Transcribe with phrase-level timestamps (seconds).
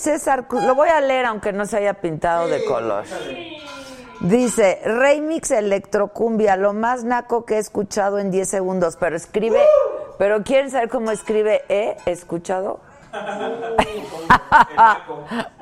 [0.00, 0.64] César Cruz?
[0.64, 3.04] Lo voy a leer aunque no se haya pintado de color.
[4.20, 9.62] Dice, Remix Electrocumbia, lo más naco que he escuchado en 10 segundos, pero escribe,
[10.18, 12.80] pero ¿quieren saber cómo escribe he escuchado?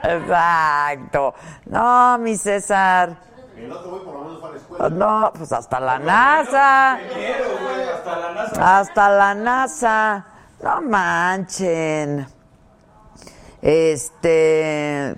[0.02, 1.34] Exacto.
[1.66, 3.16] No, mi César.
[4.91, 6.98] No, pues hasta la NASA.
[8.60, 10.27] Hasta la NASA.
[10.63, 12.38] No manchen.
[13.62, 15.16] Este.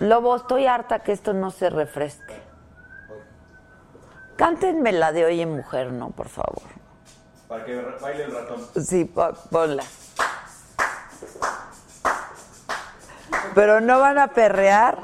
[0.00, 2.42] Lobo, estoy harta que esto no se refresque.
[4.36, 6.10] Cántenme la de Oye Mujer, ¿no?
[6.10, 6.62] Por favor.
[7.48, 8.60] Para que baile el ratón.
[8.84, 9.84] Sí, po- ponla.
[13.54, 14.98] Pero no van a perrear.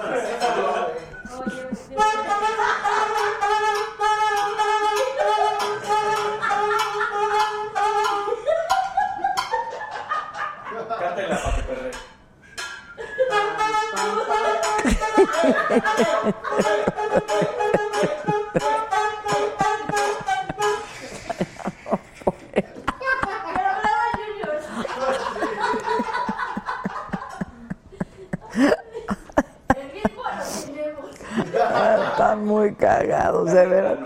[32.12, 33.98] Están muy cagados, de verdad.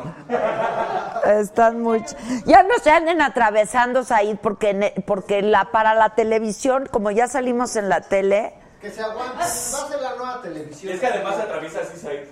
[1.25, 2.05] Están muy...
[2.47, 7.77] Ya no se anden atravesando, Said, porque, porque la, para la televisión, como ya salimos
[7.77, 8.55] en la tele...
[8.87, 9.39] Que se aguante.
[9.39, 10.95] Va a ser la nueva televisión.
[10.95, 12.29] Es que además se atraviesa así, Said.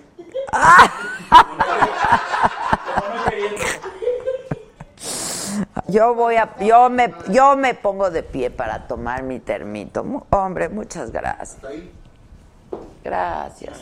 [2.95, 3.61] Como no queriendo.
[5.87, 6.57] Yo voy a...
[6.59, 10.23] Yo me, yo me pongo de pie para tomar mi termito.
[10.29, 11.57] Hombre, muchas gracias.
[13.03, 13.77] Gracias.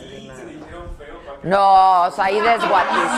[1.44, 3.08] No, Said es guapísimo.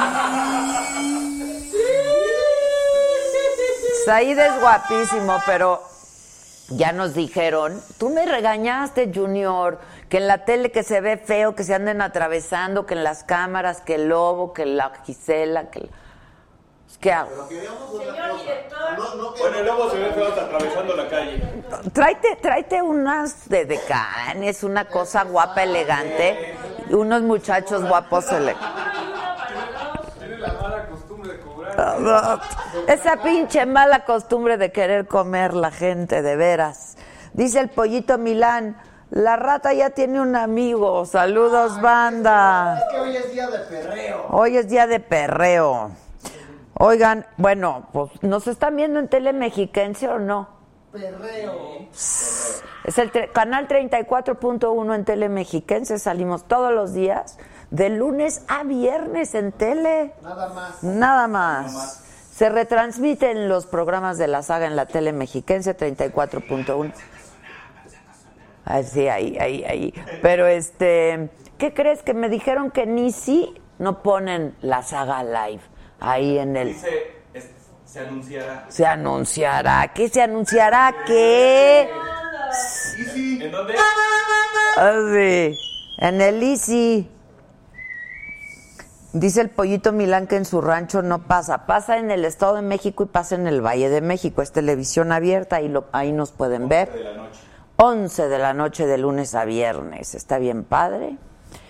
[4.05, 5.96] Said es guapísimo, pero
[6.69, 9.79] ya nos dijeron, tú me regañaste, Junior,
[10.09, 13.23] que en la tele que se ve feo, que se anden atravesando, que en las
[13.25, 15.81] cámaras, que el lobo, que la Gisela, que...
[15.81, 15.89] la-
[17.01, 17.47] ¿Qué hago?
[17.49, 19.35] Señor director.
[19.39, 21.43] Bueno, el lobo se ve feo hasta atravesando la calle.
[21.93, 26.57] Tráete, tráete unas de decanes, una cosa guapa, elegante,
[26.89, 28.27] y unos muchachos guapos.
[28.29, 28.55] Tiene
[30.39, 30.89] la mala.
[32.87, 36.97] Esa pinche mala costumbre de querer comer la gente, de veras.
[37.33, 38.77] Dice el pollito Milán,
[39.11, 41.05] la rata ya tiene un amigo.
[41.05, 42.79] Saludos, banda.
[42.79, 44.27] Es que hoy es día de perreo.
[44.31, 45.91] Hoy es día de perreo.
[46.79, 50.49] Oigan, bueno, pues nos están viendo en tele mexiquense o no.
[50.93, 51.89] Perreo.
[51.93, 55.99] Es el canal 34.1 en tele mexiquense.
[55.99, 57.39] Salimos todos los días,
[57.71, 60.13] de lunes a viernes en tele.
[60.23, 60.83] Nada más.
[60.83, 62.03] Nada más.
[62.33, 66.93] Se retransmiten los programas de la saga en la tele mexiquense 34.1.
[68.65, 69.95] Ah, sí, ahí, ahí, ahí.
[70.23, 72.03] Pero este, ¿qué crees?
[72.03, 75.63] Que me dijeron que ni si no ponen la saga live
[76.01, 76.69] ahí en el.
[76.69, 77.51] Dice, es-
[77.85, 78.65] se anunciará.
[78.69, 79.93] Se anunciará.
[79.95, 80.95] ¿Qué se anunciará?
[81.07, 81.89] ¿Qué?
[83.41, 83.75] ¿En dónde?
[84.77, 85.57] Ah, sí.
[85.99, 87.09] En el Easy.
[89.19, 91.65] Dice el pollito Milán que en su rancho no pasa.
[91.65, 94.43] Pasa en el Estado de México y pasa en el Valle de México.
[94.43, 96.93] Es televisión abierta y lo, ahí nos pueden ver.
[96.93, 97.41] De la noche.
[97.77, 100.15] 11 de la noche de lunes a viernes.
[100.15, 101.17] Está bien padre.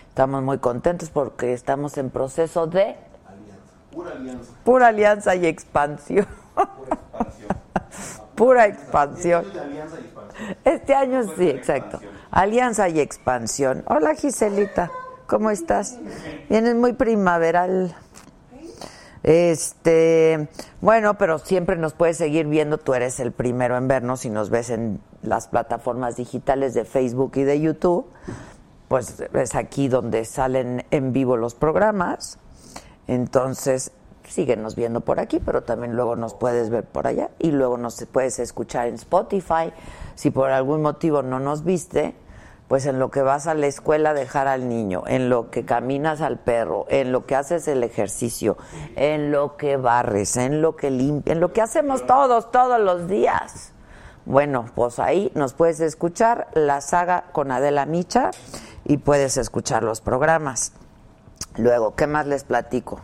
[0.09, 2.97] Estamos muy contentos porque estamos en proceso de
[3.93, 4.53] Pura alianza.
[4.65, 6.27] pura alianza y expansión.
[8.35, 9.45] Pura expansión.
[9.53, 10.57] De alianza y expansión.
[10.65, 12.01] Este año sí, exacto.
[12.33, 13.85] Alianza y expansión.
[13.87, 14.91] Hola Giselita,
[15.27, 15.99] ¿cómo estás?
[16.49, 17.95] Vienes muy primaveral.
[19.23, 20.49] Este,
[20.81, 22.79] bueno, pero siempre nos puedes seguir viendo.
[22.79, 27.33] Tú eres el primero en vernos y nos ves en las plataformas digitales de Facebook
[27.37, 28.07] y de YouTube.
[28.89, 32.39] Pues es aquí donde salen en vivo los programas.
[33.09, 33.91] Entonces,
[34.29, 38.05] síguenos viendo por aquí, pero también luego nos puedes ver por allá y luego nos
[38.07, 39.73] puedes escuchar en Spotify.
[40.15, 42.15] Si por algún motivo no nos viste,
[42.69, 45.65] Pues en lo que vas a la escuela a dejar al niño, en lo que
[45.65, 48.57] caminas al perro, en lo que haces el ejercicio,
[48.97, 53.07] en lo que barres, en lo que limpias, en lo que hacemos todos, todos los
[53.09, 53.73] días.
[54.25, 58.33] Bueno, pues ahí nos puedes escuchar la saga con Adela Micha
[58.85, 60.73] y puedes escuchar los programas.
[61.57, 63.01] Luego, ¿qué más les platico?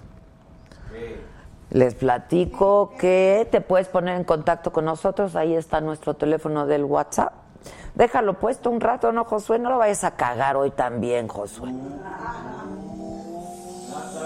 [1.70, 5.37] Les platico que te puedes poner en contacto con nosotros.
[5.37, 7.32] Ahí está nuestro teléfono del WhatsApp.
[7.94, 9.59] Déjalo puesto un rato, ¿no, Josué?
[9.59, 11.70] No lo vayas a cagar hoy también, Josué.
[11.70, 11.75] La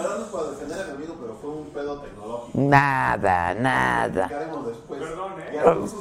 [0.03, 2.59] verdad no es para defender a mi amigo, pero fue un pedo tecnológico.
[2.59, 4.29] Nada, nada.
[4.29, 5.00] ¿Qué haremos después?
[5.00, 5.61] Perdón, ¿eh?
[5.65, 5.94] Vamos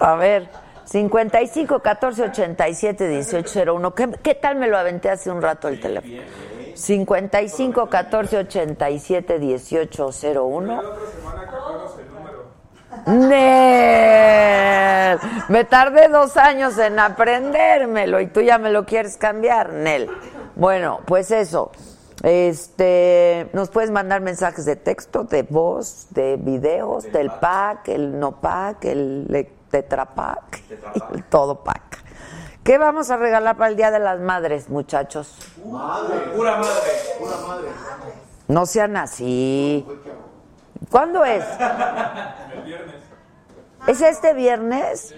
[0.00, 0.48] a A ver,
[0.84, 3.94] 55 14 87 18 01.
[3.94, 6.22] ¿Qué, ¿Qué tal me lo aventé hace un rato el teléfono?
[6.74, 10.66] 55 14 87 18 01.
[10.66, 12.09] La otra semana que acuerdas el número.
[13.06, 14.50] Nel,
[15.48, 20.10] me tardé dos años en aprendérmelo y tú ya me lo quieres cambiar, Nel.
[20.56, 21.70] Bueno, pues eso.
[22.22, 28.32] Este, nos puedes mandar mensajes de texto, de voz, de videos, del pack, el no
[28.40, 30.62] pack, el tetrapack,
[31.14, 31.98] el todo pack.
[32.62, 35.34] ¿Qué vamos a regalar para el Día de las Madres, muchachos?
[35.64, 36.90] Madre, Pura madre.
[37.18, 37.68] pura madre.
[38.48, 39.86] No sean así.
[40.88, 41.44] ¿Cuándo es?
[42.54, 42.96] El viernes.
[43.86, 45.14] ¿Es este viernes?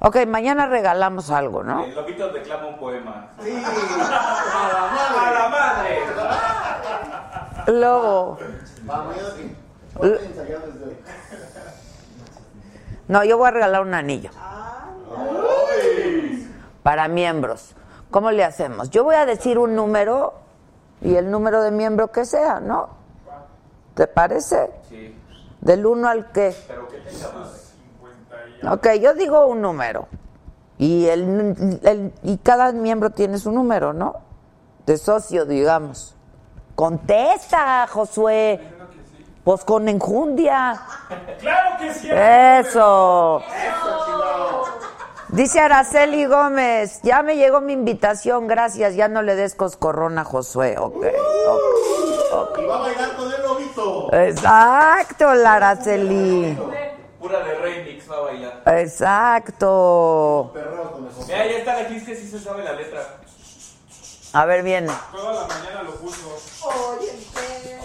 [0.00, 1.84] Ok, mañana regalamos algo, ¿no?
[1.84, 3.30] El lobito declama un poema.
[3.42, 5.18] Sí, a la madre.
[5.18, 5.98] ¡A la madre!
[7.72, 8.38] Lobo.
[9.36, 9.56] Sí.
[13.08, 14.30] No, yo voy a regalar un anillo.
[16.82, 17.74] Para miembros.
[18.10, 18.90] ¿Cómo le hacemos?
[18.90, 20.34] Yo voy a decir un número
[21.02, 22.97] y el número de miembro que sea, ¿no?
[23.98, 24.70] ¿Te parece?
[24.88, 25.12] Sí,
[25.60, 26.54] Del 1 al qué.
[26.68, 27.58] pero que tenga madre.
[28.62, 28.66] 50 y
[28.96, 30.06] Ok, yo digo un número.
[30.78, 34.14] Y, el, el- y cada miembro tiene su número, ¿no?
[34.86, 36.14] De socio, digamos.
[36.76, 38.60] Contesta, Josué.
[39.42, 40.80] Pues con enjundia.
[41.40, 42.08] ¡Claro que sí!
[42.08, 43.42] Eso.
[45.30, 50.24] Dice Araceli Gómez, ya me llegó mi invitación, gracias, ya no le des coscorrón a
[50.24, 50.76] Josué.
[50.78, 52.58] Ok, ok, ok.
[52.58, 53.42] Y va a bailar con el
[54.12, 56.56] Exacto, la Araceli.
[57.20, 58.62] Pura de remix va a bailar.
[58.80, 60.52] Exacto.
[61.26, 63.02] Mira, ya está la Gis que sí se sabe la letra.
[64.32, 64.92] A ver, viene.
[65.10, 66.36] Toda la mañana lo puso.
[66.64, 67.78] Oye, ¿qué?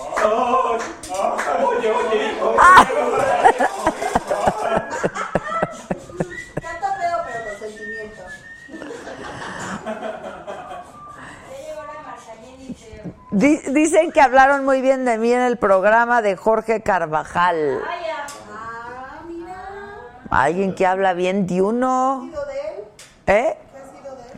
[1.66, 2.56] Oye, oye, hijo.
[6.62, 8.24] Canto feo, pero con sentimiento.
[11.50, 15.42] Ya llegó la Marcelín y dice, Di- dicen que hablaron muy bien de mí en
[15.42, 17.82] el programa de Jorge Carvajal.
[20.30, 22.22] Alguien que habla bien de uno.
[22.28, 22.84] ¿Sido de él?
[23.28, 23.58] ¿Eh?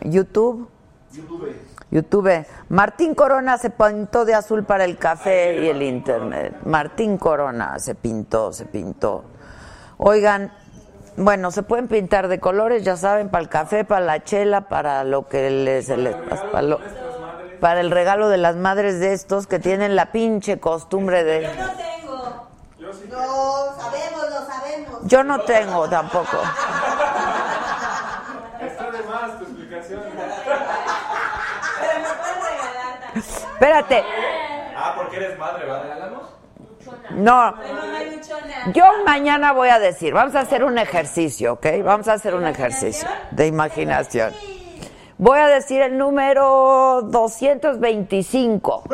[0.02, 0.68] YouTube.
[1.12, 1.56] YouTube.
[1.90, 2.46] YouTube.
[2.68, 6.54] Martín Corona se pintó de azul para el café y el internet.
[6.64, 9.24] Martín Corona se pintó, se pintó.
[9.96, 10.52] Oigan,
[11.16, 15.02] bueno, se pueden pintar de colores, ya saben, para el café, para la chela, para
[15.04, 16.14] lo que les, les-
[16.52, 16.80] para, lo-
[17.66, 21.42] para el regalo de las madres de estos que tienen la pinche costumbre de.
[21.42, 22.46] Yo no tengo.
[22.78, 23.08] Yo sí.
[23.10, 25.00] No, sabemos, lo sabemos.
[25.02, 26.38] Yo no tengo tampoco.
[28.60, 30.00] Está de más tu explicación.
[30.14, 30.22] Pero
[31.98, 33.24] me pueden regalar también.
[33.52, 34.04] Espérate,
[34.76, 35.82] Ah, porque eres madre, ¿va?
[35.82, 36.22] ¿Regalamos?
[37.10, 37.54] no.
[38.74, 41.66] Yo mañana voy a decir, vamos a hacer un ejercicio, ¿ok?
[41.82, 44.32] Vamos a hacer un ejercicio de imaginación.
[45.18, 48.84] Voy a decir el número 225.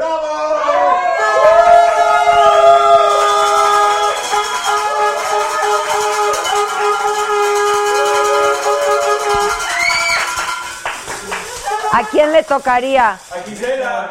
[11.92, 13.10] ¿A quién le tocaría?
[13.10, 14.10] A Gisela.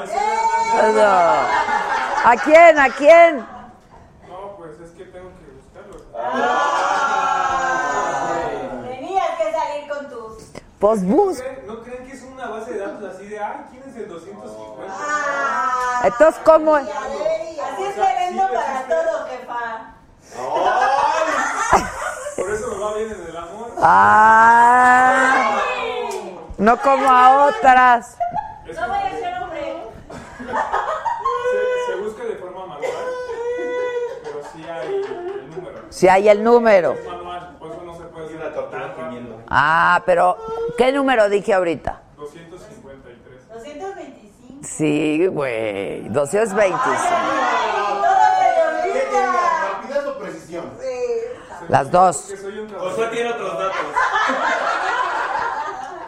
[0.93, 2.29] No.
[2.29, 2.77] ¿A quién?
[2.79, 3.37] ¿A quién?
[4.29, 5.97] No, pues es que tengo que buscarlo.
[8.87, 10.43] Tenías que salir con tus.
[10.79, 11.39] Pues bus.
[11.39, 11.81] ¿Creen- ¿No
[12.51, 14.93] base de datos así de, ay, ¿quién es el 250?
[14.99, 16.87] Ah, Entonces, ¿cómo es?
[16.87, 19.95] Así es que vendo para todo, jefa.
[22.35, 23.71] Por eso me va bien en el amor.
[23.81, 25.61] Ah,
[26.57, 28.17] no como a otras.
[28.65, 29.83] No voy a ser hombre.
[31.51, 32.81] se, se busca de forma manual,
[34.23, 35.79] pero sí hay el número.
[35.89, 36.91] Si hay el número.
[36.93, 39.07] Es manual, por eso no se puede tan rápido.
[39.07, 39.41] gimiendo.
[39.49, 40.37] Ah, pero
[40.77, 42.01] ¿qué número dije ahorita?
[44.61, 44.63] 253.
[44.63, 44.67] 225.
[44.67, 46.79] Sí, güey, 225.
[46.83, 49.29] Todo se le ¿Qué quería?
[49.29, 49.71] olvida.
[49.73, 50.65] ¿Rapidez o precisión?
[51.67, 52.29] Las dos.
[52.31, 53.75] Un Josué tiene otros datos.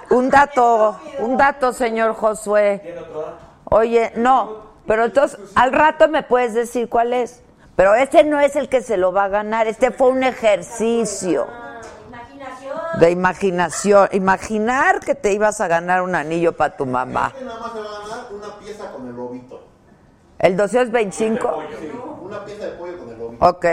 [0.09, 2.79] un dato, un dato, señor Josué.
[2.83, 3.37] ¿Tiene otro dato?
[3.65, 7.41] Oye, no, pero entonces al rato me puedes decir cuál es.
[7.75, 11.47] Pero este no es el que se lo va a ganar, este fue un ejercicio
[12.07, 12.99] Imaginación.
[12.99, 14.09] de imaginación.
[14.11, 17.31] Imaginar que te ibas a ganar un anillo para tu mamá.
[17.33, 19.63] Este nada más se va a ganar una pieza con el lobito.
[20.43, 21.63] El 225.
[21.79, 23.45] Sí, una pieza de pollo con el lobito.
[23.47, 23.65] Ok,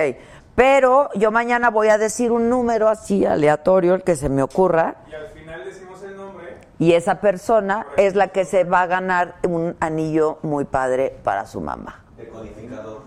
[0.55, 4.95] pero yo mañana voy a decir un número así aleatorio, el que se me ocurra,
[5.11, 6.59] Y al final decimos el nombre.
[6.79, 11.45] y esa persona es la que se va a ganar un anillo muy padre para
[11.45, 12.05] su mamá.
[12.17, 13.01] Decodificador.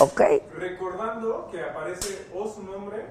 [0.00, 0.20] ¿Ok?
[0.58, 3.06] Recordando que aparece o su nombre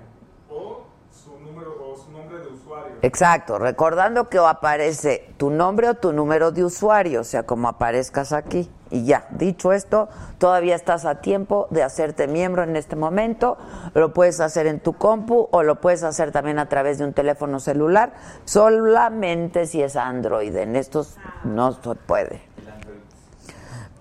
[0.50, 0.84] o
[1.14, 2.96] su número o su nombre de usuario.
[3.02, 8.34] Exacto, recordando que aparece tu nombre o tu número de usuario, o sea, como aparezcas
[8.34, 8.70] aquí.
[8.90, 13.58] Y ya, dicho esto, todavía estás a tiempo de hacerte miembro en este momento.
[13.94, 17.14] Lo puedes hacer en tu compu o lo puedes hacer también a través de un
[17.14, 18.14] teléfono celular,
[18.46, 20.56] solamente si es Android.
[20.56, 22.42] En estos no se puede.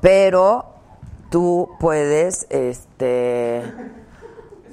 [0.01, 0.67] Pero
[1.31, 3.63] tú puedes, este,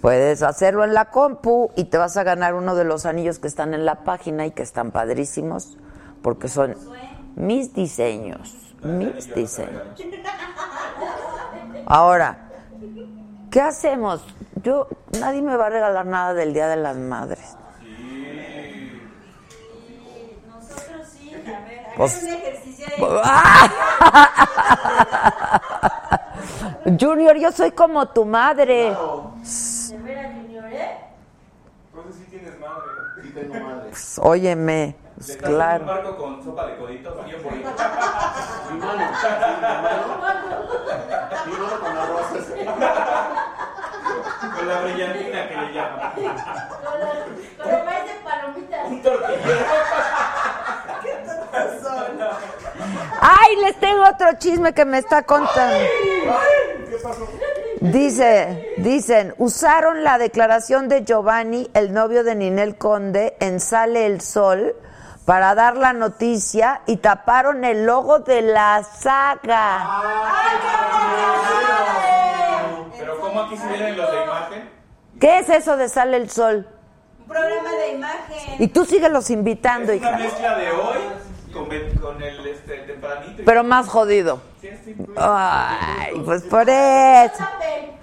[0.01, 3.47] puedes hacerlo en la compu y te vas a ganar uno de los anillos que
[3.47, 5.77] están en la página y que están padrísimos
[6.21, 6.75] porque son
[7.35, 9.83] mis diseños, mis diseños.
[11.85, 12.49] Ahora,
[13.51, 14.23] ¿qué hacemos?
[14.61, 14.87] Yo,
[15.19, 17.55] nadie me va a regalar nada del Día de las Madres.
[20.47, 22.97] Nosotros sí, a ver, Pues- un ejercicio de.
[26.97, 28.95] Junior, yo soy como tu madre.
[29.89, 30.97] De veras, Junior, ¿eh?
[31.93, 32.83] Entonces sí tienes madre.
[33.21, 33.89] Sí tengo madre.
[33.89, 35.85] Pues, óyeme, pues, traje un claro.
[35.85, 37.69] barco con sopa de coditos bien bonito.
[38.71, 40.03] Mi mano, sí, mi mano.
[41.45, 42.27] Mi mano con arroz.
[44.55, 46.13] Con la brillantina que le llaman.
[46.13, 48.87] Con los maíz de palomitas.
[48.87, 49.65] Un tortillero.
[53.21, 55.79] Ay, les tengo otro chisme que me está contando.
[57.81, 64.21] Dice, dicen, usaron la declaración de Giovanni, el novio de Ninel Conde, en Sale el
[64.21, 64.75] Sol
[65.29, 70.01] para dar la noticia y taparon el logo de la saga.
[71.45, 72.48] Pero
[73.39, 74.69] ¿cómo aquí se vienen los de imagen?
[75.19, 76.67] ¿Qué es eso de Sale el Sol?
[77.19, 78.55] Un programa de imagen.
[78.59, 80.19] Y tú síguelos invitando, Es una hija.
[80.19, 80.97] mezcla de hoy
[81.53, 81.65] con,
[82.01, 83.41] con el este, tempranito.
[83.41, 84.41] y- Pero más jodido.
[84.61, 85.05] Sí, sí, sí.
[85.17, 87.43] Ay, pues por eso.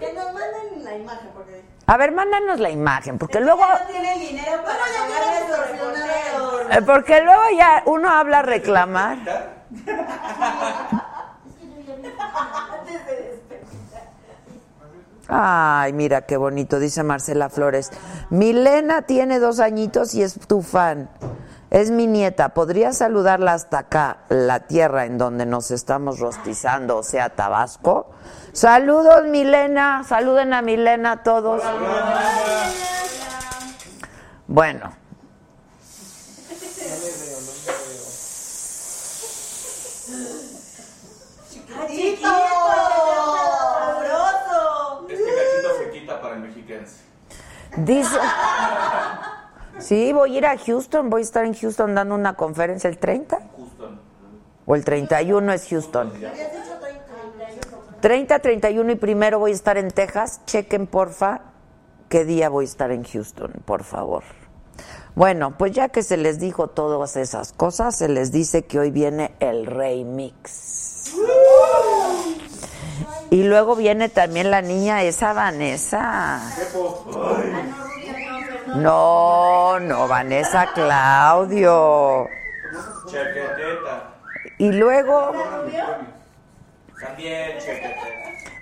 [0.00, 1.64] Que nos manden la imagen, porque.
[1.86, 3.64] A ver, mándanos la imagen, porque luego...
[3.66, 6.76] No tienen dinero para sus reporteros.
[6.76, 9.18] Eh, Porque luego ya uno habla a reclamar.
[15.28, 17.90] Ay, mira qué bonito, dice Marcela Flores.
[18.30, 21.10] Milena tiene dos añitos y es tu fan.
[21.70, 22.50] Es mi nieta.
[22.50, 28.10] ¿Podría saludarla hasta acá, la tierra en donde nos estamos rostizando, o sea, Tabasco?
[28.52, 30.04] Saludos, Milena.
[30.04, 31.62] Saluden a Milena todos.
[34.46, 34.92] Bueno,
[41.88, 42.28] ¡Chiquito!
[43.78, 45.06] ¡Sabroso!
[45.08, 47.00] Este cachito se quita para el mexiquense.
[47.76, 48.16] dice...
[49.78, 51.10] Sí, voy a ir a Houston.
[51.10, 53.38] Voy a estar en Houston dando una conferencia el 30.
[53.56, 54.00] Houston.
[54.64, 56.12] O el 31 es Houston.
[58.00, 60.40] 30, 31 y primero voy a estar en Texas.
[60.46, 61.40] Chequen, porfa,
[62.08, 64.22] qué día voy a estar en Houston, por favor.
[65.14, 68.90] Bueno, pues ya que se les dijo todas esas cosas, se les dice que hoy
[68.90, 71.14] viene el Rey Mix.
[73.30, 76.40] Y luego viene también la niña esa Vanessa.
[78.76, 82.28] No, no, Vanessa Claudio.
[84.58, 85.32] Y luego...
[87.00, 87.58] También.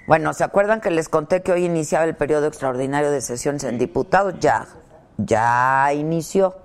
[0.06, 3.78] Bueno, ¿se acuerdan que les conté que hoy iniciaba el periodo extraordinario de sesiones en
[3.78, 4.34] diputados?
[4.40, 4.66] Ya,
[5.16, 6.56] ya inició.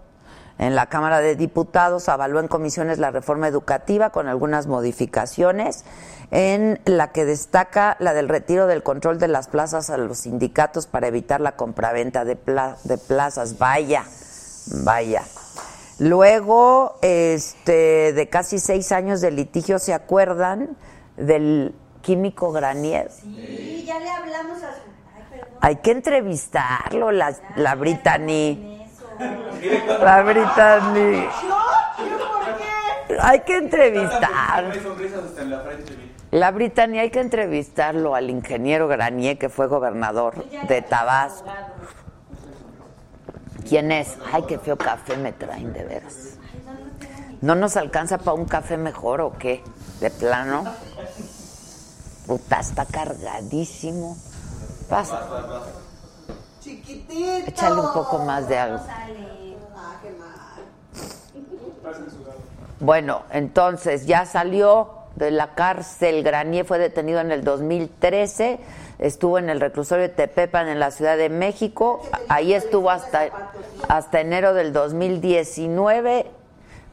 [0.57, 5.85] En la Cámara de Diputados avaló en comisiones la reforma educativa con algunas modificaciones,
[6.31, 10.86] en la que destaca la del retiro del control de las plazas a los sindicatos
[10.88, 13.57] para evitar la compraventa de, pla- de plazas.
[13.57, 14.03] Vaya,
[14.83, 15.24] vaya.
[15.98, 20.77] Luego, este, de casi seis años de litigio, ¿se acuerdan
[21.17, 23.09] del químico Granier?
[23.12, 24.81] Sí, ya le hablamos a su.
[25.15, 25.50] Ay, perdón.
[25.62, 28.88] Hay que entrevistarlo, la, la Brittany.
[30.00, 30.93] La Brittany.
[31.25, 32.07] ¿Yo?
[32.07, 33.17] ¿Yo por qué?
[33.21, 34.71] Hay que entrevistar.
[36.31, 41.50] La Brittany, hay que entrevistarlo al ingeniero Granier, que fue gobernador de Tabasco.
[43.67, 44.17] ¿Quién es?
[44.31, 46.38] Ay, qué feo café me traen, de veras.
[47.41, 49.63] ¿No nos alcanza para un café mejor o qué?
[50.01, 50.65] ¿De plano?
[52.27, 54.17] Puta, está cargadísimo.
[54.89, 55.21] Pasa.
[56.59, 57.48] Chiquitito.
[57.48, 58.83] Échale un poco más de algo.
[58.88, 59.07] Ah.
[62.79, 66.23] Bueno, entonces ya salió de la cárcel.
[66.23, 68.59] Granier fue detenido en el 2013.
[68.99, 72.01] Estuvo en el reclusorio de Tepepan en la Ciudad de México.
[72.27, 73.29] Ahí estuvo hasta,
[73.88, 76.25] hasta enero del 2019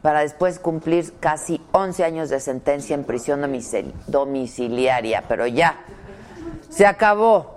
[0.03, 5.25] para después cumplir casi 11 años de sentencia en prisión domicil- domiciliaria.
[5.29, 5.77] Pero ya,
[6.69, 7.57] se acabó.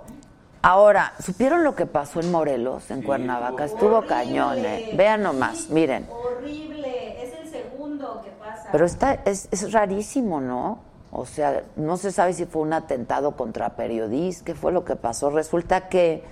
[0.62, 3.64] Ahora, ¿supieron lo que pasó en Morelos, en Cuernavaca?
[3.64, 4.90] Estuvo cañón, ¿eh?
[4.94, 6.06] Vean nomás, miren.
[6.10, 8.59] Horrible, es el segundo que pasa.
[8.72, 10.78] Pero está, es, rarísimo, ¿no?
[11.12, 14.96] O sea, no se sabe si fue un atentado contra periodistas, qué fue lo que
[14.96, 15.30] pasó.
[15.30, 16.22] Resulta que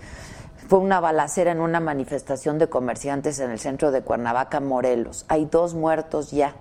[0.68, 5.24] fue una balacera en una manifestación de comerciantes en el centro de Cuernavaca, Morelos.
[5.28, 6.54] Hay dos muertos ya.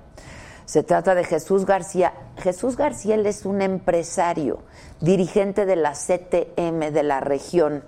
[0.66, 2.14] Se trata de Jesús García.
[2.38, 4.60] Jesús García es un empresario,
[5.00, 7.84] dirigente de la CTM de la región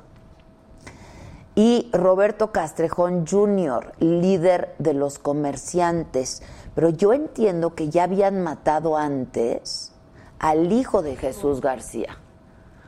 [1.60, 6.42] y Roberto Castrejón Jr., líder de los comerciantes.
[6.80, 9.92] Pero yo entiendo que ya habían matado antes
[10.40, 12.20] al hijo de Jesús García.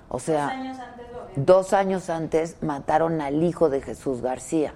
[0.08, 1.46] O sea, Dos años antes lo vieron.
[1.46, 4.76] dos años antes mataron al hijo de Jesús García.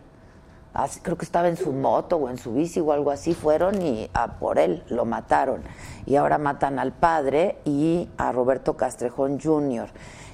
[0.73, 3.81] Así, creo que estaba en su moto o en su bici o algo así, fueron
[3.81, 5.63] y a por él lo mataron.
[6.05, 9.87] Y ahora matan al padre y a Roberto Castrejón Jr.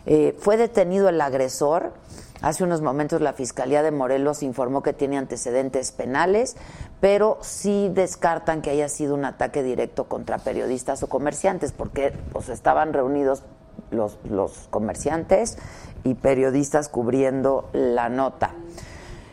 [0.08, 1.94] Eh, fue detenido el agresor.
[2.42, 6.58] Hace unos momentos la Fiscalía de Morelos informó que tiene antecedentes penales,
[7.00, 12.50] pero sí descartan que haya sido un ataque directo contra periodistas o comerciantes, porque pues,
[12.50, 13.44] estaban reunidos
[13.92, 15.58] los, los comerciantes
[16.04, 18.52] y periodistas cubriendo la nota.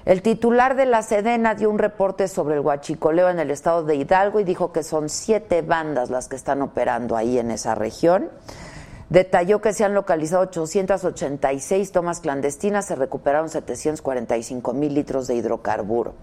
[0.05, 3.95] El titular de la Sedena dio un reporte sobre el huachicoleo en el estado de
[3.95, 8.31] Hidalgo y dijo que son siete bandas las que están operando ahí en esa región.
[9.11, 16.15] Detalló que se han localizado 886 tomas clandestinas, se recuperaron 745 mil litros de hidrocarburo.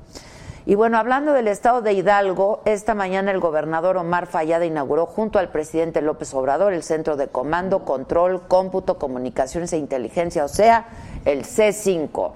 [0.68, 5.38] Y bueno, hablando del estado de Hidalgo, esta mañana el gobernador Omar Fallada inauguró junto
[5.38, 10.88] al presidente López Obrador el Centro de Comando, Control, Cómputo, Comunicaciones e Inteligencia, o sea,
[11.24, 12.34] el C5.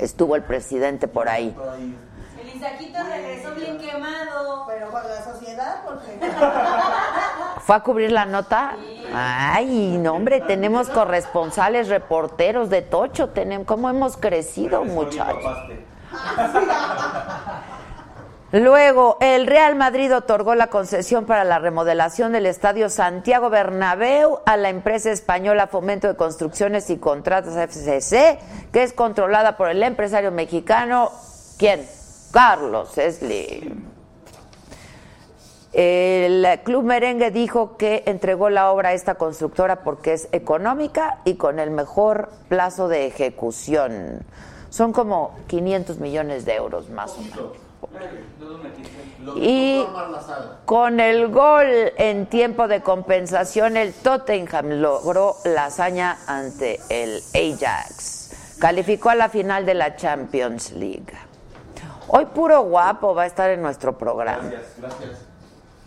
[0.00, 1.54] Estuvo el presidente por ahí.
[2.64, 4.64] El Isaquito regresó bien quemado.
[4.66, 6.18] Pero con la sociedad, porque.
[7.60, 8.76] ¿Fue a cubrir la nota?
[9.14, 15.56] Ay, no, hombre, tenemos corresponsales, reporteros de Tocho, tenemos, ¿cómo hemos crecido, muchachos?
[18.52, 24.56] Luego, el Real Madrid otorgó la concesión para la remodelación del Estadio Santiago Bernabéu a
[24.56, 28.38] la empresa española Fomento de Construcciones y Contratos FCC,
[28.72, 31.10] que es controlada por el empresario mexicano,
[31.58, 31.84] ¿quién?
[32.34, 33.84] Carlos Slim.
[35.72, 41.36] El club merengue dijo que entregó la obra a esta constructora porque es económica y
[41.36, 44.24] con el mejor plazo de ejecución.
[44.68, 47.52] Son como 500 millones de euros más o menos.
[49.36, 49.84] Y
[50.64, 58.56] con el gol en tiempo de compensación, el Tottenham logró la hazaña ante el Ajax.
[58.58, 61.14] Calificó a la final de la Champions League.
[62.08, 64.42] Hoy puro guapo va a estar en nuestro programa.
[64.50, 65.18] Gracias, gracias.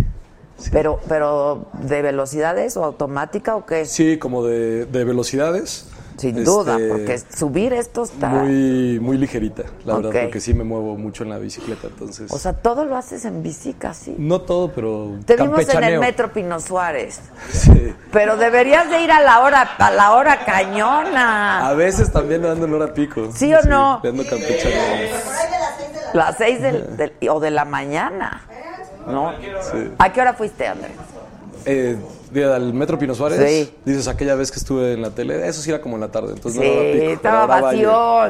[0.71, 3.85] Pero, pero ¿de velocidades o automática o qué?
[3.85, 5.87] Sí, como de, de velocidades.
[6.17, 8.29] Sin duda, Este, porque subir esto está...
[8.29, 12.31] Muy, muy ligerita, la verdad, porque sí me muevo mucho en la bicicleta, entonces...
[12.31, 14.15] O sea, todo lo haces en bici casi.
[14.17, 16.01] no todo, pero Te vimos en el campechaneo.
[16.01, 17.19] metro Pino Suárez.
[17.51, 17.93] Sí.
[18.11, 21.67] Pero deberías de ir a la hora, a la hora cañona.
[21.67, 23.29] A veces también le ando en hora pico.
[23.33, 23.99] ¿Sí o no?
[24.03, 25.11] le ando de
[26.13, 26.71] las seis de
[27.19, 28.41] la o de la mañana.
[29.07, 29.33] ¿No?
[29.71, 29.91] Sí.
[29.97, 30.91] ¿A qué hora fuiste, Andrés?
[31.65, 31.97] Eh,
[32.43, 33.73] al Metro Pino Suárez, Sí.
[33.85, 36.33] dices aquella vez que estuve en la tele, eso sí era como en la tarde,
[36.33, 38.25] entonces Sí, no era hora pico, pero estaba vacío,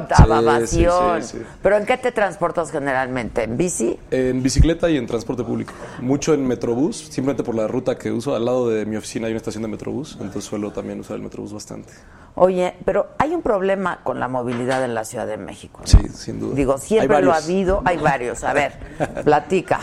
[0.85, 1.41] estaba Sí.
[1.63, 3.43] ¿Pero en qué te transportas generalmente?
[3.43, 3.99] ¿En bici?
[4.11, 5.73] En bicicleta y en transporte público.
[6.01, 8.35] Mucho en Metrobús, simplemente por la ruta que uso.
[8.35, 11.23] Al lado de mi oficina hay una estación de Metrobús, entonces suelo también usar el
[11.23, 11.91] Metrobús bastante.
[12.35, 15.79] Oye, pero hay un problema con la movilidad en la Ciudad de México.
[15.81, 15.87] ¿no?
[15.87, 16.53] Sí, sin duda.
[16.55, 18.43] Digo, siempre lo ha habido, hay varios.
[18.43, 18.73] A ver,
[19.23, 19.79] platica.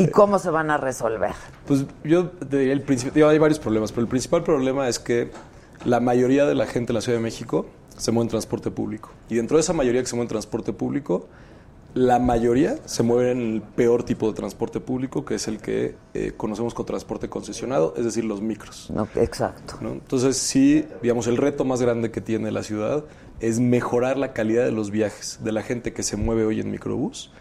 [0.00, 1.32] ¿Y cómo se van a resolver?
[1.66, 5.30] Pues yo te diría el principio, hay varios problemas, pero el principal problema es que
[5.84, 9.10] la mayoría de la gente en la Ciudad de México se mueve en transporte público.
[9.28, 11.28] Y dentro de esa mayoría que se mueve en transporte público,
[11.92, 15.96] la mayoría se mueve en el peor tipo de transporte público, que es el que
[16.14, 18.90] eh, conocemos como transporte concesionado, es decir, los micros.
[18.90, 19.74] No, exacto.
[19.80, 19.92] ¿no?
[19.92, 23.04] Entonces, sí, digamos, el reto más grande que tiene la ciudad
[23.40, 26.70] es mejorar la calidad de los viajes de la gente que se mueve hoy en
[26.70, 27.32] microbús.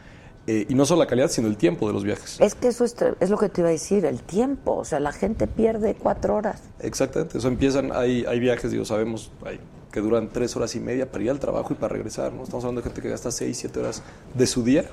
[0.51, 2.38] Eh, y no solo la calidad, sino el tiempo de los viajes.
[2.39, 4.75] Es que eso es, es lo que te iba a decir, el tiempo.
[4.77, 6.62] O sea, la gente pierde cuatro horas.
[6.79, 9.59] Exactamente, eso empiezan, hay, hay viajes, digo, sabemos, hay,
[9.91, 12.43] que duran tres horas y media para ir al trabajo y para regresar, ¿no?
[12.43, 14.01] Estamos hablando de gente que gasta seis, siete horas
[14.33, 14.85] de su día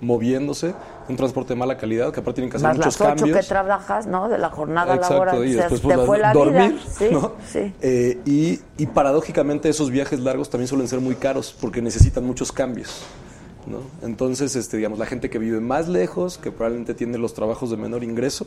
[0.00, 0.74] moviéndose,
[1.08, 3.38] un transporte de mala calidad, que aparte tienen que hacer Más muchos las ocho cambios.
[3.38, 4.28] que trabajas, ¿no?
[4.28, 5.44] De la jornada Exacto, laboral.
[5.46, 6.82] y Se- después te pues, fue la dormir, vida.
[6.98, 7.32] Sí, ¿no?
[7.50, 7.72] sí.
[7.80, 12.52] Eh, y, y paradójicamente esos viajes largos también suelen ser muy caros porque necesitan muchos
[12.52, 13.02] cambios.
[13.66, 13.80] ¿No?
[14.06, 17.76] Entonces, este, digamos, la gente que vive más lejos, que probablemente tiene los trabajos de
[17.76, 18.46] menor ingreso,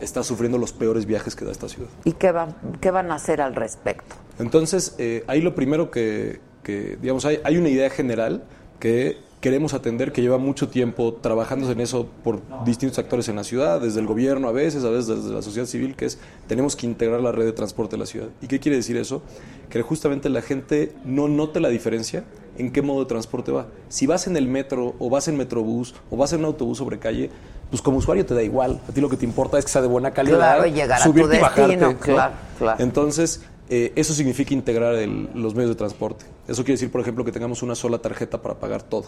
[0.00, 1.88] está sufriendo los peores viajes que da esta ciudad.
[2.04, 4.16] ¿Y qué van, qué van a hacer al respecto?
[4.38, 8.44] Entonces, eh, ahí lo primero que, que, digamos, hay, hay una idea general
[8.80, 13.44] que queremos atender, que lleva mucho tiempo trabajándose en eso por distintos actores en la
[13.44, 16.74] ciudad, desde el gobierno a veces, a veces desde la sociedad civil, que es tenemos
[16.74, 18.28] que integrar la red de transporte de la ciudad.
[18.42, 19.22] ¿Y qué quiere decir eso?
[19.70, 22.24] Que justamente la gente no note la diferencia
[22.58, 23.66] en qué modo de transporte va.
[23.88, 26.98] Si vas en el metro o vas en metrobús o vas en un autobús sobre
[26.98, 27.30] calle,
[27.70, 28.80] pues como usuario te da igual.
[28.88, 31.40] A ti lo que te importa es que sea de buena calidad, Claro, y subirte
[31.40, 31.98] bajarte, ¿no?
[31.98, 32.82] claro, claro.
[32.82, 36.24] Entonces, eh, eso significa integrar el- los medios de transporte.
[36.46, 39.06] Eso quiere decir, por ejemplo, que tengamos una sola tarjeta para pagar todo.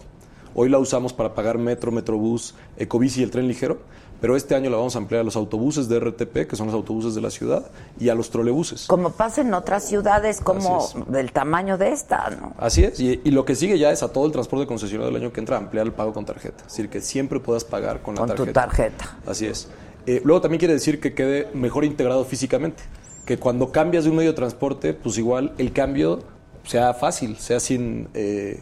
[0.55, 3.79] Hoy la usamos para pagar metro, metrobús, ecobici y el tren ligero,
[4.21, 6.75] pero este año la vamos a ampliar a los autobuses de RTP, que son los
[6.75, 7.67] autobuses de la ciudad,
[8.01, 8.87] y a los trolebuses.
[8.87, 12.55] Como pasa en otras ciudades como del tamaño de esta, ¿no?
[12.59, 15.23] Así es, y, y lo que sigue ya es a todo el transporte concesionado del
[15.23, 16.59] año que entra ampliar el pago con tarjeta.
[16.67, 18.61] Es decir, que siempre puedas pagar con la Con tu tarjeta.
[18.67, 19.17] tarjeta.
[19.27, 19.69] Así es.
[20.07, 22.83] Eh, luego también quiere decir que quede mejor integrado físicamente.
[23.27, 26.21] Que cuando cambias de un medio de transporte, pues igual el cambio
[26.65, 28.59] sea fácil, sea sin, eh,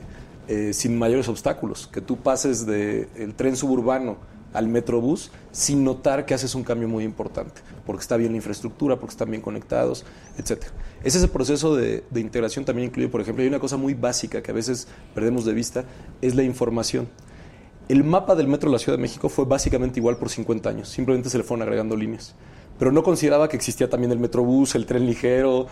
[0.49, 1.87] eh, sin mayores obstáculos.
[1.87, 4.17] Que tú pases del tren suburbano
[4.57, 8.97] al metrobús sin notar que haces un cambio muy importante, porque está bien la infraestructura,
[8.97, 10.05] porque están bien conectados,
[10.39, 10.65] etc.
[11.05, 14.43] Ese es el proceso de, integración también incluye, por ejemplo, hay una cosa muy básica
[14.43, 15.85] que a veces perdemos de vista,
[16.23, 17.07] es la información.
[17.89, 20.89] El mapa del metro de la Ciudad de México fue básicamente igual por 50 años,
[20.89, 22.35] simplemente se le fueron agregando líneas.
[22.79, 25.67] Pero no consideraba que existía también el metrobús, el tren ligero,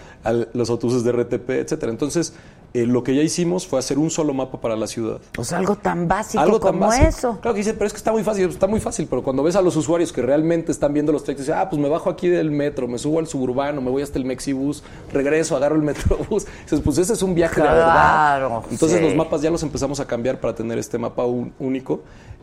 [0.54, 1.92] los autobuses de RTP, etcétera.
[1.92, 2.32] Entonces,
[2.74, 5.20] eh, lo que ya hicimos fue hacer un solo mapa para la ciudad.
[5.38, 7.06] O sea, algo tan básico Algo tan como básico.
[7.08, 7.38] eso.
[7.40, 9.54] Claro que dice, pero es que está muy fácil, está muy fácil, pero cuando ves
[9.54, 12.28] a los usuarios que realmente están viendo los trayectos, dicen, ah, pues me bajo aquí
[12.28, 14.82] del metro, me subo al suburbano, me voy hasta el Mexibus,
[15.12, 16.46] regreso, agarro el metrobús.
[16.64, 17.92] Dices, pues ese es un viaje de verdad.
[17.92, 19.04] Claro, Entonces sí.
[19.04, 22.00] los mapas ya los empezamos a cambiar para tener este mapa un- único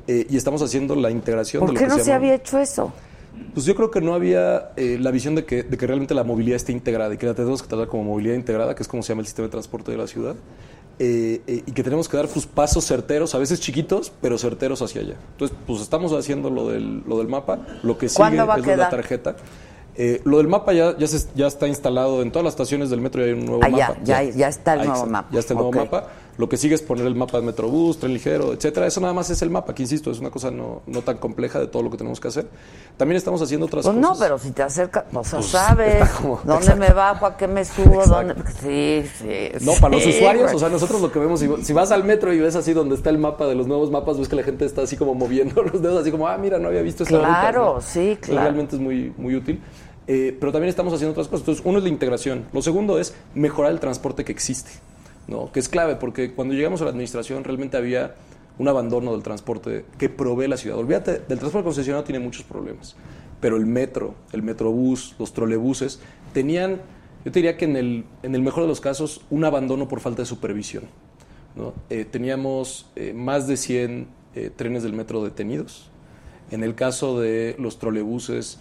[0.08, 2.18] eh, y estamos haciendo la integración ¿Por de lo qué que no se se llama-
[2.18, 2.94] había hecho eso?
[3.54, 6.24] Pues yo creo que no había eh, la visión de que, de que realmente la
[6.24, 9.04] movilidad esté integrada y que la tenemos que tratar como movilidad integrada, que es como
[9.04, 10.36] se llama el sistema de transporte de la ciudad,
[11.00, 14.82] eh, eh, y que tenemos que dar pues, pasos certeros, a veces chiquitos, pero certeros
[14.82, 15.16] hacia allá.
[15.32, 18.58] Entonces, pues estamos haciendo lo del, lo del mapa, lo que sigue ¿Cuándo va a
[18.58, 19.36] es lo de la tarjeta.
[19.98, 23.02] Eh, lo del mapa ya, ya, se- ya está instalado en todas las estaciones del
[23.02, 23.98] metro, ya hay un nuevo Ah, mapa.
[24.04, 25.30] ya- ya está el Ahí nuevo mapa.
[25.32, 26.08] Ya está el nuevo mapa.
[26.42, 28.88] Lo que sigue es poner el mapa de Metrobús, tren ligero, etcétera.
[28.88, 31.60] Eso nada más es el mapa, que insisto, es una cosa no, no tan compleja
[31.60, 32.48] de todo lo que tenemos que hacer.
[32.98, 34.12] También estamos haciendo otras Pues cosas.
[34.12, 37.48] no, pero si te acercas, o sea, Pues, sabes como- dónde me bajo, a qué
[37.48, 38.34] me subo, dónde...
[38.60, 39.64] Sí, sí.
[39.64, 40.56] No, para los usuarios, güey.
[40.56, 42.96] o sea, nosotros lo que vemos, si, si vas al metro y ves así donde
[42.96, 45.62] está el mapa de los nuevos mapas, ves que la gente está así como moviendo
[45.72, 47.82] los dedos, así como, ah, mira, no había visto esta ruta", Claro, ¿no?
[47.82, 48.42] sí, claro.
[48.42, 49.62] realmente es muy, muy útil.
[50.08, 51.42] Eh, pero también estamos haciendo otras cosas.
[51.42, 52.46] Entonces, uno es la integración.
[52.52, 54.72] Lo segundo es mejorar el transporte que existe,
[55.32, 55.52] ¿no?
[55.52, 58.16] que es clave, porque cuando llegamos a la administración realmente había
[58.60, 60.78] un abandono del transporte que provee la ciudad.
[60.78, 62.96] Olvídate, del transporte concesionado tiene muchos problemas,
[63.40, 66.00] pero el metro, el metrobús, los trolebuses,
[66.34, 66.82] tenían,
[67.26, 70.02] yo te diría que en el, en el mejor de los casos, un abandono por
[70.02, 70.84] falta de supervisión.
[71.56, 71.74] ¿no?
[71.90, 75.90] Eh, teníamos eh, más de 100 eh, trenes del metro detenidos.
[76.52, 78.60] En el caso de los trolebuses,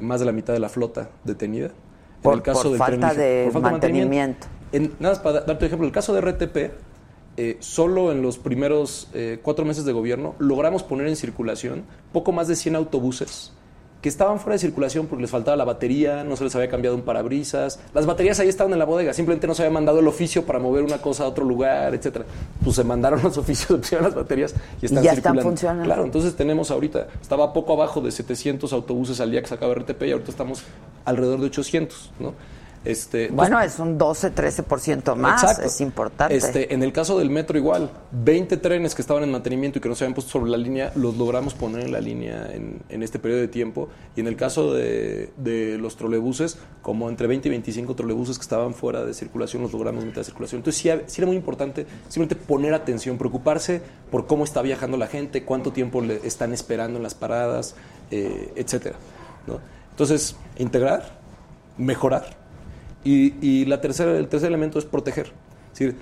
[0.00, 1.66] más de la mitad de la flota detenida.
[1.66, 4.46] En Por- el caso por del falta tren de por falta mantenimiento.
[4.72, 6.70] En- nada más para darte un ejemplo, el caso de RTP,
[7.36, 12.30] eh, solo en los primeros eh, cuatro meses de gobierno logramos poner en circulación poco
[12.32, 13.52] más de 100 autobuses
[14.02, 16.96] que estaban fuera de circulación porque les faltaba la batería, no se les había cambiado
[16.96, 17.78] un parabrisas.
[17.94, 20.58] Las baterías ahí estaban en la bodega, simplemente no se había mandado el oficio para
[20.58, 22.24] mover una cosa a otro lugar, etcétera.
[22.64, 25.42] Pues se mandaron los oficios, se pusieron las baterías y están ya están circulando.
[25.50, 25.84] funcionando.
[25.84, 30.02] Claro, entonces tenemos ahorita, estaba poco abajo de 700 autobuses al día que sacaba RTP
[30.02, 30.64] y ahorita estamos
[31.04, 32.34] alrededor de 800, ¿no?
[32.84, 35.66] Este, Bueno, es un 12-13% más, Exacto.
[35.66, 36.36] es importante.
[36.36, 39.88] Este, en el caso del metro igual, 20 trenes que estaban en mantenimiento y que
[39.88, 43.02] no se habían puesto sobre la línea, los logramos poner en la línea en, en
[43.04, 43.88] este periodo de tiempo.
[44.16, 48.42] Y en el caso de, de los trolebuses, como entre 20 y 25 trolebuses que
[48.42, 50.58] estaban fuera de circulación, los logramos meter a circulación.
[50.58, 55.44] Entonces sí, era muy importante simplemente poner atención, preocuparse por cómo está viajando la gente,
[55.44, 57.76] cuánto tiempo le están esperando en las paradas,
[58.10, 58.96] eh, etcétera.
[59.46, 59.60] ¿no?
[59.90, 61.20] Entonces, integrar,
[61.78, 62.41] mejorar
[63.04, 65.32] y, y la tercera, el tercer elemento es proteger.
[65.72, 65.96] Es decir,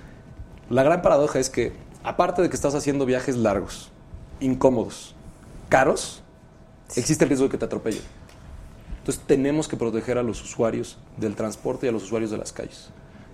[0.69, 3.91] la gran paradoja es que, aparte de que estás haciendo viajes largos,
[4.39, 5.15] incómodos,
[5.69, 6.23] caros,
[6.95, 8.01] existe el riesgo de que te atropellen.
[8.99, 12.53] Entonces tenemos que proteger a los usuarios del transporte y a los usuarios de las
[12.53, 12.89] calles.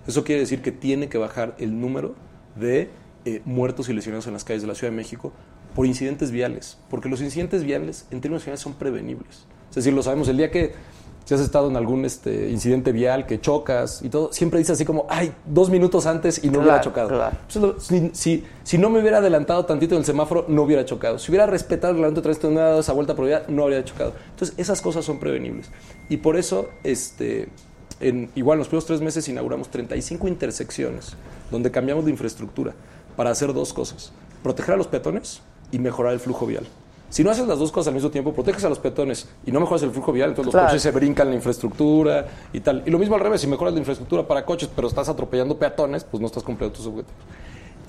[0.06, 2.14] Eso quiere decir que tiene que bajar el número
[2.56, 2.90] de
[3.24, 5.32] eh, muertos y lesionados en las calles de la Ciudad de México
[5.74, 9.44] por incidentes viales, porque los incidentes viales en términos generales son prevenibles.
[9.68, 10.72] Es decir, lo sabemos, el día que
[11.28, 14.86] si has estado en algún este, incidente vial, que chocas y todo, siempre dices así
[14.86, 17.08] como, ay, dos minutos antes y no hubiera chocado.
[17.10, 17.74] claro.
[17.78, 21.18] Si, si- si no me hubiera adelantado tantito en el semáforo, no hubiera chocado.
[21.18, 23.84] Si hubiera respetado el reglamento de tránsito, no hubiera dado esa vuelta prohibida, no habría
[23.84, 24.14] chocado.
[24.30, 25.66] Entonces, esas cosas son prevenibles.
[26.08, 27.50] Y por eso, este,
[28.00, 31.12] en, igual, en los primeros tres meses inauguramos 35 intersecciones
[31.50, 32.72] donde cambiamos de infraestructura
[33.16, 34.12] para hacer dos cosas.
[34.42, 36.66] Proteger a los peatones y mejorar el flujo vial.
[37.10, 39.60] Si no haces las dos cosas al mismo tiempo, proteges a los peatones y no
[39.60, 40.66] mejoras el flujo vial, entonces Claro.
[40.66, 42.82] los coches se brincan la infraestructura y tal.
[42.86, 46.04] Y lo mismo al revés, si mejoras la infraestructura para coches, pero estás atropellando peatones,
[46.04, 47.14] pues no estás cumpliendo tus objetivos.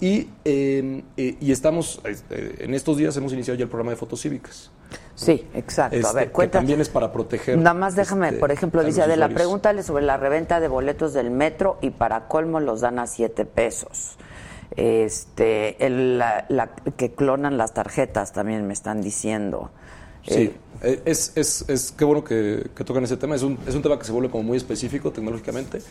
[0.01, 3.97] Y, eh, eh, y estamos, este, en estos días hemos iniciado ya el programa de
[3.97, 4.71] fotos cívicas.
[5.13, 5.97] Sí, exacto.
[5.97, 6.60] a este, ver, que cuenta.
[6.60, 7.58] también es para proteger.
[7.58, 11.29] Nada más déjame, este, por ejemplo, dice Adela, pregúntale sobre la reventa de boletos del
[11.32, 14.15] metro y para colmo los dan a siete pesos.
[14.75, 19.71] Este, el- la, la- que clonan las tarjetas también me están diciendo.
[20.27, 20.53] Sí, Eh,
[20.84, 23.36] eh, es, es, es qué bueno que, que tocan ese tema.
[23.36, 25.82] Es un, es un tema que se vuelve como muy específico tecnológicamente.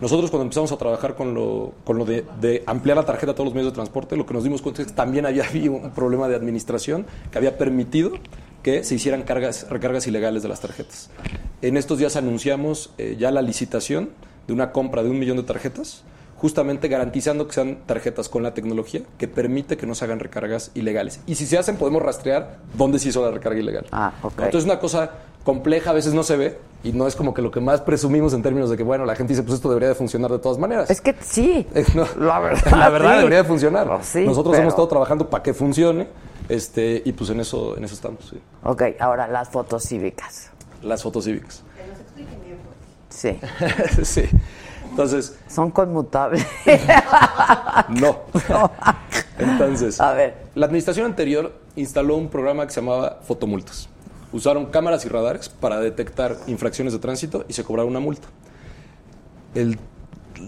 [0.00, 3.34] Nosotros cuando empezamos a trabajar con lo, con lo de, de ampliar la tarjeta a
[3.34, 5.72] todos los medios de transporte, lo que nos dimos cuenta es que también había habido
[5.72, 8.12] un problema de administración que había permitido
[8.62, 11.10] que se hicieran cargas, recargas ilegales de las tarjetas.
[11.62, 14.10] En estos días anunciamos eh, ya la licitación
[14.46, 16.04] de una compra de un millón de tarjetas,
[16.38, 20.70] justamente garantizando que sean tarjetas con la tecnología que permite que no se hagan recargas
[20.74, 21.20] ilegales.
[21.26, 23.86] Y si se hacen, podemos rastrear dónde se hizo la recarga ilegal.
[23.92, 24.32] Ah, ok.
[24.38, 25.10] Entonces es una cosa
[25.44, 28.34] compleja, a veces no se ve y no es como que lo que más presumimos
[28.34, 30.58] en términos de que, bueno, la gente dice, pues esto debería de funcionar de todas
[30.58, 30.90] maneras.
[30.90, 32.70] es que sí, no, la verdad.
[32.76, 33.16] la verdad sí.
[33.18, 33.86] debería de funcionar.
[33.88, 36.06] Pues sí, Nosotros pero- hemos estado trabajando para que funcione
[36.48, 38.24] este, y pues en eso, en eso estamos.
[38.30, 38.38] sí.
[38.62, 40.50] Ok, ahora las fotos cívicas.
[40.82, 41.62] Las fotos cívicas.
[43.10, 43.36] Sí,
[44.04, 44.22] sí.
[44.90, 46.44] Entonces, son conmutables.
[47.88, 48.20] no.
[49.38, 50.34] Entonces, A ver.
[50.54, 53.88] la administración anterior instaló un programa que se llamaba Fotomultas.
[54.32, 58.28] Usaron cámaras y radares para detectar infracciones de tránsito y se cobraba una multa.
[59.54, 59.78] El,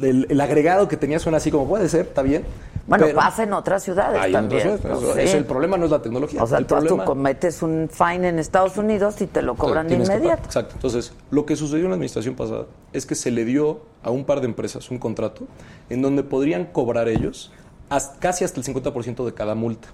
[0.02, 2.44] el- el agregado que tenía suena así como puede ser, está bien.
[2.90, 4.66] Bueno, pero- pasa en otras ciudades Hay también.
[4.66, 5.36] otras ciudades, pues, es sí.
[5.36, 6.42] el problema no es la tecnología.
[6.42, 6.74] O sea, el tú,
[7.04, 10.42] cometes un fine en Estados Unidos y te lo cobran de que inmediato.
[10.44, 10.74] Exacto.
[10.74, 14.24] Entonces, lo que sucedió en la administración pasada es que se le dio a un
[14.24, 15.44] par de empresas un contrato
[15.88, 17.52] en donde podrían cobrar ellos
[17.90, 19.88] hasta- casi hasta el 50% de cada multa.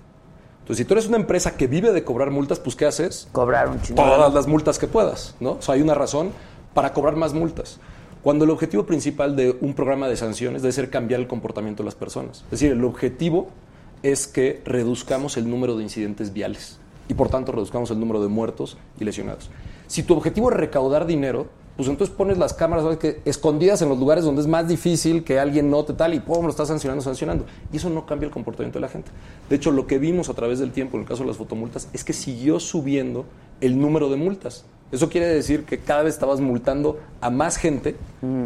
[0.61, 3.29] Entonces, si tú eres una empresa que vive de cobrar multas, pues ¿qué haces?
[3.31, 4.03] Cobrar un chingo.
[4.03, 5.53] Todas las multas que puedas, ¿no?
[5.53, 6.31] O sea, hay una razón
[6.73, 7.79] para cobrar más multas.
[8.27, 11.87] Cuando el objetivo principal de un programa de sanciones debe ser cambiar el comportamiento de
[11.87, 12.39] las personas.
[12.47, 13.51] Es decir, el objetivo
[14.03, 18.27] es que reduzcamos el número de incidentes viales y por tanto reduzcamos el número de
[18.27, 19.49] muertos y lesionados.
[19.87, 22.99] Si tu objetivo es recaudar dinero, pues entonces pones las cámaras ¿sabes?
[22.99, 26.47] que escondidas en los lugares donde es más difícil que alguien note tal y pum,
[26.47, 27.47] lo estás sancionando, sancionando.
[27.73, 29.09] Y eso no cambia el comportamiento de la gente.
[29.49, 31.89] De hecho, lo que vimos a través del tiempo en el caso de las fotomultas
[31.93, 33.25] es que siguió subiendo
[33.61, 34.65] el número de multas.
[34.93, 37.97] Eso quiere decir que cada vez estabas multando a más gente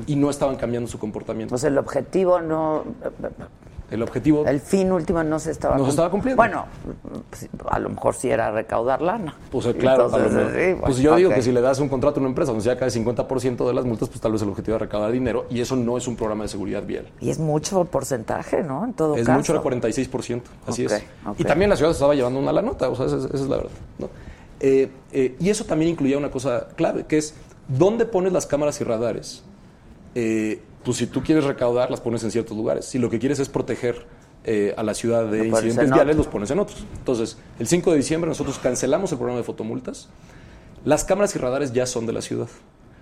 [0.06, 1.50] y no estaban cambiando su comportamiento.
[1.50, 2.84] Pues el objetivo no.
[3.90, 4.46] El objetivo...
[4.46, 6.36] El fin último no se estaba No se cum- estaba cumpliendo.
[6.40, 6.64] Bueno,
[7.28, 9.34] pues, a lo mejor sí era recaudar lana.
[9.50, 10.52] Pues claro, a lo Entonces, mejor.
[10.52, 12.64] sí, bueno, pues yo digo que si le das un contrato a una empresa donde
[12.64, 15.60] ya cae 50% de las multas, pues tal vez el objetivo es recaudar dinero y
[15.60, 17.08] eso no es un programa de seguridad vial.
[17.20, 18.84] Y es mucho porcentaje, ¿no?
[18.84, 19.38] En todo Es caso.
[19.38, 21.02] mucho, era 46%, así es.
[21.36, 23.34] Y también la ciudad se estaba llevando una la nota, o sea, esa, es- esa
[23.34, 23.72] es la verdad.
[23.98, 24.08] ¿no?
[24.60, 27.34] Eh, eh, y eso también incluía una cosa clave, que es
[27.68, 29.42] dónde pones las cámaras y radares.
[30.14, 32.84] Eh, pues si tú quieres recaudar, las pones en ciertos lugares.
[32.84, 34.06] Si lo que quieres es proteger
[34.44, 36.84] eh, a la ciudad de Lo pones incidentes en viales, los pones en otros.
[36.96, 40.08] Entonces, el 5 de diciembre nosotros cancelamos el programa de fotomultas.
[40.84, 42.48] Las cámaras y radares ya son de la ciudad.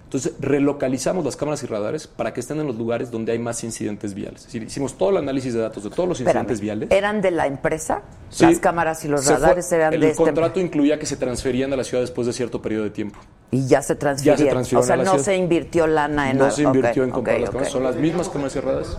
[0.09, 3.63] Entonces, relocalizamos las cámaras y radares para que estén en los lugares donde hay más
[3.63, 4.41] incidentes viales.
[4.41, 6.91] Es decir, hicimos todo el análisis de datos de todos los Espérame, incidentes viales.
[6.91, 8.01] ¿Eran de la empresa?
[8.31, 8.47] Sí.
[8.47, 11.19] Las cámaras y los Se fue- radares eran el de este contrato incluía que se
[11.19, 13.19] transferían a la ciudad después de cierto periodo de tiempo.
[13.51, 14.49] Y ya se transfirieron.
[14.49, 15.25] transfirieron o sea, a la no ciudad.
[15.27, 18.57] se invirtió lana en No se invirtió en comprar las cámaras, son las mismas cámaras
[18.57, 18.97] y radares.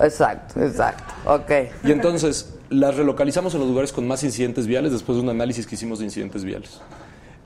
[0.00, 1.14] Exacto, exacto.
[1.26, 1.50] Ok.
[1.84, 5.66] Y entonces las relocalizamos en los lugares con más incidentes viales después de un análisis
[5.66, 6.80] que hicimos de incidentes viales.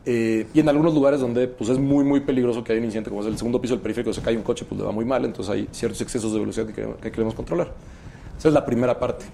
[0.07, 3.11] Eh, y en algunos lugares donde pues, es muy, muy peligroso que haya un incidente,
[3.11, 5.05] como es el segundo piso del periférico, se cae un coche, pues le va muy
[5.05, 7.73] mal, entonces hay ciertos excesos de velocidad que que queremos controlar.
[8.39, 9.27] Esa es la primera parte.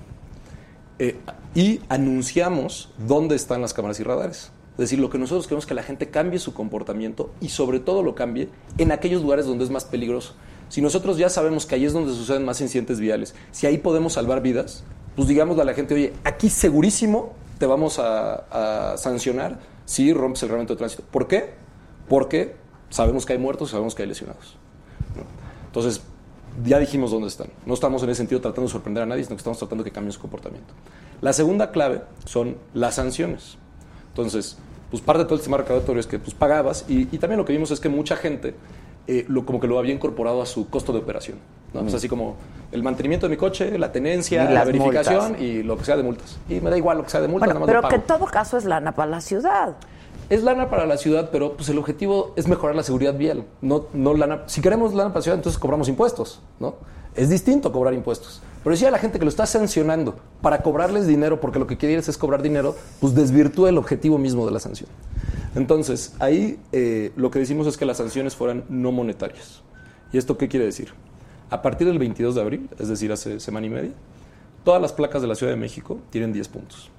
[0.98, 1.16] Eh,
[1.54, 4.50] y anunciamos dónde están las cámaras y radares.
[4.72, 7.80] Es decir, lo que nosotros queremos es que la gente cambie su comportamiento y sobre
[7.80, 10.34] todo lo cambie en aquellos lugares donde es más peligroso.
[10.68, 14.14] Si nosotros ya sabemos que ahí es donde suceden más incidentes viales, si ahí podemos
[14.14, 19.58] salvar vidas, pues digámosle a la gente, oye, aquí segurísimo te vamos a, a sancionar
[19.86, 21.02] si rompes el reglamento de tránsito.
[21.10, 21.54] ¿Por qué?
[22.08, 22.56] Porque
[22.90, 24.58] sabemos que hay muertos, sabemos que hay lesionados.
[25.66, 26.02] Entonces,
[26.64, 27.48] ya dijimos dónde están.
[27.64, 29.90] No estamos en ese sentido tratando de sorprender a nadie, sino que estamos tratando de
[29.90, 30.74] que cambien su comportamiento.
[31.22, 33.56] La segunda clave son las sanciones.
[34.08, 34.58] Entonces,
[34.90, 37.52] pues parte de todo el sistema recaudatorio es que pues, pagabas y también lo que
[37.52, 38.54] vimos es que mucha gente
[39.06, 41.38] eh, lo, como que lo había incorporado a su costo de operación.
[41.72, 41.82] ¿no?
[41.82, 42.36] O sea, así como
[42.72, 45.42] el mantenimiento de mi coche, la tenencia, la verificación multas.
[45.42, 46.38] y lo que sea de multas.
[46.48, 48.02] Y me da igual lo que sea de multas, Bueno, nada más pero que en
[48.02, 49.76] todo caso es lana para la ciudad.
[50.28, 53.44] Es lana para la ciudad, pero pues el objetivo es mejorar la seguridad vial.
[53.60, 54.42] No, no lana.
[54.46, 56.74] Si queremos lana para la ciudad, entonces cobramos impuestos, ¿no?
[57.14, 58.42] Es distinto cobrar impuestos.
[58.66, 61.76] Pero decir a la gente que lo está sancionando para cobrarles dinero, porque lo que
[61.76, 64.90] quieres es cobrar dinero, pues desvirtúa el objetivo mismo de la sanción.
[65.54, 69.62] Entonces, ahí eh, lo que decimos es que las sanciones fueran no monetarias.
[70.12, 70.88] ¿Y esto qué quiere decir?
[71.48, 73.92] A partir del 22 de abril, es decir, hace semana y media,
[74.64, 76.90] todas las placas de la Ciudad de México tienen 10 puntos.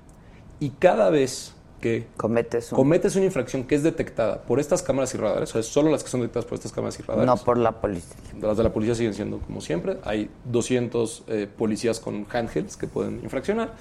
[0.62, 2.75] Y cada vez que Cometes un...
[2.75, 6.03] cometes una infracción que es detectada por estas cámaras y radares, o sea, solo las
[6.03, 7.25] que son detectadas por estas cámaras y radares.
[7.25, 8.15] no por la policía.
[8.41, 9.97] Las de la policía siguen siendo como siempre.
[10.03, 13.73] Hay 200 eh, policías con handhelds que pueden infraccionar,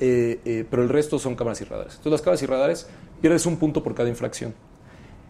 [0.00, 1.92] eh, eh, pero el resto son cámaras y radares.
[1.94, 2.86] Entonces, las cámaras y radares
[3.20, 4.54] pierdes un punto por cada infracción.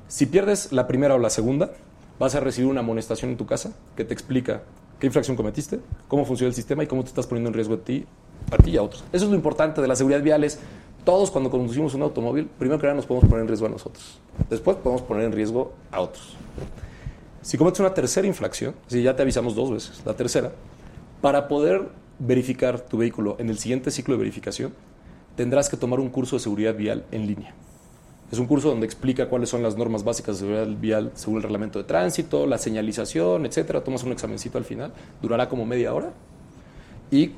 [0.08, 1.72] Si pierdes la primera o la segunda,
[2.18, 4.62] vas a recibir una amonestación en tu casa que te explica
[5.00, 7.78] qué infracción cometiste, cómo funciona el sistema y cómo te estás poniendo en riesgo a
[7.78, 8.06] ti,
[8.50, 9.04] a ti y a otros.
[9.12, 10.44] Eso es lo importante de la seguridad vial.
[10.44, 10.58] Es
[11.04, 14.18] todos cuando conducimos un automóvil, primero que nada nos podemos poner en riesgo a nosotros.
[14.48, 16.36] Después podemos poner en riesgo a otros.
[17.42, 20.52] Si cometes una tercera infracción, si ya te avisamos dos veces, la tercera,
[21.20, 24.72] para poder verificar tu vehículo en el siguiente ciclo de verificación,
[25.34, 27.54] tendrás que tomar un curso de seguridad vial en línea.
[28.30, 31.42] Es un curso donde explica cuáles son las normas básicas de seguridad vial según el
[31.42, 33.84] reglamento de tránsito, la señalización, etcétera.
[33.84, 36.12] Tomas un examencito al final, durará como media hora.
[37.12, 37.30] Y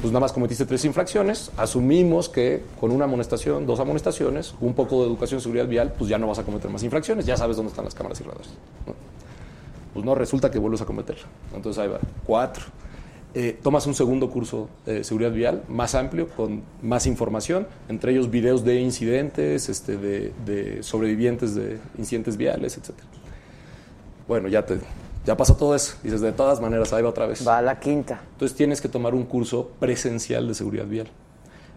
[0.00, 5.00] pues nada más cometiste tres infracciones, asumimos que con una amonestación, dos amonestaciones, un poco
[5.00, 7.56] de educación de seguridad vial, pues ya no vas a cometer más infracciones, ya sabes
[7.56, 8.48] dónde están las cámaras y radares.
[8.86, 8.94] ¿no?
[9.94, 11.24] Pues no, resulta que vuelves a cometerla.
[11.54, 12.64] Entonces ahí va, cuatro.
[13.34, 18.30] Eh, tomas un segundo curso de seguridad vial, más amplio, con más información, entre ellos
[18.30, 22.90] videos de incidentes, este, de, de sobrevivientes de incidentes viales, etc.
[24.28, 24.78] Bueno, ya, te,
[25.26, 25.96] ya pasó todo eso.
[26.02, 27.46] Dices, de todas maneras, ahí va otra vez.
[27.46, 28.20] Va a la quinta.
[28.32, 31.08] Entonces tienes que tomar un curso presencial de seguridad vial.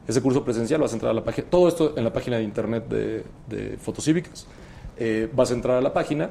[0.08, 2.44] Ese curso presencial vas a entrar a la página, todo esto en la página de
[2.44, 4.46] internet de, de Fotocívicas.
[4.98, 6.30] Eh, vas a entrar a la página,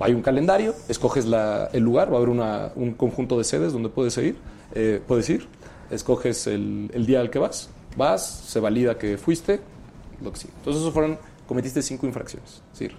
[0.00, 3.72] hay un calendario, escoges la- el lugar, va a haber una- un conjunto de sedes
[3.72, 4.36] donde puedes ir,
[4.74, 5.46] eh, puedes ir,
[5.90, 9.60] escoges el, el día al que vas, vas, se valida que fuiste,
[10.22, 10.48] lo que sí.
[10.58, 12.62] Entonces eso fueron, cometiste cinco infracciones.
[12.72, 12.96] Es decir,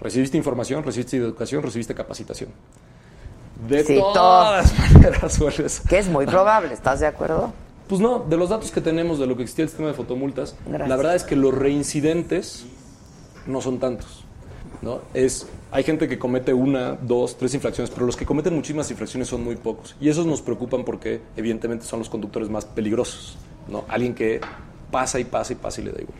[0.00, 2.50] recibiste información, recibiste educación, recibiste capacitación.
[3.68, 7.52] De Sí, todas maneras vuelves Que es muy probable, ¿estás de acuerdo?
[7.88, 10.54] pues no, de los datos que tenemos de lo que existía el sistema de fotomultas,
[10.66, 10.88] Gracias.
[10.90, 12.66] la verdad es que los reincidentes
[13.46, 14.24] no son tantos.
[14.82, 15.00] ¿no?
[15.14, 19.28] Es, hay gente que comete una, dos, tres infracciones, pero los que cometen muchísimas infracciones
[19.28, 19.96] son muy pocos.
[20.00, 23.38] Y esos nos preocupan porque evidentemente son los conductores más peligrosos.
[23.68, 23.84] ¿no?
[23.88, 24.40] Alguien que
[24.90, 26.18] pasa y pasa y pasa y le da igual.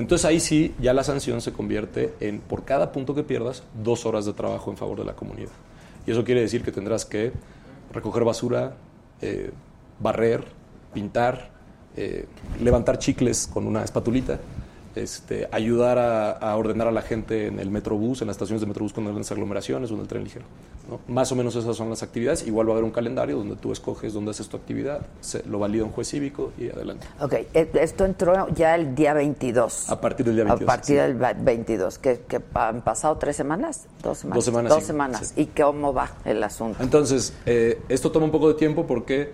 [0.00, 4.06] Entonces ahí sí, ya la sanción se convierte en, por cada punto que pierdas, dos
[4.06, 5.50] horas de trabajo en favor de la comunidad.
[6.06, 7.32] Y eso quiere decir que tendrás que
[7.92, 8.76] recoger basura,
[9.20, 9.50] eh,
[9.98, 10.44] barrer,
[10.94, 11.50] pintar,
[11.96, 12.26] eh,
[12.62, 14.40] levantar chicles con una espatulita,
[14.94, 18.66] este, ayudar a, a ordenar a la gente en el metrobús, en las estaciones de
[18.66, 20.44] metrobús con grandes aglomeraciones o en el tren ligero.
[20.88, 20.98] ¿no?
[21.12, 22.46] Más o menos esas son las actividades.
[22.46, 25.58] Igual va a haber un calendario donde tú escoges dónde haces tu actividad, se, lo
[25.58, 27.06] valida un juez cívico y adelante.
[27.20, 29.90] Ok, e- esto entró ya el día 22.
[29.90, 30.62] A partir del día 22.
[30.62, 31.02] A partir sí.
[31.02, 34.36] del va- 22, que, que han pasado tres semanas, dos semanas.
[34.36, 35.32] Dos semanas, Dos sí, semanas.
[35.36, 35.42] sí.
[35.42, 36.82] ¿Y cómo va el asunto?
[36.82, 39.32] Entonces, eh, esto toma un poco de tiempo porque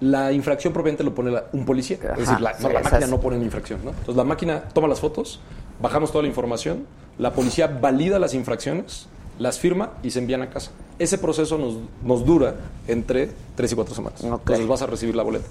[0.00, 1.98] la infracción propiamente lo pone la- un policía.
[2.02, 3.80] Ajá, es decir, la, no, la máquina no pone la infracción.
[3.84, 3.90] ¿no?
[3.90, 5.40] Entonces, la máquina toma las fotos,
[5.80, 6.86] bajamos toda la información,
[7.18, 9.06] la policía valida las infracciones,
[9.38, 10.70] las firma y se envían a casa.
[10.98, 12.54] Ese proceso nos, nos dura
[12.88, 14.22] entre tres y cuatro semanas.
[14.24, 14.40] Ok.
[14.40, 15.46] Entonces, vas a recibir la boleta.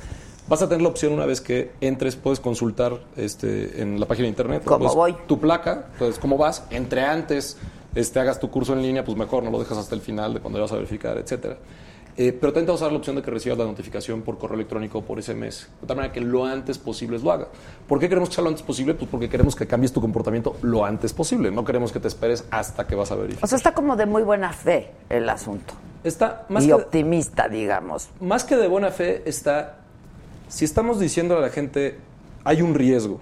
[0.47, 4.25] Vas a tener la opción una vez que entres, puedes consultar este, en la página
[4.25, 4.61] de internet.
[4.63, 5.15] ¿Cómo voy?
[5.27, 6.63] Tu placa, entonces, ¿cómo vas?
[6.69, 7.57] Entre antes,
[7.95, 10.39] este, hagas tu curso en línea, pues mejor, no lo dejas hasta el final de
[10.41, 11.57] cuando ya vas a verificar, etcétera.
[12.17, 14.37] Eh, pero también te vas a dar la opción de que recibas la notificación por
[14.37, 15.67] correo electrónico o por SMS.
[15.81, 17.49] De tal manera que lo antes posible lo haga.
[17.87, 18.93] ¿Por qué queremos que sea lo antes posible?
[18.93, 21.51] Pues porque queremos que cambies tu comportamiento lo antes posible.
[21.51, 23.43] No queremos que te esperes hasta que vas a verificar.
[23.43, 25.73] O sea, está como de muy buena fe el asunto.
[26.05, 28.07] está más y que, optimista, digamos.
[28.21, 29.79] más que de buena fe, está.
[30.47, 31.97] Si estamos diciendo a la gente,
[32.45, 33.19] hay un riesgo,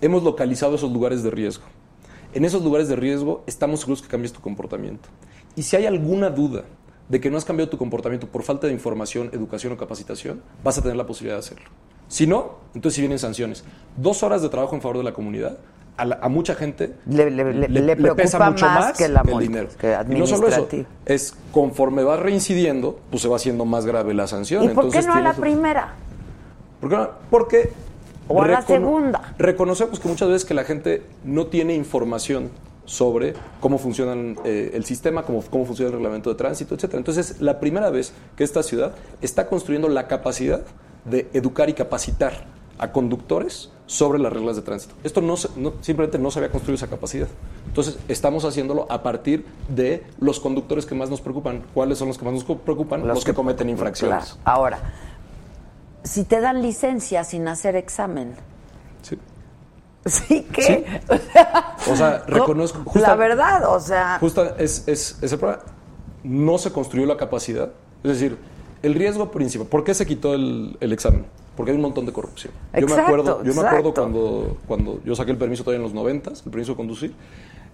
[0.00, 1.64] hemos localizado esos lugares de riesgo.
[2.32, 5.10] En esos lugares de riesgo estamos seguros que cambies tu comportamiento.
[5.54, 6.64] Y si hay alguna duda
[7.12, 10.78] de que no has cambiado tu comportamiento por falta de información, educación o capacitación, vas
[10.78, 11.66] a tener la posibilidad de hacerlo.
[12.08, 13.64] Si no, entonces si vienen sanciones.
[13.98, 15.58] Dos horas de trabajo en favor de la comunidad,
[15.98, 19.68] a, la- a mucha gente Le- le- le- le preocupa más que la multa, dinero.
[19.78, 20.66] que y no solo eso,
[21.04, 24.64] es conforme vas reincidiendo, pues se va haciendo más grave la sanción.
[24.64, 25.92] ¿Y por qué Entonces no a la primera?
[26.80, 27.10] ¿Por qué no?
[27.30, 27.72] Porque
[28.26, 29.34] O a la segunda.
[29.36, 32.48] Reconocemos que muchas veces que la gente no tiene información
[32.84, 34.12] sobre cómo funciona
[34.44, 36.98] el sistema, cómo, cómo funciona el reglamento de tránsito, etcétera.
[36.98, 40.62] Entonces, la primera vez que esta ciudad está construyendo la capacidad
[41.04, 42.44] de educar y capacitar
[42.78, 44.94] a conductores sobre las reglas de tránsito.
[45.04, 47.28] Esto no, se- no- simplemente no se había construido esa capacidad.
[47.66, 51.62] Entonces, estamos haciéndolo a partir de los conductores que más nos preocupan.
[51.74, 53.06] ¿Cuáles son los que más nos preocupan?
[53.06, 54.24] Los, que, cometen infracciones.
[54.24, 54.40] Claro.
[54.44, 54.78] Ahora,
[56.02, 58.34] si te dan licencia sin hacer examen,
[59.02, 59.18] Sí.
[60.06, 61.00] ¿Sí qué?
[61.90, 62.82] O sea, reconozco.
[62.98, 65.62] la verdad, o sea, Justa es, es, problema.
[66.24, 67.70] No se construyó la capacidad.
[68.04, 68.36] Es decir,
[68.82, 69.66] el riesgo principal.
[69.66, 71.24] ¿Por qué se quitó el, el examen?
[71.56, 72.52] Porque hay un montón de corrupción.
[72.78, 75.94] yo me acuerdo, yo me acuerdo cuando, cuando yo saqué el permiso todavía en los
[75.94, 77.14] noventas, el permiso de conducir,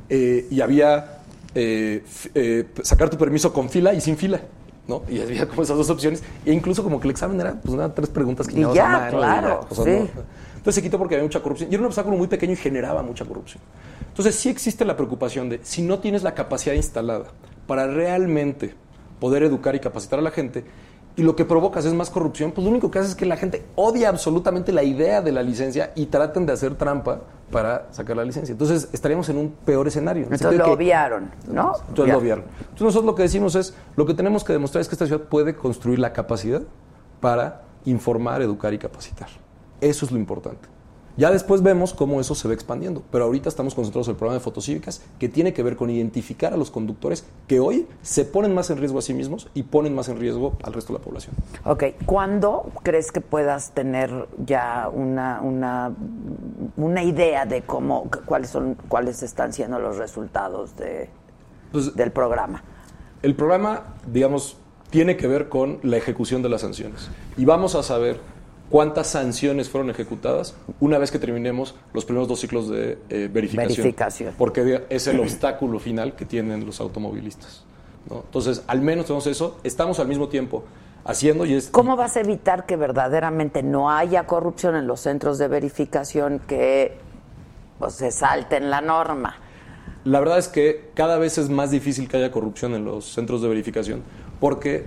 [0.09, 1.21] eh, y había
[1.55, 2.05] eh,
[2.35, 4.41] eh, sacar tu permiso con fila y sin fila.
[4.89, 5.03] ¿no?
[5.09, 6.23] Y había como esas dos opciones.
[6.45, 9.67] E incluso como que el examen era pues, eran tres preguntas que Y ya, claro,
[9.69, 10.11] o sea, sí.
[10.15, 10.23] no-
[10.59, 11.71] entonces se quitó porque había mucha corrupción.
[11.71, 13.63] Y era un obstáculo muy pequeño y generaba mucha corrupción.
[14.09, 17.25] Entonces sí existe la preocupación de si no tienes la capacidad instalada
[17.67, 18.75] para realmente
[19.21, 20.65] poder educar y capacitar a la gente,
[21.17, 23.37] y lo que provocas es más corrupción, pues lo único que hace es que la
[23.37, 28.17] gente odia absolutamente la idea de la licencia y traten de hacer trampa para sacar
[28.17, 28.53] la licencia.
[28.53, 30.27] Entonces estaríamos en un peor escenario.
[30.27, 31.73] en entonces lo que- obviaron, ¿no?
[31.89, 32.45] entonces lo obviaron.
[32.61, 35.23] Entonces nosotros lo que decimos es, lo que tenemos que demostrar es que esta ciudad
[35.23, 36.63] puede construir la capacidad
[37.21, 39.29] para informar, educar y capacitar.
[39.81, 40.69] Eso es lo importante.
[41.19, 44.39] Ya después vemos cómo eso se va expandiendo, pero ahorita estamos concentrados en el programa
[44.39, 48.55] de fotocívicas que tiene que ver con identificar a los conductores que hoy se ponen
[48.55, 51.05] más en riesgo a sí mismos y ponen más en riesgo al resto de la
[51.05, 51.35] población.
[51.65, 55.93] Ok, ¿cuándo crees que puedas tener ya una, una,
[56.77, 61.11] una idea de cómo, cuáles son, cuáles están siendo los resultados de,
[61.73, 62.63] Pues, del programa?
[63.23, 64.57] El programa, digamos,
[64.91, 67.11] tiene que ver con la ejecución de las sanciones.
[67.37, 68.21] Y vamos a saber
[68.71, 73.85] cuántas sanciones fueron ejecutadas una vez que terminemos los primeros dos ciclos de eh, verificación.
[73.85, 74.35] Verificación.
[74.37, 77.65] Porque es el obstáculo final que tienen los automovilistas.
[78.09, 78.23] ¿no?
[78.25, 79.59] Entonces, al menos tenemos eso.
[79.65, 80.65] Estamos al mismo tiempo
[81.05, 81.69] haciendo y es...
[81.69, 86.97] ¿Cómo vas a evitar que verdaderamente no haya corrupción en los centros de verificación que
[87.79, 89.37] pues, se salten la norma?
[90.05, 93.43] La verdad es que cada vez es más difícil que haya corrupción en los centros
[93.43, 94.03] de verificación,
[94.41, 94.87] porque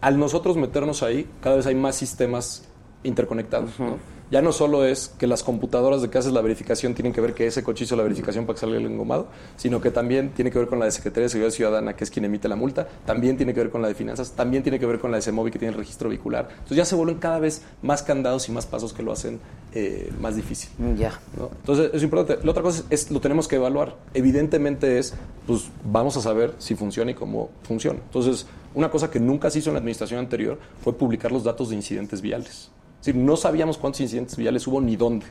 [0.00, 2.67] al nosotros meternos ahí, cada vez hay más sistemas
[3.02, 3.78] interconectados.
[3.78, 3.96] ¿no?
[4.30, 7.32] Ya no solo es que las computadoras de que haces la verificación tienen que ver
[7.32, 10.50] que ese coche hizo la verificación para que salga el engomado, sino que también tiene
[10.50, 12.86] que ver con la de Secretaría de Seguridad Ciudadana, que es quien emite la multa,
[13.06, 15.22] también tiene que ver con la de finanzas, también tiene que ver con la de
[15.22, 16.48] CEMOVI, que tiene el registro vehicular.
[16.50, 19.40] Entonces ya se vuelven cada vez más candados y más pasos que lo hacen
[19.72, 20.68] eh, más difícil.
[20.98, 21.18] Ya.
[21.38, 21.48] ¿no?
[21.60, 22.44] Entonces, es importante.
[22.44, 23.96] La otra cosa es, es, lo tenemos que evaluar.
[24.12, 25.14] Evidentemente es,
[25.46, 27.98] pues vamos a saber si funciona y cómo funciona.
[28.04, 31.70] Entonces, una cosa que nunca se hizo en la administración anterior fue publicar los datos
[31.70, 32.70] de incidentes viales.
[33.00, 35.26] Es decir, no sabíamos cuántos incidentes viales hubo ni dónde.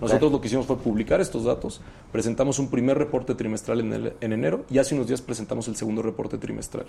[0.00, 1.80] Nosotros lo que hicimos fue publicar estos datos,
[2.12, 5.76] presentamos un primer reporte trimestral en, el- en enero y hace unos días presentamos el
[5.76, 6.86] segundo reporte trimestral.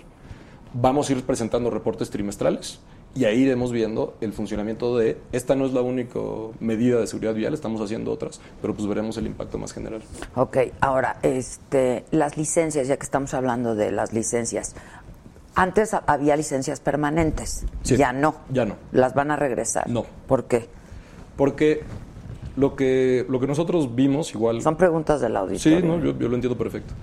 [0.72, 2.80] Vamos a ir presentando reportes trimestrales
[3.14, 6.18] y ahí iremos viendo el funcionamiento de, esta no es la única
[6.58, 10.02] medida de seguridad vial, estamos haciendo otras, pero pues veremos el impacto más general.
[10.34, 14.74] Ok, ahora, este, las licencias, ya que estamos hablando de las licencias,
[15.54, 17.96] antes había licencias permanentes, Sí.
[17.96, 18.34] ya no.
[18.50, 18.76] Ya no.
[18.92, 19.88] ¿Las van a regresar?
[19.88, 20.04] No.
[20.26, 20.68] ¿Por qué?
[21.36, 21.82] Porque
[22.56, 24.62] lo que, lo que nosotros vimos, igual...
[24.62, 25.38] Son preguntas del Sí,
[25.74, 25.80] auditorio.
[25.80, 26.94] no, yo, yo lo entiendo perfecto.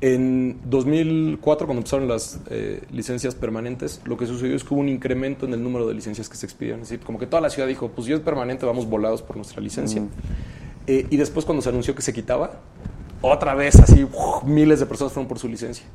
[0.00, 4.88] En 2004, cuando empezaron las eh, licencias permanentes, lo que sucedió es que hubo un
[4.88, 6.80] incremento en el número de licencias que se expidían.
[6.80, 9.36] Es decir, como que toda la ciudad dijo, pues si es permanente, vamos volados por
[9.36, 10.02] nuestra licencia.
[10.86, 12.50] Eh, y después, cuando se anunció que se quitaba,
[13.22, 14.42] otra vez así, ¡uf!
[14.44, 15.86] miles de personas fueron por su licencia.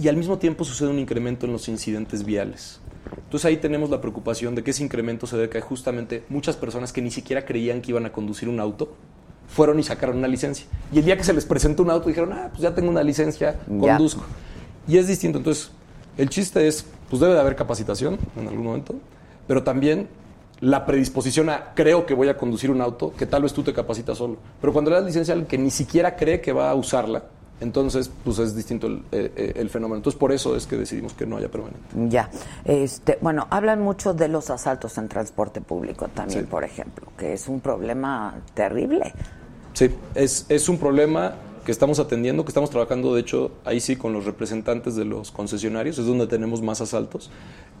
[0.00, 2.80] Y al mismo tiempo sucede un incremento en los incidentes viales.
[3.24, 6.56] Entonces ahí tenemos la preocupación de que ese incremento se debe a que justamente muchas
[6.56, 8.94] personas que ni siquiera creían que iban a conducir un auto
[9.48, 10.66] fueron y sacaron una licencia.
[10.92, 13.02] Y el día que se les presentó un auto dijeron, ah, pues ya tengo una
[13.02, 13.96] licencia, Ya.
[13.96, 14.22] conduzco.
[14.88, 15.38] Y es distinto.
[15.38, 15.70] Entonces,
[16.16, 18.94] el chiste es, pues debe de haber capacitación en algún momento,
[19.46, 20.08] pero también
[20.60, 23.72] la predisposición a creo que voy a conducir un auto, que tal vez tú te
[23.74, 24.36] capacitas solo.
[24.60, 27.24] Pero cuando le das licencia a alguien que ni siquiera cree que va a usarla,
[27.60, 29.96] entonces pues es distinto el, eh, eh, el fenómeno.
[29.96, 31.80] Entonces por eso es que decidimos que no haya permanente.
[32.08, 32.30] Ya.
[32.64, 36.46] Este, bueno, hablan mucho de los asaltos en transporte público también, Sí.
[36.50, 39.12] por ejemplo, que es un problema terrible.
[39.74, 41.34] Sí, es, es un problema
[41.64, 45.30] que estamos atendiendo, que estamos trabajando, de hecho, ahí sí, con los representantes de los
[45.30, 47.30] concesionarios, es donde tenemos más asaltos.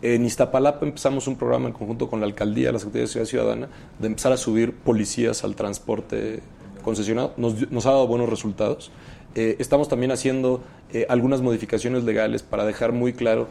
[0.02, 3.68] En Iztapalapa empezamos un programa en conjunto con la alcaldía, la Secretaría de Ciudad Ciudadana,
[3.98, 6.40] de empezar a subir policías al transporte
[6.84, 7.32] concesionado.
[7.38, 8.90] Nos, nos ha dado buenos resultados.
[9.34, 10.62] Eh, estamos también haciendo
[10.92, 13.48] eh, algunas modificaciones legales para dejar muy claro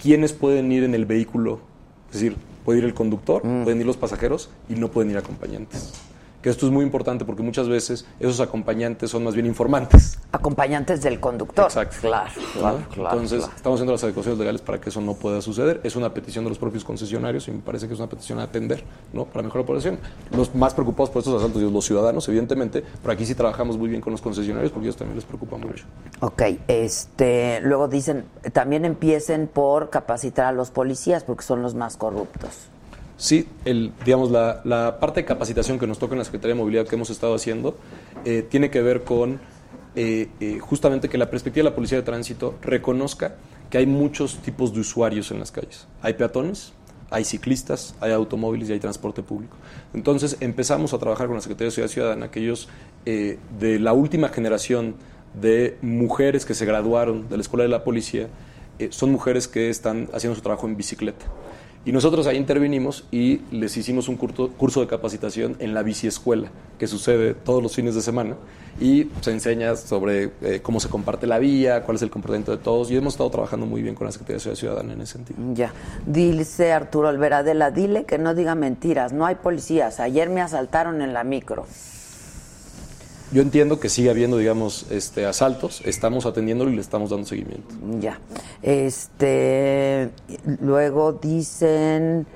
[0.00, 1.60] quiénes pueden ir en el vehículo.
[2.08, 5.92] Es decir, puede ir el conductor, pueden ir los pasajeros y no pueden ir acompañantes.
[6.42, 10.18] Que esto es muy importante porque muchas veces esos acompañantes son más bien informantes.
[10.32, 11.66] Acompañantes del conductor.
[11.66, 11.96] Exacto.
[12.00, 12.60] Claro, ¿no?
[12.60, 13.10] claro, claro.
[13.12, 13.56] Entonces, claro.
[13.56, 15.80] estamos haciendo las adecuaciones legales para que eso no pueda suceder.
[15.84, 18.44] Es una petición de los propios concesionarios y me parece que es una petición a
[18.44, 18.82] atender,
[19.12, 19.24] ¿no?
[19.24, 19.98] Para mejor operación.
[20.36, 23.88] Los más preocupados por estos asaltos son los ciudadanos, evidentemente, pero aquí sí trabajamos muy
[23.88, 25.84] bien con los concesionarios porque ellos también les preocupa mucho.
[26.20, 31.96] Ok, este, luego dicen, también empiecen por capacitar a los policías porque son los más
[31.96, 32.71] corruptos.
[33.22, 36.60] Sí, el, digamos, la, la parte de capacitación que nos toca en la Secretaría de
[36.60, 37.78] Movilidad que hemos estado haciendo
[38.24, 39.38] eh, tiene que ver con
[39.94, 43.36] eh, eh, justamente que la perspectiva de la Policía de Tránsito reconozca
[43.70, 45.86] que hay muchos tipos de usuarios en las calles.
[46.00, 46.72] Hay peatones,
[47.10, 49.56] hay ciclistas, hay automóviles y hay transporte público.
[49.94, 52.68] Entonces empezamos a trabajar con la Secretaría de Ciudad Ciudadana, que ellos
[53.06, 54.96] eh, de la última generación
[55.40, 58.26] de mujeres que se graduaron de la Escuela de la Policía,
[58.90, 61.24] son mujeres que están haciendo su trabajo en bicicleta.
[61.84, 66.86] Y nosotros ahí intervinimos y les hicimos un curso, de capacitación en la biciescuela, que
[66.86, 68.36] sucede todos los fines de semana.
[68.80, 72.58] Y se enseña sobre eh, cómo se comparte la vía, cuál es el comportamiento de
[72.58, 72.88] todos.
[72.90, 75.38] Y hemos estado trabajando muy bien con la Secretaría de Ciudad Ciudadana en ese sentido.
[75.54, 75.72] Ya.
[76.06, 79.98] Dice Arturo Alveradela, dile que no diga mentiras, no hay policías.
[79.98, 81.66] Ayer me asaltaron en la micro.
[83.32, 87.74] Yo entiendo que sigue habiendo, digamos, este, asaltos, estamos atendiéndolo y le estamos dando seguimiento.
[87.98, 88.18] Ya.
[88.62, 90.10] Este,
[90.60, 92.26] luego dicen,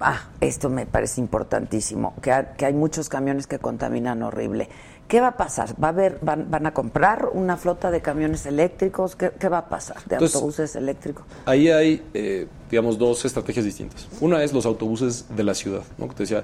[0.00, 4.68] ah, esto me parece importantísimo, que, ha- que hay muchos camiones que contaminan horrible.
[5.08, 5.74] ¿Qué va a pasar?
[5.82, 9.14] ¿Va a haber, van, van a comprar una flota de camiones eléctricos?
[9.16, 9.98] ¿Qué, qué va a pasar?
[10.06, 11.24] ¿De Entonces- autobuses eléctricos?
[11.44, 14.08] Ahí hay, eh, digamos, dos estrategias distintas.
[14.22, 16.08] Una es los autobuses de la ciudad, ¿no?
[16.08, 16.42] que te decía,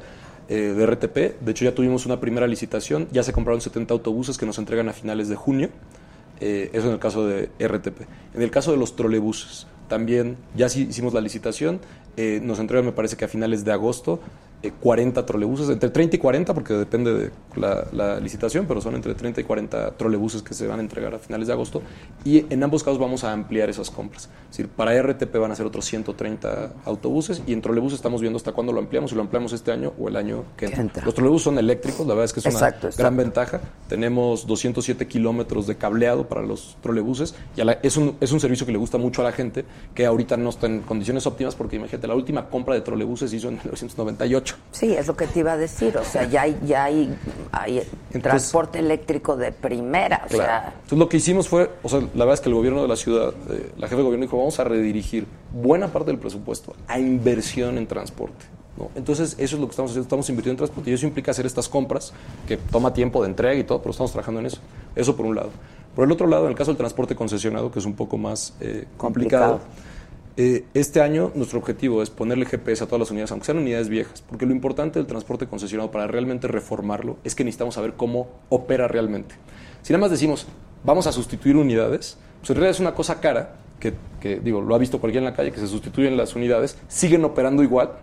[0.49, 1.41] eh, de RTP.
[1.41, 4.89] De hecho, ya tuvimos una primera licitación, ya se compraron 70 autobuses que nos entregan
[4.89, 5.71] a finales de junio.
[6.41, 8.03] Eh, eso en el caso de RTP.
[8.35, 11.81] En el caso de los trolebuses, también ya sí hicimos la licitación,
[12.17, 14.21] eh, nos entregan, me parece que a finales de agosto,
[14.63, 18.95] eh, 40 trolebuses, entre 30 y 40, porque depende de la, la licitación, pero son
[18.97, 21.81] entre 30 y 40 trolebuses que se van a entregar a finales de agosto.
[22.25, 24.29] Y en ambos casos vamos a ampliar esas compras.
[24.51, 28.37] Es decir, para RTP van a ser otros 130 autobuses y en trolebuses estamos viendo
[28.37, 30.81] hasta cuándo lo ampliamos, si lo ampliamos este año o el año que entra.
[30.83, 31.05] entra.
[31.05, 33.61] Los trolebuses son eléctricos, la verdad es que es una Exacto, gran ventaja.
[33.89, 38.67] Tenemos 207 kilómetros de cableado para los trolebuses y la- es, un, es un servicio
[38.67, 41.77] que le gusta mucho a la gente, que ahorita no está en condiciones óptimas porque
[41.77, 44.48] imagínate, la última compra de trolebuses se hizo en 1998.
[44.71, 45.97] Sí, es lo que te iba a decir.
[45.97, 47.17] O sea, ya hay, ya hay,
[47.53, 47.83] hay
[48.23, 50.23] transporte eléctrico de primera.
[50.27, 52.83] O sea, Entonces lo que hicimos fue, o sea, la verdad es que el gobierno
[52.83, 56.19] de la ciudad, eh, la jefe de gobierno dijo, vamos a redirigir buena parte del
[56.19, 58.45] presupuesto a inversión en transporte.
[58.77, 58.91] ¿no?
[58.95, 61.47] Entonces eso es lo que estamos haciendo, estamos invirtiendo en transporte y eso implica hacer
[61.47, 62.13] estas compras,
[62.47, 64.59] que toma tiempo de entrega y todo, pero estamos trabajando en eso.
[64.95, 65.51] Eso por un lado.
[65.95, 68.55] Por el otro lado, en el caso del transporte concesionado, que es un poco más
[68.61, 69.88] eh, complicado, Complicado.
[70.41, 73.89] Eh, este año nuestro objetivo es ponerle GPS a todas las unidades, aunque sean unidades
[73.89, 78.29] viejas, porque lo importante del transporte concesionado para realmente reformarlo es que necesitamos saber cómo
[78.49, 79.35] opera realmente.
[79.83, 80.47] Si nada más decimos,
[80.85, 84.77] vamos a sustituir unidades, pues en realidad es una cosa cara que, que, digo, lo
[84.77, 87.99] ha visto cualquiera en la calle, que se sustituyen las unidades, siguen operando igual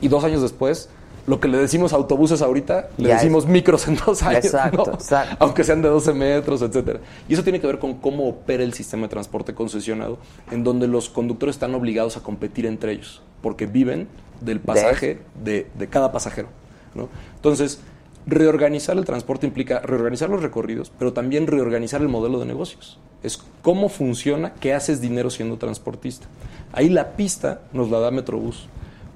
[0.00, 0.88] y dos años después
[1.26, 4.84] lo que le decimos autobuses ahorita, le Ya decimos es- micros en dos años, Exacto,
[4.86, 4.92] ¿no?
[4.94, 5.36] exacto.
[5.40, 7.00] aunque sean de 12 metros, etcétera.
[7.28, 10.18] Y eso tiene que ver con cómo opera el sistema de transporte concesionado,
[10.52, 14.06] en donde los conductores están obligados a competir entre ellos, porque viven
[14.40, 16.46] del pasaje de, de cada pasajero.
[16.94, 17.08] ¿no?
[17.34, 17.80] Entonces,
[18.26, 22.98] reorganizar el transporte implica reorganizar los recorridos, pero también reorganizar el modelo de negocios.
[23.24, 26.26] Es cómo funciona, qué haces dinero siendo transportista.
[26.72, 28.68] Ahí la pista nos la da Metrobús,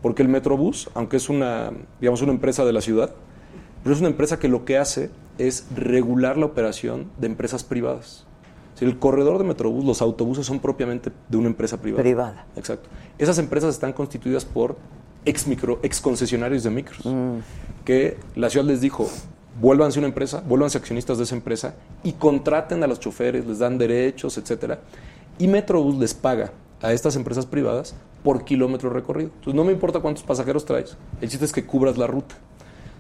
[0.03, 3.11] porque el Metrobús, aunque es una, digamos, una empresa de la ciudad,
[3.83, 8.27] pero es una empresa que lo que hace es regular la operación de empresas privadas.
[8.75, 12.03] Si el corredor de Metrobús, los autobuses son propiamente de una empresa privada.
[12.03, 12.47] Privada.
[12.57, 12.89] Exacto.
[13.19, 14.77] Esas empresas están constituidas por
[15.25, 17.03] ex micro, ex concesionarios de micros,
[17.85, 19.09] que la ciudad les dijo,
[19.61, 23.77] vuélvanse una empresa, vuélvanse accionistas de esa empresa y contraten a los choferes, les dan
[23.77, 24.81] derechos, etcétera.
[25.39, 29.31] Y Metrobús les paga a estas empresas privadas por kilómetro recorrido.
[29.31, 32.35] Entonces no me importa cuántos pasajeros traes, el chiste es que cubras la ruta.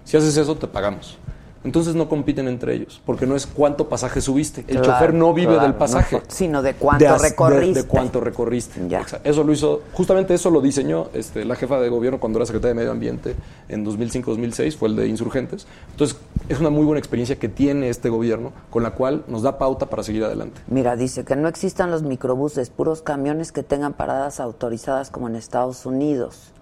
[0.04, 1.18] Si haces eso, te pagamos.
[1.62, 4.62] Entonces no compiten entre ellos, porque no es cuánto pasaje subiste.
[4.62, 6.16] El Claro, chofer no vive claro, del pasaje.
[6.16, 7.82] no, sino de cuánto recorriste.
[7.82, 8.88] De, cuánto recorriste.
[8.88, 9.04] Ya.
[9.24, 12.70] Eso lo hizo, justamente eso lo diseñó este, la jefa de gobierno cuando era secretaria
[12.70, 13.36] de Medio Ambiente
[13.68, 15.66] en 2005-2006, fue el de Insurgentes.
[15.90, 16.16] Entonces,
[16.48, 19.90] es una muy buena experiencia que tiene este gobierno, con la cual nos da pauta
[19.90, 20.62] para seguir adelante.
[20.66, 25.36] Mira, dice que no existan los microbuses, puros camiones que tengan paradas autorizadas como en
[25.36, 26.52] Estados Unidos.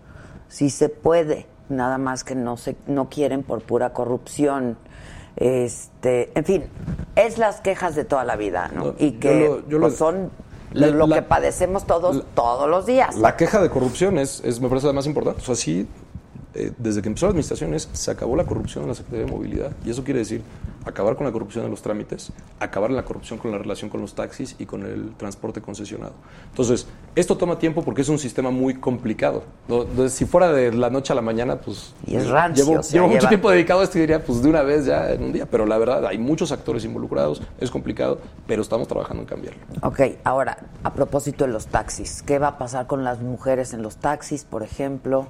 [0.49, 4.76] Sí se puede, nada más que no se no quieren por pura corrupción.
[5.41, 6.64] Este, en fin,
[7.16, 8.84] es las quejas de toda la vida, ¿no?
[8.86, 10.30] No, y yo que lo- yo pues, lo- son
[10.72, 13.16] la- lo la- que padecemos todos la- todos los días.
[13.16, 15.41] La queja de corrupción es, es me parece la más importante.
[15.41, 15.86] O sea, sí,
[16.55, 19.30] eh, desde que empezó la administración es, se acabó la corrupción en la Secretaría de
[19.32, 19.72] Movilidad.
[19.84, 20.42] Y eso quiere decir
[20.84, 24.14] acabar con la corrupción en los trámites, acabar la corrupción con la relación con los
[24.14, 26.14] taxis y con el transporte concesionado.
[26.51, 29.42] Entonces, esto toma tiempo porque es un sistema muy complicado.
[29.68, 29.82] ¿no?
[29.82, 31.92] Entonces, si fuera de la noche a la mañana, pues...
[32.07, 34.24] Y es rancio, Llevo, o sea, llevo mucho lleva- tiempo dedicado a esto y diría,
[34.24, 35.44] pues de una vez ya en un día.
[35.44, 39.61] Pero la verdad, hay muchos actores involucrados, es complicado, pero estamos trabajando en cambiarlo.
[39.82, 43.82] Ok, ahora, a propósito de los taxis, ¿qué va a pasar con las mujeres en
[43.82, 45.26] los taxis, por ejemplo?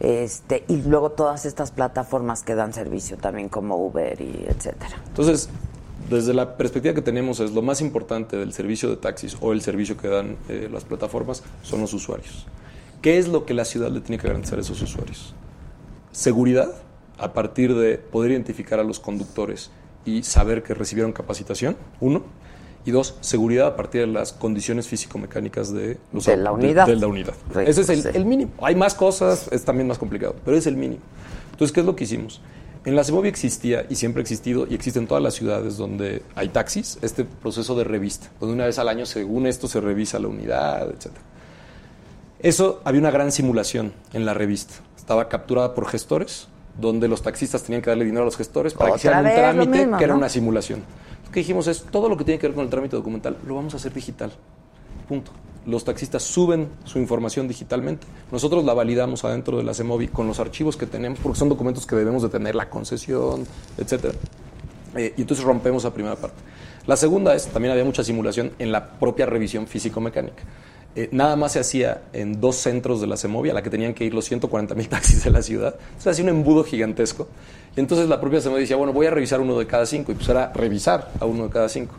[0.00, 4.96] Este, y luego todas estas plataformas que dan servicio también como Uber y etcétera.
[5.06, 5.48] Entonces,
[6.10, 9.62] desde la perspectiva que tenemos es lo más importante del servicio de taxis o el
[9.62, 12.46] servicio que dan eh, las plataformas son los usuarios.
[13.00, 15.34] ¿Qué es lo que la ciudad le tiene que garantizar a esos usuarios?
[16.10, 16.72] Seguridad
[17.18, 19.70] a partir de poder identificar a los conductores
[20.04, 22.22] y saber que recibieron capacitación, uno.
[22.84, 26.86] Y dos, seguridad a partir de las condiciones físico-mecánicas de, los De la unidad.
[26.86, 27.34] de la unidad.
[27.52, 28.08] Sí, Ese es el, sí.
[28.12, 28.52] el mínimo.
[28.60, 31.00] Hay más cosas, es también más complicado, pero es el mínimo.
[31.52, 32.40] Entonces, ¿qué es lo que hicimos?
[32.84, 36.22] En la Semovia existía y siempre ha existido y existe en todas las ciudades donde
[36.34, 40.18] hay taxis este proceso de revista, donde una vez al año, según esto, se revisa
[40.18, 41.12] la unidad, etc.
[42.40, 44.74] Eso había una gran simulación en la revista.
[44.96, 46.48] Estaba capturada por gestores,
[46.80, 49.78] donde los taxistas tenían que darle dinero a los gestores para que hicieran un trámite
[49.78, 50.18] mismo, que era ¿no?
[50.18, 50.82] una simulación.
[51.32, 53.74] Que dijimos es, todo lo que tiene que ver con el trámite documental lo vamos
[53.74, 54.32] a hacer digital.
[55.08, 55.32] Punto.
[55.64, 58.06] Los taxistas suben su información digitalmente.
[58.32, 61.86] Nosotros la validamos adentro de la CEMOVI con los archivos que tenemos, porque son documentos
[61.86, 63.46] que debemos de tener, la concesión,
[63.78, 64.14] etcétera.
[64.96, 66.38] Eh, y entonces rompemos la primera parte.
[66.86, 70.42] La segunda es, también había mucha simulación en la propia revisión físico-mecánica.
[70.94, 73.94] Eh, nada más se hacía en dos centros de la CEMOVI, a la que tenían
[73.94, 75.74] que ir los 140 mil taxis de la ciudad.
[75.98, 77.28] Se hacía un embudo gigantesco.
[77.76, 80.12] Y entonces la propia CEMOVI decía, bueno, voy a revisar uno de cada cinco.
[80.12, 81.94] Y pues era revisar a uno de cada cinco.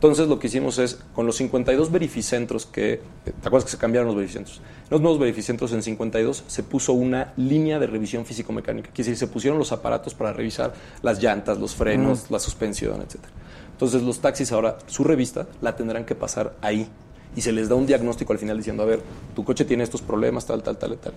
[0.00, 3.76] Entonces lo que hicimos es, con los 52 verificentros que, eh, ¿te acuerdas que se
[3.76, 4.56] cambiaron los verificentros?
[4.56, 9.18] En los nuevos verificentros en 52 se puso una línea de revisión físico-mecánica, quiere decir,
[9.18, 10.72] se pusieron los aparatos para revisar
[11.02, 13.16] las llantas, los frenos, la suspensión, etc.
[13.72, 16.88] Entonces los taxis ahora, su revista la tendrán que pasar ahí
[17.36, 19.02] y se les da un diagnóstico al final diciendo, a ver,
[19.34, 21.12] tu coche tiene estos problemas, tal, tal, tal, tal.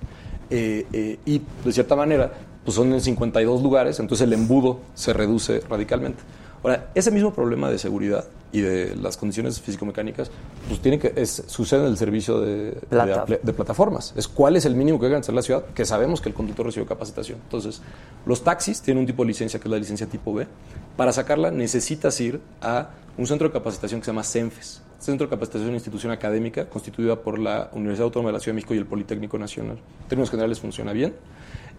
[0.49, 2.31] Eh, eh, y de cierta manera,
[2.63, 6.21] pues son en 52 lugares, entonces el embudo se reduce radicalmente.
[6.63, 10.31] Ahora, ese mismo problema de seguridad y de las condiciones físico-mecánicas,
[10.67, 13.25] pues tiene que, es, sucede en el servicio de, de Plata.
[13.25, 14.13] de plataformas.
[14.15, 16.65] Es cuál es el mínimo que debe garantizar la ciudad, que sabemos que el conductor
[16.65, 17.39] recibió capacitación.
[17.43, 17.81] Entonces,
[18.25, 20.47] los taxis tienen un tipo de licencia que es la licencia tipo B.
[20.95, 24.81] Para sacarla necesitas ir a un centro de capacitación que se llama CENFES.
[24.99, 28.55] Centro de Capacitación e Institución Académica, constituida por la Universidad Autónoma de la Ciudad de
[28.55, 29.77] México y el Politécnico Nacional.
[30.03, 31.13] En términos generales funciona bien.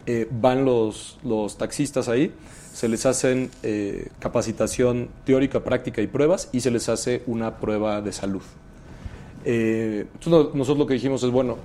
[0.05, 2.35] Eh, van los, los taxistas ahí,
[2.75, 8.03] se les hacen eh, capacitación teórica, práctica y pruebas y se les hace una prueba
[8.03, 8.43] de salud.
[9.45, 11.57] Eh, nosotros lo que dijimos es, bueno,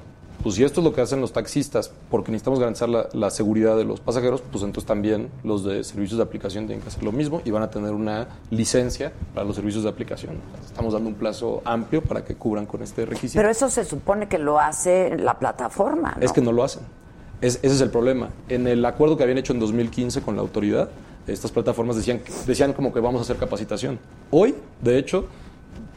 [0.43, 3.75] pues si esto es lo que hacen los taxistas, porque necesitamos garantizar la, la seguridad
[3.75, 7.11] de los pasajeros, pues entonces también los de servicios de aplicación tienen que hacer lo
[7.11, 10.35] mismo y van a tener una licencia para los servicios de aplicación.
[10.63, 13.39] Estamos dando un plazo amplio para que cubran con este requisito.
[13.39, 16.13] Pero eso se supone que lo hace la plataforma.
[16.19, 16.23] ¿no?
[16.23, 16.83] Es que no lo hacen.
[17.41, 18.29] Es- ese es el problema.
[18.49, 20.89] En el acuerdo que habían hecho en 2015 con la autoridad,
[21.27, 23.99] estas plataformas decían, decían como que vamos a hacer capacitación.
[24.31, 25.27] Hoy, de hecho,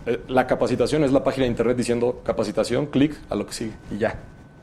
[0.06, 3.72] eh, la capacitación es la página de internet diciendo capacitación, clic a lo que sigue
[3.94, 4.18] y ya.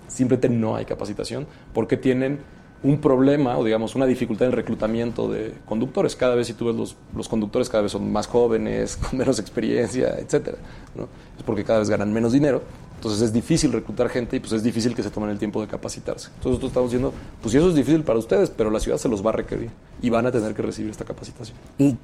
[0.08, 2.40] Simplemente no hay capacitación porque tienen
[2.82, 6.16] un problema o digamos una dificultad en el reclutamiento de conductores.
[6.16, 9.38] Cada vez si tú ves los, los conductores cada vez son más jóvenes, con menos
[9.40, 10.58] experiencia, etcétera.
[10.96, 11.04] ¿no?
[11.38, 12.62] Es porque cada vez ganan menos dinero.
[13.00, 15.68] Entonces es difícil reclutar gente y pues es difícil que se tomen el tiempo de
[15.70, 16.28] capacitarse.
[16.28, 19.08] Entonces nosotros estamos diciendo, pues si eso es difícil para ustedes, pero la ciudad se
[19.08, 19.70] los va a requerir
[20.02, 21.58] y van a tener que recibir esta capacitación.
[21.78, 21.96] ¿Y,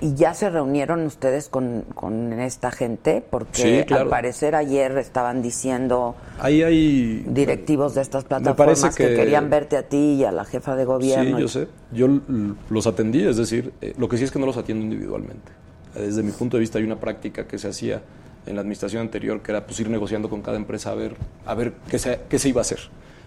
[0.00, 3.20] y ya se reunieron ustedes con, con esta gente?
[3.28, 4.04] Porque Sí, claro.
[4.04, 9.76] al parecer ayer estaban diciendo Ahí hay directivos de estas plataformas que, que- querían verte
[9.76, 11.36] a ti y a la jefa de gobierno.
[11.36, 11.66] Sí, yo sé.
[11.90, 12.08] Yo
[12.70, 15.50] los atendí, es decir, eh, lo que sí es que no los atiendo individualmente.
[15.96, 18.02] Desde mi punto de vista hay una práctica que se hacía
[18.46, 21.16] en la administración anterior, que era pues, ir negociando con cada empresa a ver,
[21.46, 22.78] a ver qué, se, qué se iba a hacer.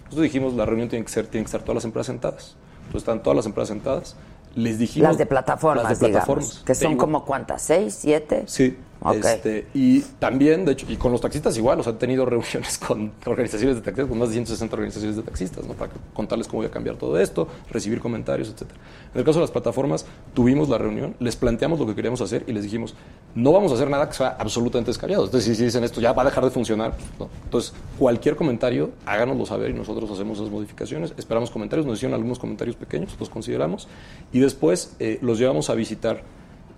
[0.05, 2.55] Nosotros dijimos, la reunión tiene que, ser, tienen que estar todas las empresas sentadas.
[2.85, 4.15] Entonces están todas las empresas sentadas.
[4.55, 5.09] Les dijimos...
[5.09, 6.25] Las de plataformas, Las de digamos.
[6.27, 6.63] plataformas.
[6.65, 8.43] Que son Tengo- como cuántas, ¿seis, siete?
[8.47, 8.77] Sí.
[9.13, 12.77] Este, y también, de hecho, y con los taxistas igual, o sea, he tenido reuniones
[12.77, 15.73] con organizaciones de taxistas, con más de 160 organizaciones de taxistas, ¿no?
[15.73, 18.79] Para contarles cómo voy a cambiar todo esto, recibir comentarios, etcétera.
[19.13, 22.43] En el caso de las plataformas, tuvimos la reunión, les planteamos lo que queríamos hacer
[22.47, 22.95] y les dijimos,
[23.35, 25.25] no vamos a hacer nada que sea absolutamente descabellado.
[25.25, 27.29] Entonces, si, dicen esto ya va a dejar de funcionar, no.
[27.43, 31.13] Entonces, cualquier comentario, háganoslo saber y nosotros hacemos esas modificaciones.
[31.17, 33.87] Esperamos comentarios, nos hicieron algunos comentarios pequeños, los consideramos,
[34.31, 36.23] y después eh, los llevamos a visitar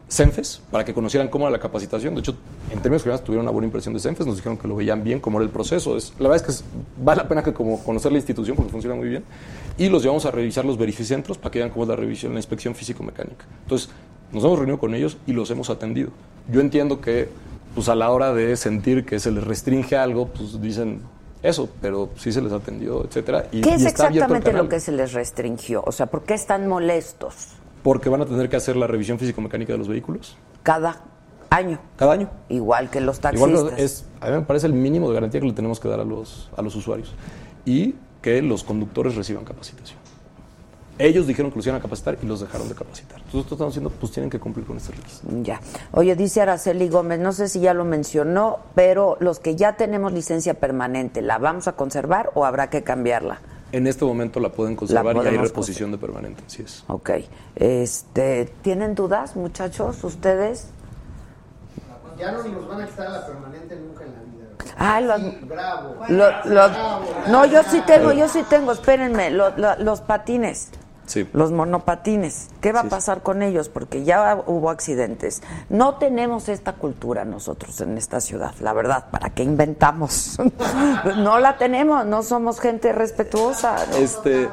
[0.10, 2.16] CENFES para que conocieran cómo era la capacitación.
[2.16, 2.36] De hecho,
[2.72, 5.20] en términos generales tuvieron una buena impresión de CENFES, nos dijeron que lo veían bien,
[5.20, 5.96] cómo era el proceso.
[5.96, 6.66] Es, la verdad es que
[6.98, 9.24] vale la pena que como conocer la institución porque funciona muy bien.
[9.78, 12.40] Y los llevamos a revisar los verificentros para que vean cómo es la revisión, la
[12.40, 13.46] inspección físico-mecánica.
[13.64, 13.90] Entonces,
[14.32, 16.10] nos hemos reunido con ellos y los hemos atendido.
[16.52, 17.30] Yo entiendo que
[17.76, 21.02] pues a la hora de sentir que se les restringe algo, pues dicen
[21.42, 23.46] eso, pero sí se les atendió, etcétera.
[23.52, 25.84] Y, ¿Qué es y está exactamente lo que se les restringió?
[25.86, 29.74] O sea, ¿por qué están molestos Porque van a tener que hacer la revisión físico-mecánica
[29.74, 31.02] de los vehículos cada
[31.50, 31.80] año?
[31.96, 32.30] cada año.
[32.50, 33.50] Igual que los taxistas.
[33.50, 35.88] Igual que es, a mí me parece el mínimo de garantía que le tenemos que
[35.88, 37.14] dar a los, a los usuarios.
[37.66, 39.98] Y que los conductores reciban capacitación.
[40.98, 43.20] Ellos dijeron que los iban a capacitar y los dejaron de capacitar.
[43.20, 45.28] Entonces, nosotros estamos diciendo, pues tienen que cumplir con este requisito.
[45.44, 45.62] Ya.
[45.94, 50.12] Oye, dice Araceli Gómez, no sé si ya lo mencionó, pero los que ya tenemos
[50.12, 53.40] licencia permanente, ¿la vamos a conservar o habrá que cambiarla?
[53.72, 56.84] En este momento la pueden conservar y hay reposición de permanente, así es.
[56.88, 57.12] Ok.
[57.56, 60.68] Este, ¿Tienen dudas, muchachos, ustedes?
[62.18, 64.76] Ya no nos van a quitar la permanente nunca en la vida.
[64.78, 65.96] Ah, los, Sí, bravo.
[66.10, 66.70] lo- lo-
[67.30, 70.70] no, yo sí tengo, yo sí tengo, espérenme, lo- lo- los patines.
[71.10, 71.28] Sí.
[71.34, 73.68] Los monopatines, ¿qué va a Sí, pasar con ellos?
[73.68, 75.42] Porque ya hubo accidentes.
[75.68, 80.38] No tenemos esta cultura nosotros en esta ciudad, la verdad, ¿para qué inventamos?
[81.18, 83.76] no la tenemos, no somos gente respetuosa.
[83.90, 83.98] ¿no?
[83.98, 84.50] Este,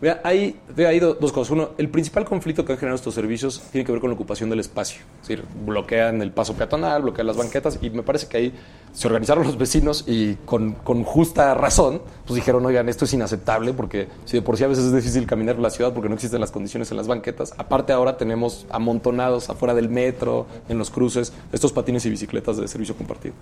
[0.00, 1.50] mira, hay, hay do- dos cosas.
[1.52, 4.48] Uno, el principal conflicto que han generado estos servicios tiene que ver con la ocupación
[4.50, 5.02] del espacio.
[5.22, 8.54] Es decir, bloquean el paso peatonal, bloquean las banquetas y me parece que ahí
[8.92, 13.72] se organizaron los vecinos y con, con justa razón, pues dijeron, oigan, esto es inaceptable
[13.72, 16.14] porque si de por sí a veces es difícil caminar en la ciudad porque no
[16.16, 20.90] existen las condiciones en las banquetas, aparte ahora tenemos amontonados afuera del metro, en los
[20.90, 23.34] cruces, estos patines y bicicletas de servicio compartido.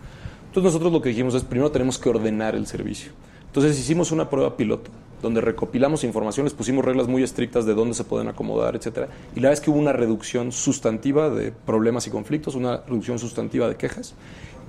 [0.48, 3.12] Entonces nosotros lo que dijimos es, primero tenemos que ordenar el servicio.
[3.46, 4.90] Entonces hicimos una prueba piloto
[5.22, 9.40] donde recopilamos información, les pusimos reglas muy estrictas de dónde se pueden acomodar, etcétera, y
[9.40, 13.68] la verdad es que hubo una reducción sustantiva de problemas y conflictos, una reducción sustantiva
[13.68, 14.14] de quejas,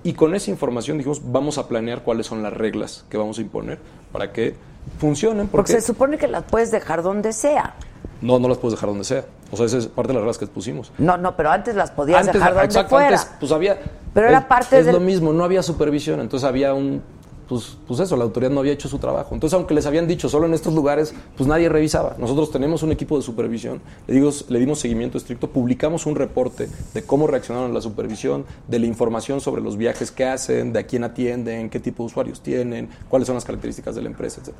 [0.03, 3.41] y con esa información dijimos, vamos a planear cuáles son las reglas que vamos a
[3.41, 3.79] imponer
[4.11, 4.55] para que
[4.97, 7.75] funcionen, Porque porque se supone que las puedes dejar donde sea.
[8.21, 9.25] no, no las puedes dejar donde sea.
[9.51, 10.91] O sea, esa es parte de las reglas que pusimos.
[10.99, 13.07] No, no, pero antes las podías Antes, dejar donde exacto, fuera.
[13.07, 13.79] antes, pues había.
[14.13, 17.01] Pero era es- parte es lo mismo, no había supervisión, entonces había un.
[17.49, 19.33] Pues, pues eso, la autoridad no había hecho su trabajo.
[19.33, 22.15] Entonces, aunque les habían dicho solo en estos lugares, pues nadie revisaba.
[22.19, 26.69] Nosotros tenemos un equipo de supervisión, le, digo, le dimos seguimiento estricto, publicamos un reporte
[26.93, 30.79] de cómo reaccionaron a la supervisión, de la información sobre los viajes que hacen, de
[30.79, 34.41] a quién atienden, qué tipo de usuarios tienen, cuáles son las características de la empresa,
[34.41, 34.53] etc.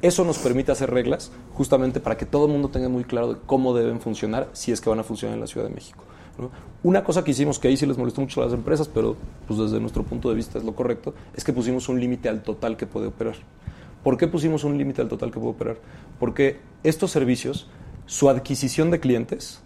[0.00, 3.40] Eso nos permite hacer reglas justamente para que todo el mundo tenga muy claro de
[3.44, 6.02] cómo deben funcionar si es que van a funcionar en la Ciudad de México.
[6.38, 6.50] ¿No?
[6.82, 9.16] Una cosa que hicimos que ahí sí les molestó mucho a las empresas, pero
[9.46, 12.42] pues desde nuestro punto de vista es lo correcto, es que pusimos un límite al
[12.42, 13.34] total que puede operar.
[14.02, 15.76] ¿Por qué pusimos un límite al total que puede operar?
[16.18, 17.68] Porque estos servicios,
[18.06, 19.60] su adquisición de clientes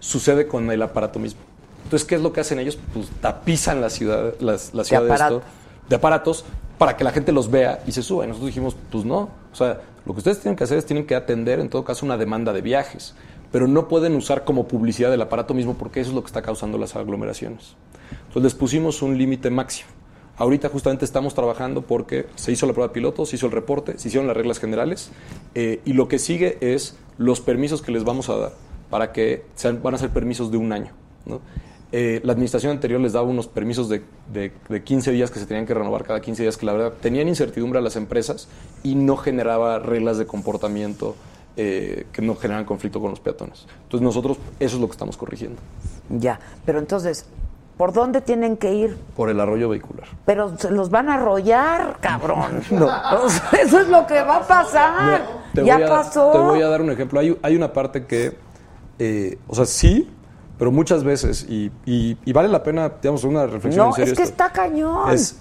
[0.00, 1.40] sucede con el aparato mismo.
[1.84, 2.78] Entonces, ¿qué es lo que hacen ellos?
[2.92, 5.42] Pues tapizan la ciudad, las- la ciudad de, aparatos.
[5.42, 6.44] esto, de aparatos,
[6.78, 8.24] para que la gente los vea y se suba.
[8.24, 9.28] Y nosotros dijimos, pues no.
[9.52, 12.04] O sea, lo que ustedes tienen que hacer es tienen que atender, en todo caso,
[12.04, 13.14] una demanda de viajes.
[13.52, 16.42] Pero no pueden usar como publicidad el aparato mismo porque eso es lo que está
[16.42, 17.76] causando las aglomeraciones.
[18.10, 19.90] Entonces les pusimos un límite máximo.
[20.36, 24.08] Ahorita justamente estamos trabajando porque se hizo la prueba piloto, se hizo el reporte, se
[24.08, 25.10] hicieron las reglas generales
[25.54, 28.52] eh, y lo que sigue es los permisos que les vamos a dar
[28.88, 30.92] para que sean, van a ser permisos de un año.
[31.92, 35.46] Eh, la administración anterior les daba unos permisos de, de, de 15 días que se
[35.46, 38.48] tenían que renovar cada 15 días, que la verdad tenían incertidumbre a las empresas
[38.82, 41.14] y no generaba reglas de comportamiento
[41.56, 43.66] eh, que no generan conflicto con los peatones.
[43.84, 45.60] Entonces nosotros eso es lo que estamos corrigiendo.
[46.08, 47.26] Ya, pero entonces,
[47.76, 48.96] ¿por dónde tienen que ir?
[49.16, 50.06] Por el arroyo vehicular.
[50.24, 52.60] Pero se los van a arrollar, cabrón.
[52.70, 55.22] O sea, eso es lo que va a pasar.
[55.54, 56.30] Ya a- pasó.
[56.32, 57.20] Te voy a dar un ejemplo.
[57.20, 58.36] Hay, hay una parte que,
[58.98, 60.10] eh, o sea, sí,
[60.58, 64.12] pero muchas veces, y, y- y vale la pena, digamos, una reflexión no, en serio.
[64.12, 64.32] es que esto.
[64.44, 65.10] está cañón.
[65.10, 65.36] Es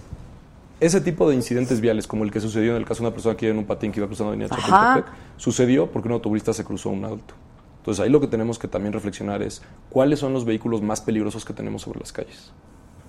[0.82, 3.38] ese tipo de incidentes viales, como el que sucedió en el caso de una persona
[3.38, 4.56] que iba en un patín que iba cruzando la avenida.
[4.94, 7.34] Chapultepec, sucedió porque un automovilista se cruzó un adulto.
[7.78, 11.46] Entonces ahí lo que tenemos que también reflexionar es cuáles son los vehículos más peligrosos
[11.46, 12.52] que tenemos sobre las calles.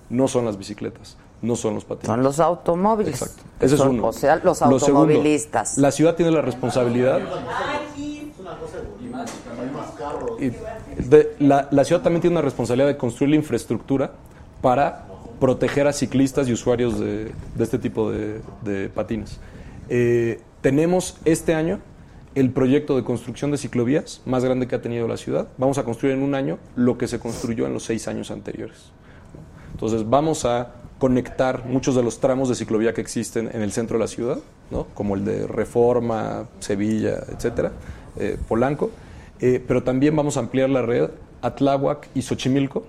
[0.09, 2.07] No son las bicicletas, no son los patines.
[2.07, 3.21] Son los automóviles.
[3.21, 3.43] Exacto.
[3.59, 4.07] Ese es Son- uno.
[4.07, 5.77] O sea, los Lo segundo, automovilistas.
[5.77, 7.19] la ciudad tiene la responsabilidad.
[10.39, 10.49] y
[11.03, 14.11] de- la, la ciudad también tiene una responsabilidad de construir la infraestructura
[14.61, 15.05] para
[15.39, 19.39] proteger a ciclistas y usuarios de, este tipo de, patines.
[19.89, 21.79] Eh, tenemos este año
[22.35, 25.47] el proyecto de construcción de ciclovías más grande que ha tenido la ciudad.
[25.57, 28.91] Vamos a construir en un año lo que se construyó en los seis años anteriores.
[29.73, 33.97] Entonces vamos a conectar muchos de los tramos de ciclovía que existen en el centro
[33.97, 34.39] de la ciudad,
[34.71, 34.87] ¿no?
[34.93, 37.73] como el de Reforma, Sevilla, etcétera,
[38.17, 38.89] eh, Polanco,
[39.41, 41.09] Eh, pero también vamos a ampliar la red
[41.41, 41.53] a
[42.15, 42.85] y Xochimilco,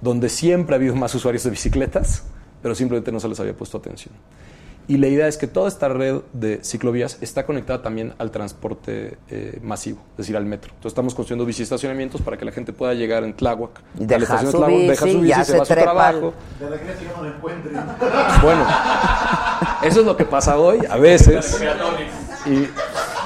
[0.00, 2.24] donde siempre ha habido más usuarios de bicicletas,
[2.62, 4.14] pero simplemente no se les había puesto atención.
[4.90, 9.18] Y la idea es que toda esta red de ciclovías está conectada también al transporte
[9.28, 10.70] eh, masivo, es decir, al metro.
[10.70, 14.18] Entonces estamos construyendo biciestacionamientos para que la gente pueda llegar en Tláhuac, Y a la
[14.18, 15.74] deja estación de su Tláhuac, deja bici, su bici, ya se se va a su
[15.74, 16.34] trabajo.
[16.58, 18.42] De no lo.
[18.42, 18.66] Bueno,
[19.84, 21.62] eso es lo que pasa hoy, a veces.
[22.46, 22.68] Y,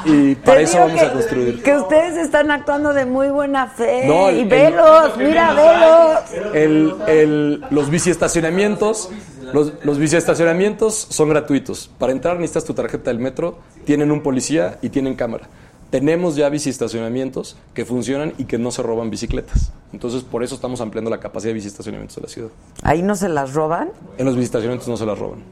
[0.04, 1.62] y para Te eso vamos que, a construir.
[1.62, 4.06] Que ustedes están actuando de muy buena fe.
[4.06, 6.54] No, el- y el- velos, mira, velos.
[6.54, 9.10] El, el- los biciestacionamientos,
[9.52, 11.90] los, los biciestacionamientos son gratuitos.
[11.98, 15.48] Para entrar necesitas tu tarjeta del metro, tienen un policía y tienen cámara.
[15.90, 19.70] Tenemos ya biciestacionamientos que funcionan y que no se roban bicicletas.
[19.92, 22.48] Entonces, por eso estamos ampliando la capacidad de biciestacionamientos de la ciudad.
[22.82, 23.90] Ahí no se las roban.
[24.18, 25.44] En los biciestacionamientos no se las roban.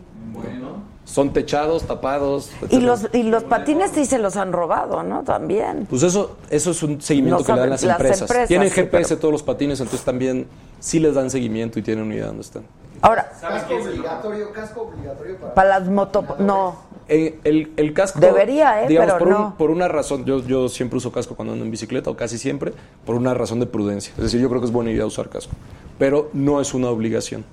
[1.05, 2.51] Son techados, tapados.
[2.71, 5.23] Y los, y los patines sí se los han robado, ¿no?
[5.25, 5.87] También.
[5.91, 8.21] Pues eso, eso es un seguimiento No que le dan las las empresas.
[8.23, 10.47] empresas, Tienen sí, GPS pero- todos los patines, entonces también
[10.79, 12.63] sí les dan seguimiento y tienen unidad donde están.
[13.01, 15.55] Ahora, Casco obligatorio, casco obligatorio para...
[15.55, 16.25] para las moto...
[16.39, 16.77] No.
[17.09, 18.21] Eh, el, el casco.
[18.21, 18.89] Debería, ¿eh?
[18.89, 19.47] Digamos, Pero por, no.
[19.47, 22.39] un- por una razón, yo, yo siempre uso casco cuando ando en bicicleta, o casi
[22.39, 22.73] siempre,
[23.05, 24.15] por una razón de prudencia.
[24.17, 25.53] Es decir, yo creo que es buena idea usar casco.
[25.99, 27.45] Pero no es una obligación.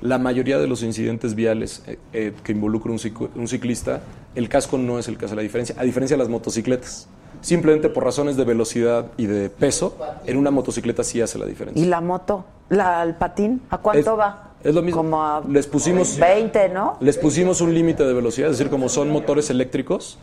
[0.00, 4.02] La mayoría de los incidentes viales eh, eh, que involucran un, un ciclista,
[4.34, 7.08] el casco no es el que hace la diferencia, a diferencia de las motocicletas.
[7.40, 11.82] Simplemente por razones de velocidad y de peso, en una motocicleta sí hace la diferencia.
[11.82, 12.44] ¿Y la moto?
[12.70, 13.62] La, ¿El patín?
[13.70, 14.52] ¿A cuánto Es- va?
[14.64, 14.98] es lo mismo.
[15.02, 16.96] Como a Les pusimos- 20, ¿no?
[17.00, 20.18] Les pusimos un límite de velocidad, es decir, como son motores eléctricos,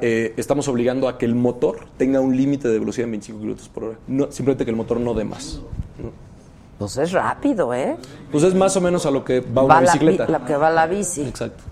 [0.00, 3.68] eh, estamos obligando a que el motor tenga un límite de velocidad en 25 kilómetros
[3.68, 3.98] por hora.
[4.08, 5.60] No, simplemente que el motor no dé más.
[6.02, 6.10] ¿no?
[6.84, 7.96] Pues es rápido, ¿eh?
[8.30, 10.26] Pues es más o menos a lo que va una Va bicicleta.
[10.26, 11.22] bi- la que va la bici.
[11.22, 11.62] Exacto.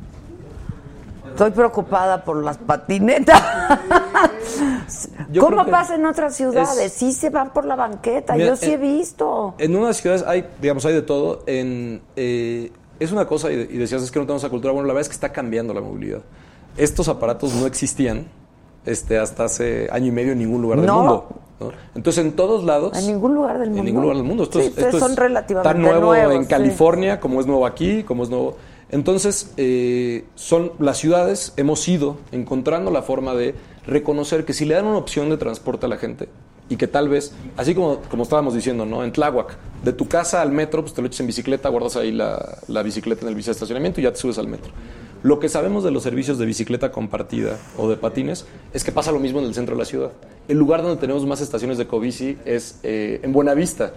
[1.30, 3.40] Estoy preocupada por las patinetas.
[5.30, 6.76] Yo ¿Cómo que pasa en otras ciudades?
[6.78, 9.54] es- Sí se van por la banqueta, Mira, yo sí he visto.
[9.58, 11.42] En unas ciudades hay, digamos, hay de todo.
[11.46, 14.72] En, eh, es una cosa, y, y decías, es que no tenemos esa cultura.
[14.72, 16.20] Bueno, la verdad es que está cambiando la movilidad.
[16.76, 18.26] Estos aparatos no existían
[18.84, 20.96] este, hasta hace año y medio en ningún lugar del No.
[20.98, 21.28] mundo.
[21.60, 21.72] ¿No?
[21.94, 22.96] Entonces, en todos lados...
[22.98, 23.80] En ningún lugar del mundo.
[23.80, 24.42] En ningún lugar del mundo.
[24.44, 26.48] Esto, Sí, es, esto son es relativamente tan nuevo nuevos, en sí.
[26.48, 28.56] California como es nuevo aquí, como es nuevo...
[28.90, 33.54] Entonces, eh, son las ciudades, hemos ido encontrando la forma de
[33.86, 36.28] reconocer que si le dan una opción de transporte a la gente
[36.68, 39.04] y que tal vez, así como, como estábamos diciendo, ¿no?
[39.04, 42.12] En Tláhuac, de tu casa al metro, pues te lo echas en bicicleta, guardas ahí
[42.12, 44.72] la, la bicicleta en el biciestacionamiento y ya te subes al metro.
[45.22, 49.12] Lo que sabemos de los servicios de bicicleta compartida o de patines es que pasa
[49.12, 50.12] lo mismo en el centro de la ciudad.
[50.48, 53.92] El lugar donde tenemos más estaciones de cobici es eh, en Buenavista.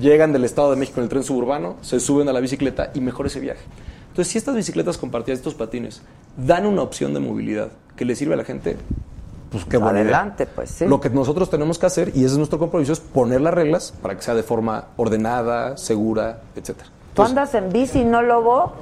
[0.00, 3.00] Llegan del Estado de México en el tren suburbano, se suben a la bicicleta y
[3.00, 3.62] mejor ese viaje.
[4.08, 6.02] Entonces, si estas bicicletas compartidas, estos patines,
[6.36, 8.76] dan una opción de movilidad que le sirve a la gente,
[9.50, 9.88] pues qué idea.
[9.88, 10.86] Adelante, pues sí.
[10.86, 13.94] Lo que nosotros tenemos que hacer, y ese es nuestro compromiso, es poner las reglas
[14.02, 16.90] para que sea de forma ordenada, segura, etcétera.
[17.14, 18.72] ¿Tú andas en bici, no lobo?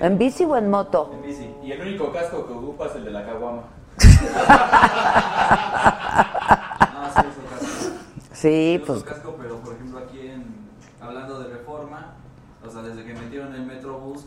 [0.00, 1.10] ¿En bici o en moto?
[1.14, 1.50] En bici.
[1.62, 3.62] Y el único casco que ocupa es el de la caguama.
[6.98, 7.66] Ah, sí, uso casco.
[8.32, 10.44] Sí, pues casco, pero por ejemplo aquí en,
[11.00, 12.14] hablando de reforma,
[12.66, 14.26] o sea, desde que metieron el Metrobús.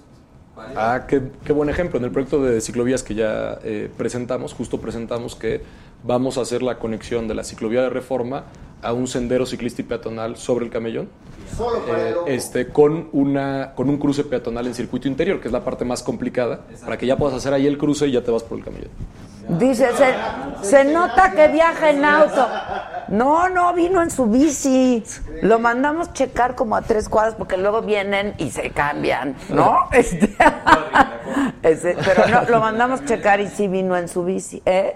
[0.76, 1.97] Ah, qué, qué buen ejemplo.
[1.99, 5.63] En el proyecto de ciclovías que ya eh, presentamos, justo presentamos que
[6.04, 8.45] vamos a hacer la conexión de la ciclovía de reforma
[8.82, 11.10] a un sendero ciclista y peatonal sobre el camellón.
[11.58, 12.28] Solo para eh, el lobo.
[12.28, 16.02] este, con, una, con un cruce peatonal en circuito interior, que es la parte más
[16.04, 18.64] complicada, para que ya puedas hacer ahí el cruce y ya te vas por el
[18.64, 18.89] camellón.
[19.60, 22.47] dice, se, se nota que viaja en auto.
[23.10, 25.04] No, no, vino en su bici.
[25.41, 29.89] Lo mandamos checar como a tres cuadras porque luego vienen y se cambian, ¿no?
[29.91, 30.30] Este,
[31.64, 34.95] ese- pero no, lo mandamos checar y sí vino en su bici, ¿eh?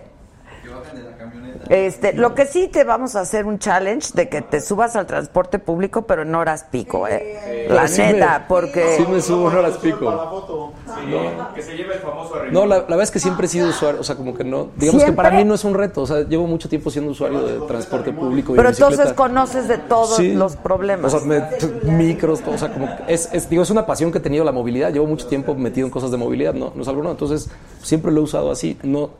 [0.73, 1.65] Que bajan de la camioneta.
[1.69, 5.05] Este, lo que sí te vamos a hacer un challenge de que te subas al
[5.05, 7.67] transporte público, pero en horas pico, ¿eh?
[7.69, 10.29] La Sí neta, me- porque Sí me subo en horas Para la pico.
[10.29, 10.73] foto.
[10.85, 11.15] Sí,
[11.55, 12.51] que se lleve el famoso arriba.
[12.51, 14.69] No, la, la verdad es que siempre he sido usuario, o sea, como que no,
[14.75, 17.41] digamos que para mí no es un reto, o sea, llevo mucho tiempo siendo usuario
[17.41, 18.93] de transporte público y pero bicicleta.
[18.93, 20.33] entonces conoces de todos Sí.
[20.33, 21.13] los problemas.
[21.13, 21.43] O sea, me-
[21.91, 24.43] micros, todo, o sea, como que es, es, digo, es una pasión que he tenido
[24.43, 24.91] la movilidad.
[24.91, 27.13] Llevo mucho tiempo metido en cosas de movilidad, no, no es algo nuevo.
[27.13, 27.49] Entonces,
[27.81, 28.77] siempre lo he usado así.
[28.83, 29.11] No,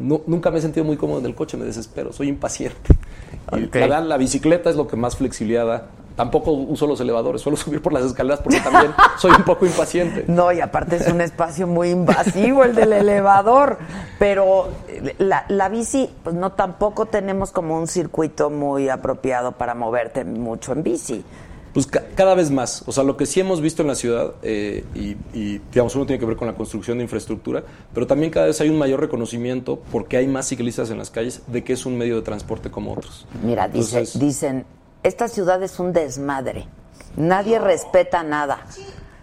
[0.00, 2.94] no- nunca me he sentido muy cómodo en el coche, me desespero, soy impaciente.
[3.52, 5.86] Y la verdad, la bicicleta es lo que más flexibilidad da.
[6.14, 10.24] Tampoco uso los elevadores, suelo subir por las escaleras porque también soy un poco impaciente.
[10.28, 13.78] No, y aparte es un espacio muy invasivo el del elevador,
[14.20, 14.68] pero
[15.18, 20.72] la, la bici, pues no tampoco tenemos como un circuito muy apropiado para moverte mucho
[20.72, 21.24] en bici.
[21.72, 22.82] Pues ca- cada vez más.
[22.86, 26.04] O sea, lo que sí hemos visto en la ciudad, eh, y, y, digamos, uno
[26.06, 27.62] tiene que ver con la construcción de infraestructura,
[27.94, 31.42] pero también cada vez hay un mayor reconocimiento, porque hay más ciclistas en las calles,
[31.46, 33.26] de que es un medio de transporte como otros.
[33.44, 34.64] Mira, dice- Entonces- dicen,
[35.04, 36.66] esta ciudad es un desmadre,
[37.16, 38.66] nadie respeta nada.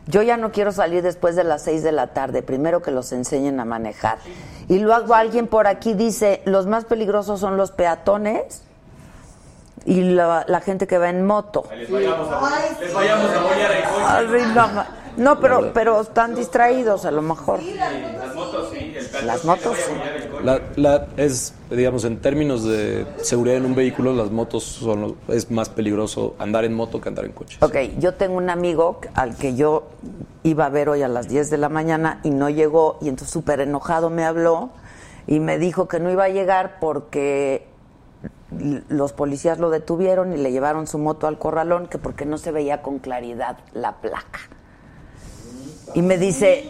[0.09, 3.11] Yo ya no quiero salir después de las seis de la tarde, primero que los
[3.11, 4.19] enseñen a manejar.
[4.69, 8.61] Y luego alguien por aquí dice, los más peligrosos son los peatones
[9.87, 11.63] y la, la gente que va en moto.
[11.75, 12.95] Les vayamos a, Ay, les sí.
[12.95, 14.03] vayamos a apoyar el coche.
[14.83, 17.59] Así no, pero, pero están distraídos a lo mejor.
[17.63, 19.93] Las motos sí, el Las motos sí.
[20.43, 25.15] La, la- es, digamos, en términos de seguridad en un vehículo, las motos son lo-
[25.33, 27.57] es más peligroso andar en moto que andar en coche.
[27.61, 29.87] Ok, yo tengo un amigo al que yo
[30.43, 33.33] iba a ver hoy a las 10 de la mañana y no llegó y entonces
[33.33, 34.69] súper enojado me habló
[35.25, 37.65] y me dijo que no iba a llegar porque
[38.89, 42.51] los policías lo detuvieron y le llevaron su moto al corralón que porque no se
[42.51, 44.39] veía con claridad la placa.
[45.93, 46.69] Y me dice,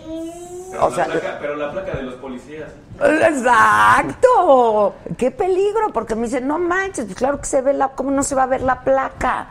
[0.71, 2.71] Pero, o la sea, placa, pero la placa de los policías.
[3.01, 4.95] Exacto.
[5.17, 8.23] Qué peligro, porque me dicen, no manches, pues claro que se ve la, ¿cómo no
[8.23, 9.47] se va a ver la placa?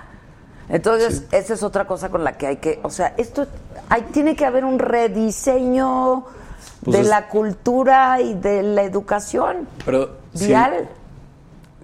[0.69, 3.47] Entonces, esa es otra cosa con la que hay que, o sea, esto,
[3.89, 6.25] hay, tiene que haber un rediseño
[6.85, 10.89] Pues de es- la cultura y de la educación Pero sí, vial.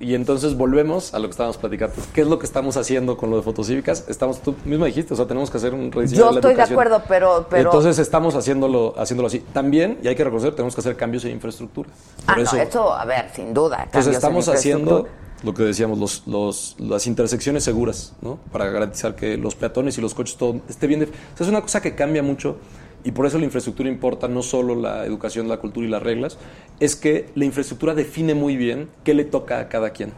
[0.02, 1.94] Y entonces volvemos a lo que estábamos platicando.
[2.12, 4.04] ¿Qué es lo que estamos haciendo con lo de fotocívicas?
[4.08, 6.54] Estamos, tú mismo dijiste, o sea, tenemos que hacer un rediseño Yo de la estoy
[6.56, 9.38] de acuerdo, pero- pero- Entonces estamos haciéndolo, haciéndolo así.
[9.52, 11.88] También, y hay que reconocer, tenemos que hacer cambios en infraestructura.
[12.26, 13.84] Ah, Por no, eso, a ver, sin duda.
[13.84, 15.06] Entonces en estamos haciendo
[15.44, 18.40] lo que decíamos, los, los- las intersecciones seguras, ¿no?
[18.50, 21.02] Para garantizar que los peatones y los coches todo esté bien.
[21.04, 22.56] O sea, es una cosa que cambia mucho
[23.04, 26.38] y por eso la infraestructura importa, no solo la educación, la cultura y las reglas,
[26.80, 30.12] es que la infraestructura define muy bien qué le toca a cada quien,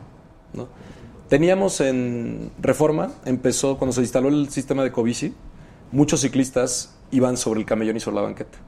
[0.52, 0.68] ¿no?
[1.28, 5.34] Teníamos en Reforma, empezó cuando se instaló el sistema de Covici,
[5.90, 8.58] muchos ciclistas iban sobre el camellón y sobre la banqueta.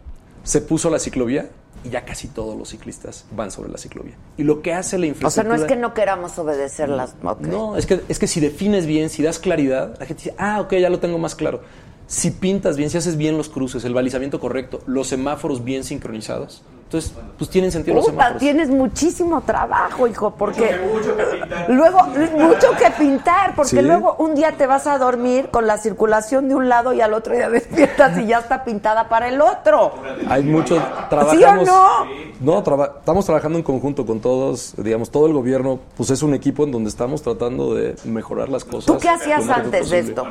[0.42, 1.50] Se puso la ciclovía
[1.84, 4.14] y ya casi todos los ciclistas van sobre la ciclovía.
[4.36, 5.56] Y lo que hace la O sea, infraestructura...
[5.56, 7.14] no es que no queramos obedecer las...
[7.22, 7.40] ok.
[7.42, 10.60] No, es que, es que si defines bien, si das claridad, la gente dice, ah,
[10.60, 11.60] ok, ya lo tengo más claro.
[12.06, 16.62] Si pintas bien, si haces bien los cruces, el balizamiento correcto, los semáforos bien sincronizados,
[16.84, 18.38] entonces, pues tienen sentido los semáforos.
[18.38, 21.68] tienes muchísimo trabajo, hijo, porque Mucho que pintar.
[21.68, 21.98] luego
[22.36, 23.82] mucho que pintar, porque Sí.
[23.82, 27.12] luego un día te vas a dormir con la circulación de un lado y al
[27.12, 29.94] otro día despiertas y ya está pintada para el otro.
[30.28, 31.66] Hay mucho, ¿Sí o trabajamos...
[31.66, 31.86] no?
[32.38, 36.34] No, traba- estamos trabajando en conjunto con todos, digamos, todo el gobierno, pues es un
[36.34, 38.86] equipo en donde estamos tratando de mejorar las cosas.
[38.86, 40.24] ¿Tú qué hacías antes de esto?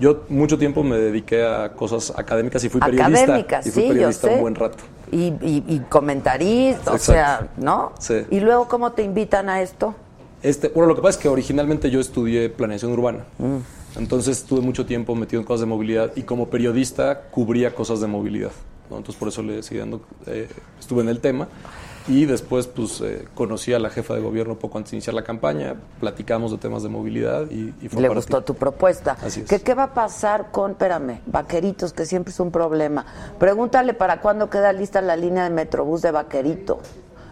[0.00, 3.22] Yo mucho tiempo me dediqué a cosas académicas y fui periodista.
[3.22, 4.34] Académicas, y fui sí, yo periodista sé.
[4.34, 4.78] un buen rato.
[5.12, 7.92] Y, y, y comentarista, o sea, ¿no?
[7.98, 8.14] Sí.
[8.30, 9.94] Y luego, ¿cómo te invitan a esto?
[10.42, 13.24] Este, bueno, lo que pasa es que originalmente yo estudié planeación urbana.
[13.38, 13.98] Mm.
[13.98, 18.06] Entonces estuve mucho tiempo metido en cosas de movilidad y como periodista cubría cosas de
[18.06, 18.52] movilidad.
[18.88, 18.98] ¿no?
[18.98, 20.48] Entonces por eso le seguí dando, eh,
[20.78, 21.48] estuve en el tema.
[22.10, 25.22] Y después pues eh, conocí a la jefa de gobierno poco antes de iniciar la
[25.22, 28.46] campaña, platicamos de temas de movilidad y, y fue Le para gustó ti.
[28.46, 29.16] tu propuesta.
[29.22, 29.48] Así es.
[29.48, 33.06] ¿Qué, ¿Qué va a pasar con, espérame, vaqueritos, que siempre es un problema?
[33.38, 36.80] Pregúntale para cuándo queda lista la línea de Metrobús de Vaquerito.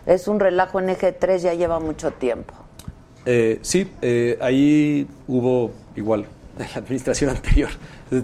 [0.06, 2.54] Es un relajo en eje 3, ya lleva mucho tiempo.
[3.26, 6.26] Eh, sí, eh, ahí hubo igual,
[6.58, 7.70] en la administración anterior,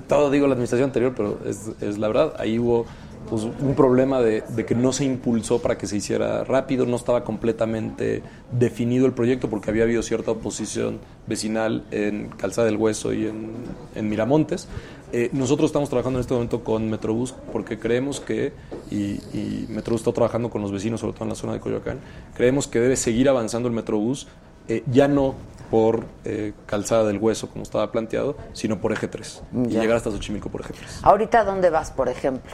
[0.08, 2.86] todo digo la administración anterior, pero es, es la verdad, ahí hubo
[3.28, 6.96] pues, un problema de, de que no se impulsó para que se hiciera rápido, no
[6.96, 8.22] estaba completamente
[8.52, 13.52] definido el proyecto porque había habido cierta oposición vecinal en Calzada del Hueso y en,
[13.94, 14.68] en Miramontes.
[15.12, 18.52] Eh, nosotros estamos trabajando en este momento con Metrobús porque creemos que,
[18.90, 22.00] y, y Metrobús está trabajando con los vecinos, sobre todo en la zona de Coyoacán,
[22.34, 24.26] creemos que debe seguir avanzando el Metrobús,
[24.66, 25.34] eh, ya no
[25.70, 30.10] por eh, Calzada del Hueso como estaba planteado, sino por Eje 3 y llegar hasta
[30.10, 32.52] Xochimilco por Eje 3, ¿Ahorita dónde vas, por ejemplo?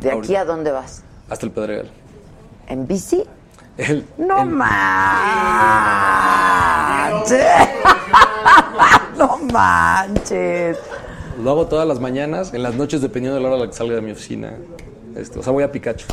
[0.00, 1.02] ¿De aquí a dónde vas?
[1.28, 1.90] hasta el Pedregal.
[2.66, 3.22] ¿En bici?
[3.76, 4.88] El- ¡No el- manches!
[9.18, 10.78] ¡No manches!
[11.42, 13.72] Lo hago todas las mañanas, en las noches, dependiendo de la hora a la que
[13.76, 14.52] salga de mi oficina.
[15.16, 16.06] Este, o sea, voy a Pikachu,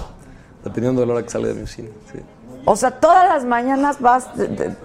[0.63, 1.89] dependiendo de la hora que salga de mi oficina.
[2.11, 2.19] sí.
[2.65, 4.35] O sea, todas las mañanas vas...
[4.37, 4.75] de- de-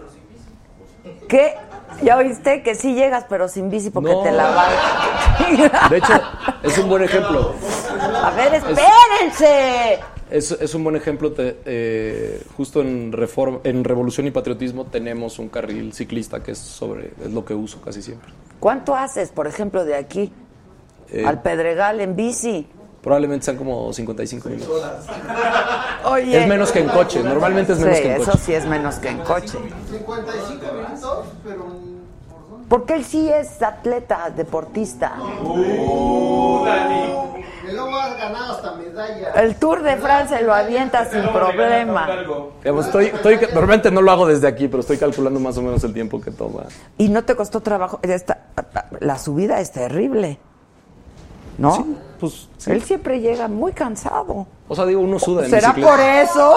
[1.29, 1.55] ¿Qué?
[2.03, 2.63] ¿Ya oíste?
[2.63, 4.23] Que sí llegas, pero sin bici porque No.
[4.23, 5.91] te la vas.
[5.91, 6.13] De hecho,
[6.63, 7.55] es un buen ejemplo.
[8.23, 10.01] A ver, espérense.
[10.31, 11.33] Es, es un buen ejemplo.
[11.33, 16.59] te- eh, justo en, Reforma, en Revolución y Patriotismo tenemos un carril ciclista que es
[16.59, 18.33] sobre es lo que uso casi siempre.
[18.59, 20.33] ¿Cuánto haces, por ejemplo, de aquí
[21.11, 22.67] Eh, al Pedregal en bici?
[23.03, 24.83] Probablemente sean como 55 minutos.
[26.05, 26.41] Oye.
[26.43, 27.23] Es menos que en coche.
[27.23, 28.43] Normalmente es menos Sí, que en eso coche.
[28.45, 29.59] sí es menos que en coche.
[29.91, 31.67] 55 minutos, pero.
[32.69, 35.15] Porque él sí es atleta, deportista.
[37.69, 39.31] Y luego has ganado hasta medalla.
[39.33, 42.09] El Tour de Francia lo avienta sin problema.
[42.65, 45.93] Estoy, estoy, normalmente no lo hago desde aquí, pero estoy calculando más o menos el
[45.93, 46.63] tiempo que toma.
[46.99, 47.99] Y no te costó trabajo.
[48.03, 48.47] Esta-
[49.01, 50.39] la subida es terrible.
[51.59, 51.77] ¿No?
[51.77, 52.71] Sí, pues, sí.
[52.71, 54.47] Él siempre llega muy cansado.
[54.69, 55.91] O sea, digo, uno suda en ¿Será bicicleta.
[55.91, 56.57] por eso?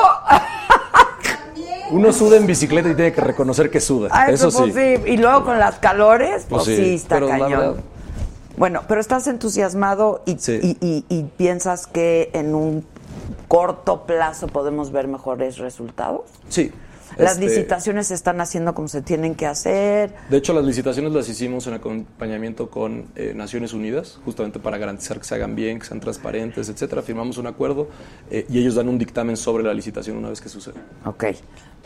[1.91, 4.09] Uno suda en bicicleta y tiene que reconocer que suda.
[4.11, 4.95] Ah, eso pues sí.
[5.11, 7.49] Y luego con las calores, pues, Pues sí, está pero cañón.
[7.49, 7.75] verdad-
[8.57, 10.59] Bueno, pero estás entusiasmado y, Sí.
[10.63, 12.85] y- y- y piensas que en un
[13.47, 16.21] corto plazo podemos ver mejores resultados.
[16.49, 16.71] Sí.
[17.17, 20.13] Las Este, licitaciones se están haciendo como se tienen que hacer.
[20.29, 25.17] De hecho, las licitaciones las hicimos en acompañamiento con eh, Naciones Unidas, justamente para garantizar
[25.19, 27.01] que se hagan bien, que sean transparentes, etcétera.
[27.01, 27.87] Firmamos un acuerdo
[28.29, 30.75] eh, y ellos dan un dictamen sobre la licitación una vez que sucede.
[31.05, 31.25] Ok.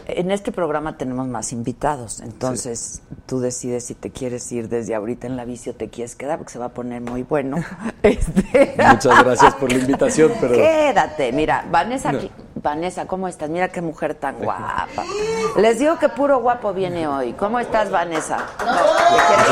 [0.07, 5.27] En este programa tenemos más invitados, entonces tú decides si te quieres ir desde ahorita
[5.27, 7.57] en la bici o te quieres quedar, porque se va a poner muy bueno.
[8.03, 12.19] Este- Muchas gracias por la invitación, pero Quédate, mira, Vanessa, No.
[12.55, 13.49] Vanessa, ¿cómo estás?
[13.49, 14.87] Mira qué mujer tan guapa.
[15.57, 17.33] Les digo que puro guapo viene hoy.
[17.33, 18.37] ¿Cómo estás, Vanessa?
[18.59, 19.47] ¿Le quieres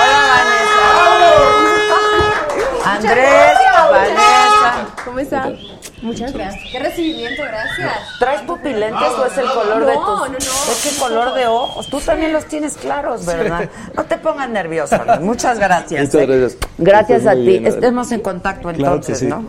[0.00, 0.86] Hola, Vanessa.
[2.90, 3.47] Andrés,
[5.24, 5.42] Vanessa.
[5.42, 5.78] ¿Cómo están?
[6.02, 6.64] Muchas gracias.
[6.70, 7.92] Qué recibimiento, gracias.
[8.18, 10.20] ¿Traes pupilentes o es el color de No, tus...
[10.20, 10.36] no, no.
[10.38, 11.86] Es que color de ojos.
[11.88, 13.68] Tú también los tienes claros, ¿verdad?
[13.94, 14.96] No te pongas nervioso.
[15.20, 16.00] Muchas gracias.
[16.14, 16.26] Muchas ¿eh?
[16.26, 16.56] gracias.
[16.78, 17.40] Gracias a ti.
[17.40, 17.66] bien.
[17.66, 19.26] Estemos en contacto Claro entonces, sí.
[19.26, 19.44] ¿no?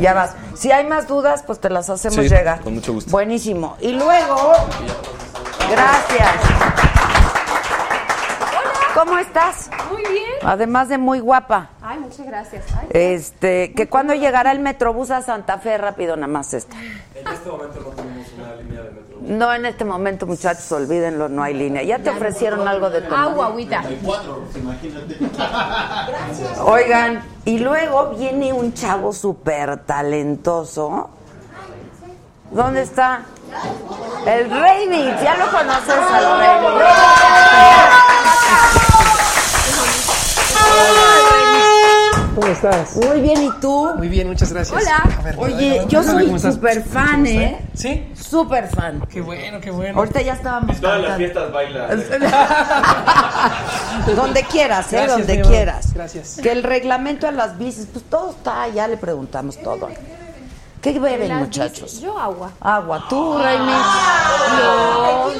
[0.00, 0.34] Ya vas.
[0.56, 2.60] Si hay más dudas, pues te las hacemos Sí, llegar.
[2.60, 3.10] con mucho gusto.
[3.10, 3.76] Buenísimo.
[3.80, 4.52] Y luego...
[5.70, 6.93] Gracias.
[9.04, 9.68] ¿Cómo estás?
[9.90, 10.24] Muy bien.
[10.42, 11.68] Además de muy guapa.
[11.82, 12.64] Ay, muchas gracias.
[12.74, 16.74] Ay, Este, que cuando llegará el Metrobús a Santa Fe, rápido nada más esta.
[16.80, 19.16] En este momento no tenemos una línea de metro.
[19.20, 21.82] No, en este momento, muchachos, olvídenlo, no hay línea.
[21.82, 23.28] ¿Ya te ofrecieron algo de tomar?
[23.28, 23.82] agua, agüita.
[26.64, 31.10] Oigan, y luego viene un chavo súper talentoso.
[32.50, 33.22] ¿Dónde está?
[34.26, 36.48] El Rey Mix, ¿ya lo conoces al Rey
[42.34, 42.96] ¿Cómo estás?
[42.96, 43.92] Muy bien, ¿y tú?
[43.96, 44.82] Muy bien, muchas gracias.
[44.82, 45.04] Hola.
[45.22, 47.60] Ver, Oye, yo soy súper fan, ¿eh?
[47.74, 48.04] ¿Sí?
[48.14, 49.06] Súper fan.
[49.08, 49.96] Qué bueno, qué bueno.
[49.98, 51.86] Ahorita ya estábamos En todas las fiestas baila.
[54.16, 54.96] Donde quieras, ¿eh?
[54.96, 55.94] Gracias, Donde quieras.
[55.94, 56.40] Gracias.
[56.42, 59.88] Que el reglamento a las bicis, pues todo está, ya le preguntamos todo.
[60.84, 61.98] ¿Qué beben, Las muchachos?
[61.98, 62.50] Yo agua.
[62.60, 63.72] Agua, tú, Raimi.
[63.72, 65.30] No.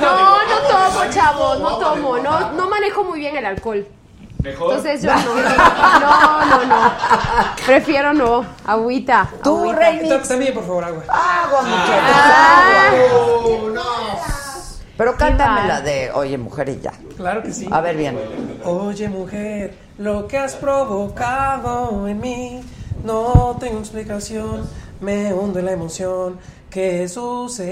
[0.00, 2.16] No, no tomo, chavos, no tomo.
[2.16, 3.86] No, no manejo muy bien el alcohol.
[4.42, 4.70] Mejor.
[4.70, 5.34] Entonces yo no.
[6.00, 6.92] No, no, no.
[7.66, 8.42] Prefiero no.
[8.64, 9.28] Agüita.
[9.44, 10.22] Tú, agüita.
[10.22, 11.02] También, por favor, agua.
[11.08, 12.10] Agua, muchachos.
[12.10, 12.90] Ah.
[12.90, 13.78] agua.
[14.96, 16.94] Pero cántame la de Oye, mujer, y ya.
[17.18, 17.68] Claro que sí.
[17.70, 18.18] A ver bien.
[18.64, 22.62] Oye, mujer, lo que has provocado en mí.
[23.04, 24.68] No tengo explicación,
[25.00, 26.38] me hundo en la emoción.
[26.70, 27.68] ¿Qué sucede?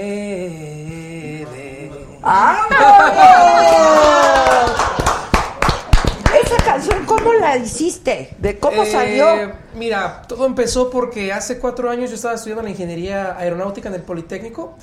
[6.41, 8.35] Esa canción, ¿cómo la hiciste?
[8.39, 9.53] ¿De cómo Eh, salió?
[9.75, 14.01] Mira, todo empezó porque hace cuatro años yo estaba estudiando la ingeniería aeronáutica en el
[14.01, 14.75] Politécnico.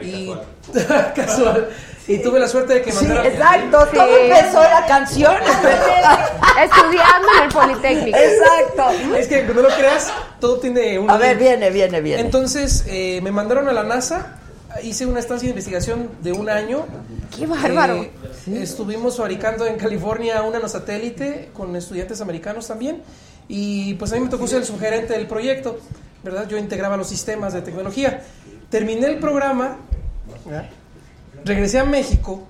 [0.00, 0.32] Y
[1.14, 1.68] casual.
[2.08, 3.26] Y tuve la suerte de que Sí, mandaran.
[3.26, 3.86] exacto.
[3.92, 3.96] Sí.
[3.96, 5.34] ¿Cómo empezó la canción?
[6.62, 8.18] Estudiando en el Politécnico.
[8.18, 9.14] Exacto.
[9.16, 11.10] Es que no lo creas, todo tiene un.
[11.10, 12.20] A ver, viene, viene, viene.
[12.22, 14.38] Entonces eh, me mandaron a la NASA,
[14.82, 16.86] hice una estancia de investigación de un año.
[17.36, 18.02] Qué bárbaro.
[18.02, 18.10] Eh,
[18.60, 23.02] Estuvimos fabricando en California una nanosatélite con estudiantes americanos también.
[23.48, 25.78] Y pues a mí me tocó ser el sugerente del proyecto,
[26.24, 26.48] ¿verdad?
[26.48, 28.22] Yo integraba los sistemas de tecnología.
[28.72, 29.76] Terminé el programa,
[30.46, 30.64] ¿verdad?
[31.44, 32.42] regresé a México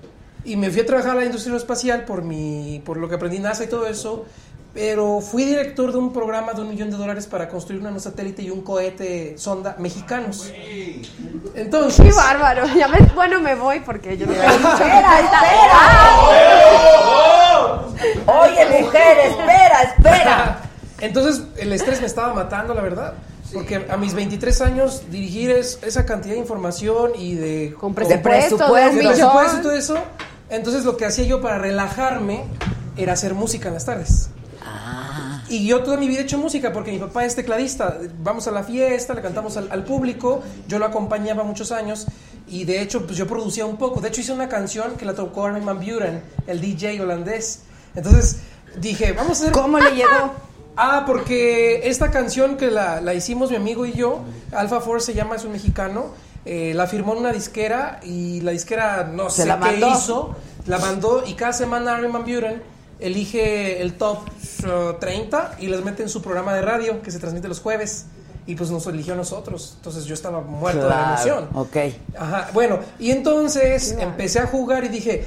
[0.45, 3.37] y me fui a trabajar a la industria aeroespacial por, mi, por lo que aprendí
[3.37, 4.25] en NASA y todo eso.
[4.73, 8.41] Pero fui director de un programa de un millón de dólares para construir una nanosatélite
[8.41, 10.51] y un cohete sonda mexicanos.
[11.53, 12.03] Entonces.
[12.03, 12.65] Qué bárbaro.
[12.75, 15.79] Ya me- bueno, me voy porque yo no Espera, espera.
[18.25, 20.59] Oye, mujer, espera, espera.
[21.01, 23.13] Entonces el estrés me estaba matando, la verdad.
[23.53, 27.75] Porque a mis 23 años dirigir es- esa cantidad de información y de...
[27.79, 28.57] Con presupuesto,
[29.15, 29.61] presupuesto.
[29.61, 29.97] todo eso.
[30.49, 32.43] Entonces lo que hacía yo para relajarme
[32.97, 34.29] era hacer música en las tardes.
[35.49, 37.97] Y yo toda mi vida he hecho música porque mi papá es tecladista.
[38.23, 40.41] Vamos a la fiesta, le cantamos al, al público.
[40.67, 42.07] Yo lo acompañaba muchos años.
[42.47, 43.99] Y de hecho, pues yo producía un poco.
[44.01, 47.61] De hecho, hice una canción que la tocó Armin Van Buren, el DJ holandés.
[47.95, 48.37] Entonces
[48.79, 49.51] dije, vamos a hacer.
[49.51, 50.33] ¿Cómo le llegó?
[50.75, 54.21] Ah, porque esta canción que la, la hicimos mi amigo y yo,
[54.51, 56.07] Alpha Force se llama, es un mexicano,
[56.45, 59.89] eh, la firmó en una disquera y la disquera no Se sé la qué mandó.
[59.91, 60.35] hizo,
[60.65, 62.61] la mandó y cada semana Armin Van Buren
[62.99, 64.19] elige el top
[64.65, 68.05] uh, 30 y les mete en su programa de radio que se transmite los jueves
[68.45, 71.49] y pues nos eligió a nosotros, entonces yo estaba muerto de la emoción.
[71.53, 71.77] Ok.
[72.17, 75.25] Ajá, bueno, y entonces empecé a jugar y dije,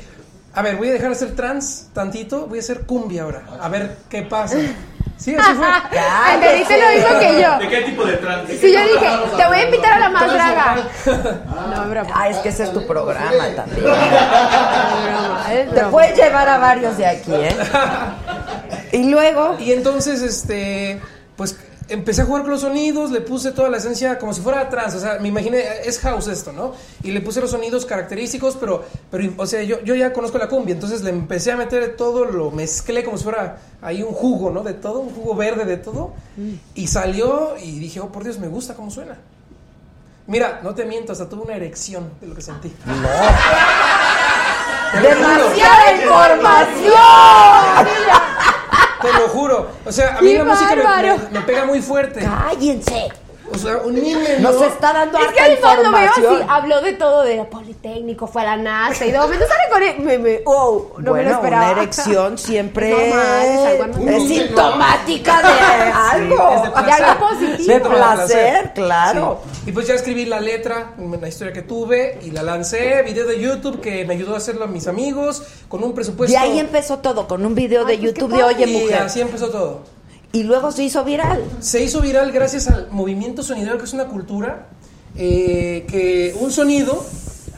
[0.52, 3.68] a ver, voy a dejar de ser trans tantito, voy a hacer cumbia ahora, a
[3.68, 4.58] ver qué pasa.
[5.16, 5.66] Sí, así fue.
[6.34, 7.58] Entendiste lo mismo que yo.
[7.58, 8.48] ¿De qué tipo de trans?
[8.48, 10.76] Sí, yo dije, te voy a invitar a la más draga.
[11.74, 12.10] No, broma.
[12.14, 13.84] Ah, es que ese es tu programa también.
[15.74, 17.56] Te puedes llevar a varios de aquí, ¿eh?
[18.92, 21.00] Y luego, Y entonces, este,
[21.36, 21.56] pues
[21.88, 24.94] empecé a jugar con los sonidos, le puse toda la esencia como si fuera trans,
[24.94, 26.72] o sea, me imaginé, es house esto, ¿no?
[27.02, 30.48] Y le puse los sonidos característicos, pero, pero o sea, yo, yo ya conozco la
[30.48, 34.50] cumbia, entonces le empecé a meter todo, lo mezclé como si fuera ahí un jugo,
[34.50, 34.62] ¿no?
[34.62, 36.12] De todo, un jugo verde de todo,
[36.74, 39.16] y salió y dije, oh, por Dios, me gusta cómo suena.
[40.26, 42.74] Mira, no te miento, hasta tuve una erección de lo que sentí.
[42.84, 43.08] Juro.
[45.02, 48.25] ¡demasiada información!
[49.02, 49.68] Te lo juro.
[49.84, 52.20] O sea, a mí ¡Qué la música me- me pega muy fuerte.
[52.20, 53.08] ¡Cállense!
[53.52, 54.18] O sea, un niño.
[54.40, 56.50] Nos está dando Es que al fondo veo así, información.
[56.50, 59.94] habló de todo, de Politécnico, fue a la NASA y de momento sale con él.
[60.00, 61.70] Me, me, wow, no me lo bueno, esperaba.
[61.72, 64.14] una erección siempre Es es algo normal.
[64.14, 66.50] es sintomática de algo.
[66.54, 67.74] es de De algo positivo.
[67.74, 69.40] De placer, claro.
[69.54, 69.70] Sí.
[69.70, 73.40] Y pues ya escribí la letra, la historia que tuve y la lancé, video de
[73.40, 76.32] YouTube que me ayudó a hacerlo a mis amigos con un presupuesto.
[76.32, 79.02] Y ahí empezó todo, con un video de Ay, pues, YouTube de Oye y Mujer.
[79.02, 79.95] así empezó todo.
[80.32, 81.42] Y luego se hizo viral.
[81.60, 84.68] Se hizo viral gracias al movimiento sonidero, que es una cultura
[85.16, 87.02] eh, que un sonido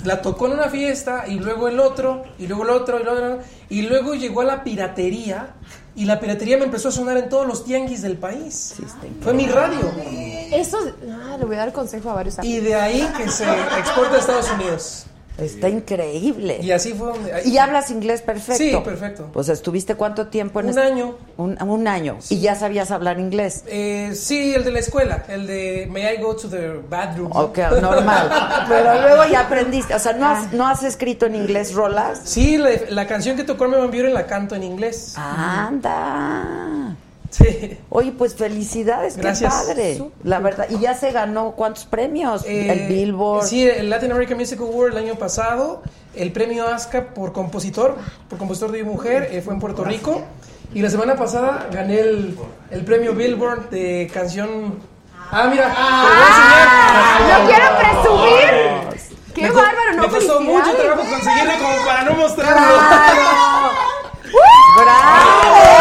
[0.05, 3.19] la tocó en una fiesta y luego el otro, y luego el otro, y luego,
[3.19, 5.55] el otro, y luego llegó a la piratería.
[5.97, 8.77] Y la piratería me empezó a sonar en todos los tianguis del país.
[9.21, 9.81] Fue mi radio.
[10.53, 10.79] Eso,
[11.11, 12.57] ah, le voy a dar consejo a varios amigos.
[12.57, 13.45] Y de ahí que se
[13.77, 15.07] exporta a Estados Unidos.
[15.39, 16.59] Está increíble.
[16.61, 17.43] Y así fue donde...
[17.45, 18.59] ¿Y hablas inglés perfecto?
[18.63, 19.29] Sí, perfecto.
[19.33, 21.15] Pues estuviste cuánto tiempo en Un este- año.
[21.37, 22.19] Un, un año.
[22.29, 23.63] Y ya sabías hablar inglés.
[23.69, 27.31] Eh, sí, el de la escuela, el de May I go to the bathroom.
[27.33, 28.31] Ok, normal.
[28.69, 29.95] Pero luego ya aprendiste.
[29.95, 32.21] O sea, ¿no has, ¿no has escrito en inglés rolas?
[32.25, 35.15] Sí, la, la canción que tocó Armin Van Buren la canto en inglés.
[35.17, 36.97] Anda.
[37.31, 37.79] Sí.
[37.91, 39.53] Oye, pues felicidades, Gracias.
[39.55, 40.03] qué padre.
[40.25, 40.67] La verdad.
[40.71, 42.45] Y ya se ganó cuántos premios?
[42.47, 43.45] Eh, el Billboard.
[43.47, 45.83] Sí, el Latin American Music Award el año pasado,
[46.15, 47.97] el premio ASCA por compositor,
[48.31, 50.23] por compositor de mujer, eh, fue en Puerto Rico.
[50.75, 52.39] Y la semana pasada gané el,
[52.71, 54.79] el premio Billboard de canción.
[55.31, 57.41] Ah, mira, te voy a enseñar.
[57.41, 59.09] ¡No quiero presumir!
[59.35, 59.93] ¡Qué Me bárbaro!
[59.97, 62.77] ¡No Me costó mucho trabajo conseguirlo como para no mostrarlo.
[62.77, 63.71] ¡Bravo!
[64.77, 65.79] ¡Bravo!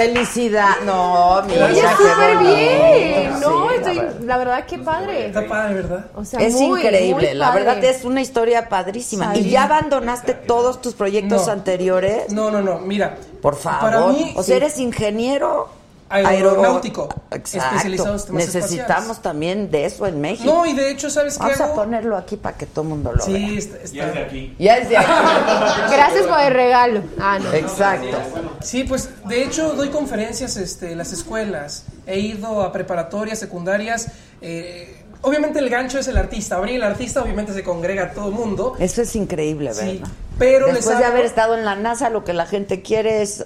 [0.00, 0.70] Felicidad.
[0.84, 1.66] No, mira.
[1.66, 3.32] Oye, qué súper bien.
[3.34, 4.20] Sí, No, la estoy, verdad.
[4.22, 5.26] la verdad, qué padre.
[5.26, 6.06] Está padre, ¿verdad?
[6.14, 9.36] O sea, es muy, increíble, muy la verdad es una historia padrísima.
[9.36, 11.52] ¿Y ya abandonaste todos tus proyectos No.
[11.52, 12.32] anteriores?
[12.32, 13.16] No, no, no, mira.
[13.42, 13.80] Por favor.
[13.80, 14.62] Para mí, o sea, sí.
[14.64, 15.68] eres ingeniero
[16.10, 17.68] Aeronáutico, Exacto.
[17.76, 19.22] especializado en Necesitamos espaciales.
[19.22, 20.52] también de eso en México.
[20.52, 23.12] No, y de hecho, ¿sabes qué Vamos a ponerlo aquí para que todo el mundo
[23.12, 23.58] lo Sí, vea.
[23.58, 24.56] está, está- Ya es de aquí.
[24.58, 25.06] Ya es de aquí.
[25.92, 27.02] Gracias por el regalo.
[27.20, 27.52] Ah, no.
[27.52, 28.16] Exacto.
[28.60, 31.84] Sí, pues de hecho doy conferencias este, en las escuelas.
[32.06, 34.08] He ido a preparatorias, secundarias.
[34.42, 36.56] eh, obviamente el gancho es el artista.
[36.56, 38.74] Abrir el artista, obviamente se congrega todo el mundo.
[38.78, 40.08] Eso es increíble, Sí, ¿verdad?
[40.38, 43.44] pero les Después de haber estado en la NASA, lo que la gente quiere es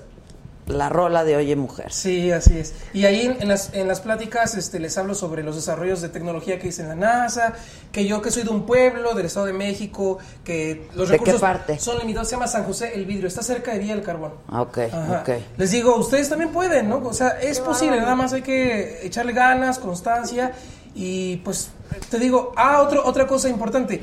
[0.67, 1.93] la rola de Oye Mujer.
[1.93, 2.73] Sí, así es.
[2.95, 6.09] Y ahí en, en las, en las pláticas este, les hablo sobre los desarrollos de
[6.09, 7.53] tecnología que hice en la NASA,
[7.93, 11.19] que yo que soy de un pueblo, del Estado de México, que los ¿De qué
[11.19, 11.79] recursos parte?
[11.79, 12.29] son limitados.
[12.29, 14.33] Se llama San José el Vidrio, está cerca de Villa del Carbón.
[14.49, 15.21] Ah, Ok, Ajá.
[15.23, 15.31] ok.
[15.59, 16.97] Les digo, ustedes también pueden, ¿no?
[17.05, 20.53] O sea, es posible, nada más hay que echarle ganas, constancia
[20.95, 21.69] y pues
[22.11, 24.01] te digo, ah, otro, otra cosa importante.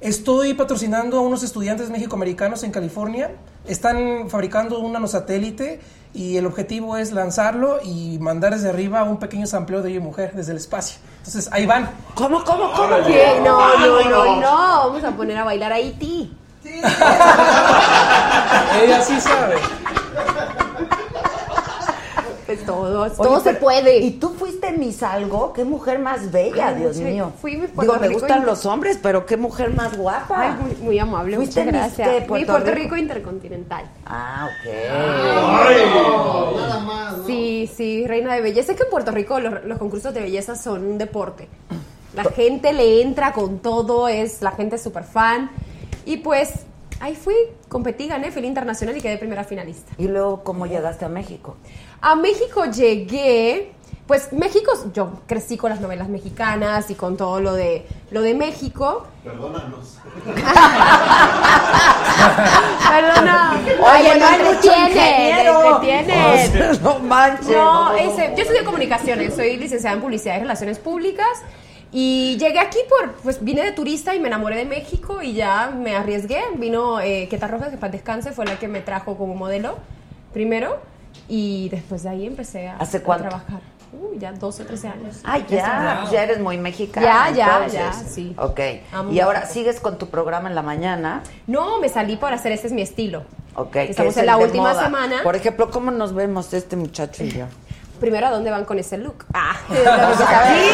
[0.00, 3.32] Estoy patrocinando a unos estudiantes mexicoamericanos en California.
[3.66, 5.78] Están fabricando un nanosatélite
[6.12, 10.32] y el objetivo es lanzarlo y mandar desde arriba un pequeño sampleo de Oye Mujer
[10.34, 10.98] desde el espacio.
[11.18, 11.90] Entonces, ahí van.
[12.14, 12.96] ¿Cómo, cómo, cómo?
[13.06, 13.40] ¿Qué?
[13.44, 14.88] No, no, no, no.
[14.88, 16.36] Vamos a poner a bailar a E Iti.
[18.82, 19.56] Ella sí sabe.
[22.56, 23.98] Pues todo, Oye, todo se puede.
[23.98, 25.52] ¿Y tú fuiste Miss Algo?
[25.52, 27.32] ¡Qué mujer más bella, Ay, Dios sí, mío!
[27.40, 30.40] fui Miss Digo, me gustan y- los hombres, pero qué mujer más guapa.
[30.40, 32.08] Ay, muy, muy amable, ¿Fuiste muchas gracias.
[32.22, 32.82] Mi Puerto Puerto Rico?
[32.82, 33.84] Rico Intercontinental.
[34.06, 35.70] Ah, ok.
[36.56, 37.26] Nada más, ¿no?
[37.26, 38.72] Sí, sí, reina de belleza.
[38.72, 41.48] Es que en Puerto Rico los, los concursos de belleza son un deporte.
[42.14, 45.50] La gente le entra con todo, es la gente es súper fan.
[46.04, 46.64] Y pues
[46.98, 47.34] ahí fui,
[47.68, 49.92] competí, gané, fui internacional y quedé primera finalista.
[49.96, 51.56] ¿Y luego cómo llegaste a México?
[52.02, 53.72] A México llegué,
[54.06, 58.34] pues México, yo crecí con las novelas mexicanas y con todo lo de lo de
[58.34, 59.06] México.
[59.22, 59.98] Perdónanos.
[62.90, 63.60] Perdona.
[63.64, 65.76] Oye, Oye, no no hay mucho entretiene, ingeniero.
[65.76, 66.78] entretiene.
[66.82, 67.48] No manches.
[67.48, 71.42] No, ese, yo estudié comunicaciones, soy licenciada en publicidad y relaciones públicas.
[71.92, 75.70] Y llegué aquí por, pues vine de turista y me enamoré de México y ya
[75.76, 76.40] me arriesgué.
[76.56, 79.76] Vino eh, Queta Rojas, que para descanse, fue la que me trajo como modelo
[80.32, 80.78] primero.
[81.32, 83.60] Y después de ahí empecé a, ¿Hace a trabajar.
[83.92, 85.16] Uy, ya 12, 13 años.
[85.22, 87.30] Ah, ya, ya eres muy mexicana.
[87.30, 87.72] Ya, ya, entonces.
[87.80, 88.34] ya, sí.
[88.36, 88.60] Ok.
[88.92, 89.54] Amo y ahora México.
[89.54, 91.22] sigues con tu programa en la mañana.
[91.46, 93.22] No, me salí para hacer Este es mi estilo.
[93.54, 93.76] Ok.
[93.76, 94.84] Estamos es en la última moda.
[94.84, 95.22] semana.
[95.22, 97.46] Por ejemplo, ¿cómo nos vemos este muchacho y yo?
[98.00, 99.24] Primero, ¿a dónde van con ese look?
[99.34, 100.24] Ah, es lo que.
[100.24, 100.68] Aquí.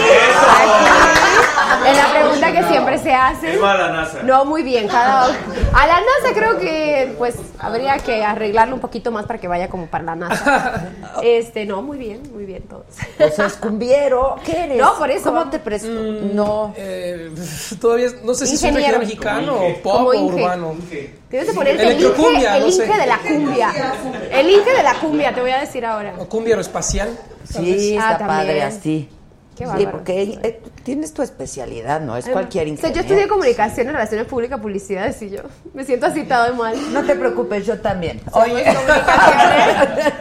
[1.88, 3.58] Es la pregunta que siempre se hace.
[3.62, 4.22] A la NASA.
[4.22, 4.86] No, muy bien.
[4.88, 5.24] Cada...
[5.26, 9.68] A la NASA creo que pues habría que arreglarlo un poquito más para que vaya
[9.68, 10.90] como para la NASA.
[11.22, 12.84] Este, no, muy bien, muy bien todos.
[13.18, 14.36] O sea, es cumbiero.
[14.44, 14.78] ¿Qué eres?
[14.78, 15.88] No, por eso, ¿Cómo te presto?
[15.88, 16.74] no.
[16.76, 17.30] Eh,
[17.80, 18.98] todavía no sé si soy Ingeniero.
[18.98, 21.14] regional mexicano o pop o Inge.
[21.30, 22.06] Tienes que ponerte el Inge,
[22.56, 22.66] el no.
[22.68, 23.72] Inge de la cumbia.
[24.30, 26.14] El Inge de la cumbia, te voy a decir ahora.
[26.18, 27.10] O cumbia aeroespacial.
[27.44, 28.38] Sí, Ah, está también.
[28.46, 29.08] padre así.
[29.56, 32.94] Qué sí, porque eh, tienes tu especialidad, no es cualquier O sea, ingeniero.
[32.94, 35.40] yo estudié comunicación, relaciones públicas, publicidad, y yo
[35.72, 36.76] me siento así todo mal.
[36.92, 38.20] No te preocupes, yo también.
[38.32, 40.12] Oye, comunicaciones.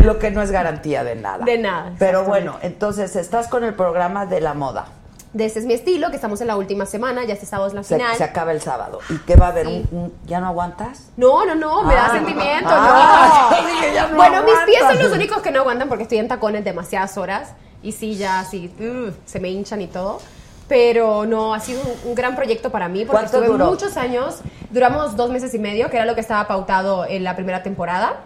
[0.04, 1.42] lo que no es garantía de nada.
[1.44, 4.88] De nada, Pero bueno, entonces estás con el programa de la moda.
[5.32, 7.74] De ese es mi estilo, que estamos en la última semana, ya este sábado es
[7.74, 8.16] la Se, final.
[8.16, 8.98] se acaba el sábado.
[9.08, 9.66] ¿Y qué va a haber?
[9.66, 9.86] Sí.
[9.92, 11.10] Un, un- ¿Ya no aguantas?
[11.16, 12.10] No, no, no, me da Ah.
[12.12, 13.92] sentimiento, Ah, no.
[13.94, 16.64] ya no bueno, mis pies son los únicos que no aguantan porque estoy en tacones
[16.64, 17.50] demasiadas horas
[17.82, 20.18] y sí, ya sí, uh, se me hinchan y todo.
[20.66, 23.66] Pero no, ha sido un, un gran proyecto para mí porque ¿Cuánto estuve duró?
[23.70, 24.38] muchos años,
[24.70, 28.20] duramos dos meses y medio, que era lo que estaba pautado en la primera temporada.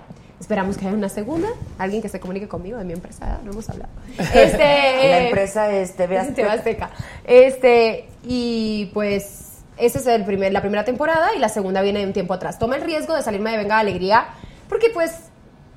[0.45, 1.49] Esperamos que haya una segunda,
[1.79, 3.91] alguien que se comunique conmigo de mi empresa, no hemos hablado.
[4.19, 6.91] Este, La empresa es TV Azteca.
[7.25, 12.13] Este, y pues, esa es el primer, la primera temporada y la segunda viene un
[12.13, 12.59] tiempo atrás.
[12.59, 14.27] Toma el riesgo de salirme de Venga Alegría,
[14.69, 15.13] porque pues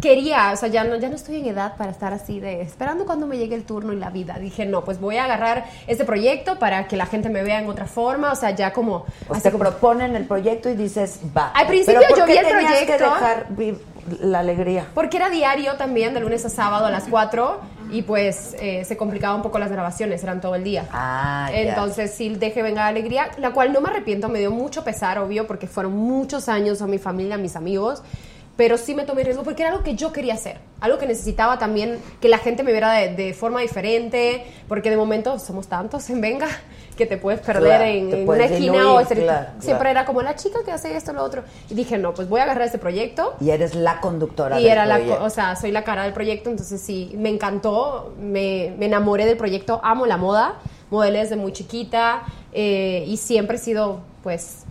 [0.01, 3.05] quería, o sea, ya no, ya no estoy en edad para estar así de esperando
[3.05, 4.37] cuando me llegue el turno y la vida.
[4.39, 7.67] Dije, no, pues voy a agarrar este proyecto para que la gente me vea en
[7.69, 9.05] otra forma, o sea, ya como...
[9.27, 11.49] O así te como- proponen el proyecto y dices, va.
[11.49, 13.03] Al principio ¿Pero por yo vi el tenías que proyecto.
[13.13, 13.47] dejar
[14.21, 14.87] la alegría?
[14.93, 17.59] Porque era diario también, de lunes a sábado a las 4,
[17.91, 20.85] y pues eh, se complicaba un poco las grabaciones, eran todo el día.
[20.91, 21.49] Ah.
[21.51, 25.17] Entonces sí dejé Venga la Alegría, la cual no me arrepiento, me dio mucho pesar,
[25.19, 28.03] obvio, porque fueron muchos años a mi familia, a mis amigos,
[28.57, 31.57] pero sí me tomé riesgo porque era algo que yo quería hacer, algo que necesitaba
[31.59, 36.09] también que la gente me viera de, de forma diferente, porque de momento somos tantos
[36.09, 36.47] en Venga
[36.97, 39.89] que te puedes perder Claro, en, una esquina diluir, o claro, siempre claro.
[39.91, 41.43] era como la chica que hace esto, lo otro.
[41.69, 44.71] Y dije, no, pues voy a agarrar este proyecto Y eres la conductora y del
[44.71, 45.19] era la, proyecto.
[45.19, 49.27] co- o sea, soy la cara del proyecto, entonces sí, me encantó, me, me enamoré
[49.27, 50.55] del proyecto, amo la moda,
[50.89, 54.63] modelé desde muy chiquita eh, y siempre he sido, pues,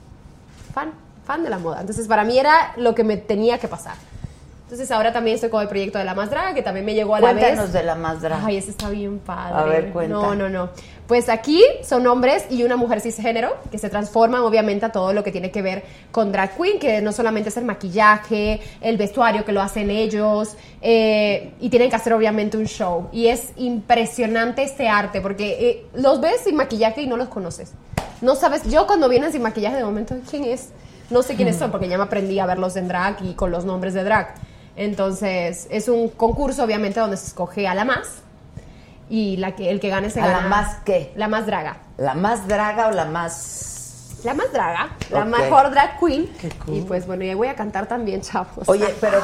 [0.74, 0.92] fan,
[1.26, 1.80] fan de la moda.
[1.80, 3.96] Entonces para mí era lo que me tenía que pasar.
[4.66, 7.14] Entonces ahora también estoy con el proyecto de la más draga, que también me llegó
[7.14, 7.72] a la Cuéntanos vez.
[7.72, 8.44] de la más draga.
[8.44, 9.54] Ay, ese está bien padre.
[9.54, 10.12] A ver, cuenta.
[10.16, 10.70] No, no, no.
[11.06, 15.22] Pues aquí son hombres y una mujer cisgénero que se transforman obviamente a todo lo
[15.22, 19.44] que tiene que ver con drag queen, que no solamente es el maquillaje, el vestuario
[19.44, 23.08] que lo hacen ellos, eh, y tienen que hacer obviamente un show.
[23.12, 27.70] Y es impresionante este arte, porque eh, los ves sin maquillaje y no los conoces.
[28.20, 30.70] No sabes, yo cuando vienen sin maquillaje de momento, ¿quién es?
[31.10, 33.64] No sé quiénes son, porque ya me aprendí a verlos en drag y con los
[33.64, 34.34] nombres de drag.
[34.76, 38.22] Entonces, es un concurso, obviamente, donde se escoge a la más.
[39.08, 40.48] Y la que, el que gane se ¿A la gana.
[40.48, 41.12] más qué?
[41.16, 41.78] La más draga.
[41.96, 43.75] ¿La más draga o la más...?
[44.26, 44.88] La más draga.
[45.10, 46.26] La mejor drag queen.
[46.40, 46.76] Qué cool.
[46.78, 48.68] Y pues bueno, ya voy a cantar también, chavos.
[48.68, 49.18] Oye, pero...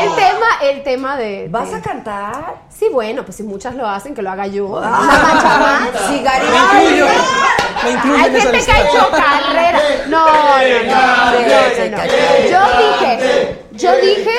[0.00, 1.48] El tema, el tema de.
[1.50, 2.54] ¿Vas de- a cantar?
[2.70, 4.80] Sí, bueno, pues si muchas lo hacen, que lo haga yo.
[4.82, 4.98] Ah.
[5.02, 5.88] Una mancha más.
[6.08, 6.84] Sí, Me Garibaldi.
[6.84, 7.06] incluyo.
[7.84, 9.78] Me incluyo Hay gente que ha hecho carrera.
[10.08, 10.94] No, no, no.
[11.34, 12.04] no, no, no.
[12.50, 14.30] Yo dije, yo dije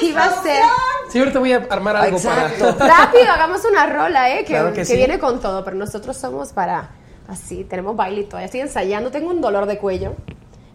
[0.00, 0.62] que iba a ser.
[1.08, 2.76] Sí, ahorita voy a armar algo Exacto.
[2.76, 2.96] para.
[3.06, 4.38] Rápido, hagamos una rola, ¿eh?
[4.40, 4.96] Que, Claro que que sí.
[4.96, 6.90] viene con todo, pero nosotros somos para.
[7.28, 8.40] Así, tenemos baile y todo.
[8.40, 10.14] Ya estoy ensayando, tengo un dolor de cuello.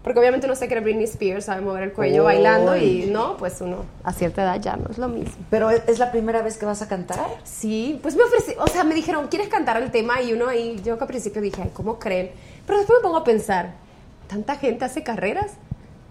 [0.04, 2.26] Porque obviamente uno se cree Britney Spears, sabe mover el cuello Uy.
[2.34, 5.36] bailando y no, pues uno a cierta edad ya no es lo mismo.
[5.52, 7.24] ¿Pero es la primera vez que vas a cantar?
[7.44, 10.20] Sí, pues me ofrecí, o sea, me dijeron, ¿quieres cantar el tema?
[10.24, 12.32] Y uno ahí, yo que al principio dije, ay, ¿cómo creen?
[12.66, 13.74] Pero después me pongo a pensar,
[14.28, 15.52] ¿tanta gente hace carreras?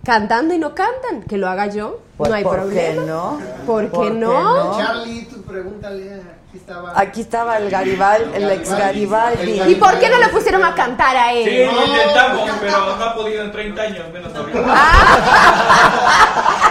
[0.04, 3.02] Cantando y no cantan, que lo haga yo, Pues, no hay ¿por problema.
[3.02, 3.40] qué no?
[3.66, 4.64] ¿Por qué ¿Por qué no?
[4.72, 4.78] no?
[4.78, 6.12] Charlie, tú pregúntale.
[6.12, 6.20] Aquí
[6.58, 6.92] estaba.
[6.98, 9.60] Aquí estaba el Garibaldi, el ex Garibaldi.
[9.68, 11.44] ¿Y por qué no le pusieron a cantar a él?
[11.44, 14.60] Sí, lo intentamos, pero no ha podido en 30 años, menos ahorita.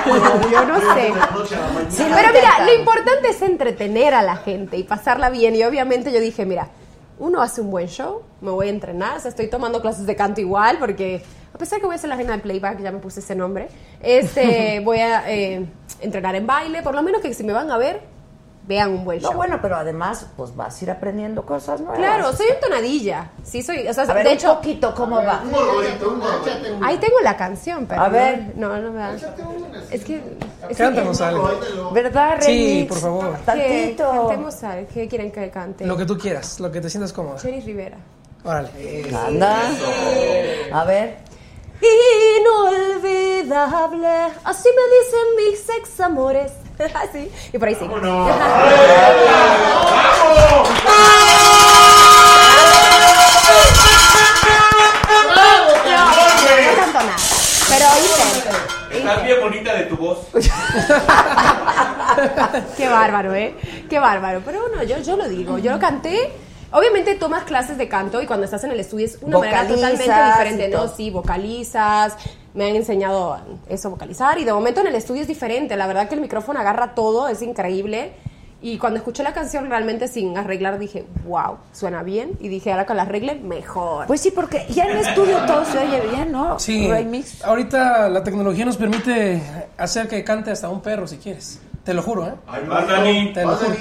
[0.06, 1.14] No, yo no sé.
[1.89, 5.56] Sí, Pero mira, lo importante es entretener a la gente y pasarla bien.
[5.56, 6.69] Y obviamente yo dije, mira,
[7.19, 10.15] uno hace un buen show, me voy a entrenar, o sea, estoy tomando clases de
[10.15, 11.22] canto igual, porque
[11.53, 13.68] a pesar que voy a ser la reina del playback, ya me puse ese nombre,
[14.01, 15.65] este, voy a eh,
[15.99, 18.01] entrenar en baile, por lo menos que si me van a ver,
[18.70, 19.32] vean un buen show.
[19.32, 21.98] No, bueno, pero además, pues vas a ir aprendiendo cosas nuevas.
[21.98, 23.32] Claro, soy entonadilla.
[23.44, 23.88] Sí, soy.
[23.88, 25.41] O sea, A ver, de un hecho, poquito, ¿cómo va?
[25.44, 25.56] Un
[26.76, 28.00] un ahí tengo la canción, pero.
[28.02, 28.54] A ver.
[28.56, 29.16] No, no me da.
[29.91, 30.22] Es que.
[30.70, 31.50] es Cántanos que- algo.
[31.94, 32.90] ¿Verdad, Sí, Remix?
[32.90, 33.38] por favor.
[33.44, 34.12] Tantito.
[34.12, 34.88] Cantemos algo.
[34.94, 35.86] ¿Qué quieren que cante?
[35.88, 37.40] Lo que tú quieras, lo que te sientas cómoda.
[37.40, 37.98] Jenny Rivera.
[38.44, 38.70] Órale.
[39.28, 39.58] Anda.
[40.74, 41.18] A ver.
[42.40, 44.08] Inolvidable,
[44.44, 46.52] así me dicen mis ex amores.
[46.93, 47.89] Así, y por ahí sigue.
[47.99, 48.30] No, no
[56.76, 57.18] canto nada,
[57.68, 58.49] pero intento.
[58.91, 60.19] Estás bien bonita de tu voz.
[62.77, 63.56] Qué bárbaro, ¿eh?
[63.89, 64.41] Qué bárbaro.
[64.45, 66.31] Pero bueno, yo, yo lo digo, yo lo canté.
[66.72, 70.03] Obviamente tomas clases de canto y cuando estás en el estudio es una manera totalmente
[70.03, 70.88] diferente, ¿no?
[70.88, 72.15] Sí, vocalizas,
[72.53, 75.76] me han enseñado eso, vocalizar, y de momento en el estudio es diferente.
[75.76, 78.13] La verdad que el micrófono agarra todo, es increíble.
[78.61, 82.31] Y cuando escuché la canción realmente sin arreglar dije, wow, suena bien.
[82.41, 84.07] Y dije, ahora que la arreglen, mejor.
[84.07, 86.59] Pues sí, porque ya en el estudio todo se oye bien, ¿no?
[86.59, 87.41] Sí, Remix.
[87.43, 89.41] ahorita la tecnología nos permite
[89.77, 91.61] hacer que cante hasta un perro si quieres.
[91.84, 92.34] Te lo juro, ¿eh?
[92.68, 93.34] Vas, Dani.
[93.34, 93.76] Te lo juro.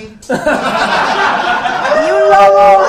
[1.99, 2.85] Y un lobo.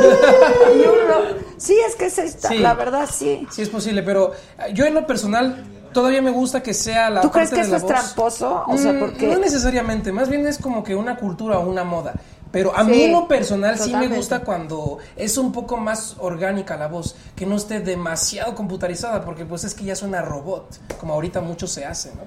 [0.74, 1.24] y un lobo.
[1.58, 2.58] Sí, es que es esta, Sí.
[2.58, 3.46] la verdad sí.
[3.50, 7.20] Sí es posible, pero eh, yo en lo personal todavía me gusta que sea la
[7.20, 7.92] ¿Tú crees parte que de la es voz.
[7.92, 8.64] tramposo?
[8.68, 11.84] O sea, Mm, porque No necesariamente, más bien es como que una cultura o una
[11.84, 12.14] moda.
[12.50, 16.16] Pero a Sí, mí en lo personal sí me gusta cuando es un poco más
[16.18, 20.78] orgánica la voz, que no esté demasiado computarizada, porque pues es que ya suena robot,
[20.98, 22.22] como ahorita mucho se hace, ¿no?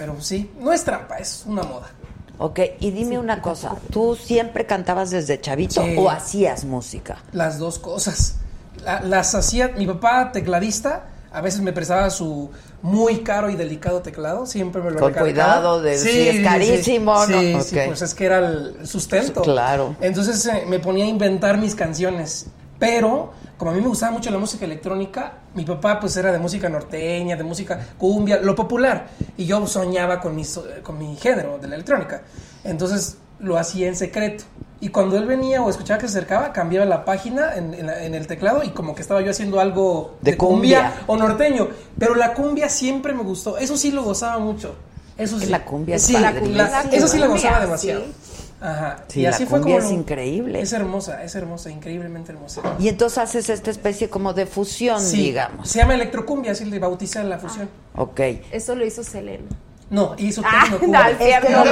[0.00, 1.90] Pero sí, no es trampa, es una moda.
[2.38, 5.94] Ok, y dime una cosa, ¿tú siempre cantabas desde chavito Sí.
[5.98, 7.18] o hacías música?
[7.32, 8.36] Las dos cosas.
[8.82, 12.48] La- las hacía, mi papá tecladista, a veces me prestaba su
[12.80, 17.38] muy caro y delicado teclado, siempre me lo Con cuidado de- sí, es carísimo, ¿no?
[17.40, 19.42] Sí, sí, pues es que era el sustento.
[19.42, 19.96] Claro.
[20.00, 22.46] Entonces eh, me ponía a inventar mis canciones,
[22.78, 26.38] pero como a mí me gustaba mucho la música electrónica, mi papá pues era de
[26.38, 30.44] música norteña, de música cumbia, lo popular, y yo soñaba con mi,
[30.82, 32.22] con mi género de la electrónica.
[32.64, 34.44] Entonces lo hacía en secreto.
[34.80, 38.02] Y cuando él venía o escuchaba que se acercaba, cambiaba la página en, en la-
[38.02, 40.94] en el teclado y como que estaba yo haciendo algo De cumbia.
[41.06, 41.68] o norteño.
[41.98, 43.58] Pero la cumbia siempre me gustó.
[43.58, 44.74] Eso sí lo gozaba mucho.
[45.18, 45.46] Eso sí.
[45.46, 46.30] la cumbia es sí, la-
[46.92, 48.00] eso sí la gozaba demasiado.
[48.04, 48.29] sí.
[48.60, 48.96] Ajá.
[49.08, 50.60] Sí, y la fue como es lo- increíble.
[50.60, 52.60] Es hermosa, es hermosa, increíblemente hermosa.
[52.78, 55.68] Y entonces haces esta especie como de fusión, Sí, digamos.
[55.68, 57.68] Se llama electrocumbia, así le bautizan la fusión.
[57.96, 58.20] Ok.
[58.52, 59.44] Eso lo hizo Selena.
[59.88, 61.02] No, hizo Ah, tecnocumbia.
[61.02, 61.46] no, es cierto.
[61.48, 61.70] que no le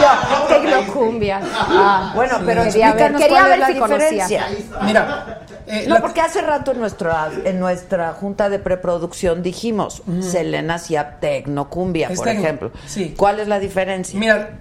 [0.00, 1.40] Yo, tecnocumbia.
[1.42, 4.08] Ah, Bueno, pero quería ver, quería ver si conocía.
[4.10, 4.46] diferencia.
[4.82, 10.02] Mira, eh, No, la- porque hace rato en nuestra, en nuestra junta de preproducción dijimos,
[10.20, 12.70] Selena hacía tecnocumbia, por tecno, ejemplo.
[12.86, 13.14] sí.
[13.16, 14.18] ¿Cuál es la diferencia?
[14.18, 14.58] Mira,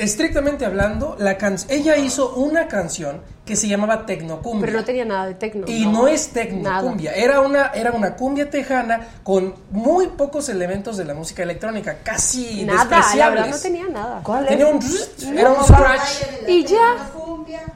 [0.00, 4.66] estrictamente hablando, la can- ella hizo una canción que se llamaba Tecnocumbia.
[4.66, 5.64] Pero no tenía nada de tecno.
[5.66, 11.04] Y no es tecnocumbia, era una, era una cumbia tejana con muy pocos elementos de
[11.04, 13.42] la música electrónica, casi Nada, la despreciables.
[13.42, 14.20] verdad no tenía nada.
[14.22, 15.18] ¿Cuál Tenía es?
[15.24, 16.22] un, era un scratch.
[16.48, 16.96] Y ya.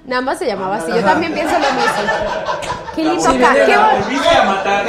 [0.06, 0.92] Nada más se llamaba así.
[0.92, 2.12] Yo también pienso lo mismo.
[2.94, 4.86] Qué lindo Sí, ca- qué la- a matar.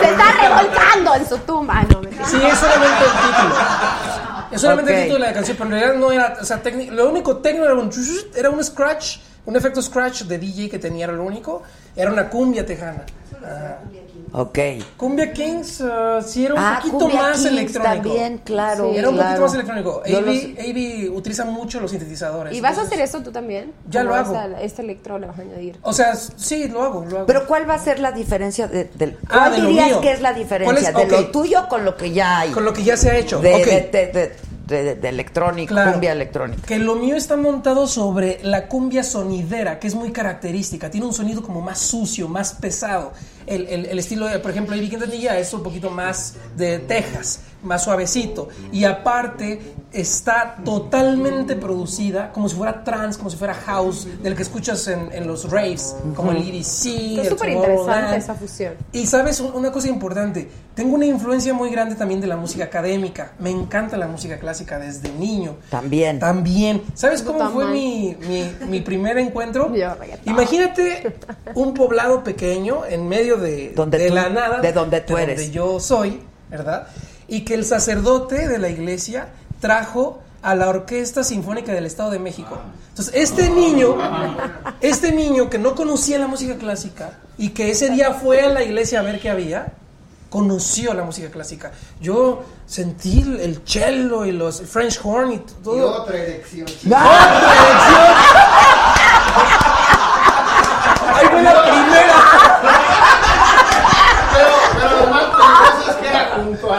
[0.00, 1.74] Se está revolcando en su tumba.
[1.78, 2.26] Ay, no, mentira.
[2.26, 3.54] Sí, es solamente el título.
[4.50, 4.96] Es solamente Ok.
[4.98, 7.38] el título de la canción, pero en realidad no era, o sea, técnic- lo único
[7.38, 7.90] técnico era un,
[8.34, 11.62] era un scratch, un efecto scratch de DJ que tenía, era lo único,
[11.94, 13.04] era una cumbia tejana.
[13.44, 13.78] Ajá.
[14.32, 14.58] Ok.
[14.96, 17.92] Cumbia Kings uh, sí era un Ah, poquito Cumbia más Kings electrónico.
[18.08, 19.28] también, claro, Era un claro.
[19.28, 20.02] poquito más electrónico.
[20.06, 22.54] Yo AB, los- AB utiliza mucho los sintetizadores.
[22.56, 23.72] ¿Y vas a hacer eso tú también?
[23.88, 24.36] Ya lo ¿Cómo hago.
[24.56, 25.78] a- este electro le vas a añadir.
[25.82, 27.26] O sea, sí, lo hago, lo hago.
[27.26, 30.00] Pero ¿cuál va a ser la diferencia de, del Ah, ¿Cuál de lo dirías mío.
[30.00, 30.94] que es la ¿Cuál diferencia es?
[30.96, 32.50] de lo tuyo con lo que ya hay?
[32.50, 33.38] Con lo que ya se ha hecho.
[33.40, 33.64] de, Ok.
[33.64, 34.36] de, de, de-
[34.66, 35.92] de- de electrónica, Claro.
[35.92, 36.62] cumbia electrónica.
[36.66, 40.90] Que lo mío está montado sobre la cumbia sonidera, que es muy característica.
[40.90, 43.12] Tiene un sonido como más sucio, más pesado.
[43.46, 47.40] El, el- el estilo, de, por ejemplo, Ivy Quintanilla es un poquito más de Texas,
[47.62, 48.48] más suavecito.
[48.72, 49.60] Y aparte,
[49.92, 55.10] está totalmente producida como si fuera trance, como si fuera house, del que escuchas en,
[55.12, 56.86] en los raves, como el EDC.
[57.18, 58.74] El súper interesante esa fusión.
[58.92, 62.64] Y sabes Un- una cosa importante, tengo una influencia muy grande también de la música
[62.64, 63.32] académica.
[63.38, 65.56] Me encanta la música clásica desde niño.
[65.70, 66.18] También.
[66.18, 66.82] También.
[66.94, 69.74] ¿Sabes cómo fue mi, mi, mi primer encuentro?
[69.74, 69.94] Yo.
[70.26, 71.16] Imagínate
[71.54, 74.60] un poblado pequeño en medio de, Donde de tú- la nada.
[74.60, 75.36] de donde tú de eres.
[75.38, 76.88] Donde yo soy, ¿verdad?
[77.28, 79.28] Y que el sacerdote de la iglesia
[79.60, 82.56] trajo a la Orquesta Sinfónica del Estado de México.
[82.90, 83.96] Entonces, este niño,
[84.80, 88.62] este niño que no conocía la música clásica y que ese día fue a la
[88.62, 89.72] iglesia a ver qué había,
[90.30, 91.72] conoció la música clásica.
[92.00, 96.02] Yo sentí el- el cello y los French horn y Y todo.
[96.02, 96.66] otra erección.
[101.08, 102.14] ¡Ay, fue la primera!
[104.32, 104.48] Pero,
[104.78, 106.75] pero lo más peligroso es que era puntual.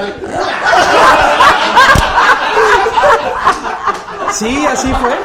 [4.31, 5.17] Sí, así fue.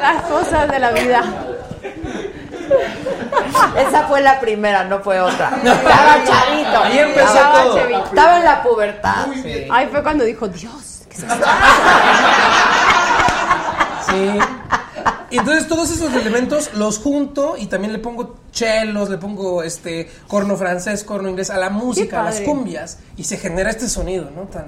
[0.00, 1.22] Las cosas de la vida.
[3.76, 5.50] Esa fue la primera, no fue otra.
[5.64, 6.82] Estaba chavito.
[6.82, 7.76] Ahí empezó Estaba todo.
[7.78, 8.04] chavito.
[8.04, 9.26] Estaba en la pubertad.
[9.70, 11.16] Ay, fue cuando dijo, Dios, ¿qué?
[14.08, 14.40] Sí.
[15.30, 20.10] Y entonces todos esos elementos los junto y también le pongo chelos, le pongo este
[20.26, 24.28] corno francés, corno inglés a la música, a las cumbias y se genera este sonido,
[24.34, 24.42] ¿no?
[24.42, 24.66] Tan,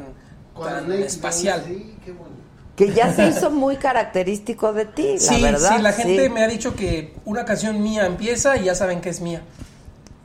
[0.63, 1.65] tan espacial.
[1.67, 2.37] Sí, qué bonito.
[2.77, 5.77] Que ya se hizo muy característico de ti, Sí, la verdad.
[5.77, 6.31] sí, la gente sí.
[6.31, 9.43] me ha dicho que una canción mía empieza y ya saben que es mía.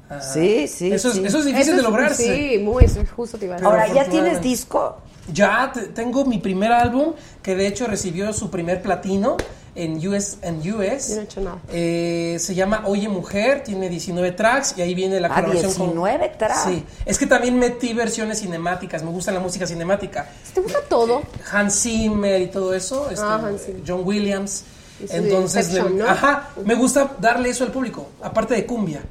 [0.10, 0.22] Ajá.
[0.22, 1.26] Sí, sí, Eso es, sí.
[1.26, 2.24] eso es difícil Eso de lograrse.
[2.24, 3.68] Sí, muy, eso es justo te iba a decir.
[3.68, 4.98] Ahora, ¿ya tienes disco?
[5.34, 9.36] Ya te- tengo mi primer álbum que de hecho recibió su primer platino
[9.78, 10.38] en US.
[10.42, 11.10] En US.
[11.10, 11.58] Yo no he hecho nada.
[11.72, 16.30] Eh, se llama Oye Mujer, tiene 19 tracks y ahí viene la Ah, colaboración 19
[16.30, 16.38] con...
[16.38, 16.64] tracks.
[16.66, 20.28] Sí, es que también metí versiones cinemáticas, me gusta la música cinemática.
[20.54, 21.22] ¿Te gusta todo?
[21.52, 23.82] Hans Zimmer y todo eso, este, Ah, Hans Zimmer.
[23.88, 24.64] John Williams.
[25.10, 26.08] Entonces, le- ¿no?
[26.10, 29.02] ajá, me gusta darle eso al público, aparte de cumbia.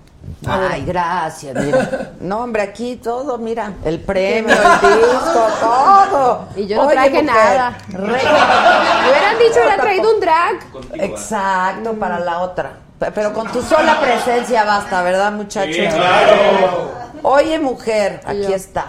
[0.46, 2.12] Ay, gracias, mira.
[2.20, 6.46] No, hombre, aquí todo, mira, el premio, el disco, todo.
[6.56, 7.78] Y yo no Oye, traje mujer, nada.
[7.88, 10.56] re- Me hubieran dicho, hubiera traído un drag.
[10.94, 12.72] Exacto, para la otra.
[12.98, 15.76] Pe- Pero con tu sola presencia basta, ¿verdad, muchachos?
[17.22, 18.86] Oye, mujer, aquí está.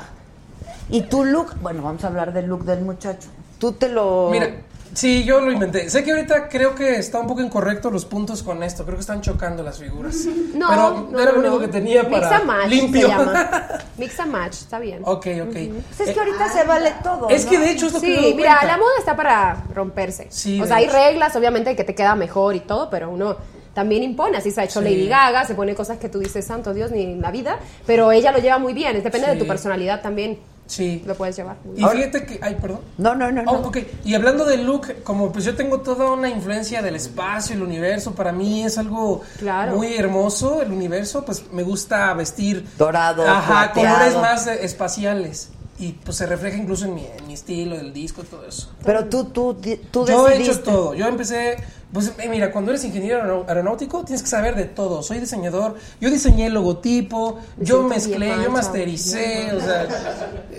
[0.89, 3.27] Y tu look, bueno, vamos a hablar del look del muchacho.
[3.59, 4.29] Tú te lo...
[4.31, 4.51] Mira,
[4.97, 5.89] sí, yo lo inventé.
[5.89, 8.83] Sé que ahorita creo que está un poco incorrecto los puntos con esto.
[8.83, 10.15] Creo que están chocando las figuras.
[10.57, 11.59] No, Pero no, era no, lo único no.
[11.61, 13.01] que tenía para Mix and match limpio.
[13.01, 13.49] se llama.
[13.97, 15.01] Mix and match, está bien.
[15.03, 15.53] ok, ok.
[15.97, 17.29] Pues es que ahorita se vale todo.
[17.29, 17.51] Es ¿no?
[17.51, 18.65] que de hecho es lo que me Sí, mira, cuenta.
[18.67, 20.27] la moda está para romperse.
[20.29, 20.93] Sí, o sea, hay hecho.
[20.93, 23.35] reglas, obviamente, que te queda mejor y todo, pero uno
[23.75, 24.37] también impone.
[24.37, 24.85] Así se ha hecho Sí.
[24.85, 28.11] Lady Gaga, se pone cosas que tú dices, santo Dios, ni en la vida, pero
[28.11, 29.01] ella lo lleva muy bien.
[29.03, 30.39] Depende de tu personalidad también.
[30.67, 31.01] Sí.
[31.05, 31.57] lo puedes llevar.
[31.75, 32.81] Y fíjate que, ay, perdón.
[32.97, 33.51] No, no, no, no.
[33.51, 33.77] Oh, ok.
[34.05, 38.13] Y hablando del look, como pues yo tengo toda una influencia del espacio, el universo,
[38.13, 39.75] para mí es algo Claro.
[39.77, 43.95] muy hermoso, el universo, pues me gusta vestir Dorado, Ajá, plateado.
[43.97, 45.49] colores más eh, espaciales.
[45.79, 48.71] Y pues se refleja incluso en mi, en mi estilo, el disco, todo eso.
[48.83, 50.53] Pero tú, tú, di- tú Yo he decidiste.
[50.61, 50.93] hecho todo.
[50.95, 51.57] Yo empecé,
[51.93, 55.01] pues eh, mira, cuando eres ingeniero aero- aeronáutico tienes que saber de todo.
[55.01, 59.87] Soy diseñador, yo diseñé el logotipo, Me yo mezclé, yo mastericé, o sea,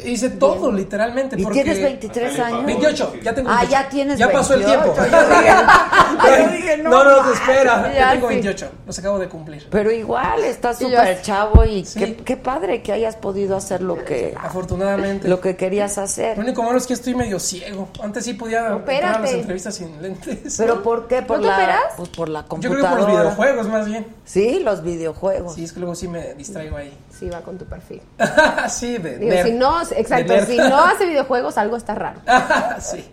[0.05, 1.37] hice todo literalmente.
[1.39, 2.65] ¿Y porque- tienes 23 años?
[2.65, 3.71] 28, ya tengo Ah, 28.
[3.83, 4.93] ya tienes Ya pasó el 28.
[4.93, 5.11] tiempo.
[5.11, 5.53] Yo dije,
[6.43, 7.41] yo dije, no no, no, manches.
[7.41, 8.35] espera, ya tengo sí.
[8.35, 9.67] 28, los acabo de cumplir.
[9.71, 11.99] Pero igual, estás súper chavo y Sí.
[11.99, 15.29] qué, qué padre que hayas podido hacer lo que, Afortunadamente.
[15.29, 16.39] lo que querías Lo hacer.
[16.39, 17.89] único malo es que estoy medio ciego.
[18.03, 19.41] Antes sí podía entrar a las Opérate.
[19.41, 20.55] entrevistas sin lentes.
[20.57, 21.18] ¿Pero por qué?
[21.23, 21.83] ¿Por ¿No te la, operas?
[21.97, 22.81] pues por la Yo computadora.
[22.81, 24.07] creo que por los videojuegos más bien.
[24.25, 25.55] Sí, los videojuegos.
[25.55, 26.97] Sí, es que luego sí me distraigo ahí.
[27.17, 28.01] Sí, va con tu perfil.
[28.69, 29.47] sí, de Digo, nerd.
[29.47, 30.49] si no, exacto, De nerd.
[30.49, 32.21] si no hace videojuegos, algo está raro.
[32.81, 33.05] sí.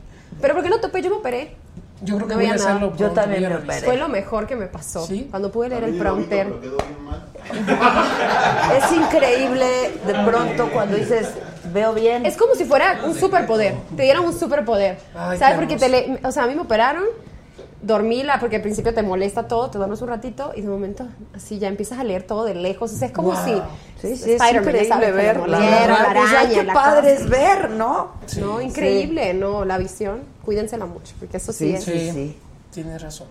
[0.41, 1.01] Pero ¿por qué no topé?
[1.01, 1.55] Yo me operé.
[2.01, 3.81] Yo creo que No voy a hacerlo Yo también me operé.
[3.85, 5.05] Fue lo mejor que me pasó.
[5.07, 5.27] ¿Sí?
[5.31, 6.47] Cuando pude leer el prompter.
[8.75, 11.29] Es increíble de pronto cuando dices,
[11.71, 12.25] veo bien.
[12.25, 13.75] Es como si fuera un superpoder.
[13.95, 14.97] Te dieron un superpoder.
[15.15, 15.57] Ay, ¿Sabes?
[15.57, 17.03] Porque te le, o sea, a mí me operaron,
[17.85, 21.07] dormí la, porque al principio te molesta todo, te duermes un ratito y de momento
[21.35, 22.91] así ya empiezas a leer todo de lejos.
[22.91, 23.37] O sea, es como Wow.
[23.45, 23.51] si
[24.01, 27.23] Sí, sí, es Spider-Man, ya increíble ver la la pues, qué la padre cosa.
[27.23, 28.11] es ver, ¿no?
[28.39, 30.23] No, increíble, no, la visión.
[30.43, 31.83] Cuídensela mucho, porque eso sí, Sí, es.
[31.83, 32.11] sí, Sí.
[32.11, 32.37] sí.
[32.71, 33.27] Tienes razón.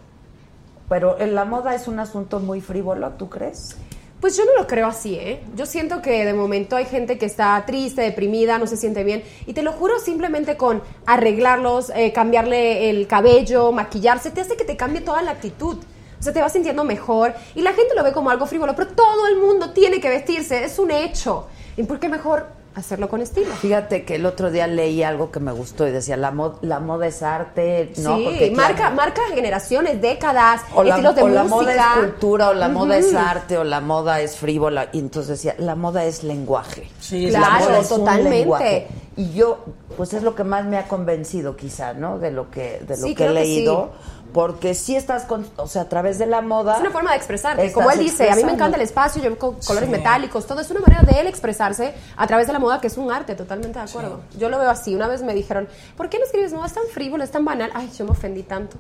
[0.89, 3.77] Pero en la moda es un asunto muy frívolo, ¿tú crees?
[4.25, 5.43] Pues yo no lo creo así, ¿eh?
[5.55, 9.23] Yo siento que de momento hay gente que está triste, deprimida, no se siente bien.
[9.45, 14.65] Y te lo juro, simplemente con arreglarlos, eh, cambiarle el cabello, maquillarse, te hace que
[14.65, 15.77] te cambie toda la actitud.
[16.19, 17.35] O sea, te vas sintiendo mejor.
[17.55, 20.65] Y la gente lo ve como algo frívolo, pero todo el mundo tiene que vestirse,
[20.65, 21.47] es un hecho.
[21.77, 23.55] ¿Y por qué mejor hacerlo con estilo?
[23.55, 26.81] Fíjate que el otro día leí algo que me gustó y decía, la, mo- la
[26.81, 28.17] moda es arte, ¿no?
[28.17, 31.83] sí, Porque, marca, claro, marca generaciones, décadas, o la, estilos de o la moda es
[32.01, 34.89] cultura, o la moda es arte, o la moda es frívola.
[34.93, 36.89] Y entonces decía, la moda es lenguaje.
[37.01, 38.39] Sí, Claro, La moda es un totalmente.
[38.39, 38.87] lenguaje.
[39.17, 39.61] Y yo,
[39.97, 42.19] pues es lo que más me ha convencido quizá, ¿no?
[42.19, 43.93] De lo que, de lo Sí, que he creo que leído.
[44.35, 46.75] Porque sí estás, con, o sea, a través de la moda.
[46.75, 47.73] Es una forma de expresarte.
[47.73, 50.69] Como él dice, a mí me encanta el espacio, yo con colores metálicos, todo es
[50.73, 53.79] una manera de él expresarse a través de la moda, que es un arte, totalmente
[53.79, 54.23] de acuerdo.
[54.37, 54.93] Yo lo veo así.
[54.93, 56.67] Una vez me dijeron, ¿por qué no escribes moda?
[56.67, 57.71] Es tan frívolo, es tan banal.
[57.75, 58.77] Ay, yo me ofendí tanto.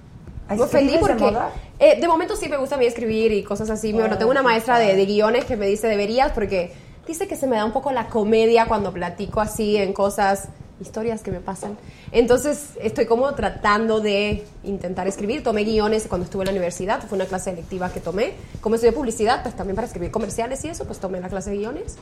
[0.48, 1.50] Me ofendí ¿escribes de porque moda?
[1.78, 3.92] eh, de momento sí me gusta a mí escribir y cosas así.
[3.92, 6.74] Bueno, tengo una maestra de, de guiones que me dice deberías porque
[7.06, 10.48] dice que se me da un poco la comedia cuando platico así en cosas,
[10.80, 11.76] historias que me pasan.
[12.12, 15.42] Entonces estoy como tratando de intentar escribir.
[15.42, 18.34] Tomé guiones cuando estuve en la universidad, fue una clase electiva que tomé.
[18.60, 21.58] Como estudié publicidad, pues también para escribir comerciales y eso, pues tomé la clase de
[21.58, 21.96] guiones.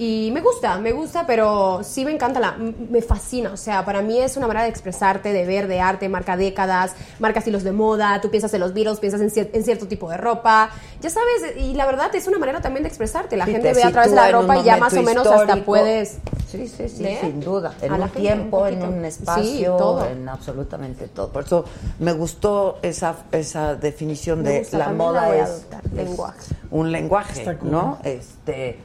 [0.00, 3.52] Y me gusta, me gusta, pero sí me encanta, la, me fascina.
[3.52, 6.92] O sea, para mí es una manera de expresarte, de ver, de arte, marca décadas,
[7.18, 10.08] marca estilos de moda, tú piensas en los virus, piensas en, cier- en cierto tipo
[10.08, 10.70] de ropa.
[11.00, 13.36] Ya sabes, y la verdad es una manera también de expresarte.
[13.36, 15.26] La Sí, gente te ve a través de la ropa y ya más o menos
[15.26, 16.18] hasta puedes...
[16.48, 17.74] Sí, sí, sí, sin duda.
[17.82, 20.06] En a un tiempo, un en un Sí, espacio, todo.
[20.06, 21.28] en absolutamente todo.
[21.30, 21.64] Por eso
[21.98, 26.54] me gustó esa, esa definición Me de gusta, la moda es, lenguaje.
[26.70, 27.70] un lenguaje, cool.
[27.70, 27.98] ¿no?
[28.02, 28.78] Este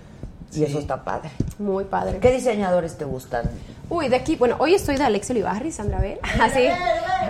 [0.55, 0.63] y Sí.
[0.65, 1.29] eso está padre.
[1.59, 2.19] Muy padre.
[2.19, 3.49] ¿Qué diseñadores te gustan?
[3.89, 6.19] Uy, de aquí, bueno, hoy estoy de Alex Olivarri, Sandra Bell.
[6.41, 6.67] Así,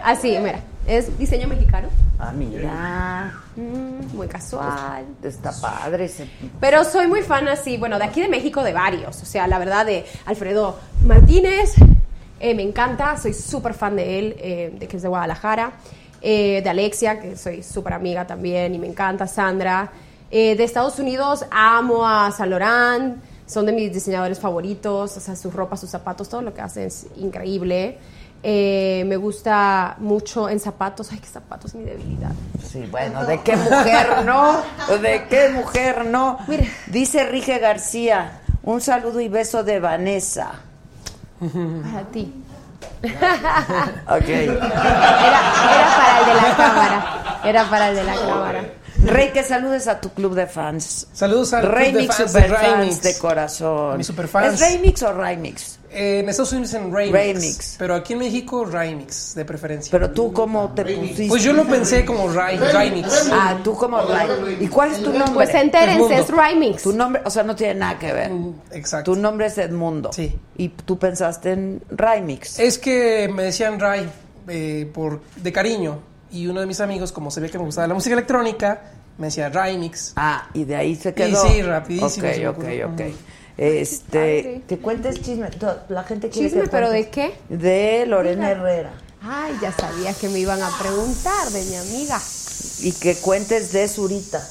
[0.04, 1.88] así, mira, es diseño mexicano.
[2.20, 5.06] Ah, mira, Mm, muy casual.
[5.24, 6.06] está padre.
[6.06, 6.28] ese-
[6.60, 9.22] Pero soy muy fan así, bueno, de aquí de México de varios.
[9.22, 11.74] O sea, la verdad de Alfredo Martínez,
[12.40, 15.74] eh, me encanta, soy súper fan de él, eh, de que es de Guadalajara.
[16.22, 19.92] Eh, de Alexia, que soy súper amiga también y me encanta, Sandra.
[20.36, 25.36] Eh, de Estados Unidos amo a Saint Laurent, son de mis diseñadores favoritos, o sea,
[25.36, 28.00] sus ropas, sus zapatos, todo lo que hacen es increíble.
[28.42, 32.32] Eh, me gusta mucho en zapatos, ay, qué zapatos, mi debilidad.
[32.68, 34.60] Sí, bueno, ¿de qué mujer no?
[35.04, 36.40] ¿De qué mujer no?
[36.48, 36.64] Mira.
[36.88, 40.50] Dice Rige García, un saludo y beso de Vanessa.
[41.40, 42.34] Para ti.
[43.04, 44.30] Ok.
[44.30, 47.40] Era, era para el de la cámara.
[47.44, 48.64] Era para el de la cámara.
[49.06, 51.08] Rey, que saludes a tu club de fans.
[51.14, 53.02] Saludos de Remix fans de Superfans Remix.
[53.02, 53.98] de corazón.
[53.98, 54.54] Mis superfans.
[54.54, 55.80] ¿Es Remix o Remix?
[55.92, 57.76] Eh, en Estados Unidos en Remix, Remix.
[57.78, 59.92] Pero aquí en México, Remix, de preferencia.
[59.92, 61.28] Pero tú, ¿cómo te pusiste?
[61.28, 63.30] pues yo lo pensé como Remix.
[63.32, 64.62] Ah, tú como Remix.
[64.62, 65.34] ¿Y cuál es tu nombre?
[65.34, 66.28] Pues entérense, es.
[66.30, 66.82] Rymix.
[66.84, 68.32] Tu nombre, o sea, no tiene nada que ver.
[68.32, 69.14] Mm, Exacto.
[69.14, 70.12] Tu nombre es Edmundo.
[70.14, 70.36] Sí.
[70.58, 72.58] Y tú pensaste en Remix.
[72.60, 74.10] Es que me decían Ray
[74.48, 76.00] eh, por, de cariño.
[76.34, 78.82] Y uno de mis amigos, como se ve que me gustaba la música electrónica,
[79.18, 80.14] me decía Remix.
[80.16, 81.48] Ah, y de ahí se Y quedó.
[81.48, 82.88] sí, rapidísimo Ok, ok, ocurrió.
[82.90, 83.02] ok.
[83.56, 84.62] Este, padre.
[84.68, 85.50] que cuentes chisme.
[85.52, 87.36] To- La gente quiere Chisme, que pero ¿de qué?
[87.50, 88.94] De Lorena Herrera.
[89.22, 92.20] Ay, ya sabía que me iban a preguntar de mi amiga.
[92.82, 94.42] Y que cuentes de Zurita.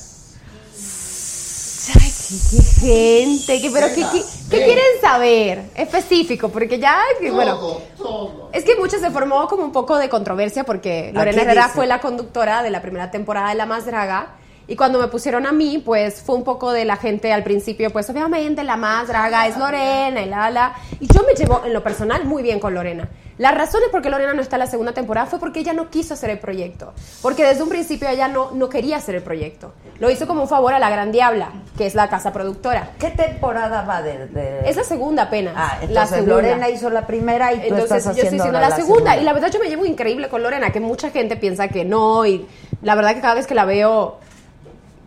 [2.50, 5.62] Qué, gente, pero qué, qué- qué quieren saber?
[5.74, 6.98] Específico, porque ya,
[7.32, 7.58] bueno,
[8.52, 11.74] es que mucho se formó como un poco de controversia porque Lorena Herrera dice.
[11.74, 14.36] fue la conductora de la primera temporada de La Más Draga.
[14.68, 17.90] Y cuando me pusieron a mí, pues fue un poco de la gente al principio,
[17.90, 20.74] pues obviamente la más draga es Lorena y la la.
[21.00, 23.08] Y yo me llevo en lo personal muy bien con Lorena.
[23.38, 25.88] La razón es porque Lorena no está en la segunda temporada fue porque ella no
[25.90, 26.92] quiso hacer el proyecto.
[27.22, 29.72] Porque desde un principio ella no, no quería hacer el proyecto.
[29.98, 32.90] Lo hizo como un favor a la Gran Diabla, que es la casa productora.
[32.98, 34.26] ¿Qué temporada va de...?
[34.28, 35.54] de- Es la segunda apenas.
[35.56, 36.34] Ah, la entonces segunda.
[36.34, 39.16] Lorena hizo la primera y tú Entonces estás yo estoy haciendo haciendo la, segunda.
[39.16, 42.26] Y la verdad yo me llevo increíble con Lorena, que mucha gente piensa que no.
[42.26, 42.46] Y
[42.82, 44.18] la verdad que cada vez que la veo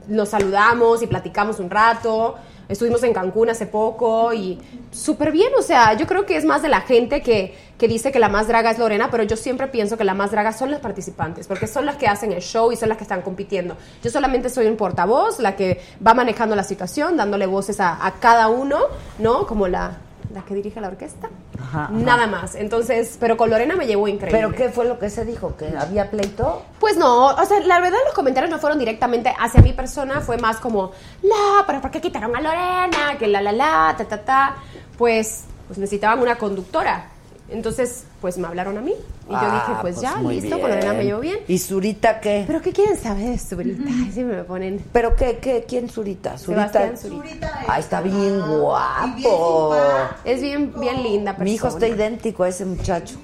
[0.07, 2.35] nos saludamos y platicamos un rato.
[2.67, 4.59] Estuvimos en Cancún hace poco y
[4.91, 8.11] súper bien, o sea, yo creo que es más de la gente que, que dice
[8.11, 10.71] que la más draga es Lorena, pero yo siempre pienso que la más draga son
[10.71, 13.77] las participantes, porque son las que hacen el show y son las que están compitiendo.
[14.03, 18.13] Yo solamente soy un portavoz, la que va manejando la situación, dándole voces a, a
[18.13, 18.79] cada uno,
[19.19, 19.45] ¿no?
[19.45, 19.97] Como la,
[20.35, 21.29] la que dirige la orquesta.
[21.59, 21.93] Ajá, ajá.
[21.93, 22.55] Nada más.
[22.55, 24.37] Entonces, pero con Lorena me llevó increíble.
[24.37, 25.55] ¿Pero qué fue lo que se dijo?
[25.55, 26.63] ¿Que había pleito?
[26.79, 30.37] Pues no, o sea, la verdad los comentarios no fueron directamente hacia mi persona, fue
[30.37, 30.91] más como,
[31.23, 33.17] la, pero ¿por qué quitaron a Lorena?
[33.17, 34.55] Que la, la, la, ta, ta, ta.
[34.97, 37.14] Pues, pues necesitaban una conductora.
[37.47, 38.93] Entonces, pues me hablaron a mí.
[39.27, 41.39] Y yo Ah, dije, pues, ya, listo, con Lorena me llevo bien.
[41.47, 42.43] ¿Y Zurita qué?
[42.47, 43.83] ¿Pero qué quieren saber de Zurita?
[43.87, 44.83] Ay, siempre me ponen...
[44.91, 45.63] ¿Pero qué, qué?
[45.67, 46.37] ¿Quién Zurita?
[46.39, 46.69] Zurita.
[46.71, 47.59] Sebastián Zurita.
[47.67, 49.75] Ah, está bien guapo.
[50.23, 51.43] Es bien, bien linda persona.
[51.45, 53.17] Mi hijo está idéntico a ese muchacho.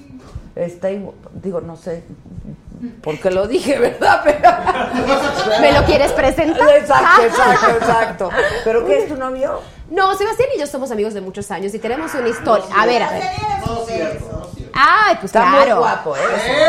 [0.54, 2.02] Está igual- digo, no sé
[3.00, 4.22] porque lo dije, ¿verdad?
[4.24, 5.60] Pero...
[5.60, 6.68] ¿Me lo quieres presentar?
[6.76, 8.30] Exacto, exacto, exacto.
[8.64, 9.60] ¿Pero qué es tu novio?
[9.92, 12.64] No, Sebastián y yo somos amigos de muchos años y tenemos una historia.
[12.76, 13.22] A ver, a ver.
[14.74, 15.74] Ay, pues Está claro.
[15.76, 16.20] muy guapo, ¿eh?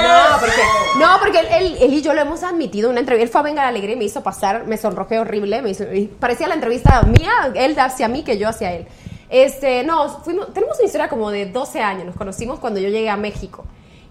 [0.01, 0.61] No, porque,
[0.99, 3.23] no, porque él, él- él y yo lo hemos admitido en una entrevista.
[3.23, 5.61] Él fue a Venga la Alegría y me hizo pasar, me sonrojé horrible.
[5.61, 5.85] Me hizo,
[6.19, 8.87] parecía la entrevista mía, él hacia mí que yo hacia él.
[9.29, 12.05] Este, no, fuimos, tenemos una historia como de 12 años.
[12.05, 13.63] Nos conocimos cuando yo llegué a México.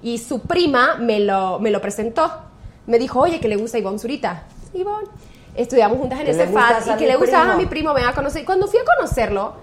[0.03, 2.33] Y su prima me lo, me lo presentó.
[2.87, 4.45] Me dijo, oye, que le gusta Ivonne Zurita.
[4.73, 5.07] Ivonne.
[5.55, 7.55] Estudiamos juntas en ese FAD y que le gustaba primo.
[7.55, 8.43] a mi primo, ven a conocer.
[8.43, 9.55] Y cuando fui a conocerlo,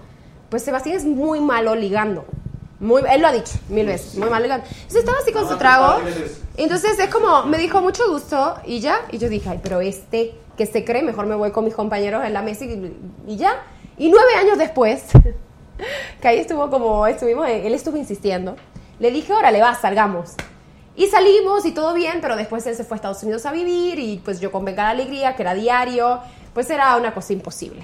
[0.48, 2.24] pues Sebastián es muy malo ligando.
[2.78, 4.66] Muy, él lo ha dicho mil veces, muy malo ligando.
[4.66, 6.00] Entonces estaba así con su trago.
[6.56, 9.00] Y entonces es como, me dijo mucho gusto y ya.
[9.10, 12.24] Y yo dije, ay, pero este que se cree, mejor me voy con mis compañeros
[12.24, 12.96] en la mesa y,
[13.26, 13.62] y ya.
[13.98, 15.04] Y nueve años después,
[16.20, 18.56] que ahí estuvo como, estuvimos, él estuvo insistiendo.
[18.98, 20.34] Le dije, órale, va, salgamos.
[21.00, 23.98] Y salimos y todo bien, pero después él se fue a Estados Unidos a vivir
[23.98, 26.20] y pues yo con Venga la Alegría, que era diario,
[26.52, 27.82] pues era una cosa imposible.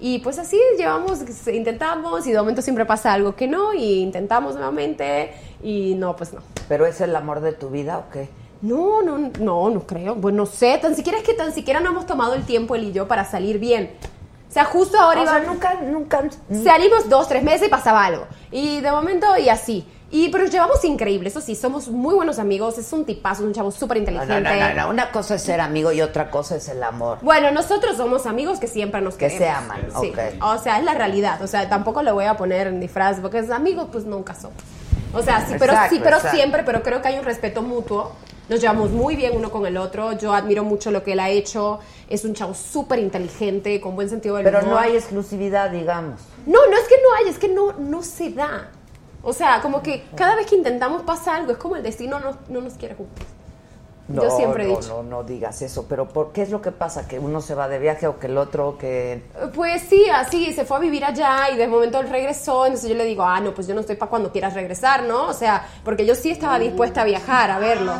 [0.00, 4.54] Y pues así llevamos, intentamos y de momento siempre pasa algo que no y intentamos
[4.54, 5.32] nuevamente
[5.62, 6.40] y no, pues no.
[6.68, 8.28] ¿Pero es el amor de tu vida o qué?
[8.60, 10.14] No, no, no, no creo.
[10.14, 12.84] Bueno, no sé, tan siquiera es que tan siquiera no hemos tomado el tiempo él
[12.84, 13.92] y yo para salir bien.
[14.46, 16.22] O sea, justo ahora O sea, iba- nunca, nunca...
[16.62, 18.26] Salimos dos, tres meses y pasaba algo.
[18.50, 19.86] Y de momento y así.
[20.10, 23.52] Y pero nos llevamos increíble, eso sí, somos muy buenos amigos, es un tipazo, un
[23.52, 24.40] chavo súper inteligente.
[24.40, 24.90] no, no, no, no.
[24.90, 27.18] Una cosa es ser amigo y otra cosa es el amor.
[27.22, 29.38] Bueno, nosotros somos amigos que siempre nos Que queremos.
[29.44, 30.10] se aman, Sí.
[30.12, 30.42] ok.
[30.44, 31.42] O sea, es la realidad.
[31.42, 34.56] O sea, tampoco le voy a poner en disfraz porque es amigos, pues nunca somos.
[35.12, 36.36] O sea, sí, pero Exacto, sí, pero exacto.
[36.36, 38.12] siempre, pero creo que hay un respeto mutuo.
[38.48, 40.12] Nos llevamos muy bien uno con el otro.
[40.12, 41.80] Yo admiro mucho lo que él ha hecho.
[42.08, 44.70] Es un chavo súper inteligente, con buen sentido del Pero humor.
[44.70, 46.20] no hay exclusividad, digamos.
[46.46, 48.68] No, no es que no hay, es que no, no se da.
[49.28, 52.38] O sea, como que cada vez que intentamos pasa algo, es como el destino no,
[52.48, 53.26] no nos quiere juntos.
[54.06, 55.02] No, Yo siempre he dicho.
[55.02, 55.86] No, no digas eso.
[55.88, 57.08] Pero ¿por qué es lo que pasa?
[57.08, 59.24] ¿Que uno se va de viaje o que el otro que...?
[59.52, 62.94] Pues sí, así, se fue a vivir allá y de momento él regresó, entonces yo
[62.94, 65.26] le digo, ah, no, pues yo no estoy para cuando quieras regresar, ¿no?
[65.26, 67.94] O sea, porque yo sí estaba dispuesta a viajar, a verlo.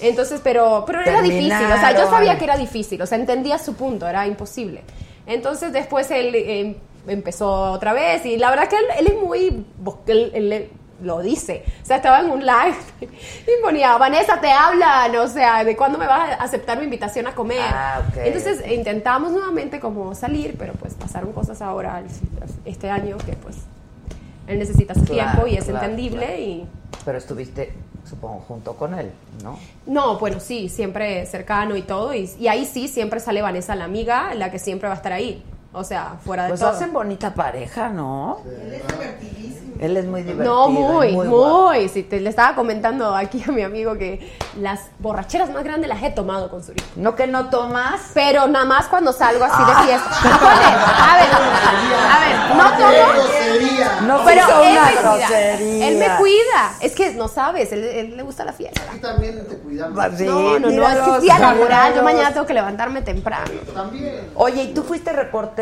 [0.00, 3.58] Entonces, pero, pero era difícil, o sea, yo sabía que era difícil, o sea, entendía
[3.58, 4.84] su punto, era imposible.
[5.26, 6.76] Entonces después él eh,
[7.06, 9.64] empezó otra vez y la verdad que él, él es muy,
[10.06, 10.70] él, él
[11.02, 15.64] lo dice, o sea, estaba en un live y ponía, Vanessa, te hablan, o sea,
[15.64, 17.58] de cuándo me vas a aceptar mi invitación a comer.
[17.60, 18.18] Ah, ok.
[18.24, 22.02] Entonces intentamos nuevamente como salir, pero pues pasaron cosas ahora
[22.64, 23.56] este año que pues
[24.46, 26.40] él necesita su Claro, tiempo y es claro, entendible claro.
[26.40, 26.66] y
[27.04, 27.72] Pero estuviste,
[28.08, 29.10] supongo, junto con él,
[29.42, 29.58] ¿no?
[29.86, 33.84] no, bueno, sí, siempre cercano y todo y, y ahí sí siempre sale Vanessa la
[33.84, 35.42] amiga, la que siempre va a estar ahí.
[35.74, 36.70] O sea, fuera de Pues todo.
[36.70, 38.40] hacen bonita pareja, ¿no?
[38.46, 39.62] Él es divertidísimo.
[39.80, 40.54] Él es muy divertido.
[40.54, 41.88] No, muy, muy.
[41.88, 46.00] Sí, te, le estaba comentando aquí a mi amigo que las borracheras más grandes las
[46.04, 46.84] he tomado con Zurita.
[46.94, 48.00] No que no tomas.
[48.14, 49.80] Pero nada más cuando salgo así Ah.
[49.80, 50.10] de fiesta.
[50.12, 51.28] A ver,
[52.12, 53.12] a ver, no tomo.
[53.12, 54.00] grosería!
[54.02, 55.58] No Pero hizo él una me cuida.
[55.88, 56.72] Él me cuida.
[56.80, 58.80] Es que no sabes, él, él le gusta la fiesta.
[58.88, 59.94] Aquí también te cuidamos.
[59.96, 61.92] Pues sí, No, no, no, es que día laboral.
[61.94, 63.50] Yo mañana tengo que levantarme temprano.
[63.74, 64.30] También.
[64.36, 65.12] Oye, y tú fuiste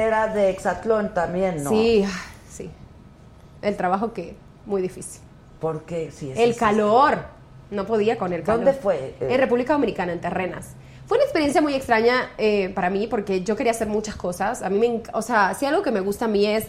[0.01, 1.71] reportera de Exatlón también, ¿no?
[1.71, 2.71] Sí, ah, sí.
[3.63, 4.35] El trabajo que
[4.67, 5.21] muy difícil.
[5.61, 6.11] ¿Por qué?
[6.11, 7.19] Sí, es El calor.
[7.71, 8.65] No podía con el calor.
[8.65, 9.15] ¿Dónde fue?
[9.21, 10.75] Eh, En República Dominicana, en Terrenas.
[11.07, 14.63] Fue una experiencia muy extraña eh, para mí porque yo quería hacer muchas cosas.
[14.63, 16.67] A mí me, o sea, si algo que me gusta a mí es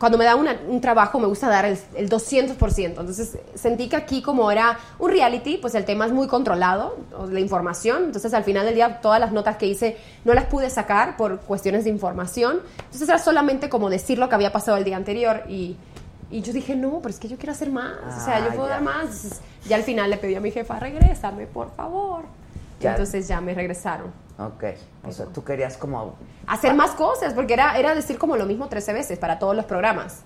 [0.00, 2.84] cuando me da una- un trabajo me gusta dar el, el 200%.
[2.86, 6.96] Entonces sentí que aquí como era un reality, pues el tema es muy controlado,
[7.30, 8.04] la información.
[8.06, 11.40] Entonces al final del día todas las notas que hice no las pude sacar por
[11.40, 12.60] cuestiones de información.
[12.78, 15.76] Entonces era solamente como decir lo que había pasado el día anterior y...
[16.32, 17.92] Y yo dije, no, pero es que yo quiero hacer más.
[18.06, 18.74] o sea, yo Ah, puedo ya.
[18.74, 19.02] dar más.
[19.02, 22.22] Entonces, ya al final le pedí a mi jefa, regrésame, por favor.
[22.78, 22.92] Ya.
[22.92, 24.12] Entonces ya me regresaron.
[24.40, 24.64] Ok.
[25.06, 26.14] O sea, tú querías como.
[26.46, 29.64] Hacer más cosas, porque era, era decir como lo mismo 13 veces para todos los
[29.66, 30.22] programas.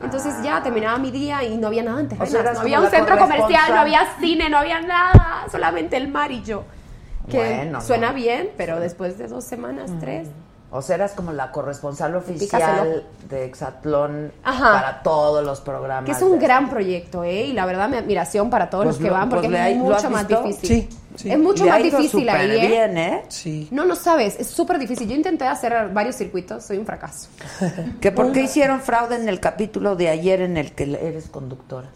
[0.00, 2.04] Entonces ya terminaba mi día y no había nada.
[2.18, 2.22] Ah.
[2.24, 5.46] O sea, no había un centro comercial, no había cine, no había nada.
[5.50, 6.64] Solamente el mar y yo.
[7.30, 8.14] Que Bueno, suena no.
[8.14, 10.28] bien, pero después de dos semanas, tres.
[10.70, 14.72] O sea, eras como la corresponsal oficial de Exatlón Ajá.
[14.72, 16.04] para todos los programas.
[16.04, 17.44] Que es un gran proyecto, ¿eh?
[17.46, 19.76] Y la verdad, mi admiración para todos Pues los que lo- van, porque pues es
[19.78, 20.68] ¿lo has mucho más difícil.
[20.68, 21.30] Sí, sí.
[21.30, 22.66] Es mucho Le más ha ido difícil ahí, ¿eh?
[22.68, 23.22] bien, ¿eh?
[23.28, 23.68] Sí.
[23.70, 25.08] No, no sabes, es súper difícil.
[25.08, 27.28] Yo intenté hacer varios circuitos, soy un fracaso.
[28.00, 31.88] ¿Que por qué hicieron fraude en el capítulo de ayer en el que eres conductora?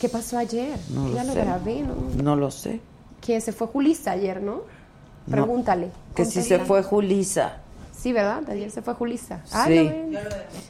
[0.00, 0.76] ¿Qué pasó ayer?
[0.90, 1.40] No lo ya lo sé.
[1.40, 1.94] grabé, ¿no?
[2.22, 2.80] No lo sé.
[3.20, 4.62] Que se fue Julissa ayer, ¿no?
[5.30, 5.90] Pregúntale.
[6.14, 7.58] Que si se fue Julisa.
[7.96, 8.42] Sí, ¿verdad?
[8.50, 9.40] Ayer se fue Julissa.
[9.50, 9.76] Ah, Sí.
[9.78, 10.18] lo ven.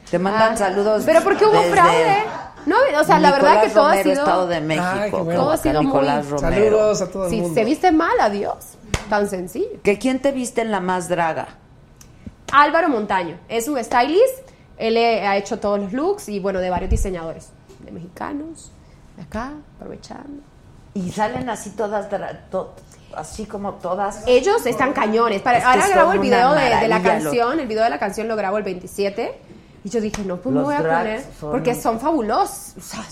[0.09, 1.03] Te mandan Ah, saludos.
[1.05, 2.23] Pero ¿por qué hubo desde fraude?
[2.65, 4.13] No, o sea, la verdad que todo ha sido...
[4.13, 4.85] Estado de México.
[4.93, 5.39] Ay, bueno.
[5.41, 6.65] Todo ha sido muy- Nicolás Romero.
[6.77, 7.53] Saludos a todo el Si mundo.
[7.55, 8.55] se viste mal, adiós.
[9.09, 9.81] Tan sencillo.
[9.83, 11.47] ¿Que quién te viste en la más draga?
[12.51, 14.49] Álvaro Montaño es un stylist.
[14.77, 17.49] Él eh, ha hecho todos los looks y bueno, de varios diseñadores.
[17.79, 18.71] De mexicanos,
[19.15, 20.41] de acá, aprovechando.
[20.93, 22.73] Y salen así todas, dra- to-
[23.15, 24.23] así como todas.
[24.27, 25.41] Ellos están cañones.
[25.41, 27.59] Para, Es que ahora grabo el video de, de la canción.
[27.59, 29.39] El video de la canción lo grabo el 27.
[29.85, 31.23] Y yo dije, no, pues me Los voy a poner.
[31.39, 32.73] son- Porque son fabulosos.
[32.77, 33.05] O sea,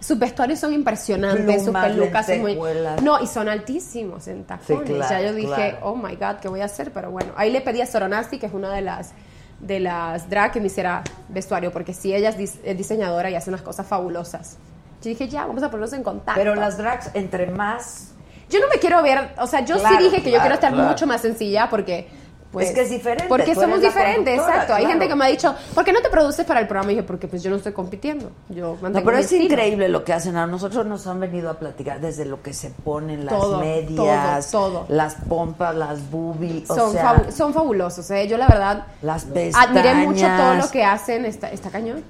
[0.00, 2.58] sus vestuarios son impresionantes, sus pelucas son muy.
[3.02, 4.88] No, y son altísimos en tacones.
[4.88, 5.78] Sí, claro, ya yo dije, claro.
[5.82, 6.92] oh my god, ¿qué voy a hacer?
[6.92, 9.12] Pero bueno, ahí le pedí a Soronasti, que es una de las
[9.60, 13.34] de las drag que me hiciera vestuario, porque sí, ella es, dis- es diseñadora y
[13.34, 14.56] hace unas cosas fabulosas.
[15.02, 16.40] Yo dije, ya, vamos a ponernos en contacto.
[16.40, 18.12] Pero las drags, entre más.
[18.50, 20.72] Yo no me quiero ver, o sea, yo Claro, sí dije que yo quiero estar
[20.74, 22.08] mucho más sencilla porque
[22.52, 24.72] pues Es que es diferente, Porque somos diferentes, exacto.
[24.74, 26.92] Hay gente que me ha dicho, ¿por qué no te produces para el programa?
[26.92, 28.30] Y dije, porque pues yo no estoy compitiendo.
[28.48, 29.44] Yo No, pero es estilo".
[29.44, 30.36] increíble lo que hacen.
[30.36, 34.50] A nosotros nos han venido a platicar desde lo que se ponen, las Todo, medias,
[34.50, 34.86] todo, todo.
[34.88, 38.26] las pompas, las boobies, o Son, sea, fabu- son fabulosos, ¿eh?
[38.28, 39.68] Yo la verdad las pestañas.
[39.68, 41.26] admiré mucho todo lo que hacen.
[41.26, 42.02] Está, está cañón.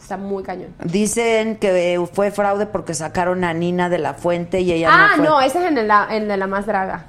[0.00, 0.68] Está muy cañón.
[0.84, 5.24] Dicen que fue fraude porque sacaron a Nina de la Fuente y ella ah, no
[5.24, 5.46] no, fue.
[5.46, 7.06] ese es en el, la- en de la más draga.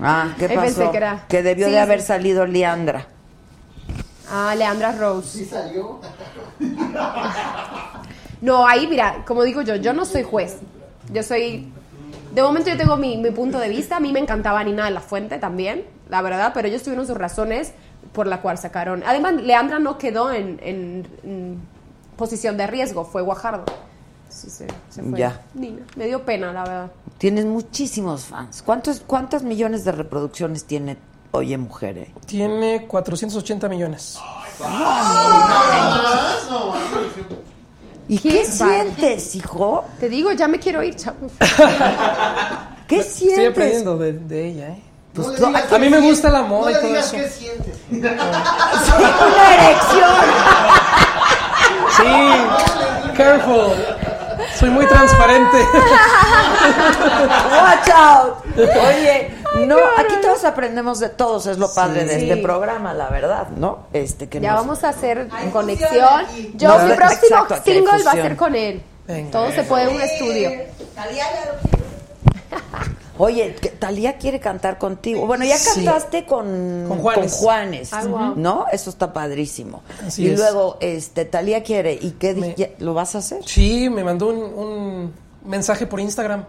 [0.00, 0.90] Ah, ¿qué pensé pasó?
[0.90, 1.82] que era- debió Sí, de sí.
[1.82, 3.06] haber salido Leandra.
[4.30, 5.38] Ah, Leandra Rose.
[5.38, 6.00] Sí salió.
[8.42, 10.58] No, ahí mira, como digo yo, yo no soy juez.
[11.12, 11.72] Yo soy...
[12.34, 13.96] De momento yo tengo mi, mi punto de vista.
[13.96, 17.16] A mí me encantaba Nina de la Fuente también, la verdad, pero ellos tuvieron sus
[17.16, 17.72] razones
[18.12, 19.02] por la cual sacaron...
[19.06, 21.60] Además, Leandra no quedó en, en- en
[22.16, 23.64] posición de riesgo, fue Guajardo.
[24.36, 25.40] Sí, sí, se fue Ya.
[25.54, 25.82] Nina.
[25.96, 26.90] Me dio pena, la verdad.
[27.16, 28.62] Tienes muchísimos fans.
[28.62, 30.98] ¿Cuántos, ¿Cuántas millones de reproducciones tiene
[31.32, 31.96] Oye Mujer?
[31.98, 32.12] eh?
[32.26, 34.18] Tiene 480 millones.
[38.08, 38.82] ¿Y Qué qué, bárbaro.
[38.92, 39.84] sientes, hijo?
[39.98, 41.16] Te digo, ya me quiero ir, chavo.
[42.86, 43.50] ¿Qué Estoy sientes?
[43.50, 44.82] aprendiendo de, de ella, ¿eh?
[45.14, 47.16] Digas a mí me gusta la moda no y todo digas eso.
[47.16, 47.78] qué sientes.
[47.90, 50.10] Una erección.
[51.96, 52.04] Sí,
[53.16, 53.72] careful.
[54.58, 55.58] Soy muy transparente.
[57.52, 58.34] Watch out.
[58.56, 59.30] Oye,
[59.66, 62.30] no, aquí todos aprendemos de todos, es lo padre de Sí.
[62.30, 63.86] este programa, la verdad, ¿no?
[63.92, 66.24] Este que Ya nos- vamos a hacer Hay conexión.
[66.54, 68.82] Yo, No, mi próximo single va a ser con él.
[69.06, 69.30] Venga.
[69.30, 70.50] Todo se puede en un estudio.
[73.18, 75.26] Oye, Talía quiere cantar contigo.
[75.26, 75.84] Bueno, ya Sí.
[75.84, 77.32] cantaste con, Con Juanes.
[77.34, 78.32] Juanes, Ah.
[78.36, 78.66] ¿no?
[78.72, 79.82] Eso está padrísimo.
[80.06, 80.38] Así y es.
[80.38, 83.40] luego, este, Talía quiere, ¿y qué Me- lo vas a hacer?
[83.46, 85.12] Sí, me mandó un, un
[85.44, 86.44] mensaje por Instagram.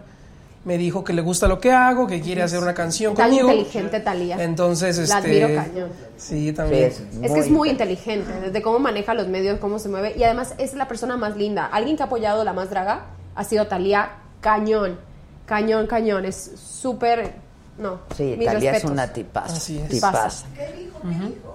[0.66, 3.50] me dijo que le gusta lo que hago, que quiere hacer una canción Tan conmigo.
[3.52, 4.44] inteligente Talía.
[4.44, 5.90] Entonces, este La admiro cañón.
[6.18, 6.92] Sí, también.
[6.92, 10.16] Sí, Es que es muy inteligente, desde cómo maneja los medios, cómo se mueve.
[10.18, 11.66] Y además es la persona más linda.
[11.68, 14.10] Alguien que ha apoyado La Más Draga ha sido Talía
[14.42, 15.00] Cañón.
[15.48, 16.26] Cañón, cañón.
[16.26, 16.52] Es
[16.82, 17.34] súper.
[17.80, 18.02] No.
[18.16, 18.92] Sí, mis Talía es respetos.
[18.92, 19.54] una tipaza.
[19.56, 19.90] Así es.
[19.90, 20.46] tipaza.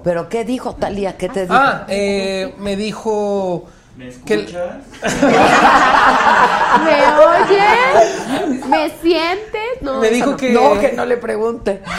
[0.02, 1.16] ¿Pero qué dijo Talía?
[1.16, 1.54] ¿Qué te dijo?
[1.54, 3.66] Ah, eh, me dijo
[3.96, 4.76] ¿Me que escuchas?
[6.84, 8.66] ¿Me oyes?
[8.66, 9.82] ¿Me sientes?
[9.82, 10.36] No, me eso dijo no.
[10.36, 11.82] que No, que no le pregunte.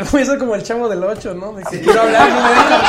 [0.00, 1.52] A ser como el chavo del 8, ¿no?
[1.52, 2.80] De que quiero hablar, no me dejan.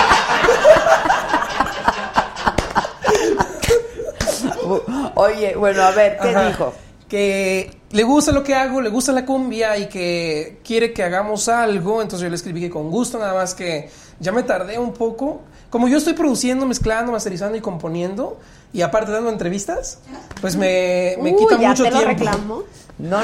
[5.16, 6.48] Oye, bueno, a ver, ¿qué Ajá.
[6.48, 6.74] dijo?
[7.08, 11.50] Que le gusta lo que hago, le gusta la cumbia y que quiere que hagamos
[11.50, 12.02] algo.
[12.02, 13.90] Entonces yo le escribí que con gusto, nada más que
[14.20, 15.42] ya me tardé un poco.
[15.70, 18.38] Como yo estoy produciendo, mezclando, masterizando y componiendo,
[18.74, 20.00] y aparte dando entrevistas,
[20.42, 22.24] pues me, me Uy, quita ya mucho te lo tiempo.
[22.26, 22.64] reclamo.
[23.02, 23.18] No,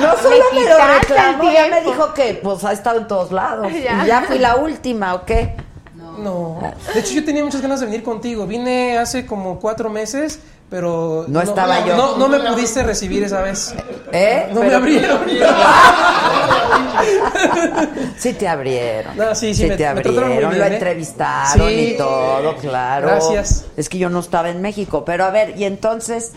[0.00, 3.30] no solo Me me lo reclamó, ya me dijo que pues ha estado en todos
[3.30, 3.66] lados.
[3.72, 4.04] Ya.
[4.04, 5.54] Y ya fui la última, ¿o qué?
[6.18, 6.60] No.
[6.94, 8.46] De hecho, yo tenía muchas ganas de venir contigo.
[8.46, 10.38] Vine hace como cuatro meses,
[10.70, 11.24] pero.
[11.28, 11.96] No estaba yo.
[11.96, 13.74] No, no me pudiste recibir esa vez.
[14.12, 14.48] ¿Eh?
[14.52, 15.20] No me abrieron.
[18.18, 19.16] Sí te abrieron.
[19.16, 20.72] No, sí, sí, me- te me abrieron, lo ¿eh?
[20.74, 21.92] entrevistaron Sí.
[21.94, 23.06] y todo, claro.
[23.08, 23.66] Gracias.
[23.76, 26.32] Es que yo no estaba en México, pero a ver, y entonces,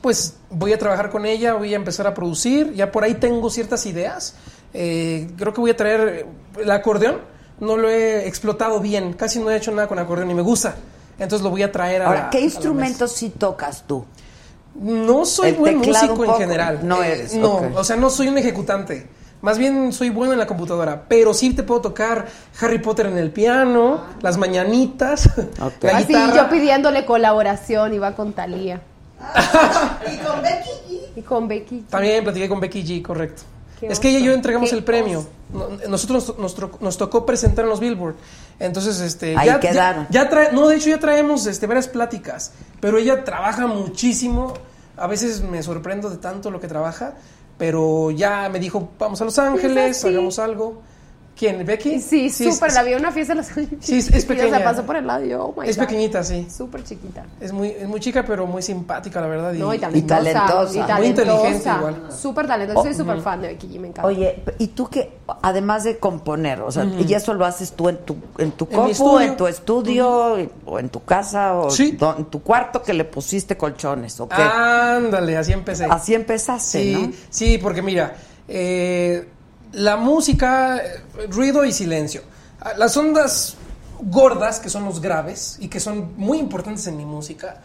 [0.00, 2.72] Pues voy a trabajar con ella, voy a empezar a producir.
[2.72, 4.34] Ya por ahí tengo ciertas ideas.
[4.72, 6.26] Eh, creo que voy a traer eh,
[6.62, 7.18] el acordeón.
[7.60, 9.12] No lo he explotado bien.
[9.12, 10.74] Casi no he hecho nada con acordeón y me gusta.
[11.18, 14.04] Entonces lo voy a traer a ahora, la- ¿qué instrumentos sí tocas tú?
[14.74, 16.80] No soy El buen músico en general.
[16.82, 19.06] No Eh, eres, No, o sea, no soy un ejecutante.
[19.42, 22.26] Más bien soy bueno en la computadora, pero sí te puedo tocar
[22.60, 25.26] Harry Potter en el piano, las mañanitas,
[25.60, 25.82] Ok.
[25.82, 26.34] la Así guitarra.
[26.36, 28.80] yo pidiéndole colaboración, iba con Talía
[30.12, 31.00] Y con Becky G.
[31.16, 31.84] y con Becky.
[31.90, 33.42] También platiqué con Becky G, correcto.
[33.82, 35.20] Es que ella y yo entregamos el premio.
[35.20, 35.28] oso.
[35.52, 38.14] No- Nosotros nos, nos tro- nos tocó presentar en los Billboard.
[38.58, 39.36] Entonces, este.
[39.36, 40.06] Ahí ya, quedaron.
[40.10, 42.52] Ya, ya trae, no, de hecho ya traemos este, varias pláticas.
[42.80, 44.54] Pero ella trabaja muchísimo.
[44.96, 47.14] A veces me sorprendo de tanto lo que trabaja.
[47.58, 50.08] Pero ya me dijo, vamos a Los Ángeles, así.
[50.08, 50.82] hagamos algo.
[51.40, 51.64] ¿Quién?
[51.64, 52.00] ¿Becky?
[52.00, 53.46] Sí, súper, es- la vi en una fiesta de los
[53.80, 54.58] Sí, es- es Y pequeña.
[54.58, 55.84] Se pasó por el lado y yo, oh my Es God.
[55.86, 56.46] pequeñita, sí.
[56.54, 57.24] Súper chiquita.
[57.40, 59.52] Es muy, es muy chica, pero muy simpática, la verdad.
[59.54, 60.18] No, y Y talentosa.
[60.22, 60.78] talentosa.
[60.78, 61.76] y Muy inteligente talentosa.
[61.78, 62.12] igual.
[62.12, 62.82] Súper talentosa.
[62.82, 64.06] Soy súper fan de Becky G, me encanta.
[64.06, 65.18] Oye, ¿y tú qué?
[65.40, 69.18] Además de componer, o sea, ¿y eso lo haces tú en tu, en tu compu,
[69.20, 70.36] en tu estudio,
[70.66, 71.92] o en tu casa, o Sí.
[71.92, 74.42] do- en tu cuarto que le pusiste colchones, ¿o qué?
[74.42, 75.86] Ándale, así empecé.
[75.86, 77.12] Así empezaste, Sí, ¿no?
[77.30, 78.14] sí, porque mira,
[78.46, 79.26] eh,
[79.72, 80.82] la música,
[81.28, 82.22] ruido y silencio.
[82.76, 83.56] Las ondas
[84.02, 87.60] gordas, que son los graves y que son muy importantes en mi música,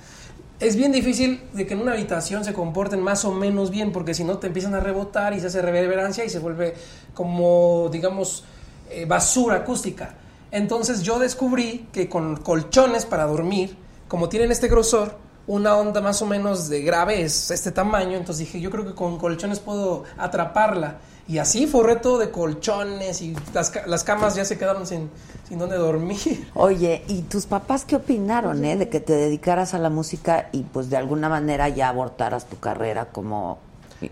[0.60, 4.14] es bien difícil de que en una habitación se comporten más o menos bien, porque
[4.14, 6.76] si no te empiezan a rebotar y se hace reverberancia y se vuelve
[7.14, 8.46] como, digamos,
[8.90, 10.16] eh, basura acústica.
[10.52, 13.76] Entonces yo descubrí que con colchones para dormir,
[14.08, 18.46] como tienen este grosor, una onda más o menos de grave es este tamaño, entonces
[18.46, 20.98] dije, yo creo que con colchones puedo atraparla.
[21.28, 25.10] Y así forré todo de colchones y las, las camas ya se quedaron sin,
[25.48, 26.48] sin dónde dormir.
[26.54, 28.78] Oye, ¿y tus papás qué opinaron, eh?
[28.78, 32.60] De que te dedicaras a la música y pues de alguna manera ya abortaras tu
[32.60, 33.58] carrera como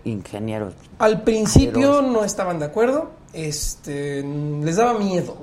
[0.04, 0.72] ingeniero.
[0.98, 5.36] Al principio no estaban de acuerdo, este, les daba miedo.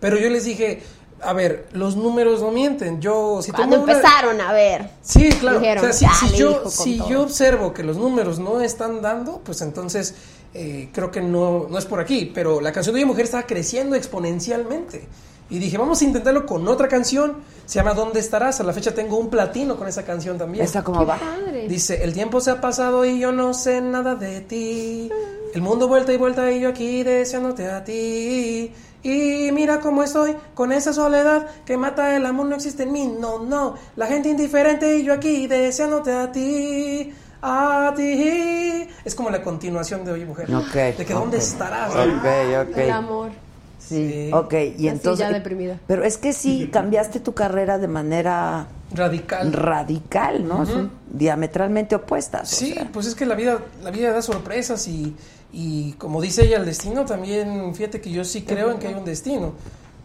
[0.00, 0.82] Pero yo les dije,
[1.22, 3.00] a ver, los números no mienten.
[3.00, 4.90] Yo, si Cuando una- empezaron a ver.
[5.02, 5.58] Sí, claro.
[5.60, 7.08] Dijeron, o sea, si, si "Dale, yo, hijo, con si todo".
[7.08, 10.14] yo observo que los números no están dando, pues entonces
[10.54, 12.30] eh, creo que no, no es por aquí.
[12.34, 15.06] Pero la canción de Oye Mujer está creciendo exponencialmente.
[15.50, 17.38] Y dije, vamos a intentarlo con otra canción.
[17.64, 18.60] Se llama ¿Dónde estarás?
[18.60, 20.62] A la fecha tengo un platino con esa canción también.
[20.64, 21.18] ¿Esa cómo va?
[21.18, 21.66] Padre.
[21.68, 25.10] Dice, el tiempo se ha pasado y yo no sé nada de ti.
[25.54, 28.70] El mundo vuelta y vuelta y yo aquí deseándote a ti.
[29.02, 33.14] Y mira cómo estoy con esa soledad que mata el amor, no existe en mí,
[33.20, 33.74] no, no.
[33.96, 38.88] La gente indiferente y yo aquí deseándote a ti, a ti.
[39.04, 40.52] Es como la continuación de Oye Mujer.
[40.54, 41.42] Ok, De que dónde ok.
[41.42, 41.90] estarás.
[41.94, 42.76] Ok, ok.
[42.76, 43.30] El amor.
[43.78, 44.30] Sí.
[44.34, 45.26] Ok, y Así entonces...
[45.26, 45.78] ya deprimida.
[45.86, 49.52] Pero es que sí, cambiaste tu carrera de manera Radical.
[49.52, 50.66] radical, ¿no?
[50.66, 52.52] Son diametralmente opuestas.
[52.52, 52.88] o Sí, sea.
[52.92, 55.14] pues es que la vida, la vida da sorpresas y,
[55.52, 58.94] y como dice ella, el destino también, fíjate que yo sí creo en que hay
[58.94, 59.52] un destino.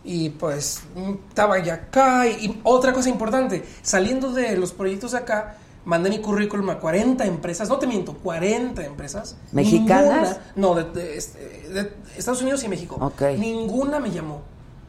[0.06, 2.28] Y pues mm, estaba ya acá.
[2.28, 7.26] Y, y otra cosa importante, saliendo de los proyectos acá, mandé mi currículum a 40
[7.26, 9.36] empresas, no te miento, 40 empresas.
[9.52, 10.12] ¿Mexicanas?
[10.12, 11.40] Ninguna- no, de, de- este,
[11.74, 12.98] de Estados Unidos y México.
[13.00, 13.22] Ok.
[13.38, 14.42] Ninguna me llamó.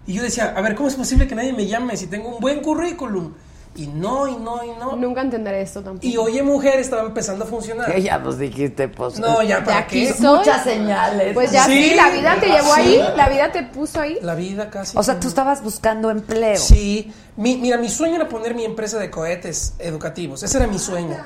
[0.06, 2.40] Y yo decía, a ver, ¿cómo es posible que nadie me llame si tengo un
[2.40, 3.32] buen currículum?
[3.76, 4.94] Y no, y no, y no.
[4.96, 6.06] Nunca entenderé esto tampoco.
[6.06, 7.92] Y Oye Mujer estaba empezando a funcionar.
[7.92, 9.18] Que ya nos dijiste, pues.
[9.18, 10.12] No, ya para qué.
[10.12, 10.38] soy.
[10.38, 11.34] Muchas señales.
[11.34, 12.80] Pues ya sí, Sí, la vida te llevó sí.
[12.80, 14.18] ahí, la vida te puso ahí.
[14.22, 14.96] La vida casi.
[14.96, 16.56] O sea, tú estabas buscando empleo.
[16.56, 20.42] Sí, mi- mira, mi sueño era poner mi empresa de cohetes educativos.
[20.42, 21.16] Ese era mi sueño.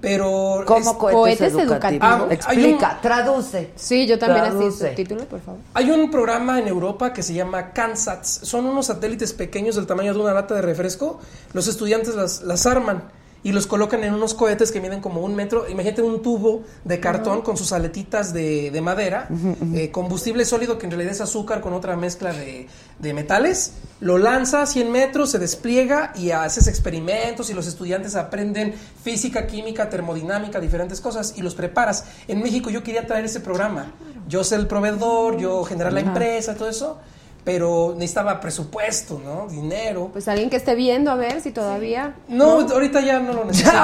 [0.00, 0.64] Pero.
[0.66, 1.72] ¿Cómo es- cohetes, cohetes educativos?
[1.72, 2.08] educativos.
[2.10, 3.70] Ah, Explica, traduce.
[3.76, 4.88] Sí, yo también así Traduce.
[4.88, 5.60] subtítulos, por favor.
[5.74, 8.40] Hay un programa en Europa que se llama CANSATS.
[8.42, 11.20] Son unos satélites pequeños del tamaño de una lata de refresco.
[11.52, 13.04] Los estudiantes las, las arman
[13.44, 15.68] y los colocan en unos cohetes que miden como un metro.
[15.68, 19.28] Imagínate un tubo de cartón con sus aletitas de, de madera,
[19.74, 23.74] eh, combustible sólido que en realidad es azúcar con otra mezcla de, de metales.
[24.00, 29.46] Lo lanza a 100 metros, se despliega y haces experimentos y los estudiantes aprenden física,
[29.46, 32.04] química, termodinámica, diferentes cosas y los preparas.
[32.28, 33.92] En México yo quería traer ese programa.
[34.28, 36.98] Yo ser el proveedor, yo generar la empresa, todo eso,
[37.44, 39.48] pero necesitaba presupuesto, ¿no?
[39.48, 40.10] Dinero.
[40.12, 42.14] Pues alguien que esté viendo a ver si todavía.
[42.28, 43.70] No, ahorita ya no lo necesito.
[43.70, 43.76] ¡Qué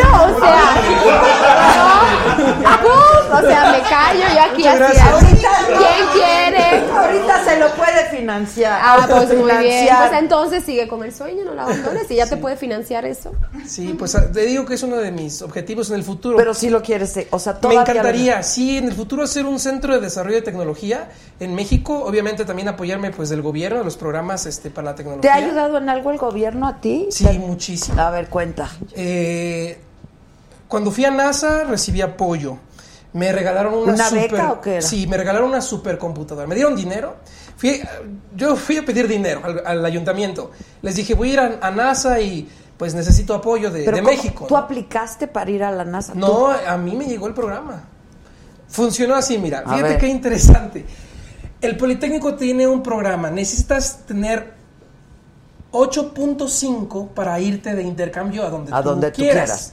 [0.00, 0.36] bárbaro!
[0.36, 0.60] O sea,
[2.82, 3.15] no.
[3.32, 5.00] O sea, me callo yo aquí Muchas así.
[5.00, 6.90] Ahorita, ¿Quién quiere?
[6.92, 8.80] Ahorita se lo puede financiar.
[8.82, 9.88] Ah, pues muy bien.
[9.96, 12.10] Pues entonces sigue con el sueño, no lo abandones.
[12.10, 13.32] Y ya te puede financiar eso.
[13.66, 16.36] Sí, pues ah, te digo que es uno de mis objetivos en el futuro.
[16.36, 19.58] Pero si lo quieres, eh, o sea, Me encantaría, sí, en el futuro hacer un
[19.58, 21.08] centro de desarrollo de tecnología
[21.40, 25.02] en México, obviamente también apoyarme pues del gobierno, de los programas este para la ¿Te
[25.02, 25.32] tecnología.
[25.34, 27.08] ha ayudado en algo el gobierno a ti?
[27.10, 28.00] Sí, muchísimo.
[28.00, 28.70] A ver, cuenta.
[28.94, 29.78] Eh,
[30.68, 32.58] cuando fui a NASA recibí apoyo.
[33.16, 34.82] Me regalaron una, ¿Una super, beca o qué era?
[34.82, 36.46] Sí, me regalaron una supercomputadora.
[36.46, 37.16] Me dieron dinero.
[37.56, 37.80] Fui,
[38.36, 40.50] yo fui a pedir dinero al, al ayuntamiento.
[40.82, 44.02] Les dije, voy a ir a, a NASA y pues necesito apoyo de, Pero de
[44.02, 44.44] ¿cómo- México.
[44.46, 44.60] ¿Tú ¿no?
[44.60, 46.12] aplicaste para ir a la NASA?
[46.12, 46.18] ¿Tú?
[46.18, 47.84] No, a mí me llegó el programa.
[48.68, 49.98] Funcionó así, mira, A fíjate ver.
[49.98, 50.84] qué interesante.
[51.62, 54.52] El Politécnico tiene un programa, necesitas tener
[55.72, 59.72] 8.5 para irte de intercambio a donde, A tú, donde tú quieras.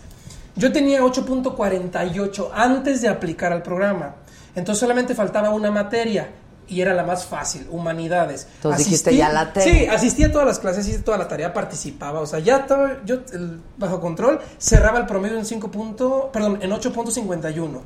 [0.56, 4.16] Yo tenía 8.48 antes de aplicar al programa.
[4.56, 6.30] Entonces solamente faltaba una materia
[6.68, 8.48] y era la más fácil, humanidades.
[8.58, 9.68] Entonces dijiste, ya la tengo.
[9.68, 12.20] Sí, asistía a todas las clases, hice toda la tarea, participaba.
[12.20, 16.60] O sea, ya estaba yo el- bajo control, cerraba el promedio en 5 punto- perdón,
[16.62, 17.82] en 8.51.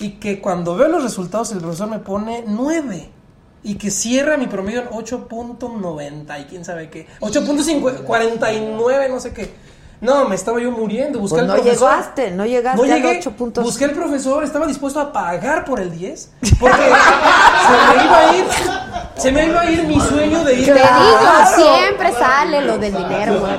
[0.00, 3.10] Y que cuando veo los resultados el profesor me pone 9.
[3.62, 7.06] Y que cierra mi promedio en 8.90 y quién sabe qué.
[7.20, 9.50] 8.49, no sé qué.
[10.00, 11.18] No, me estaba yo muriendo.
[11.18, 11.90] Busqué Pues al no profesor.
[11.90, 13.20] llegaste, no llegaste No llegué.
[13.20, 13.62] 8.5.
[13.62, 16.30] Busqué al profesor, estaba dispuesto a pagar por el 10.
[16.58, 18.44] Porque se me iba a ir.
[19.16, 20.86] Se me iba a ir mi sueño de ir Te digo,
[21.54, 23.52] siempre sale lo del dinero, güey.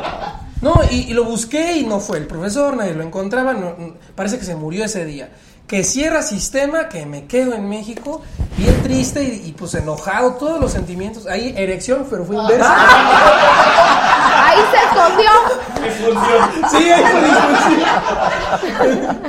[0.62, 3.94] no, y, y lo busqué y no fue el profesor, nadie lo encontraba, no- no-
[4.16, 5.30] parece que se murió ese día.
[5.72, 8.22] Que cierra sistema, que me quedo en México,
[8.57, 11.27] bien triste y, y, pues enojado, todos los sentimientos.
[11.27, 12.76] Ahí erección, pero fue inversa.
[14.48, 15.31] Ahí se escondió.
[16.72, 17.80] sí, ahí fue disfunción.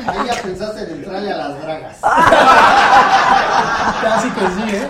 [0.08, 1.96] Ahí ya pensaste en entrarle a las dragas.
[4.02, 4.88] Casi que sí, ¿eh?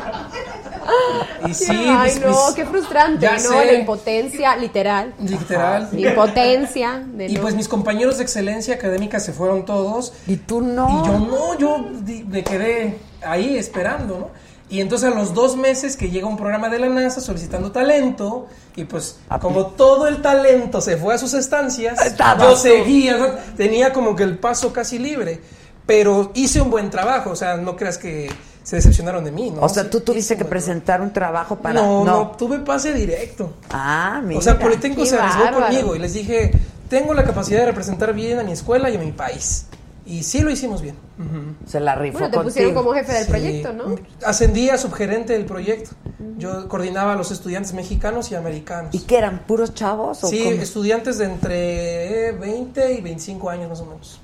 [1.48, 3.38] Y sí, Ay, no, mis- qué frustrante, ¿no?
[3.38, 3.66] sé.
[3.66, 5.14] La impotencia, literal.
[5.20, 5.88] literal.
[5.92, 7.02] Impotencia.
[7.06, 10.12] De Y no- pues mis compañeros de excelencia académica se fueron todos.
[10.26, 11.02] Y tú no.
[11.04, 11.84] Y yo no, yo
[12.28, 14.42] me quedé ahí esperando, ¿no?
[14.70, 18.46] Y entonces a los dos meses que llega un programa de la NASA solicitando talento,
[18.74, 21.98] y pues como todo el talento se fue a sus estancias,
[22.38, 25.42] yo seguía, tenía como que el paso casi libre,
[25.84, 28.30] pero hice un buen trabajo, o sea, no creas que
[28.62, 29.62] se decepcionaron de mí, ¿no?
[29.62, 31.80] O sea, tú tuviste que presentar un trabajo para.
[31.80, 33.52] No, no, tuve pase directo.
[33.70, 34.38] Ah, mira.
[34.38, 35.66] O sea, Politécnico se arriesgó bárbaro.
[35.66, 36.52] conmigo y les dije,
[36.88, 39.66] tengo la capacidad de representar bien a mi escuela y a mi país.
[40.04, 40.96] Y sí lo hicimos bien.
[41.16, 41.54] Ujú.
[41.70, 43.30] Se la rifó Bueno, te pusieron como jefe del Sí.
[43.30, 43.94] proyecto, ¿no?
[44.26, 45.90] Ascendí a subgerente del proyecto.
[46.38, 48.92] Yo coordinaba a los estudiantes mexicanos y americanos.
[48.94, 49.40] ¿Y qué eran?
[49.46, 50.24] ¿Puros chavos?
[50.24, 50.60] O sí, cómo?
[50.60, 54.20] estudiantes de entre 20 y 25 años más o menos.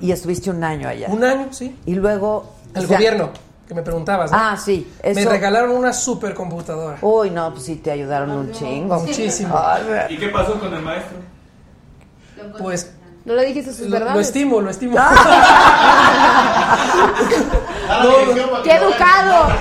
[0.00, 1.08] Y estuviste un año allá.
[1.10, 1.76] Un año, sí.
[1.86, 2.52] Y luego.
[2.74, 3.30] El o sea- gobierno,
[3.66, 4.30] que me preguntabas.
[4.30, 4.36] ¿no?
[4.38, 4.90] Ah, sí.
[5.02, 6.98] Me regalaron una supercomputadora.
[7.02, 9.00] Uy, no, pues sí te ayudaron un chingo.
[9.00, 9.58] Muchísimo.
[10.08, 11.16] ¿Y qué pasó con el maestro?
[12.58, 12.92] Pues
[13.24, 14.14] No le dijiste sus lo, verdades.
[14.16, 14.96] lo estimo, lo estimo.
[14.96, 15.10] Da
[17.88, 19.48] la No, ¡Qué educado!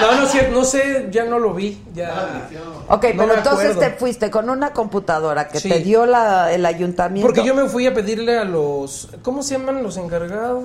[0.00, 1.82] No, no, cierto, no sé, ya no lo vi.
[1.94, 2.26] Ya.
[2.26, 2.62] dirección.
[2.88, 3.80] Ok, No pero entonces acuerdo.
[3.80, 5.68] te fuiste con una computadora que Sí.
[5.68, 7.26] te dio la, el ayuntamiento.
[7.26, 9.08] Porque yo me fui a pedirle a los.
[9.22, 10.62] ¿Cómo se llaman los encargados?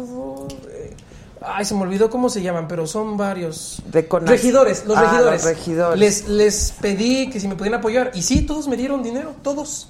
[1.45, 3.81] Ay, se me olvidó cómo se llaman, pero son varios.
[3.91, 5.43] De regidores, los Ah, regidores.
[5.43, 5.99] los regidores.
[5.99, 8.11] Les, les pedí que si me podían apoyar.
[8.13, 9.89] Y sí, todos me dieron dinero, todos.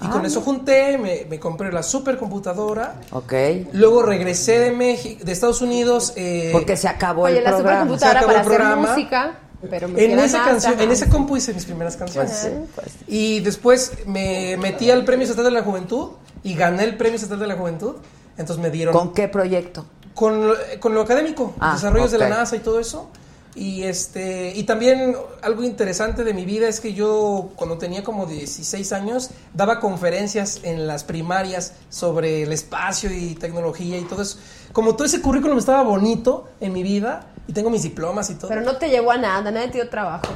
[0.00, 3.00] Y Ah, con eso junté, me, me compré la supercomputadora.
[3.12, 3.32] Ok.
[3.72, 6.12] Luego regresé de México, de Estados Unidos.
[6.16, 7.84] eh, Porque se acabó Oye, el la programa.
[7.84, 8.88] Se supercomputadora acabó para el hacer programa.
[8.94, 9.38] música.
[9.70, 12.32] Pero me En esa canción, en esa compu hice mis primeras canciones.
[12.32, 13.04] Pues sí, pues sí.
[13.06, 16.08] Y después me metí al Premio Estatal de la Juventud
[16.42, 17.94] y gané el Premio Estatal de la Juventud.
[18.36, 19.86] Entonces me dieron ¿Con qué proyecto?
[20.14, 23.08] Con, lo- con lo académico, Ah, desarrollos de la NASA y todo eso.
[23.54, 28.24] Y este y también algo interesante de mi vida es que yo cuando tenía como
[28.24, 34.38] 16 años daba conferencias en las primarias sobre el espacio y tecnología y todo eso.
[34.72, 38.48] Como todo ese currículum estaba bonito en mi vida y tengo mis diplomas y todo.
[38.48, 40.28] Pero no te llevó a nada, nadie te dio trabajo.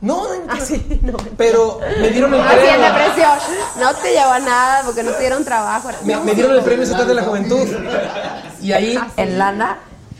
[0.00, 1.16] no, Ah, sí, no.
[1.36, 2.86] pero me dieron el No hacían premio.
[2.92, 3.38] depresión.
[3.78, 5.90] No te llevó a nada porque no te dieron trabajo.
[6.04, 7.68] Me, me dieron el premio estatal de la juventud.
[8.64, 9.78] Y ahí ¿En lana?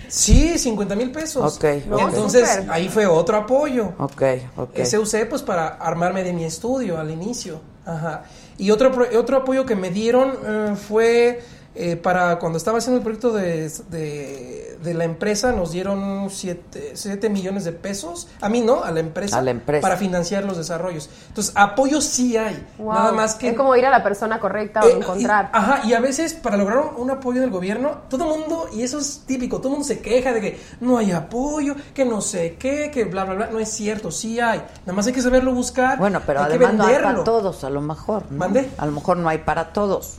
[0.09, 1.57] Sí, 50 mil pesos.
[1.57, 3.95] Ok, No, Entonces, ahí fue otro apoyo.
[3.99, 4.23] Ok,
[4.57, 4.71] ok.
[4.75, 7.61] Ese usé pues para armarme de mi estudio al inicio.
[7.87, 8.25] Ajá.
[8.57, 11.43] Y otro, pro- otro apoyo que me dieron eh, fue
[11.77, 17.29] eh, para cuando estaba haciendo el proyecto de, de, de la empresa, nos dieron 7
[17.31, 18.29] millones de pesos.
[18.41, 19.39] A mí no, a la empresa.
[19.39, 19.83] A la empresa.
[19.83, 21.09] Para financiar los desarrollos.
[21.29, 22.65] Entonces, apoyo sí hay.
[22.79, 22.93] Wow.
[22.95, 23.49] Nada más que...
[23.51, 25.51] Es como ir a la persona correcta o Eh, encontrar.
[25.53, 28.69] y- ajá, y a veces para lograr un, un apoyo del gobierno, todo el mundo,
[28.73, 32.05] y eso es típico, todo el mundo se queja de que no hay apoyo, que
[32.05, 33.47] no sé qué, que bla, bla, bla.
[33.49, 34.59] No es cierto, sí hay.
[34.87, 35.99] Nada más hay que saberlo buscar.
[35.99, 37.25] Bueno, pero hay que además no hay para venderlo.
[37.25, 38.25] todos, a lo mejor.
[38.31, 38.39] ¿no?
[38.39, 38.71] ¿Mande?
[38.79, 40.19] A lo mejor no hay para todos.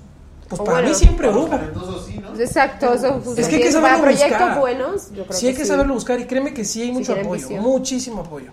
[0.50, 1.48] Pues O para bueno, mí siempre hubo.
[1.48, 2.40] Talentosos sí, ¿no?
[2.40, 4.60] Exacto, eso Es que hay que para saberlo proyectos buscar.
[4.60, 7.50] buenos, yo creo Sí hay que saberlo buscar y créeme que sí hay mucho apoyo,
[7.62, 8.52] muchísimo apoyo.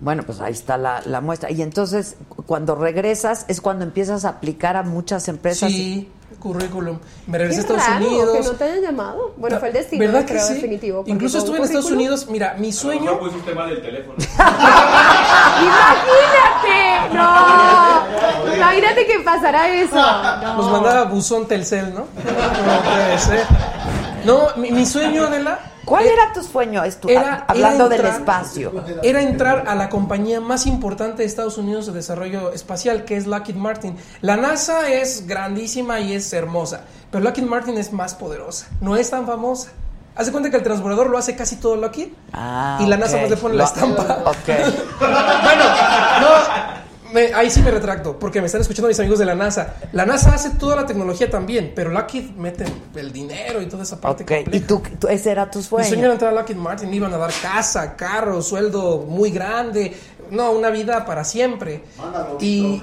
[0.00, 1.50] Bueno, pues ahí está la, la muestra.
[1.50, 5.70] Y entonces, cu- cuando regresas, es cuando empiezas a aplicar a muchas empresas.
[5.72, 6.98] Sí, currículum.
[7.26, 8.36] Me regresé a Estados raro Unidos.
[8.38, 9.34] que no te hayan llamado.
[9.36, 10.54] Bueno, fue el destino, ¿Verdad que creo, sí?
[10.54, 11.04] definitivo.
[11.06, 12.26] Incluso estuve un en Estados Unidos.
[12.30, 13.12] Mira, mi sueño.
[13.12, 14.16] No pusiste mal el teléfono.
[15.62, 17.14] ¡Imagínate!
[17.14, 18.54] ¡No!
[18.56, 19.94] Imagínate que pasará eso.
[19.94, 20.56] No.
[20.56, 22.00] Nos mandaba buzón Telcel, ¿no?
[22.00, 23.46] No puede ser.
[24.24, 25.58] No, mi, mi sueño, Adela.
[25.84, 26.84] ¿Cuál eh, era tu sueño?
[26.84, 28.72] Es tu- era- hablando era del espacio.
[29.02, 33.26] Era entrar a la compañía más importante de Estados Unidos de desarrollo espacial, que es
[33.26, 33.96] Lockheed Martin.
[34.20, 38.66] La NASA es grandísima y es hermosa, pero Lockheed Martin es más poderosa.
[38.80, 39.70] No es tan famosa.
[40.14, 43.16] Haz de cuenta que el transbordador lo hace casi todo Lockheed Ah, y la NASA
[43.16, 43.22] ok.
[43.22, 44.18] más le pone la estampa.
[44.26, 44.48] Ok.
[45.00, 45.64] Bueno,
[46.20, 46.81] no,
[47.12, 49.74] me- ahí sí me retracto, porque me están escuchando mis amigos de la NASA.
[49.92, 52.64] La NASA hace toda la tecnología también, pero Lockheed mete
[52.94, 54.48] el dinero y toda esa parte Ok.
[54.54, 56.12] Y tú, tú- ese era tu Mi sueño era sueño.
[56.12, 59.96] entrar a Lockheed Martin, me iban a dar casa, carro, sueldo muy grande,
[60.30, 61.84] no, una vida para siempre.
[61.98, 62.82] Mándalo, Y,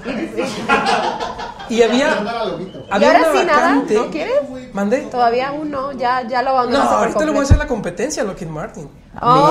[1.68, 2.78] y había, Mandar a Lobito.
[2.78, 3.60] ¿Y había ahora una sí nada?
[3.60, 3.94] vacante.
[3.94, 4.34] ¿No quieres?
[4.72, 4.98] ¿Mandé?
[5.02, 7.66] Todavía aún no, ya, ya lo No, abandonaste por ahorita le voy a hacer la
[7.66, 8.88] competencia a Lockheed Martin.
[9.20, 9.46] ¡Amo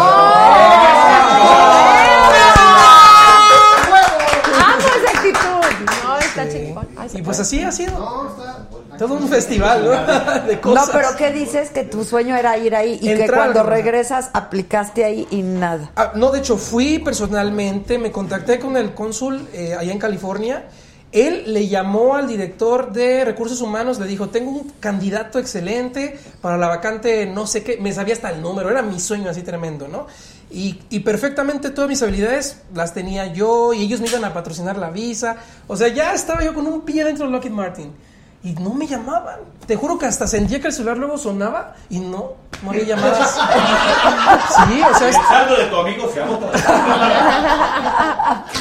[7.14, 7.98] Y pues así ha sido.
[7.98, 8.68] No, está.
[8.98, 9.91] Todo un festival, ¿no?
[10.48, 10.90] De No, cosas.
[10.91, 11.69] pero ¿qué dices?
[11.69, 13.69] Que tu sueño era ir ahí y que cuando ¿no?
[13.69, 15.91] regresas aplicaste ahí y nada.
[15.95, 20.65] Ah, no, de hecho, fui personalmente, me contacté con el cónsul eh, allá en California.
[21.11, 26.56] Él le llamó al director de recursos humanos, le dijo, tengo un candidato excelente para
[26.56, 29.88] la vacante, no sé qué, me sabía hasta el número, era mi sueño así tremendo,
[29.88, 30.06] ¿no?
[30.51, 34.77] Y, y perfectamente todas mis habilidades las tenía yo y ellos me iban a patrocinar
[34.77, 35.35] la visa.
[35.67, 37.93] O sea, ya estaba yo con un pie dentro de Lockheed Martin.
[38.41, 39.35] Y no me llamaban.
[39.67, 43.38] Te juro que hasta sentía que el celular luego sonaba y no, no había llamadas.
[44.67, 46.21] Sí, o sea, es- de tu amigo se.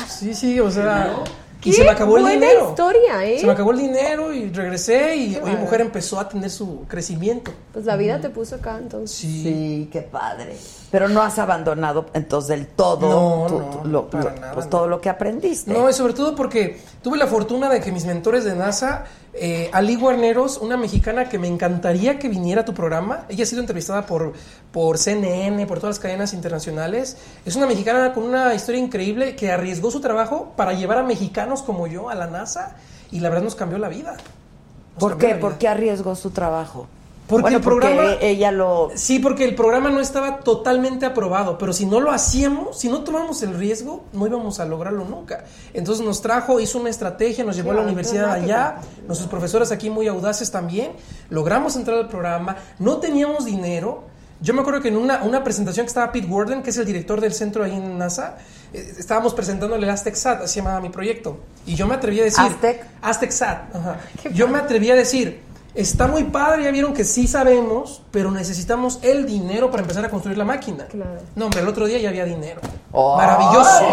[0.09, 1.15] Sí, sí, o sea.
[1.65, 2.69] Y se me acabó el dinero.
[2.71, 3.39] historia, ¿eh?
[3.41, 7.51] Se me acabó el dinero y regresé y mi mujer empezó a tener su crecimiento.
[7.73, 9.17] Pues la vida te puso acá, entonces.
[9.17, 9.43] Sí.
[9.43, 10.57] Sí, qué padre.
[10.93, 14.53] Pero no has abandonado entonces del todo No, tu- no, tu- lo- para lo- nada,
[14.55, 14.71] pues, no.
[14.71, 15.73] todo lo que aprendiste.
[15.73, 19.71] No, y sobre todo porque tuve la fortuna de que mis mentores de NASA, eh,
[19.73, 23.61] Ali Guarneros, una mexicana que me encantaría que viniera a tu programa, ella ha sido
[23.61, 24.33] entrevistada por,
[24.73, 29.53] por CNN, por todas las cadenas internacionales, es una mexicana con una historia increíble que
[29.53, 32.77] arriesgó su trabajo para llevar a mexicanos como yo a la NASA
[33.11, 34.13] y la verdad nos cambió la vida.
[34.13, 35.35] Nos ¿Por qué?
[35.35, 36.89] ¿Por qué arriesgó su trabajo?
[37.29, 38.91] Porque Bueno, el programa- porque ella lo...
[38.95, 43.05] Sí, porque el programa no estaba totalmente aprobado, pero si no lo hacíamos, si no
[43.05, 45.45] tomamos el riesgo, no íbamos a lograrlo nunca.
[45.75, 48.77] Entonces nos trajo, hizo una estrategia, nos llevó a la universidad allá,
[49.07, 50.93] nuestros profesores aquí muy audaces también,
[51.29, 54.05] logramos entrar al programa, no teníamos dinero.
[54.41, 56.87] Yo me acuerdo que en una, una presentación que estaba Pete Warden, que es el
[56.87, 58.39] director del centro ahí en NASA,
[58.73, 61.41] eh, estábamos presentándole el AztecSat, así se llamaba mi proyecto.
[61.67, 62.45] Y yo me atreví a decir...
[62.45, 62.87] ¿Aztec?
[63.03, 63.97] AztecSat, ajá.
[64.33, 65.41] Yo me atreví a decir,
[65.81, 70.09] está muy padre, ya vieron que sí sabemos, pero necesitamos el dinero para empezar a
[70.11, 70.87] construir la máquina.
[70.87, 71.21] Claro.
[71.37, 72.61] No, hombre, el otro día ya había dinero.
[72.93, 73.17] ¡Ay!
[73.17, 73.85] Maravilloso.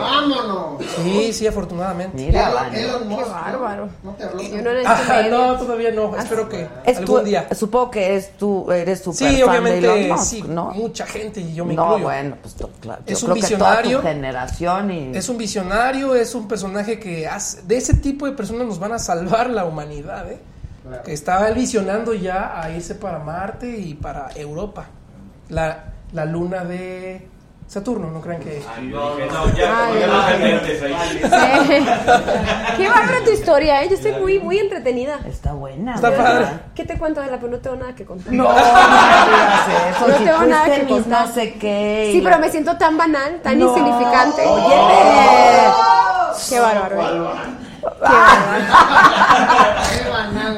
[0.00, 0.68] ¡Vámonos!
[1.02, 2.16] Sí, sí, afortunadamente.
[2.16, 2.82] Mira, Elon, Vane.
[2.82, 3.88] Elon Musk, Qué bárbaro.
[4.02, 4.42] ¿No te habló?
[4.42, 6.16] Yo no Ajá, no, todavía no.
[6.16, 7.48] Espero que Es algún tu- día.
[7.54, 10.70] Supongo que es tú, eres super Sí, fan obviamente, de Elon Musk, sí, ¿no?
[10.72, 12.04] mucha gente y yo me no, incluyo.
[12.04, 13.02] bueno, pues claro.
[13.06, 13.98] Yo Es un creo que toda visionario.
[14.00, 18.32] tu generación y Es un visionario, es un personaje que hace, de ese tipo de
[18.32, 20.38] personas nos van a salvar la humanidad, ¿eh?
[21.04, 24.86] Que estaba él visionando ya a irse para Marte y para Europa.
[25.48, 27.26] La, la luna de
[27.68, 28.62] Saturno, no crean que...
[28.84, 30.60] No, no, ya, Ay, ya ay.
[31.22, 31.86] Sí.
[32.78, 33.88] Qué bárbara tu historia, ¿eh?
[33.90, 35.20] Yo estoy muy, muy entretenida.
[35.28, 35.94] está buena.
[35.94, 36.46] Está padre.
[36.74, 38.32] ¿Qué te cuento de la pero no tengo nada que contar?
[38.32, 40.08] No, no eso.
[40.08, 41.26] No si tengo nada que mis contar.
[41.28, 42.08] no sé qué.
[42.12, 44.46] Sí, pero me siento tan banal, tan No, insignificante.
[44.46, 45.68] Óyeme.
[46.48, 47.02] Qué bárbaro.
[47.02, 47.67] ¿eh?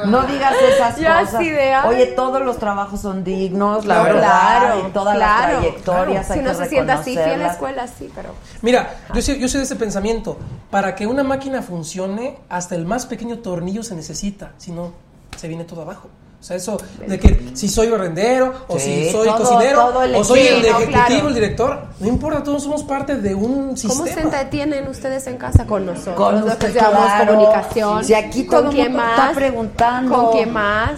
[0.06, 1.34] No digas esas cosas.
[1.38, 1.88] sí de, ay.
[1.88, 4.14] Oye, todos los trabajos son dignos, la Claro.
[4.14, 7.36] verdad, Claro, y todas claro, las trayectorias Si hay que se sienta así, fui a
[7.36, 8.30] la escuela, sí, pero...
[8.62, 10.36] Mira, yo soy, yo soy de ese pensamiento.
[10.70, 14.52] Para que una máquina funcione, hasta el más pequeño tornillo se necesita.
[14.58, 14.92] Si no,
[15.36, 16.08] se viene todo abajo.
[16.40, 20.18] O sea, eso de que si soy barrendero, o Sí, si soy todo- cocinero, todo
[20.20, 21.28] o soy el ejecutivo, claro.
[21.28, 24.22] el director, no importa, todos somos parte de un ¿Cómo se sistema.
[24.22, 26.16] entretienen ustedes en casa con nosotros?
[26.16, 27.26] Con los que claro.
[27.34, 28.04] comunicación.
[28.04, 29.18] Si aquí ¿Con todo el quién mundo más?
[29.20, 30.14] está preguntando.
[30.14, 30.92] ¿Con quién más?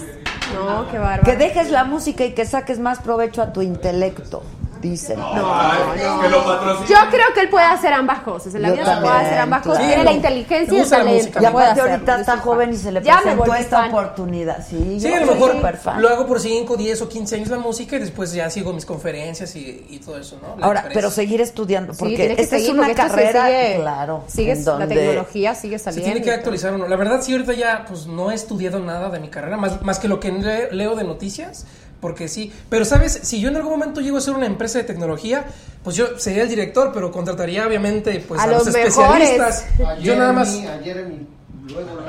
[0.54, 1.22] No, qué bárbaro.
[1.24, 4.44] Que dejes la música y que saques más provecho a tu intelecto,
[4.82, 5.16] dicen.
[5.16, 6.88] Que lo patrocine.
[6.88, 8.54] Yo creo que él puede hacer ambas cosas.
[8.54, 9.78] En la Yo vida se puede hacer ambas cosas.
[9.78, 9.88] claro.
[9.94, 11.14] Tiene la inteligencia y el talento.
[11.14, 11.40] música.
[11.40, 13.88] Y puede aparte ahorita está joven y se le Ya presentó esta fan.
[13.90, 14.66] oportunidad.
[14.68, 15.56] Sí, Sí, yo a lo mejor
[15.98, 18.84] lo hago por 5, 10 o 15 años la música y después ya sigo mis
[18.84, 20.56] conferencias y, y todo eso, ¿no?
[20.58, 24.64] La Ahora, pero seguir estudiando, porque esta es una se carrera, sigue- claro, Sigue en
[24.64, 26.10] la tecnología, sigue Se saliendo.
[26.12, 26.86] tiene que actualizar uno.
[26.88, 29.98] La verdad, sí, ahorita ya pues no he estudiado nada de mi carrera, más, más
[29.98, 31.66] que lo que le- leo de noticias,
[32.02, 32.52] porque sí.
[32.68, 33.20] Pero, ¿sabes?
[33.22, 35.44] Si yo en algún momento llego a ser una empresa de tecnología,
[35.84, 39.64] pues yo sería el director, pero contrataría obviamente pues, A a, los especialistas.
[39.86, 40.50] A Yo nada más...
[40.52, 41.26] Jeremy, A Jeremy.
[41.68, 42.00] Luego,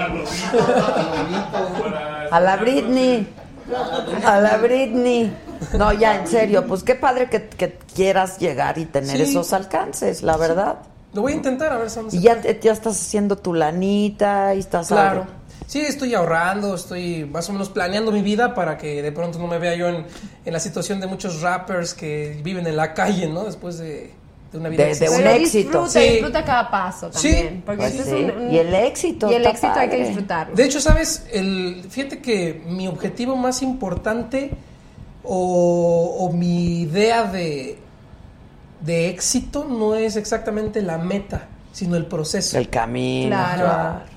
[2.40, 3.28] la Britney.
[4.26, 5.32] A la Britney.
[5.78, 9.22] No, ya, en serio, pues qué padre que, que quieras llegar y tener Sí.
[9.24, 10.78] esos alcances, la verdad.
[11.14, 14.60] Lo voy a intentar a ver si Y ya, ya estás haciendo tu lanita y
[14.60, 14.88] estás...
[14.88, 15.28] Claro.
[15.68, 19.48] Sí, estoy ahorrando, estoy más o menos planeando mi vida para que de pronto no
[19.48, 20.06] me vea yo en,
[20.46, 23.44] en la situación de muchos rappers que viven en la calle, ¿no?
[23.46, 24.12] Después de,
[24.52, 25.84] de una vida De- de un éxito.
[25.86, 26.10] Disfruta, Sí.
[26.14, 27.32] disfruta cada paso Sí.
[27.32, 27.64] también.
[27.66, 28.00] Porque Pues sí.
[28.00, 29.32] es un- un- Y el éxito.
[29.32, 30.06] Y el éxito hay que padre.
[30.08, 30.56] disfrutarlo.
[30.56, 31.26] De hecho, ¿sabes?
[31.32, 34.52] El, fíjate que mi objetivo más importante
[35.24, 37.80] o, o mi idea de,
[38.82, 42.58] de éxito no es exactamente la meta, sino el proceso.
[42.58, 43.30] El camino.
[43.30, 43.64] Claro.
[43.64, 44.13] claro.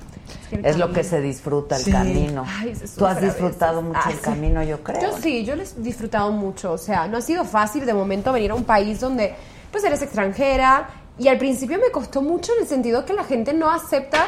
[0.49, 1.91] Que Es lo que se disfruta, el Sí.
[1.91, 2.45] camino.
[2.47, 3.87] Ay, se Tú has disfrutado veces.
[3.87, 4.21] mucho Ah, el sí.
[4.23, 5.01] camino, yo creo.
[5.01, 6.71] Yo sí, yo les he disfrutado mucho.
[6.73, 9.35] O sea, no ha sido fácil de momento venir a un país donde
[9.71, 10.89] pues eres extranjera.
[11.19, 14.25] Y al principio me costó mucho en el sentido que la gente no acepta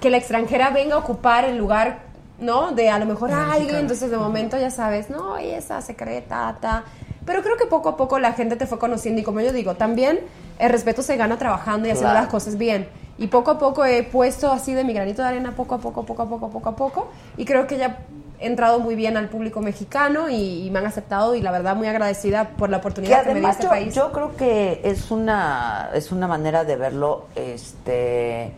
[0.00, 2.00] que la extranjera venga a ocupar el lugar,
[2.38, 2.72] ¿no?
[2.72, 3.76] De a lo mejor alguien.
[3.76, 6.84] Entonces de momento ya sabes, no, y esa secreta, ta.
[7.24, 9.74] Pero creo que poco a poco la gente te fue conociendo y como yo digo,
[9.76, 10.18] también
[10.58, 12.88] el respeto se gana trabajando y haciendo las cosas bien.
[13.22, 16.04] Y poco a poco he puesto así de mi granito de arena, poco a poco,
[16.04, 17.08] poco a poco, poco a poco.
[17.36, 18.00] Y creo que ya
[18.40, 21.76] he entrado muy bien al público mexicano y, y me han aceptado y la verdad
[21.76, 23.94] muy agradecida por la oportunidad que, me dio este yo, país.
[23.94, 28.52] yo creo que es una es una manera de verlo este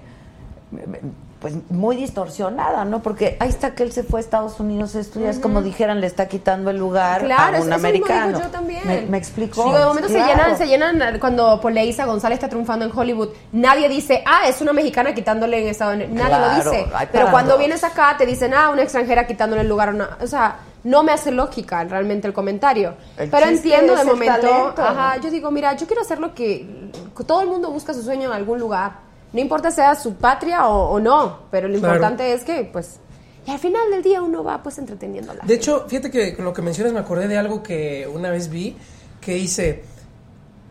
[1.45, 3.03] pues muy distorsionada, ¿no?
[3.03, 6.01] Porque ahí está que él se fue a Estados Unidos a estudiar, es como dijeran,
[6.01, 8.27] le está quitando el lugar Claro, a eso, un eso mismo americano.
[8.29, 8.81] digo yo también.
[8.87, 9.71] ¿Me, me explicó?
[9.71, 13.29] De momento se, llenan, se llenan cuando Poleisa González está triunfando en Hollywood.
[13.53, 16.15] Nadie dice, ah, es una mexicana quitándole en Estados Unidos.
[16.15, 16.87] Nadie Claro, lo dice.
[17.13, 17.59] Pero cuando dos.
[17.59, 20.17] vienes acá te dicen, ah, una extranjera quitándole el lugar una.
[20.23, 22.95] O sea, no me hace lógica realmente el comentario.
[23.19, 24.73] El Pero entiendo de momento.
[24.79, 26.91] Ajá, yo digo, mira, yo quiero hacer lo que
[27.27, 29.05] Todo el mundo busca su sueño en algún lugar.
[29.35, 31.95] No importa sea su patria o, o no, pero lo Claro.
[31.97, 32.99] importante es que, pues.
[33.47, 35.43] Y al final del día uno va pues entreteniéndola.
[35.45, 38.49] De hecho, fíjate que con lo que mencionas me acordé de algo que una vez
[38.49, 38.75] vi
[39.21, 39.85] que dice,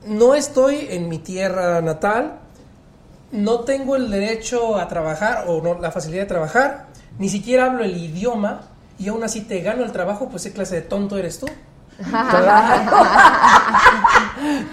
[0.08, 2.40] no estoy en mi tierra natal,
[3.32, 6.88] no tengo el derecho a trabajar o no, la facilidad de trabajar,
[7.20, 8.62] ni siquiera hablo el idioma
[8.98, 11.46] y aún así te gano el trabajo, pues qué clase de tonto eres tú.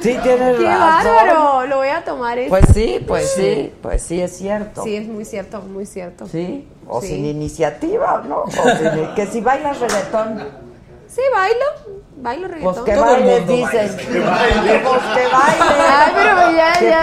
[0.01, 0.81] Sí, tienes ¡Qué razón.
[1.15, 1.66] bárbaro!
[1.66, 2.39] Lo voy a tomar.
[2.39, 2.51] eso.
[2.51, 4.82] Pues sí, pues sí, pues sí es cierto.
[4.82, 6.27] Sí, es muy cierto, muy cierto.
[6.27, 7.09] Sí, o Sí.
[7.09, 8.43] sin iniciativa, ¿no?
[8.43, 10.43] O sin- que si bailas reggaetón,
[11.09, 11.65] Sí, bailo,
[12.19, 12.74] bailo reggaetón.
[12.74, 13.93] pues que Todo el bailes, mundo dices.
[13.93, 15.35] Pues que bailes.
[15.35, 17.01] Ay, pero ya, Que ya.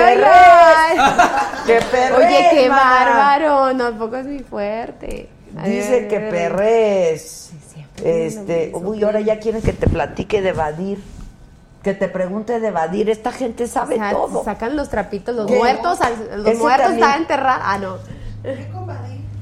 [1.65, 2.83] Que perrees, Oye, qué mana.
[3.05, 5.29] bárbaro, no, tampoco es muy fuerte.
[5.65, 7.51] Dice que perres.
[8.03, 10.99] Este, mismo, uy, ahora ya quieren que te platique de Badir.
[11.83, 13.09] Que te pregunte de Badir.
[13.09, 14.43] Esta gente sabe O sea, todo.
[14.43, 15.57] Sacan los trapitos, los ¿Qué?
[15.57, 15.99] muertos,
[16.35, 17.03] los muertos también.
[17.03, 17.63] están enterrados.
[17.65, 17.97] Ah, no.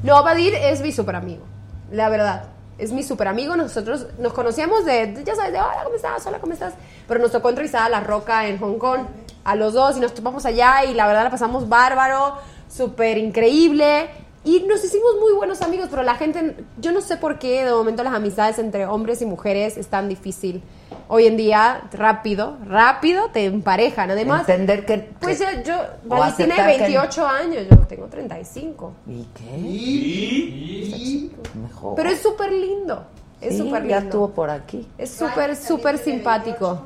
[0.03, 1.43] No, Badir es mi super amigo,
[1.91, 2.45] la verdad.
[2.77, 3.55] Es mi super amigo.
[3.55, 6.25] Nosotros nos conocíamos de, ya sabes, de hola, ¿cómo estás?
[6.27, 6.73] Hola, ¿cómo estás?
[7.07, 9.01] Pero nos tocó entrevistar a La Roca en Hong Kong,
[9.43, 12.35] a los dos, y nos topamos allá y la verdad la pasamos bárbaro,
[12.69, 14.09] súper increíble.
[14.45, 17.71] Y nos hicimos muy buenos amigos, pero la gente, yo no sé por qué de
[17.71, 20.61] momento las amistades entre hombres y mujeres es tan difícil.
[21.07, 24.11] Hoy en día, rápido, rápido te emparejan.
[24.11, 25.09] Además, Entender que.
[25.19, 25.77] pues que- yo, yo
[26.07, 26.21] tiene
[26.53, 28.93] aceptar que- 28 años, yo tengo 35.
[29.07, 29.57] ¿Y qué?
[29.57, 31.31] Y,
[31.61, 31.95] Mejor.
[31.95, 33.03] Pero es súper lindo.
[33.41, 34.09] Es Sí, súper Ya lindo.
[34.09, 34.87] estuvo por aquí.
[34.97, 36.83] Es súper, súper simpático.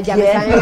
[0.00, 0.52] Me saben.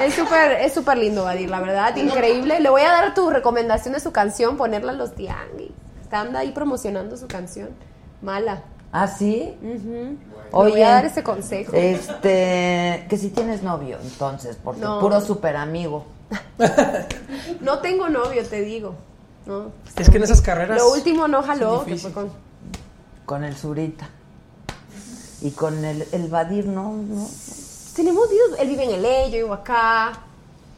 [0.00, 2.60] es súper, es súper lindo, Vadir, la verdad, increíble.
[2.60, 5.70] Le voy a dar tu recomendación de su canción, ponerla en los tianguis.
[6.02, 7.70] Están ahí promocionando su canción.
[8.20, 8.62] Mala.
[8.92, 9.54] ¿Ah, sí?
[10.52, 11.72] Oye, Le voy a dar ese consejo.
[11.74, 15.00] Este, que si tienes novio, entonces, porque No.
[15.00, 16.04] puro super amigo.
[17.60, 18.94] No tengo novio, te digo.
[19.46, 19.70] No.
[19.96, 20.78] Es que en esas carreras.
[20.78, 22.30] Lo último no jaló, es que fue con
[23.24, 24.08] Con el Zurita.
[25.42, 27.28] Y con el, el Badir, no, no.
[27.96, 30.12] Tenemos ido, él vive en el yo vivo acá.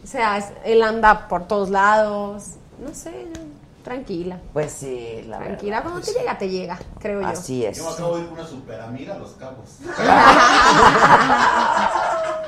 [0.03, 2.45] O sea, es- él anda por todos lados.
[2.85, 3.41] No sé, yo-
[3.85, 4.39] tranquila.
[4.55, 7.27] Pues sí, la Tranquila, cuando te llega, te llega, creo yo.
[7.29, 7.77] Así es.
[7.79, 9.79] Yo me acabo de ir con una super amiga a Los Cabos.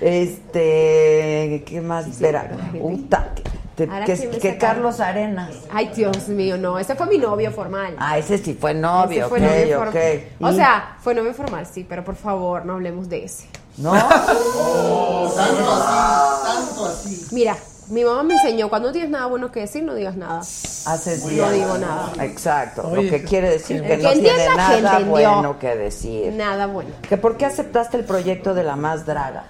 [0.00, 2.06] Este, ¿qué más?
[2.06, 2.48] Espera,
[2.78, 3.42] puta, que,
[3.76, 4.58] te- Ahora que-.
[4.58, 5.50] Carlos Arenas.
[5.72, 6.78] Ay, Dios mío, no.
[6.78, 7.94] Ese fue mi novio formal.
[7.98, 9.84] Ah, ese sí fue novio, Ese fue ok, novio ok.
[9.84, 10.24] formal.
[10.40, 13.46] O sea, fue novio formal, sí, pero por favor, no hablemos de ese.
[13.78, 13.92] ¿No?
[15.36, 17.26] tanto así, tanto así.
[17.32, 17.56] Mira,
[17.88, 20.38] mi mamá me enseñó, cuando no tienes nada bueno que decir, no digas nada.
[20.40, 22.12] Haces No digo nada.
[22.24, 26.32] Exacto, Oye, lo que quiere decir que que no tiene que nada bueno que decir.
[26.32, 26.90] Nada bueno.
[27.08, 29.44] ¿Que ¿Por qué aceptaste el proyecto de la más draga?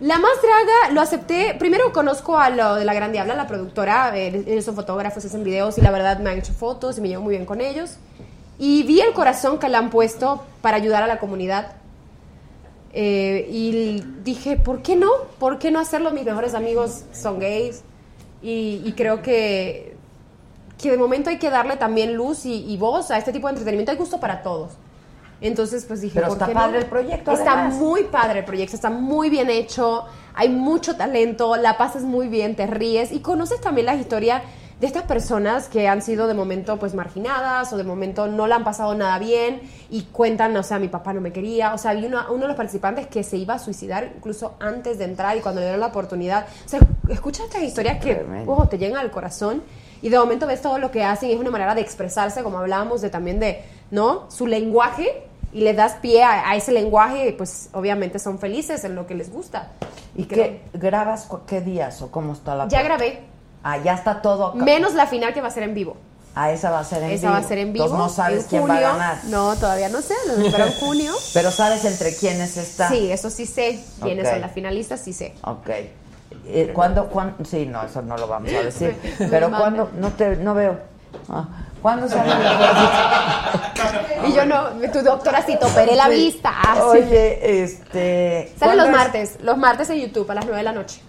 [0.00, 1.56] La más draga lo acepté.
[1.58, 4.12] Primero conozco a lo de la Gran Diabla, la productora.
[4.16, 7.08] eh, Ellos son fotógrafos, hacen videos y la verdad me han hecho fotos y me
[7.08, 7.96] llevo muy bien con ellos.
[8.58, 11.72] Y vi el corazón que le han puesto para ayudar a la comunidad.
[12.92, 15.10] Eh, y dije, ¿por qué no?
[15.38, 16.10] ¿Por qué no hacerlo?
[16.10, 17.82] Mis mejores amigos son gays.
[18.42, 19.96] Y, creo que,
[20.78, 23.52] que de momento hay que darle también luz y, y voz a este tipo de
[23.52, 23.90] entretenimiento.
[23.92, 24.72] Hay gusto para todos.
[25.40, 26.78] Entonces, pues dije, Pero ¿por está qué padre no?
[26.78, 27.74] el proyecto, Está además.
[27.74, 30.04] muy padre el proyecto, está muy bien hecho,
[30.34, 34.42] hay mucho talento, la pasas muy bien, te ríes y conoces también la historia
[34.80, 38.56] de estas personas que han sido de momento pues marginadas o de momento no la
[38.56, 41.92] han pasado nada bien y cuentan, o sea, mi papá no me quería, o sea,
[41.92, 45.34] había una- uno de los participantes que se iba a suicidar incluso antes de entrar
[45.36, 48.26] y cuando le dieron la oportunidad, o sea, escuchas estas historias que
[48.70, 49.62] te llegan al corazón
[50.02, 52.58] y de momento ves todo lo que hacen y es una manera de expresarse, como
[52.58, 54.30] hablábamos de también de, ¿no?
[54.30, 58.94] Su lenguaje y le das pie a, a ese lenguaje, pues obviamente son felices en
[58.94, 59.68] lo que les gusta.
[60.14, 63.20] ¿Y qué grabas qué días o cómo está la Ya grabé,
[63.62, 64.58] Ah, ya está todo acá.
[64.64, 65.96] menos la final que va a ser en vivo.
[66.38, 67.32] Ah, esa va a ser en Esa vivo.
[67.32, 67.86] va a ser en vivo.
[67.86, 68.74] Entonces no sabes en quién junio.
[68.82, 69.24] va a ganar.
[69.24, 71.12] No, todavía no sé, lo espero en junio.
[71.32, 72.88] Pero sabes entre quiénes está.
[72.90, 73.82] Sí, eso sí sé.
[74.02, 75.34] Quiénes son las finalistas, sí sé.
[75.42, 75.70] Ok.
[76.48, 77.44] Eh, ¿Cuándo, cuándo?
[77.44, 78.96] Sí, no, eso no lo vamos a decir.
[79.30, 79.90] Pero me ¿cuándo?
[79.98, 80.78] No te, no veo.
[81.28, 81.46] Ah,
[81.82, 82.38] ¿Cuándo sale el
[84.30, 86.52] Y yo no, tu doctora sí te operé la vista.
[86.54, 86.98] Ah, sí.
[86.98, 88.52] Oye, este.
[88.58, 91.00] Sale los martes, los martes en YouTube a las 9 de la noche.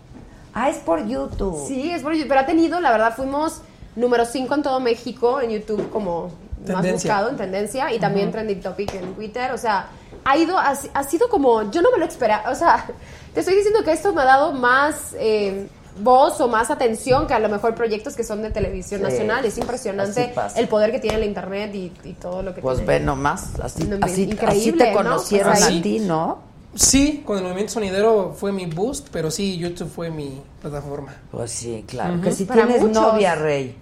[0.53, 1.67] Ah, es por YouTube.
[1.67, 3.61] Sí, es por YouTube, pero ha tenido, la verdad, fuimos
[3.95, 6.31] número 5 en todo México en YouTube como
[6.73, 9.87] más buscado en tendencia y también trending topic en Twitter, o sea,
[10.25, 12.85] ha ido, ha, ha sido como, yo no me lo esperaba, o sea,
[13.33, 15.67] te estoy diciendo que esto me ha dado más eh,
[15.99, 19.45] voz o más atención que a lo mejor proyectos que son de televisión Sí, nacional,
[19.45, 22.93] es impresionante el poder que tiene la internet y, y todo lo que Pues tiene.
[22.93, 23.59] ve nomás.
[23.59, 24.97] Así, No, así, así increíble, te ¿no?
[24.97, 26.45] conocieron Pues a ti, ¿no?
[26.75, 31.15] Sí, con el movimiento sonidero fue mi boost, pero sí, YouTube fue mi plataforma.
[31.31, 32.21] Pues sí, claro.
[32.21, 33.01] Que si Para tienes muchos.
[33.01, 33.75] novia, Rey.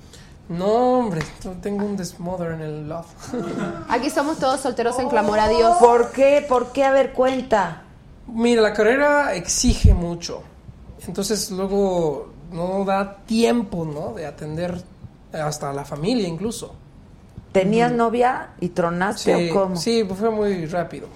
[0.48, 3.08] No, hombre, yo tengo un desmother en el love.
[3.90, 5.78] Aquí somos todos solteros en clamor a Dios.
[5.80, 6.46] ¿Por qué?
[6.48, 6.84] ¿Por qué?
[6.84, 7.82] A ver, cuenta.
[8.28, 10.44] Mira, la carrera exige mucho.
[11.08, 14.14] Entonces luego no da tiempo, ¿no?
[14.14, 14.82] De atender
[15.34, 16.76] hasta a la familia incluso.
[17.52, 19.76] ¿Tenías novia y tronaste Sí, o cómo?
[19.78, 21.08] sí, fue muy rápido.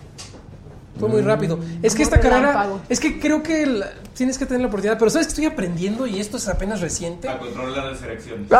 [0.99, 1.59] Fue muy rápido.
[1.81, 5.09] Es que esta carrera, es que creo que la- tienes que tener la oportunidad, pero
[5.09, 7.29] sabes que estoy aprendiendo y esto es apenas reciente.
[7.29, 8.47] A controlar las erecciones.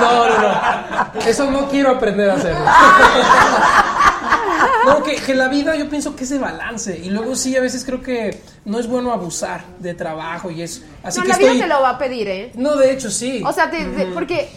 [0.00, 1.20] No, no, no.
[1.26, 2.64] Eso no quiero aprender a hacerlo.
[4.86, 6.98] No, que, que la vida yo pienso que es de balance.
[7.02, 10.82] Y luego sí, a veces creo que no es bueno abusar de trabajo y eso.
[11.02, 11.50] Así no, que la estoy...
[11.54, 12.52] vida te lo va a pedir, ¿eh?
[12.54, 13.42] No, de hecho sí.
[13.46, 14.50] O sea, te- te- porque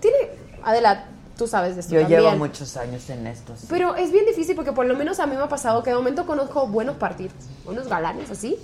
[0.00, 0.16] tiene...
[0.64, 1.04] Adela,
[1.38, 2.20] tú sabes de esto Yo también.
[2.20, 3.54] llevo muchos años en esto.
[3.56, 3.66] sí.
[3.70, 5.96] Pero es bien difícil porque por lo menos a mí me ha pasado que de
[5.96, 7.32] momento conozco buenos partidos,
[7.64, 8.58] unos galanes así.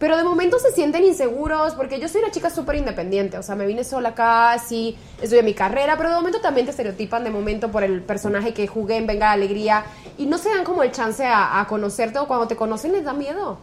[0.00, 3.36] Pero de momento se sienten inseguros porque yo soy una chica súper independiente.
[3.36, 6.70] O sea, me vine sola acá, sí, estudié mi carrera, pero de momento también te
[6.70, 9.84] estereotipan de momento por el personaje que jugué en Venga la Alegría
[10.16, 13.04] y no se dan como el chance a, a conocerte o cuando te conocen les
[13.04, 13.58] da miedo.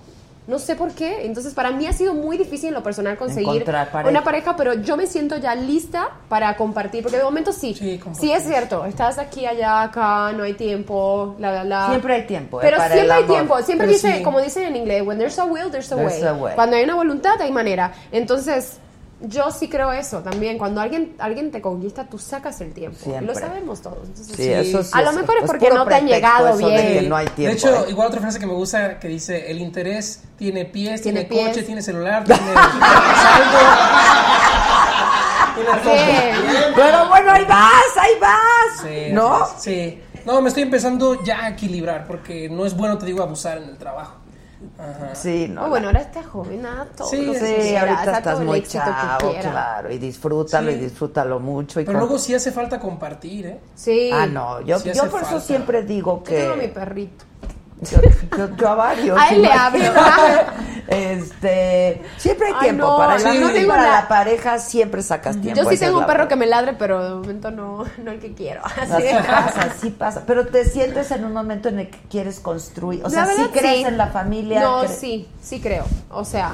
[0.47, 1.25] No sé por qué.
[1.25, 4.07] Entonces, para mí ha sido muy difícil en lo personal conseguir pareja.
[4.09, 7.73] una pareja, pero yo me siento ya lista para compartir, porque de momento sí.
[7.73, 8.85] Sí, es cierto.
[8.85, 11.87] Estás aquí, allá, acá, no hay tiempo, la, la, la.
[11.89, 12.65] Siempre hay tiempo, ¿eh?
[12.65, 13.35] Pero para siempre el hay amor.
[13.35, 13.61] tiempo.
[13.63, 14.23] Siempre Pero dice, sí.
[14.23, 16.27] como dicen en inglés, when there's a will, there's a, There's way.
[16.27, 16.53] a way.
[16.55, 17.91] Cuando hay una voluntad, hay manera.
[18.11, 18.77] Entonces,
[19.21, 20.57] yo sí creo eso también.
[20.57, 22.97] Cuando alguien, alguien te conquista, tú sacas el tiempo.
[23.01, 23.25] Y Siempre.
[23.27, 24.07] lo sabemos todos.
[24.07, 26.65] Entonces, Sí, eso sí a lo mejor es es porque no te han llegado de
[26.65, 27.03] bien.
[27.03, 27.89] que no hay de hecho, ¿eh?
[27.91, 31.49] igual otra frase que me gusta que dice, el interés tiene pies, tiene, Tiene pies.
[31.55, 32.41] coche, tiene celular, tiene.
[36.75, 38.81] Pero bueno, ahí vas, ahí vas.
[38.83, 39.47] Sí, ¿No?
[39.57, 40.01] Sí.
[40.25, 43.65] No, me estoy empezando ya a equilibrar porque no es bueno, te digo, abusar en
[43.69, 44.15] el trabajo.
[44.77, 45.15] Ajá.
[45.15, 45.65] Sí, no.
[45.65, 46.65] Oh, bueno, ahora estás joven,
[46.95, 50.77] todo Sí, que Sí, quieras, ahorita estás muy que chavo, claro, y disfrútalo Sí.
[50.77, 51.79] y disfrútalo mucho.
[51.79, 53.59] Y Pero con- luego sí hace falta compartir, ¿eh?
[53.75, 54.09] Sí.
[54.13, 55.45] Ah, no, yo, Sí yo por eso falta.
[55.45, 56.67] siempre digo Yo tengo mi que...
[56.69, 57.25] perrito.
[57.81, 57.97] Yo,
[58.37, 59.17] yo- yo a varios.
[59.21, 59.83] A él le hablo.
[60.87, 62.85] este, siempre hay Ay, tiempo.
[62.85, 63.39] no, para, el sí.
[63.39, 65.61] no tengo para la- la pareja siempre sacas tiempo.
[65.61, 66.29] Yo sí tengo un perro verdad.
[66.29, 68.61] que me ladre, pero de momento no, no el que quiero.
[68.65, 69.07] Así.
[69.07, 70.23] Así pasa, sí pasa.
[70.25, 73.03] Pero te sientes en un momento en el que quieres construir.
[73.05, 73.83] O sea, La sí verdad, crees sí.
[73.85, 74.61] en la familia.
[74.61, 75.85] No, cre- sí, sí creo.
[76.11, 76.53] O sea,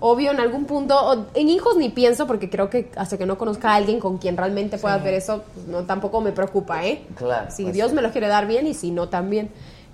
[0.00, 3.38] obvio en algún punto, o- en hijos ni pienso porque creo que hasta que no
[3.38, 7.04] conozca a alguien con quien realmente pueda ver eso, pues, no tampoco me preocupa, ¿eh?
[7.16, 7.96] Claro, Si pues Dios sí.
[7.96, 9.50] me lo quiere dar bien y si no también.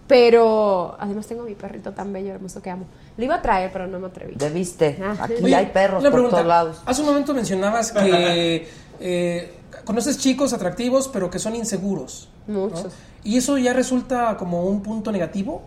[0.08, 2.86] Pero además tengo mi perrito tan bello, hermoso que amo.
[3.18, 4.34] Lo iba a traer, pero no me atreví.
[4.36, 4.98] Debiste.
[5.02, 5.14] Ah.
[5.20, 6.36] Aquí Oye, hay perros por pregunta.
[6.36, 6.82] todos lados.
[6.86, 8.66] Hace un momento mencionabas que
[9.00, 9.54] eh,
[9.84, 12.28] conoces chicos atractivos, pero que son inseguros.
[12.46, 12.60] ¿no?
[12.68, 12.92] Muchos.
[13.22, 15.62] ¿Y eso ya resulta como un punto negativo?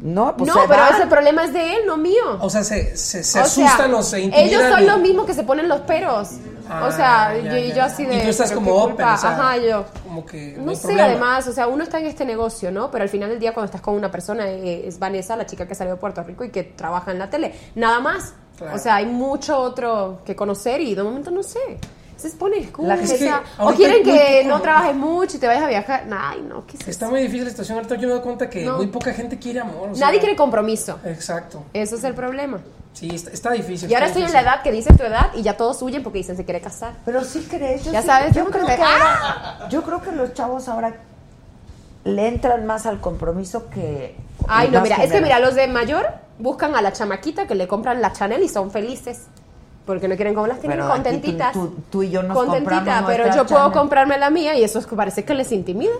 [0.00, 0.94] No, pues no, se pero van.
[0.94, 2.38] ese problema es de él, no mío.
[2.40, 4.48] O sea, se, se, se O sea, asustan o se intimidan.
[4.48, 6.30] Ellos son y- los mismos que se ponen los peros.
[6.68, 7.74] Ah, o sea, ya, yo, ya.
[7.74, 8.16] yo así de.
[8.16, 9.14] Y tú estás como open, culpa.
[9.14, 9.84] o sea, Ajá, yo.
[10.04, 11.04] Como que No sé, problema.
[11.08, 12.90] además, o sea, uno está en este negocio, ¿no?
[12.90, 15.66] Pero al final del día, cuando estás con una persona, eh, es Vanessa, la chica
[15.68, 17.54] que salió de Puerto Rico y que trabaja en la tele.
[17.74, 18.34] Nada más.
[18.56, 18.74] Claro.
[18.74, 21.78] O sea, hay mucho otro que conocer y de momento no sé.
[22.16, 22.94] Se pone excusa.
[22.94, 26.04] Es que o quieren que poco- no trabajes mucho y te vayas a viajar.
[26.10, 27.10] Ay, no, ¿qué es Está eso?
[27.12, 27.76] muy difícil la situación.
[27.78, 28.76] Ahorita yo me doy cuenta que No.
[28.78, 29.90] muy poca gente quiere amor.
[29.90, 30.98] o sea, Nadie quiere compromiso.
[31.04, 31.62] Exacto.
[31.74, 32.60] Eso es el problema.
[32.94, 33.90] Sí, está, está difícil.
[33.90, 36.16] Y ahora estoy en la edad que dice tu edad y ya todos huyen porque
[36.18, 36.94] dicen se quiere casar.
[37.04, 37.84] Pero sí crees.
[37.84, 40.32] yo Ya sí- sabes, yo yo creo creo que que- ahora, yo creo que los
[40.32, 40.94] chavos ahora
[42.04, 44.16] le entran más al compromiso que.
[44.48, 46.06] Ay, no, mira, es que mira, los de mayor
[46.38, 49.22] buscan a la chamaquita que le compran la Chanel y son felices.
[49.86, 51.52] Porque no quieren como las tienen Pero tú- contentitas.
[51.52, 54.78] tú- tú y yo nos Contentita, compramos pero yo puedo comprarme la mía y eso
[54.80, 55.92] es que parece que les intimida.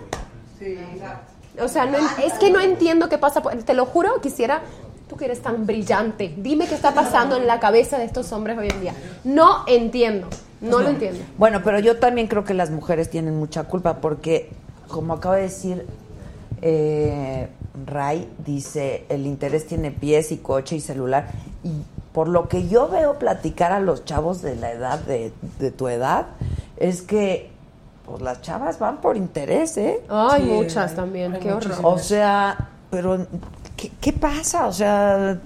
[1.63, 3.41] O sea, no, es que no entiendo qué pasa.
[3.41, 4.61] por- Te lo juro, quisiera.
[5.09, 8.57] Tú que eres tan brillante, dime qué está pasando en la cabeza de estos hombres
[8.57, 8.93] hoy en día.
[9.23, 10.27] No entiendo,
[10.59, 11.19] no lo entiendo.
[11.37, 14.49] Bueno, pero yo también creo que las mujeres tienen mucha culpa porque,
[14.89, 15.85] como acaba de decir
[16.61, 17.47] eh,
[17.85, 21.27] Ray, dice, el interés tiene pies y coche y celular.
[21.63, 21.71] Y
[22.17, 25.87] por lo que yo veo platicar a los chavos de la edad, de, de tu
[25.87, 26.25] edad,
[26.77, 27.51] es que
[28.07, 30.01] pues las chavas van por interés, ¿eh?
[30.09, 31.77] Ay, Sí, muchas hay- también, hay qué horror.
[31.83, 33.27] O sea, pero
[33.75, 34.65] ¿qué, qué pasa?
[34.65, 35.37] O sea,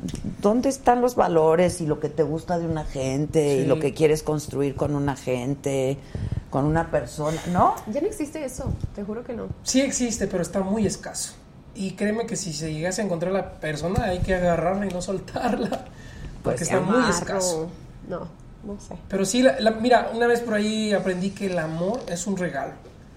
[0.42, 3.94] ¿dónde están los valores y lo que te gusta de una gente y lo que
[3.94, 5.98] quieres construir con una gente,
[6.52, 7.42] con una persona?
[7.52, 7.76] ¿No?
[7.92, 9.48] Ya no existe eso, te juro que no.
[9.64, 11.34] Sí existe, pero está muy escaso.
[11.76, 15.02] Y créeme que si se llegase a encontrar la persona, hay que agarrarla y no
[15.02, 15.84] soltarla.
[16.44, 17.70] Porque Pues está muy escaso.
[18.08, 18.28] No,
[18.64, 18.96] no sé.
[19.08, 22.38] Pero sí, la- la- mira, una vez por ahí aprendí que el amor es un
[22.38, 22.74] regalo.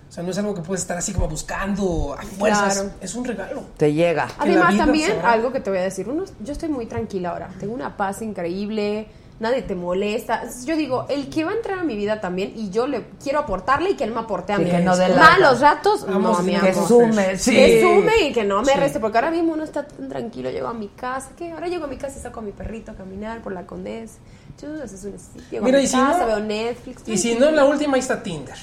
[0.09, 2.75] O sea, no es algo que puedes estar así como buscando a fuerzas.
[2.75, 2.91] Claro.
[3.01, 3.65] Es un regalo.
[3.77, 4.29] Te llega.
[4.39, 7.75] Además, también, algo que te voy a decir, uno, yo estoy muy tranquila ahora, tengo
[7.75, 9.09] una paz increíble,
[9.41, 10.43] nadie te molesta.
[10.65, 13.41] Yo digo, el que va a entrar a mi vida también y yo le quiero
[13.41, 14.71] aportarle y que él me aporte a Sí, mí.
[14.71, 15.17] que no lata.
[15.17, 16.71] Malos ratos, no, Vamos, mi que amor.
[16.71, 17.51] Que sume, sí.
[17.55, 18.79] Que sume y que no me Sí.
[18.79, 21.85] reste, porque ahora mismo uno está tan tranquilo, llego a mi casa, que ahora llego
[21.85, 24.19] a mi casa y saco a mi perrito a caminar por la Condesa.
[24.57, 25.15] Chus, haces un
[25.51, 27.03] llego Mira, a mi y si casa, no- veo Netflix.
[27.09, 28.57] Y si no, en la última ahí está Tinder.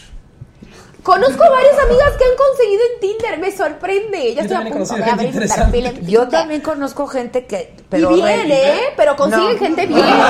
[1.03, 4.35] Conozco varias amigas que han conseguido en Tinder, me sorprende.
[4.35, 6.29] Ya Yo estoy a punto de abrir mi perfil en Yo Tinder.
[6.29, 7.73] también conozco gente que...
[7.89, 8.79] Pero y bien, re- ¿eh?
[8.95, 9.59] Pero consiguen No.
[9.59, 10.05] gente bien.
[10.05, 10.21] Pero,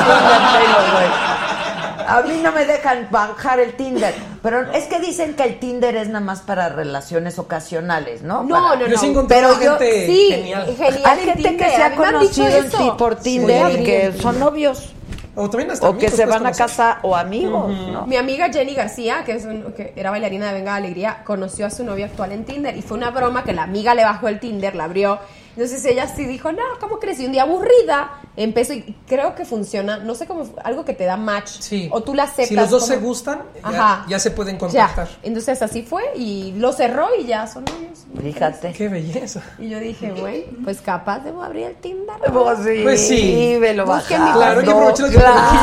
[2.07, 4.13] A mí no me dejan bajar el Tinder.
[4.41, 8.43] Pero es que dicen que el Tinder es nada más para relaciones ocasionales, ¿no?
[8.43, 9.27] No, Para- no, Yo no.
[9.27, 10.75] Pero yo- gente Sí, genial.
[10.77, 11.01] genial.
[11.05, 13.77] Hay en gente que se ha conocido en ti por Tinder Sí.
[13.79, 14.93] y que son novios.
[15.35, 18.05] O también hasta O que se puedes van a casa o amigos, ¿no?
[18.05, 21.69] Mi amiga Jenny García, que, es un- que era bailarina de Venga Alegría, conoció a
[21.69, 24.39] su novia actual en Tinder y fue una broma que la amiga le bajó el
[24.39, 25.19] Tinder, la abrió.
[25.55, 27.19] Entonces ella sí dijo, no, ¿cómo crees?
[27.19, 31.03] Y un día aburrida empezó y creo que funciona, no sé cómo, algo que te
[31.05, 31.49] da match.
[31.59, 31.89] Sí.
[31.91, 32.47] O tú la aceptas.
[32.47, 34.05] Si los dos como- se gustan, ya, Ajá.
[34.07, 34.59] ya se pueden Ya.
[34.59, 35.07] contactar.
[35.23, 38.05] Entonces así fue y lo cerró y ya son novios.
[38.21, 38.73] Fíjate.
[38.73, 39.41] Qué belleza.
[39.59, 42.15] Y yo dije, güey, pues capaz debo abrir el Tinder.
[42.31, 43.57] Pues sí, Pues sí.
[43.59, 44.33] me lo bajaron.
[44.33, 45.21] Claro, aprovechar la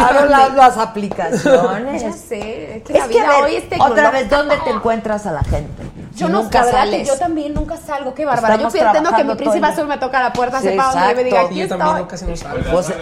[0.09, 2.03] Claro, las, las aplicaciones.
[2.03, 4.57] Ya sé, es que Es la que, vida a ver, hoy es otra vez, ¿dónde
[4.65, 5.83] te encuentras a la gente?
[6.19, 7.09] Yo no, nunca que sales.
[7.09, 8.55] yo también nunca salgo, qué bárbara.
[8.55, 11.15] Estamos yo pretendo que mi príncipe azul me toca la puerta, Sí, sepa dónde y
[11.17, 11.79] me diga, aquí yo estoy.
[11.79, 12.71] también casi no salgo.
[12.71, 12.93] Pues,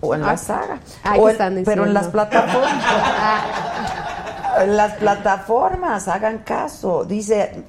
[0.00, 0.36] o en la Ah.
[0.36, 0.78] saga.
[1.02, 2.72] Ay, O ¿qué en- están pero en las plataformas.
[4.60, 7.04] en las plataformas, hagan caso.
[7.04, 7.62] Dice,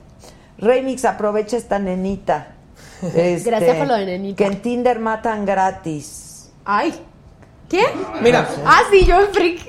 [0.57, 2.47] Remix, aprovecha esta nenita.
[3.01, 4.37] Este, Gracias por lo de nenita.
[4.37, 6.49] Que en Tinder matan gratis.
[6.63, 6.93] Ay,
[7.69, 7.83] ¿qué?
[8.21, 9.59] Mira, Ah, sí, yo en freak.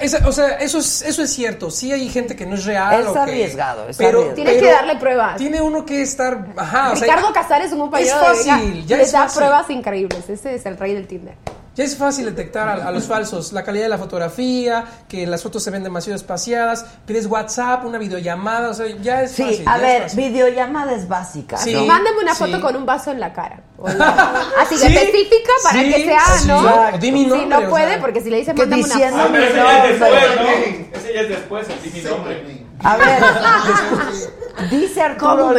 [0.00, 1.70] esa- o sea, eso es, eso es cierto.
[1.70, 3.00] Sí hay gente que no es real.
[3.00, 4.44] Es o que- arriesgado, es pero, arriesgado.
[4.44, 5.36] Pero que darle pruebas.
[5.36, 6.46] Tiene uno que estar.
[6.56, 9.38] Ajá, o sea, Ricardo Casares, un compañero es fácil, ya les es da fácil.
[9.38, 10.28] pruebas increíbles.
[10.28, 11.34] Ese es el rey del Tinder.
[11.76, 15.42] Ya es fácil detectar a, a los falsos, la calidad de la fotografía, que las
[15.42, 19.68] fotos se ven demasiado espaciadas, pides WhatsApp, una videollamada, o sea, ya es Sí, fácil.
[19.68, 20.18] a ya es ver, fácil.
[20.18, 21.56] videollamada es básica.
[21.58, 21.72] Sí.
[21.72, 21.84] ¿no?
[21.86, 22.44] Mándame una sí.
[22.44, 23.60] foto con un vaso en la cara.
[23.78, 26.60] O la- así Sí, específica para sí, que sea, sí, ¿no?
[26.60, 26.98] exacto.
[26.98, 28.00] Di mi Si nombre, no o puede, sea.
[28.00, 29.36] porque si le dice que mándame una diciendo foto.
[29.38, 30.98] Ese ya es después, ¿no?
[30.98, 32.66] Ese ya es después, el di mi nombre.
[32.82, 33.22] A ver,
[34.70, 35.54] dice Arturo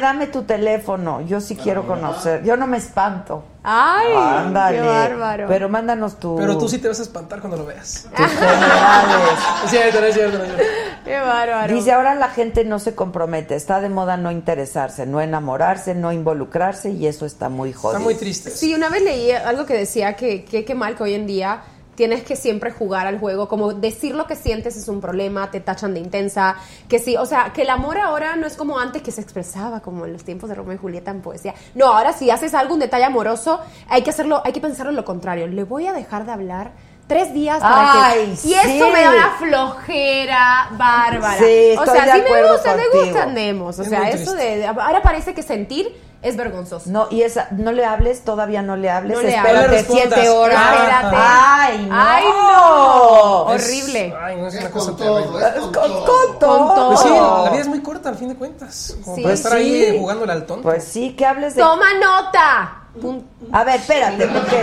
[0.00, 1.20] dame tu teléfono.
[1.22, 2.42] Yo sí quiero conocer.
[2.44, 3.44] Yo no me espanto.
[3.64, 4.78] Ay, Ándale.
[4.78, 5.46] qué bárbaro.
[5.48, 8.06] Pero mándanos tu, Pero tú sí te vas a espantar cuando lo veas.
[8.14, 9.38] tus generales.
[9.64, 10.16] Es cierto, es.
[11.04, 11.72] Qué bárbaro.
[11.72, 13.54] Dice, ahora la gente no se compromete.
[13.54, 17.98] Está de moda no interesarse, no enamorarse, no involucrarse y eso está muy jodido.
[17.98, 18.50] Está muy triste.
[18.50, 21.62] Sí, una vez leí algo que decía que que qué mal que hoy en día
[21.94, 25.60] tienes que siempre jugar al juego, como decir lo que sientes es un problema, te
[25.60, 26.56] tachan de intensa,
[26.88, 29.80] que sí, o sea, que el amor ahora no es como antes que se expresaba,
[29.80, 31.54] como en los tiempos de Romeo y Julieta en poesía.
[31.74, 34.96] No, ahora si haces algo, un detalle amoroso, hay que hacerlo, hay que pensarlo en
[34.96, 35.46] lo contrario.
[35.46, 36.72] Le voy a dejar de hablar
[37.06, 38.36] tres días para Ay, que...
[38.36, 38.48] sí.
[38.50, 41.38] Y eso me da una flojera bárbara.
[41.38, 43.78] Sí, o sea, de sí me gusta, me gusta, andemos.
[43.78, 44.66] O Es sea, eso de...
[44.66, 46.88] Ahora parece que sentir es vergonzoso.
[46.88, 50.60] No, y esa, no le hables, todavía no le hables, No le espérate siete horas.
[50.74, 51.16] Espérate.
[51.18, 51.96] Ay, no.
[51.98, 53.54] Ay, no.
[53.54, 54.14] Es- Horrible.
[54.22, 55.46] Ay, no es Es una cosa todo, terrible.
[55.48, 56.06] es con Con, todo.
[56.06, 56.88] con todo.
[56.88, 58.96] Pues sí, la vida es muy corta al fin de cuentas.
[59.04, 59.22] Como Sí.
[59.22, 59.98] para Pues estar ahí sí.
[59.98, 60.62] jugándole al tonto.
[60.62, 61.62] Pues sí, que hables de...
[61.62, 62.78] Toma nota.
[63.00, 64.62] Pun- A ver, espérate, porque...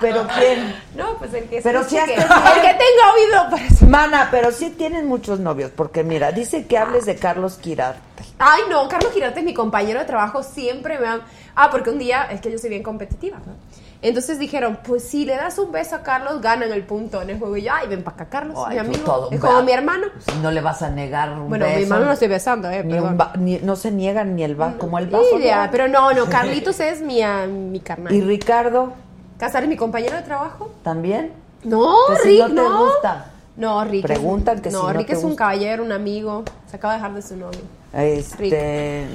[0.00, 0.74] ¿Pero quién?
[0.96, 4.70] No, pues el que Pero si que- el que tenga oído para Mana, pero sí
[4.70, 8.00] tienen muchos novios, porque mira, dice que hables de Carlos Quirarte.
[8.38, 11.20] Ay, no, Carlos Girarte es mi compañero de trabajo, siempre me han...
[11.56, 13.52] Ah, porque un día, es que yo soy bien competitiva, ¿no?
[14.00, 17.38] Entonces dijeron, pues si le das un beso a Carlos, ganan el punto en el
[17.40, 17.56] juego.
[17.56, 19.02] Y yo, ay, ven para acá, Carlos, Ay, mi amigo.
[19.04, 20.06] todo, es como mi hermano.
[20.24, 21.76] Si no le vas a negar un Bueno, beso.
[21.78, 23.18] mi hermano no estoy besando, eh, ni perdón.
[23.38, 25.38] ni- no se niegan ni el va como el vaso.
[25.40, 25.70] ya, ¿no?
[25.72, 28.12] pero no, no, Carlitos es mi, ah, mi carnal.
[28.14, 28.92] ¿Y Ricardo
[29.36, 30.70] ¿Casar es mi compañero de trabajo?
[30.84, 31.32] también?
[31.64, 32.84] No, Que si Rick, no te no.
[32.84, 33.26] gusta.
[33.56, 34.02] No, Rick.
[34.06, 35.38] Preguntan que si no, no Rick te es un gusta.
[35.44, 36.44] caballero, un amigo.
[36.70, 37.60] Se acaba de dejar de su novio.
[37.92, 39.06] Este...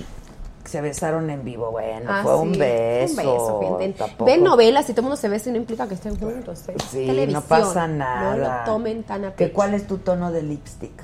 [0.65, 3.11] Se besaron en vivo, bueno, Ah, fue un beso.
[3.11, 3.97] Un beso, gente.
[3.99, 6.63] tampoco- Ven novelas y todo el mundo se besa y no implica que estén juntos.
[6.69, 6.75] ¿eh?
[6.89, 7.33] Sí, Televisión.
[7.33, 8.31] no pasa nada.
[8.31, 9.55] No lo tomen tan a ¿Que pecho.
[9.55, 11.03] ¿Cuál es tu tono de lipstick?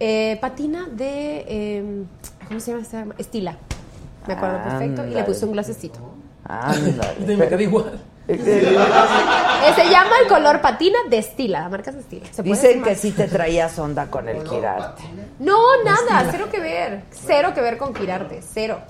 [0.00, 1.44] Eh, patina de.
[1.48, 2.04] eh,
[2.48, 3.06] ¿Cómo se llama esta?
[3.18, 3.56] Estila.
[4.26, 5.06] Me acuerdo perfecto.
[5.06, 6.00] Y le puse un glasecito.
[6.44, 7.36] Ándale.
[7.36, 8.00] Me queda igual.
[8.28, 11.60] Eh, se llama el color patina de Estila.
[11.60, 12.26] La marca es Estila.
[12.30, 15.02] ¿Se Dicen que sí te traías onda con el Quirarte.
[15.38, 16.28] No, nada.
[16.30, 17.02] Cero que ver.
[17.10, 18.40] Cero que ver con girarte.
[18.42, 18.80] Cero.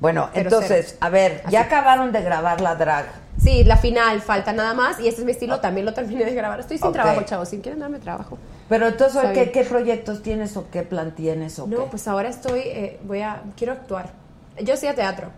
[0.00, 0.98] Bueno, entonces, cero.
[1.00, 3.06] a ver, ya acabaron de grabar la drag.
[3.40, 4.98] Sí, la final falta nada más.
[4.98, 5.60] Y este es mi estilo.
[5.60, 6.58] También lo terminé de grabar.
[6.60, 7.48] Estoy sin trabajo, chavos.
[7.48, 8.36] Si quieren darme trabajo.
[8.68, 11.90] Pero entonces, ¿qué, qué proyectos tienes o qué plan tienes o No, qué?
[11.90, 14.10] pues ahora estoy, eh, voy a, quiero actuar.
[14.60, 15.30] Yo hacía teatro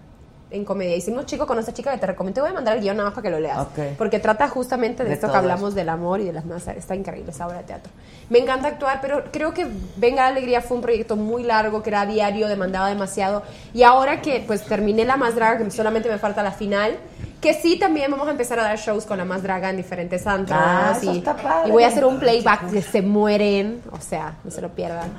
[0.54, 0.96] en comedia.
[0.96, 2.36] Hicimos chico con esta chica que te recomiendo.
[2.36, 3.58] Te voy a mandar el guion nada más para que lo leas.
[3.58, 3.96] Ok.
[3.98, 6.76] Porque trata justamente de, De esto que hablamos del amor y de las masas.
[6.76, 7.92] Está increíble esa obra de teatro.
[8.30, 9.66] Me encanta actuar, pero creo que
[9.96, 13.42] Venga Alegría fue un proyecto muy largo, que era diario, demandaba demasiado.
[13.72, 16.96] Y ahora que pues terminé la más draga, que solamente me falta la final,
[17.40, 20.26] que sí también vamos a empezar a dar shows con la más draga en diferentes
[20.26, 20.58] antros.
[20.58, 21.22] Ah, y,
[21.66, 25.10] y voy a hacer un playback que se mueren, o sea, no se lo pierdan.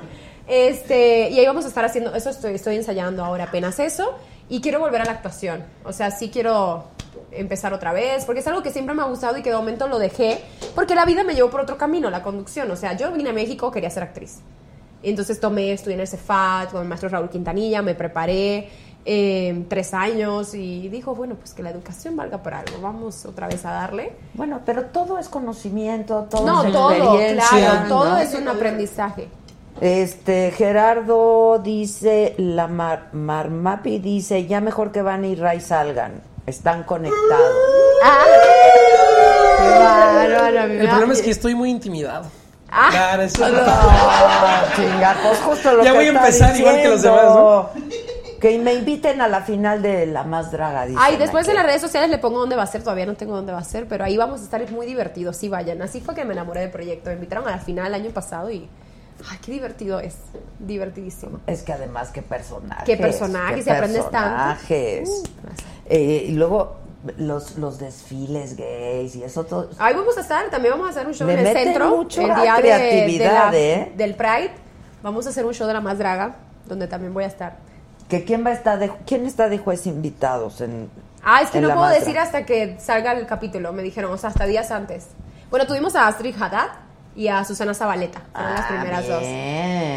[0.48, 4.14] Este, y ahí vamos a estar haciendo, eso estoy, estoy ensayando ahora apenas eso,
[4.48, 5.64] y quiero volver a la actuación.
[5.84, 6.84] O sea, sí quiero
[7.32, 9.88] empezar otra vez, porque es algo que siempre me ha gustado y que de momento
[9.88, 10.42] lo dejé,
[10.74, 12.70] porque la vida me llevó por otro camino, la conducción.
[12.70, 14.38] O sea, yo vine a México, quería ser actriz.
[15.02, 18.68] Entonces tomé, estudié en el Cefat con el maestro Raúl Quintanilla, me preparé
[19.04, 23.46] eh, tres años y dijo, bueno, pues que la educación valga por algo, vamos otra
[23.46, 24.12] vez a darle.
[24.34, 27.48] Bueno, pero todo es conocimiento, todo No, es todo, experiencia.
[27.48, 27.88] claro, ¿no?
[27.88, 29.28] todo es un aprendizaje.
[29.80, 36.82] Este, Gerardo dice, la Mar- Marmapi dice, ya mejor que Van y Ray salgan, están
[36.84, 37.52] conectados.
[38.02, 38.24] Ah.
[39.58, 42.24] Qué bárbaro, mi El problema es que estoy muy intimidado.
[42.70, 42.88] Ah.
[42.90, 47.02] Claro, eso- Ah, chinga, pues justo lo Ya que voy a empezar igual que los
[47.02, 47.70] diciendo.
[48.40, 51.50] Que me inviten a la final de La Más Draga, Ay, después aquí.
[51.50, 53.58] en las redes sociales le pongo dónde va a ser, todavía no tengo dónde va
[53.60, 55.80] a ser, pero ahí vamos a estar, es muy divertido, sí vayan.
[55.82, 58.50] Así fue que me enamoré del proyecto, me invitaron a la final el año pasado
[58.50, 58.68] y,
[59.30, 60.14] ay, qué divertido es,
[60.58, 61.40] divertidísimo.
[61.46, 62.84] Es que además, qué personajes.
[62.84, 64.36] Qué personajes, y aprendes tanto.
[64.36, 65.08] personajes.
[65.08, 65.22] Uh,
[65.88, 66.78] Eh, y luego
[67.16, 69.70] los, los desfiles gays y eso todo.
[69.78, 72.20] Ahí vamos a estar, también vamos a hacer un show Le en el centro, mucho
[72.22, 73.92] el día de- de la- ¿eh?
[73.96, 74.50] del Pride.
[75.02, 76.34] Vamos a hacer un show de la más draga,
[76.66, 77.58] donde también voy a estar.
[78.08, 80.90] Que quién va a estar de, quién está de juez invitados en
[81.22, 84.30] Ah, es que no puedo decir hasta que salga el capítulo, me dijeron, o sea,
[84.30, 85.06] hasta días antes.
[85.50, 86.68] Bueno, tuvimos a Astrid Haddad
[87.16, 89.22] y a Susana Zabaleta, fueron las Ah, primeras dos.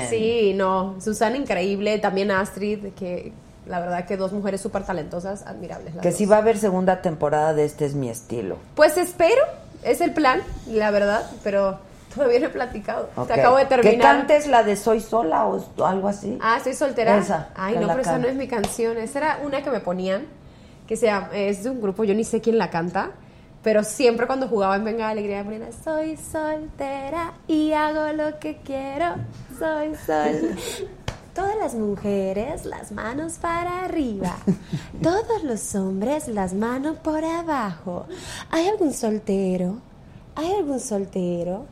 [0.10, 3.32] Sí, no, Susana increíble, también Astrid, que
[3.68, 5.94] la verdad que dos mujeres súper talentosas, admirables.
[5.96, 6.18] las Que dos.
[6.18, 8.58] si va a haber segunda temporada de Este es mi estilo.
[8.76, 9.42] Pues espero,
[9.84, 11.78] es el plan, la verdad, pero
[12.16, 13.10] todavía no he platicado.
[13.28, 14.00] Te acabo de terminar.
[14.02, 16.38] cantes la de Soy sola o algo así.
[16.42, 17.18] Ah, estoy soltera.
[17.18, 18.98] Esa, Ay, no, pero esa no es mi canción.
[18.98, 20.26] Esa era una que me ponían,
[20.88, 23.12] que se llama- es de un grupo, yo ni sé quién la canta,
[23.64, 28.58] pero siempre cuando jugaba en Venga Alegría me ponían, soy soltera y hago lo que
[28.58, 29.16] quiero,
[29.58, 30.56] soy soltera.
[31.36, 34.36] Todas las mujeres, las manos para arriba.
[35.02, 38.08] Todos los hombres, las manos por abajo.
[38.50, 39.78] ¿Hay algún soltero?
[40.36, 41.66] ¿Hay algún soltero?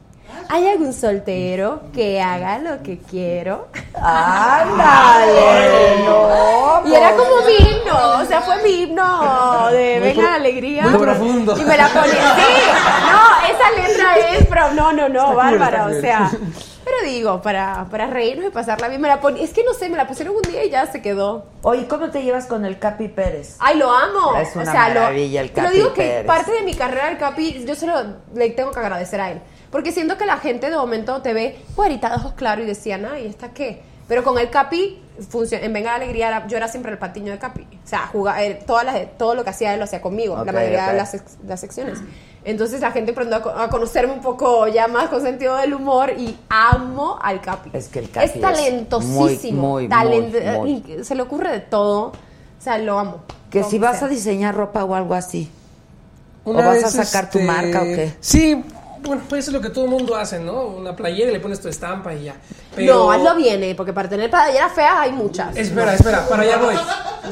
[0.50, 3.68] ¿Hay algún soltero que haga lo que quiero?
[4.02, 5.78] ¡Ándale!
[6.08, 10.36] No, Y era como mi himno, o sea, fue mi himno de Muy Venga la
[10.36, 10.84] Alegría.
[10.84, 11.58] muy profundo.
[11.58, 12.54] Y me la ponía, sí,
[13.12, 16.32] no, esa letra es, pero no, no, no, bárbara, o sea.
[16.88, 19.90] Pero digo, para, para reírnos y pasarla bien, me la ponía, es que no sé,
[19.90, 21.48] me la pusieron un día y ya se quedó.
[21.64, 23.58] Oye, ¿cómo te llevas con el Capi Pérez?
[23.60, 24.38] Ay, lo amo.
[24.38, 26.74] Es una o sea, lo- maravilla el te Lo Capi digo que parte de mi
[26.76, 27.94] carrera el Capi, yo solo
[28.34, 29.42] le tengo que agradecer a él.
[29.78, 33.06] Porque siento que la gente de momento te ve güerita de ojos claros y decían,
[33.06, 33.84] ay, ¿esta qué?
[34.08, 35.00] Pero con el Capi,
[35.32, 37.62] funcion- en Venga la Alegría, era- yo era siempre el patiño de Capi.
[37.62, 40.48] O sea, jugaba, eh, todas las, todo lo que hacía él lo hacía conmigo, Ok,
[40.48, 40.92] la mayoría ok.
[40.94, 42.00] de las, las secciones.
[42.44, 46.12] Entonces la gente aprendió a, a conocerme un poco ya más con sentido del humor
[46.18, 47.70] y amo al Capi.
[47.72, 49.62] Es que el Capi es es talentosísimo.
[49.74, 52.00] muy, muy, talent- muy, y Se le ocurre de todo.
[52.08, 52.14] O
[52.64, 53.20] sea, lo amo.
[53.52, 54.08] Que si vas sea.
[54.08, 55.52] a diseñar ropa o algo así.
[56.46, 58.14] Una ¿O vas a sacar tu este, marca o qué?
[58.22, 58.64] Sí,
[59.02, 60.64] bueno, pues eso es lo que todo el mundo hace, ¿no?
[60.68, 62.36] Una playera y le pones tu estampa y ya.
[62.76, 65.56] Pero- No, hazlo bien, eh, porque para tener playeras feas hay muchas.
[65.56, 66.76] Espera, espera, para allá voy.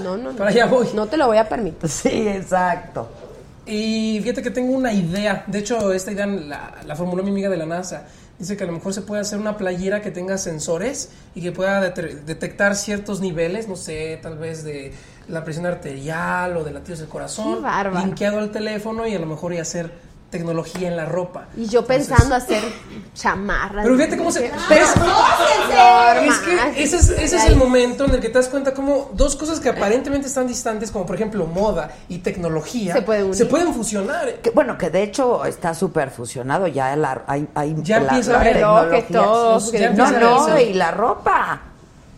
[0.03, 0.37] No, no, no.
[0.37, 0.87] Para allá voy.
[0.93, 1.89] No te lo voy a permitir.
[1.89, 3.09] Sí, exacto.
[3.65, 5.43] Y fíjate que tengo una idea.
[5.47, 8.05] De hecho, esta idea la, la formuló mi amiga de la NASA.
[8.37, 11.51] Dice que a lo mejor se puede hacer una playera que tenga sensores y que
[11.53, 14.93] pueda detectar ciertos niveles, no sé, tal vez de
[15.29, 18.05] la presión arterial o de latidos del corazón, Qué bárbaro.
[18.05, 19.89] linkeado al teléfono y a lo mejor y hacer
[20.29, 21.45] tecnología en la ropa.
[21.55, 22.61] Y yo Entonces- pensando hacer
[23.13, 23.83] chamarras.
[23.85, 24.51] Pero fíjate cómo se...
[24.67, 24.85] Pero
[26.21, 29.11] Es que ese es, ese es el momento en el que te das cuenta cómo
[29.13, 33.47] dos cosas que aparentemente están distantes, como por ejemplo moda y tecnología, Se pueden unir.
[33.49, 34.33] pueden fusionar.
[34.41, 36.95] Que, bueno, que de hecho está súper fusionado ya.
[36.95, 39.31] La, hay, hay Ya la- empieza la a haber relojes, tecnología.
[39.33, 41.61] todo, Sí, que no, no, y la ropa.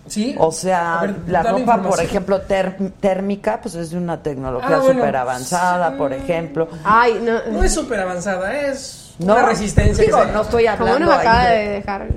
[0.07, 0.35] Sí.
[0.37, 4.99] O sea, ver, la ropa, por ejemplo, térmica, pues es de una tecnología Ah, bueno.
[5.01, 6.67] súper avanzada, por ejemplo.
[6.83, 7.51] Ay, no.
[7.51, 10.03] No es súper avanzada, es No, una resistencia.
[10.03, 12.07] digo, que se- no estoy ¿Cómo hablando nos acaba ahí de dejar?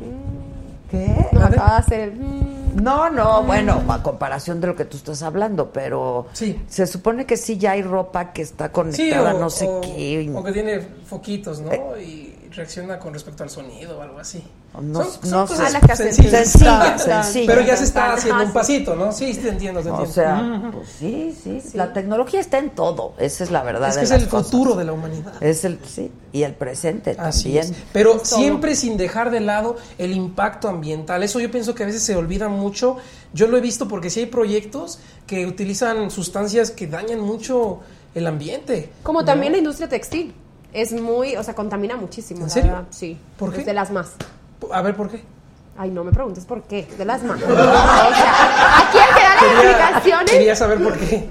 [0.91, 1.07] ¿Qué?
[1.33, 1.57] Nos ¿Mande?
[1.57, 2.12] acaba de hacer el.
[2.17, 2.51] mm.
[2.83, 6.62] No, no, bueno, a comparación de lo que tú estás hablando, pero Sí.
[6.69, 9.81] se supone que sí ya hay ropa que está Sí, conectada, o, no sé o-
[9.81, 10.31] qué.
[10.35, 11.73] o que tiene foquitos, ¿no?
[11.73, 12.02] Eh.
[12.02, 14.43] Y reacciona con respecto al sonido o algo así.
[14.81, 15.79] No- Son- son no cosas sé.
[15.83, 16.49] Ah, sencillas.
[16.51, 17.47] Sencilla.
[17.47, 19.11] Pero ya se está haciendo un pasito, ¿no?
[19.12, 20.12] Sí, te entiendo, te O entiendo.
[20.15, 23.15] sea, pues sí, sí, La tecnología está en todo.
[23.19, 23.89] Esa es la verdad.
[23.89, 24.47] es de que es las el cosas.
[24.51, 25.43] futuro de la humanidad.
[25.43, 27.65] Es el, sí, y el presente Así también.
[27.65, 27.73] es.
[27.93, 31.23] Pero siempre sin dejar de lado el impacto ambiental.
[31.23, 32.97] Eso yo pienso que a veces se olvida mucho.
[33.33, 37.81] Yo lo he visto porque sí hay proyectos que utilizan sustancias que dañan mucho
[38.15, 38.91] el ambiente.
[39.03, 39.25] Como ¿no?
[39.25, 40.35] también la industria textil.
[40.73, 42.41] Es muy, o sea, contamina muchísimo.
[42.41, 42.71] ¿En la serio?
[42.73, 43.19] verdad, Sí.
[43.39, 43.61] ¿Por qué?
[43.61, 44.13] Es de las más.
[44.73, 45.23] A ver, ¿por qué?
[45.79, 46.87] Ay, no me preguntes por qué.
[46.99, 47.41] De las más.
[47.43, 50.31] o sea, aquí el que da las Quería, explicaciones.
[50.31, 51.29] quería saber por qué.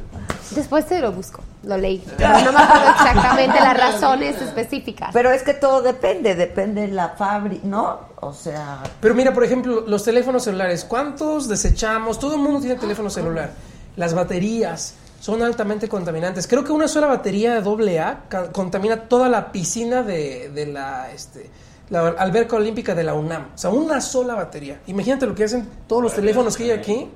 [0.51, 2.03] Después te lo busco, lo leí.
[2.17, 5.11] Pero no me acuerdo exactamente las razones específicas.
[5.13, 7.99] Pero es que todo depende, depende de la fábrica, ¿no?
[8.21, 12.17] O sea, Pero mira, por ejemplo, los teléfonos celulares, ¿cuántos desechamos?
[12.17, 13.51] Todo el mundo tiene teléfono celular.
[13.95, 16.47] Las baterías son altamente contaminantes.
[16.47, 20.65] Creo que una sola batería de doble A ca- contamina toda la piscina de, de
[20.67, 21.49] la, este,
[21.89, 23.49] la alberca olímpica de la UNAM.
[23.55, 24.79] O sea, una sola batería.
[24.87, 27.09] Imagínate lo que hacen todos los teléfonos que hay aquí.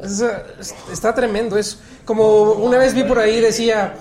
[0.00, 1.56] Es, es- está tremendo.
[1.58, 3.94] Es como una vez vi por ahí, decía,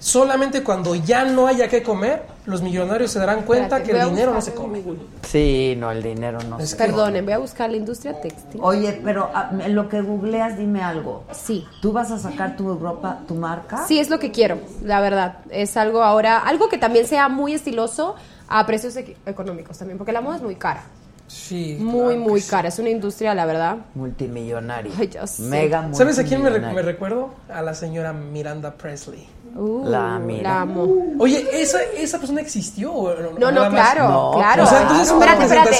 [0.00, 4.10] solamente cuando ya no haya que comer, los millonarios se darán cuenta Espérate, que el
[4.10, 4.82] dinero no se come.
[5.26, 8.60] Sí, no, el dinero no Es se que- Perdonen, voy a buscar la industria textil.
[8.62, 11.24] Oye, pero ah, en lo que googleas, dime algo.
[11.32, 11.64] Sí.
[11.80, 13.86] ¿Tú vas a sacar tu ropa, tu marca?
[13.86, 15.38] Sí, es lo que quiero, la verdad.
[15.50, 18.14] Es algo ahora, algo que también sea muy estiloso
[18.48, 20.84] a precios económicos también, porque la moda es muy cara.
[21.26, 22.50] Sí, Muy, claro muy sí.
[22.50, 22.68] cara.
[22.68, 23.76] Es una industria, la verdad.
[23.94, 24.92] Multimillonaria.
[24.98, 25.42] Ay, ya sé.
[25.42, 26.74] Mega ¿Sabes a quién me, re- multimillonaria.
[26.74, 27.30] me recuerdo?
[27.52, 29.26] A la señora Miranda Presley.
[29.56, 30.50] Uh, La mira.
[30.50, 30.84] la amo.
[31.20, 32.92] Oye, ¿esa, esa persona existió?
[33.38, 34.64] No, no, claro, No, claro.
[34.64, 35.70] O sea, entonces espérate, espérate.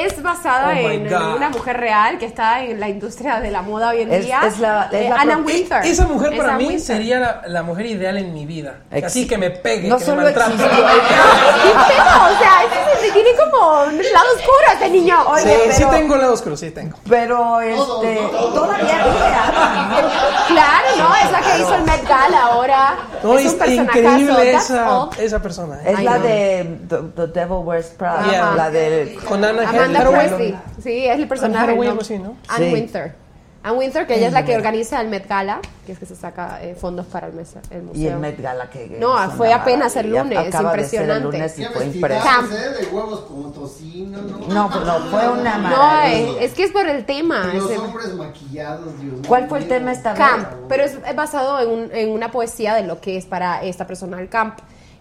[0.00, 3.62] Es, es basada Oh en, una mujer real que está en la industria de la
[3.62, 4.42] moda hoy en Es- día.
[4.46, 5.84] es la- es Eh, la Anna Winter.
[5.86, 6.80] E- Esa mujer para mí Winter.
[6.82, 8.80] sería la, la mujer ideal en mi vida.
[8.90, 10.52] Ex- Así que me pegue, No que solo me maltrate.
[10.52, 10.76] existió.
[10.76, 12.24] ¿Qué pedo?
[12.34, 15.16] O sea, ese se tiene como un lado oscuro este niño.
[15.36, 16.96] Sí, Oye, sí pero- tengo lado oscuro, sí tengo.
[17.08, 18.18] Pero este,
[18.54, 20.08] todavía Ana,
[20.48, 21.14] Claro, ¿no?
[21.16, 22.96] Es la que hizo el Met Gala ahora.
[23.22, 25.76] No, es es increíble esa, esa persona.
[25.76, 25.80] ¿no?
[25.88, 25.92] ¿eh?
[25.92, 26.24] Es Ay, la no.
[26.24, 28.52] de The, The Devil Wears Prada, Yeah.
[28.56, 30.28] la de Con Anna Amanda Hathaway.
[30.28, 30.58] Wesley.
[30.82, 31.64] Sí, es el personaje.
[31.72, 31.94] Hathaway, ¿no?
[32.24, 32.36] ¿no?
[32.48, 32.72] Anne Sí.
[32.74, 33.23] Winter.
[33.64, 36.14] Anne Winter, que ella es la que organiza el Met Gala, que es que se
[36.14, 38.02] saca eh, fondos para el, mes- el museo.
[38.02, 41.08] y el Met Gala que No, es fue apenas el lunes, Acaba de ser el
[41.16, 41.24] impresionante.
[41.38, 42.54] lunes y fue impresionante.
[42.56, 42.84] ¿eh?
[42.84, 44.68] De huevos como tocino, ¿no?
[44.68, 46.12] No, no, fue una No, maravilla.
[46.14, 47.48] eh, es que es por el tema.
[47.54, 49.74] Y los es el- hombres maquillados, Dios ¿Cuál fue el mío.
[49.78, 50.18] tema esta vez?
[50.18, 53.62] camp, pero es es basado en, un- en una poesía de lo que es para
[53.62, 54.58] esta persona el camp.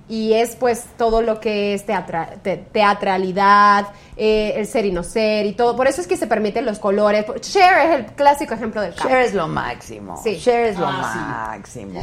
[0.09, 5.01] Y es pues todo lo que es teatra- te- teatralidad, eh, el ser y no
[5.03, 5.75] ser y todo.
[5.75, 7.25] Por eso es que se permiten los colores.
[7.41, 9.09] Cher es el clásico ejemplo del camp.
[9.09, 10.19] Cher es lo máximo.
[10.21, 10.39] Sí.
[10.39, 12.01] Cher es lo Ah, máximo.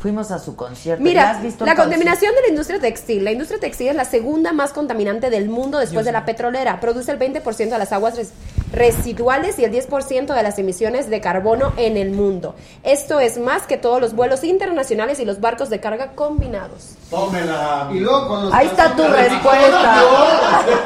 [0.00, 1.04] Fuimos a su concierto.
[1.04, 3.22] ¿Ya Mira, has visto la contaminación de la industria textil.
[3.22, 6.80] La industria textil es la segunda más contaminante del mundo después de la petrolera.
[6.80, 8.32] Produce el 20% de las aguas res-
[8.72, 12.54] residuales y el 10% de las emisiones de carbono en el mundo.
[12.82, 16.94] Esto es más que todos los vuelos internacionales y los barcos de carga combinados.
[17.10, 17.90] Tómela.
[17.92, 20.06] Y luego Ahí está tu respuesta.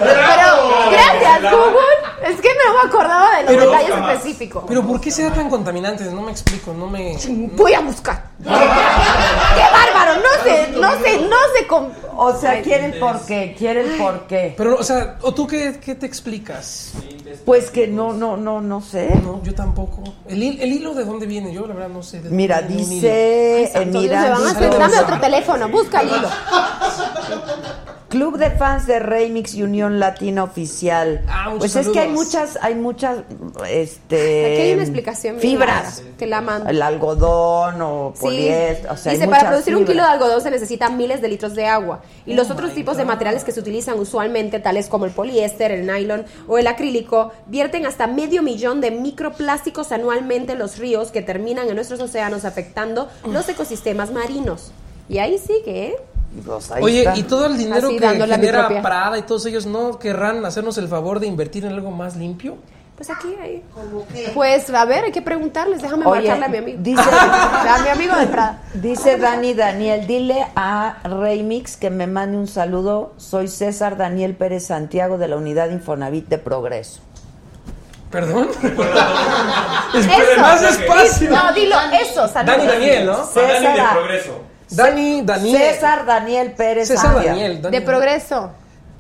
[0.01, 2.33] Pero, gracias, Google.
[2.33, 4.65] Es que no me acordaba de los Pero- detalles específicos.
[4.67, 6.05] Pero ¿por qué será tan contaminante?
[6.05, 7.17] No me explico, no me...
[7.55, 8.25] Voy a buscar.
[8.45, 10.21] ¡Qué bárbaro!
[10.21, 12.04] No sé, no sé, no sé cómo.
[12.17, 14.55] O sea, quieren por qué, quieren por qué.
[14.57, 16.93] Pero, o sea, ¿o tú qué, qué te explicas?
[17.45, 19.09] Pues que no, no, no, no sé.
[19.23, 20.03] No, yo tampoco.
[20.29, 21.53] ¿El, hil- el hilo de dónde viene?
[21.53, 22.21] Yo la verdad no sé.
[22.21, 24.99] de Mira, dónde viene un dice Santo Dios, me Emiran, van a dice- hacer- Dame
[25.01, 26.29] otro teléfono, busca el hilo.
[28.09, 31.25] Club de fans de Remix Unión Latina Oficial.
[31.27, 32.27] Ah, muchos pues es que hay saludos.
[32.27, 33.19] muchas, hay muchas,
[33.69, 35.37] este, Aquí hay una explicación.
[35.41, 35.99] bien fibras.
[35.99, 36.71] rara, Que la mando.
[36.71, 38.21] El algodón o Sí.
[38.21, 39.93] poliéster, o sea, hay Dice, para producir un fibras.
[39.95, 42.03] kilo de algodón se necesitan miles de litros de agua.
[42.27, 45.87] Y los otros tipos de materiales que se utilizan usualmente, tales como el poliéster, el
[45.87, 51.23] nylon o el acrílico, vierten hasta medio millón de microplásticos anualmente en los ríos que
[51.23, 54.73] terminan en nuestros océanos afectando los ecosistemas marinos.
[55.09, 55.97] Y ahí sigue, ¿eh?
[56.45, 57.17] Pues Oye, está.
[57.17, 58.83] y todo el dinero Así, que genera.
[58.83, 62.57] Prada y todos ellos no querrán hacernos el favor de invertir en algo más limpio.
[62.97, 63.61] Pues aquí, ahí.
[64.35, 65.83] Pues a ver, hay que preguntarles.
[65.83, 66.79] Déjame Oye, marcarle a mi amigo.
[66.81, 68.59] dice- a mi amigo de Prada.
[68.75, 73.13] Dice Dani Daniel, dile a Remix que me mande un saludo.
[73.17, 77.01] Soy César Daniel Pérez Santiago de la Unidad Infonavit de Progreso.
[78.13, 78.49] ¿Perdón?
[79.95, 80.41] Eso.
[80.41, 81.31] más despacio.
[81.31, 82.29] No, dilo, eso.
[82.29, 82.57] saludos.
[82.59, 83.25] Dani Daniel, ¿no?
[83.27, 84.41] César, Dani de progreso.
[84.71, 85.59] Dani Daniel.
[85.75, 87.25] César Daniel Pérez César.
[87.25, 87.61] Daniel.
[87.61, 88.53] De progreso.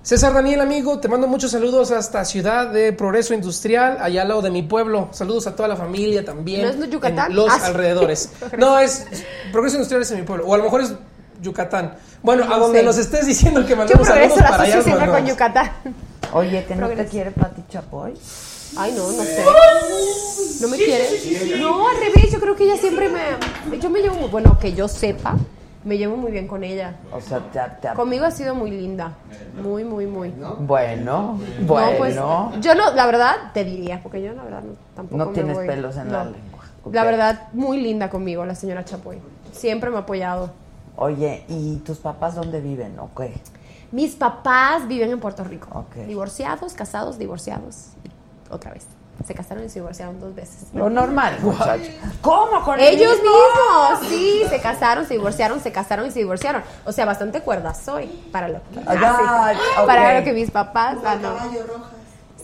[0.05, 4.43] César Daniel, amigo, te mando muchos saludos hasta Ciudad de Progreso Industrial, allá al lado
[4.43, 5.09] de mi pueblo.
[5.13, 6.61] Saludos a toda la familia también.
[6.79, 7.31] ¿No es Yucatán?
[7.31, 8.29] En los Ah, alrededores.
[8.59, 9.07] No, es
[9.51, 10.45] Progreso Industrial es en mi pueblo.
[10.47, 10.93] O a lo mejor es
[11.41, 11.95] Yucatán.
[12.23, 12.85] Bueno, a No donde sé.
[12.85, 15.19] nos estés diciendo que Yo mandemos progreso saludos la para allá.
[15.19, 15.27] con.
[15.27, 15.73] Yucatán.
[16.35, 18.13] Oye, que no te quiere Pati Chapoy.
[18.77, 19.43] Ay, no, no sé.
[20.61, 21.59] ¿No me quiere?
[21.59, 23.79] No, al revés, yo creo que ella siempre me...
[23.79, 24.29] Yo me llevo muy...
[24.29, 25.37] Bueno, que yo sepa,
[25.85, 26.97] me llevo muy bien con ella.
[27.13, 29.13] O sea, te, te- Conmigo ha sido muy linda.
[29.63, 30.31] Muy, muy, muy.
[30.61, 31.97] bueno, No, bueno.
[31.99, 32.15] pues,
[32.65, 35.57] yo no, la verdad, te diría, porque yo la verdad no, tampoco No me tienes
[35.57, 36.13] voy- pelos en no.
[36.13, 36.65] la lengua.
[36.93, 39.19] La verdad, muy linda conmigo, la señora Chapoy.
[39.53, 40.51] Siempre me ha apoyado.
[40.97, 42.99] Oye, ¿y tus papás dónde viven?
[42.99, 43.35] ¿O qué?
[43.93, 45.87] Mis papás viven en Puerto Rico.
[46.07, 47.91] Divorciados, casados, divorciados.
[48.51, 48.87] Otra vez.
[49.27, 50.65] Se casaron y se divorciaron dos veces.
[50.75, 51.91] Lo normal, muchacho.
[52.21, 53.31] ¿Cómo con Ellos el mismo?
[53.31, 56.63] mismos, sí, se casaron, se divorciaron, se casaron y se divorciaron.
[56.85, 60.99] O sea, bastante cuerda soy para lo que, ah, sí, para lo que mis papás.
[61.05, 61.37] ah, no.
[61.37, 61.91] Caballo rojas.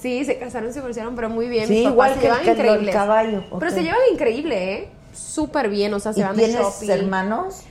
[0.00, 1.66] Sí, se casaron, se divorciaron, pero muy bien.
[1.68, 4.88] Sí, mis papás igual se que llevan que el Pero se llevan increíble, ¿eh?
[5.12, 6.90] Súper bien, o sea, se ¿Y van de tienes shopping.
[6.90, 7.62] hermanos?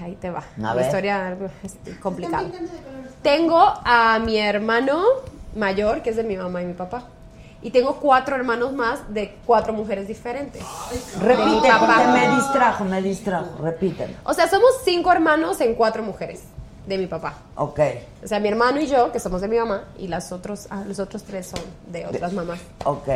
[0.00, 0.40] Ay, ahí te va.
[0.40, 0.84] A La ver.
[0.84, 2.44] historia es complicada.
[3.22, 5.02] Tengo a mi hermano
[5.56, 7.04] mayor, que es de mi mamá y mi papá.
[7.62, 10.62] Y tengo cuatro hermanos más de cuatro mujeres diferentes.
[11.20, 13.62] Repite, porque me distrajo, me distrajo.
[13.62, 14.14] Repítelo.
[14.24, 16.44] O sea, somos cinco hermanos en cuatro mujeres
[16.86, 17.34] de mi papá.
[17.56, 17.80] Ok.
[18.24, 20.82] O sea, mi hermano y yo, que somos de mi mamá, y las otros, ah,
[20.86, 22.60] los otros tres son de otras mamás.
[22.84, 23.08] Ok.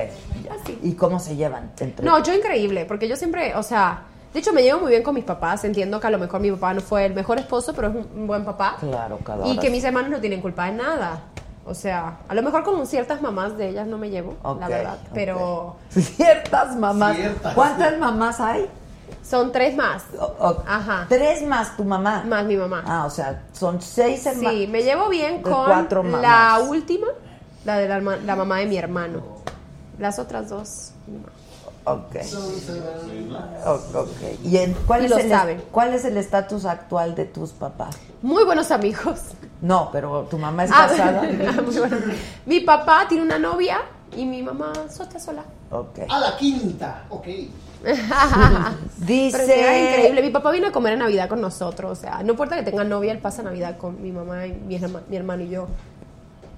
[0.82, 4.52] ¿Y cómo se llevan entre No, yo increíble, porque yo siempre, o sea, de hecho
[4.52, 5.64] me llevo muy bien con mis papás.
[5.64, 8.26] Entiendo que a lo mejor mi papá no fue el mejor esposo, pero es un,
[8.26, 8.76] buen papá.
[8.80, 11.22] Claro, cada Y hora que mis hermanos no tienen culpa de nada.
[11.66, 14.98] O sea, a lo mejor con ciertas mamás de ellas no me llevo, la verdad.
[15.14, 17.16] Pero Ciertas mamás.
[17.16, 17.54] Ciertas.
[17.54, 18.68] ¿Cuántas mamás hay?
[19.22, 20.02] son tres más.
[20.18, 21.06] O- o- Ajá.
[21.08, 22.22] Tres más tu mamá.
[22.26, 22.82] Más mi mamá.
[22.86, 24.52] Ah, o sea, son seis hermanos.
[24.52, 27.06] Sí, me llevo bien con cuatro la última,
[27.64, 29.22] la de la, mamá de mi hermano.
[29.98, 31.20] Las otras dos, no.
[31.86, 32.16] Ok.
[33.66, 34.08] O- ok.
[34.44, 35.62] ¿Y en, cuál, Y es lo el, saben.
[35.70, 37.96] cuál es el estatus actual de tus papás?
[38.22, 39.20] Muy buenos amigos.
[39.60, 41.22] No, pero tu mamá es Ah, casada.
[41.62, 41.96] muy bueno.
[42.46, 43.78] Mi papá tiene una novia
[44.16, 45.42] y mi mamá está sola.
[45.70, 46.00] Ok.
[46.08, 47.26] A la quinta, ok.
[48.98, 49.38] Dice.
[49.46, 50.22] Pero era increíble.
[50.22, 51.98] Mi papá vino a comer en Navidad con nosotros.
[51.98, 54.76] O sea, no importa que tenga novia, él pasa Navidad con mi mamá, y mi,
[54.78, 55.66] herma- mi hermano y yo.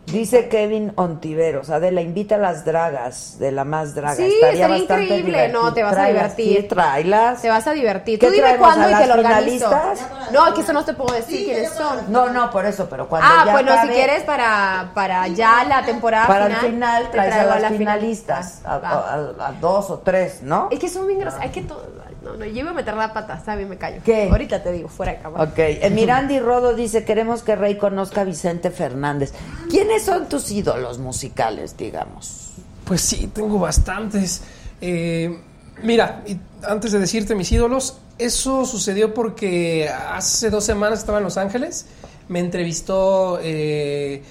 [0.07, 4.15] Dice Kevin Ontiveros, Adela, invita a las dragas de la más draga.
[4.15, 5.33] Sí, Estaría estaría bastante increíble.
[5.33, 5.63] divertido.
[5.65, 6.57] No, te vas a divertir.
[6.59, 7.43] sí, tráelas.
[7.43, 8.19] Te vas a divertir.
[8.21, 9.69] ¿Qué Tú dime cuándo y te lo organizo.
[9.69, 10.07] finalistas?
[10.31, 12.13] No, que eso no te puedo decir quiénes son.
[12.13, 15.65] No, no, por eso, pero cuando Ah, ya bueno, si acabe, quieres para, para ya
[15.65, 16.65] la temporada para final.
[16.67, 18.89] el final traes a las la finalistas, a, Va.
[18.89, 20.69] a- a- a dos o tres, ¿no?
[20.71, 21.41] Es que son bien grosas.
[21.41, 21.85] Hay que todo.
[22.27, 24.01] No, no, yo iba a meter la pata, está bien, me callo.
[24.05, 24.29] ¿Qué?
[24.29, 25.45] Ahorita te digo, fuera de cámara.
[25.45, 29.33] Ok, eh, Mirandi Rodo dice, queremos que Rey conozca a Vicente Fernández.
[29.71, 32.55] ¿Quiénes son tus ídolos musicales, digamos?
[32.85, 34.43] Pues sí, tengo bastantes.
[34.81, 35.39] Eh,
[35.85, 41.25] mira, y antes de decirte mis ídolos, eso sucedió porque hace dos semanas estaba en
[41.25, 41.87] Los Ángeles,
[42.29, 44.25] me entrevistó eh,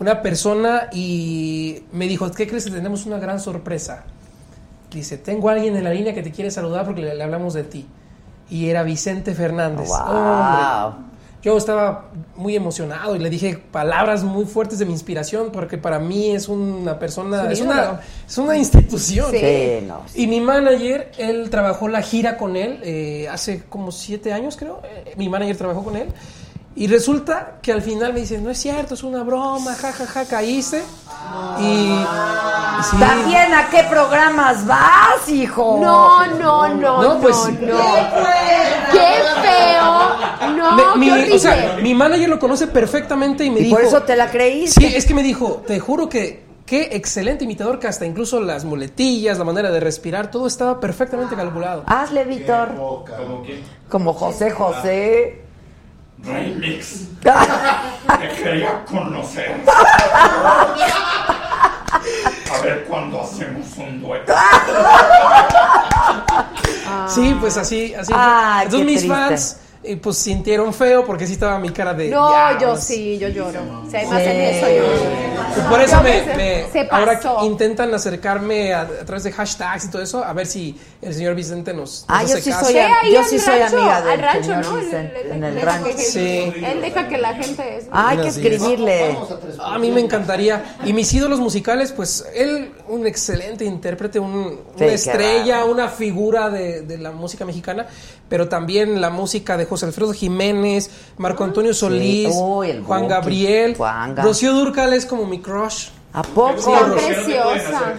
[0.00, 4.04] una persona y me dijo, ¿qué crees que tenemos una gran sorpresa?
[4.90, 7.54] Dice, tengo a alguien en la línea que te quiere saludar porque le, le hablamos
[7.54, 7.86] de ti.
[8.50, 9.88] Y era Vicente Fernández.
[9.88, 9.98] Wow.
[9.98, 11.08] Hombre,
[11.42, 16.00] yo estaba muy emocionado y le dije palabras muy fuertes de mi inspiración porque para
[16.00, 19.30] mí es una persona, Es es un una, es una institución.
[19.30, 19.38] Sí.
[19.38, 20.02] Sí, no.
[20.14, 24.80] Y mi manager, él trabajó la gira con él eh, hace como siete años, creo.
[24.82, 26.08] Eh, mi manager trabajó con él.
[26.74, 30.82] Y resulta que al final me dice, no es cierto, es una broma, jajaja, caíste.
[31.60, 31.98] Y,
[32.90, 32.96] sí.
[32.98, 35.78] También, ¿a qué programas vas, hijo?
[35.80, 37.76] No, no, no, No, no, pues- no.
[38.92, 40.52] ¡Qué feo!
[40.56, 43.76] No, Me- qué mi, o sea, mi manager lo conoce perfectamente y me Y dijo...
[43.76, 44.80] por eso te la creíste.
[44.80, 48.64] Sí, es que me dijo, te juro que qué excelente imitador que hasta incluso las
[48.64, 51.82] muletillas, la manera de respirar, todo estaba perfectamente calculado.
[51.86, 52.68] Hazle, Víctor.
[52.76, 53.42] ¿Cómo
[53.88, 55.47] Como José José.
[56.24, 57.04] Remix.
[57.22, 59.60] Te quería conocer.
[62.50, 64.32] A ver cuándo hacemos un dueto.
[67.06, 68.12] Sí, pues así, así.
[68.16, 69.16] Ay, Entonces qué mis triste.
[69.16, 72.08] fans eh, pues sintieron feo porque sí estaba mi cara de...
[72.08, 73.60] No, ya, yo sí, yo lloro.
[73.90, 74.28] Si hay más Sí.
[74.28, 79.24] en eso, yo por eso Yo me, me- se ahora intentan acercarme a, a través
[79.24, 82.34] de hashtags y todo eso, a ver si el señor Vicente nos, nos Ah, yo
[82.34, 82.64] hace sí caso.
[82.66, 82.74] soy,
[83.12, 84.78] yo al sí soy rancho, amiga del al rancho, señor ¿no?
[84.78, 85.96] Él- Vicente, en el deja rancho.
[85.96, 86.52] que- Sí.
[86.64, 87.76] Él deja que la gente...
[87.76, 89.16] es- Hay que escribirle.
[89.60, 90.76] A A mí me encantaría.
[90.84, 96.50] Y mis ídolos musicales, pues él, un excelente intérprete, un- Sí, una estrella, una figura
[96.50, 97.86] de, de la música mexicana,
[98.28, 103.08] pero también la música de José Alfredo Jiménez, Marco Antonio Solís, Juan.
[103.08, 104.22] Gabriel, Juanga.
[104.22, 105.88] Rocío Durcal es como mi crush.
[106.12, 106.74] ¿A poco?
[106.94, 107.94] Preciosa.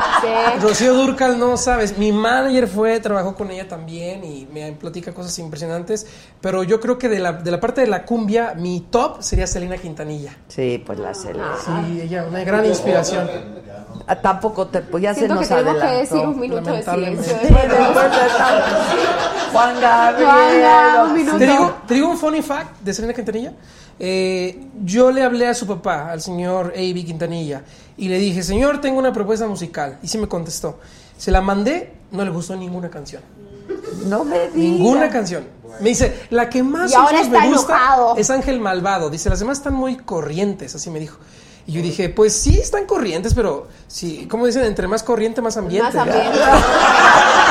[0.26, 0.60] Sí.
[0.60, 5.38] Rocío Durcal, no sabes, mi manager fue, trabajó con ella también y me platica cosas
[5.38, 6.06] impresionantes,
[6.40, 9.46] pero yo creo que de la, de la parte de la cumbia, mi top sería
[9.46, 10.36] Selena Quintanilla.
[10.48, 11.54] Sí, pues la Selena.
[11.64, 13.28] Sí, ella, una gran inspiración.
[14.06, 16.14] Ah, Tampoco te, pues ya se Siento nos que tenemos que adelantó.
[16.14, 17.36] decir un minuto de silencio.
[17.36, 17.48] De.
[19.52, 20.66] Juan Gabriel.
[21.06, 21.38] Un minuto.
[21.38, 23.52] Te digo, te digo un funny fact de Selena Quintanilla.
[23.98, 27.04] Eh, yo le hablé a su papá, al señor A.B.
[27.06, 27.62] Quintanilla,
[27.96, 29.98] y le dije, señor, tengo una propuesta musical.
[30.02, 30.78] Y sí me contestó.
[31.16, 33.22] Se la mandé, no le gustó ninguna canción.
[34.06, 34.54] No me digas.
[34.54, 35.44] Ninguna canción.
[35.80, 38.16] Me dice, la que más Y ahora está me gusta enojado.
[38.16, 39.10] es Ángel Malvado.
[39.10, 41.18] Dice, las demás están muy corrientes, así me dijo.
[41.66, 45.56] Y yo dije, pues sí, están corrientes, pero sí, como dicen, entre más corriente, más
[45.56, 45.96] ambiente.
[45.96, 46.38] Más ambiente.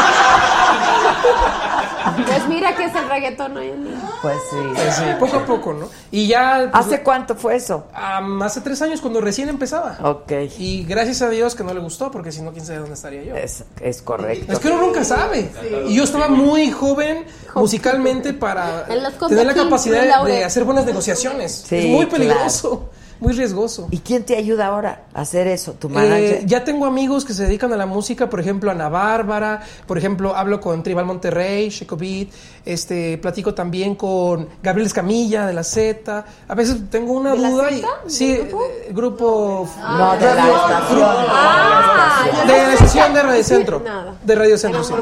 [2.27, 4.01] Pues mira que es el reggaetón hoy en día.
[4.21, 4.57] Pues sí.
[4.73, 5.89] Pues sí, poco a poco, ¿no?
[6.11, 6.69] Y ya...
[6.71, 7.87] pues, ¿Hace cuánto fue eso?
[7.93, 9.97] am, hace tres años, cuando recién empezaba.
[10.01, 10.31] Ok.
[10.57, 13.23] Y gracias a Dios que no le gustó, porque si no, quién sabe dónde estaría
[13.23, 13.35] yo.
[13.35, 14.51] Es, es correcto.
[14.53, 15.51] Es que uno nunca sabe.
[15.87, 21.65] Y yo estaba muy joven musicalmente para tener la capacidad de hacer buenas negociaciones.
[21.67, 22.89] Sí, es muy claro.
[23.19, 23.87] Muy riesgoso.
[23.91, 25.73] ¿Y quién te ayuda ahora a hacer eso?
[25.73, 26.45] ¿Tu Eh, manager?
[26.45, 30.35] ya tengo amigos que se dedican a la música, por ejemplo, Ana Bárbara, por ejemplo,
[30.35, 32.29] hablo con Tribal Monterrey, Checo Beat,
[32.65, 36.25] este, platico también con Gabriel Escamilla de la Z.
[36.47, 38.63] A veces tengo una ¿De la duda y sí, ¿Del grupo?
[38.65, 41.25] eh, grupo no, de la estación.
[41.29, 43.81] Ah, de la estación de Radio Centro.
[44.23, 44.93] De Radio Centro, sí.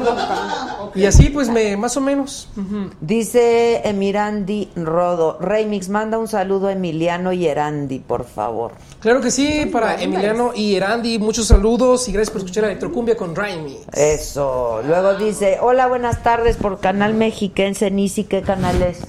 [0.94, 2.48] Y así pues me más o menos.
[3.00, 8.72] Dice Emirandi Rodo, Remix, manda un saludo a Emiliano y Erandi, por favor.
[9.00, 13.34] Claro que sí, para Emiliano y Erandi, muchos saludos y gracias por escuchar Electrocumbia con
[13.34, 13.78] Raimi.
[13.92, 14.80] Eso.
[14.86, 19.00] Luego dice, hola, buenas tardes por Canal Mexiquense, Nisi, ¿qué canal es?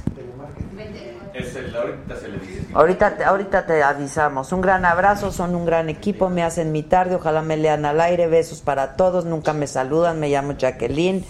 [1.33, 2.61] Es el, ahorita se le dice.
[2.73, 4.51] Ahorita, te- ahorita te avisamos.
[4.53, 7.99] Un gran abrazo, son un gran equipo, me hacen mi tarde, ojalá me lean al
[7.99, 11.25] aire, besos para todos, nunca me saludan, me llamo Jacqueline.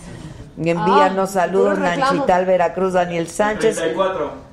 [0.57, 1.79] Y envíanos Ah, saludos.
[1.79, 3.77] Nanchital, Veracruz, Daniel Sánchez.
[3.77, 4.45] 34.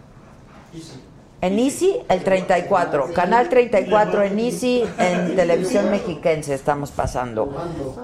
[1.41, 3.13] En Easy, el 34.
[3.15, 7.53] Canal 34 en Easy, en Televisión Mexiquense estamos pasando.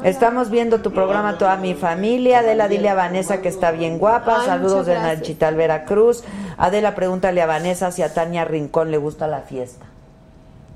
[0.02, 2.40] Estamos viendo tu programa Toda mi familia.
[2.40, 4.40] Adela, dile a Vanessa que está bien guapa.
[4.40, 4.96] Ay, Saludos de.
[4.96, 6.24] Nanchital, Veracruz.
[6.56, 9.86] Adela, pregúntale a Vanessa si a Tania Rincón le gusta la fiesta.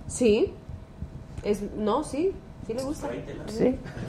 [0.06, 0.54] Sí.
[1.42, 2.32] Es, no, sí.
[2.66, 3.08] Sí le gusta.
[3.48, 3.78] ¿Sí?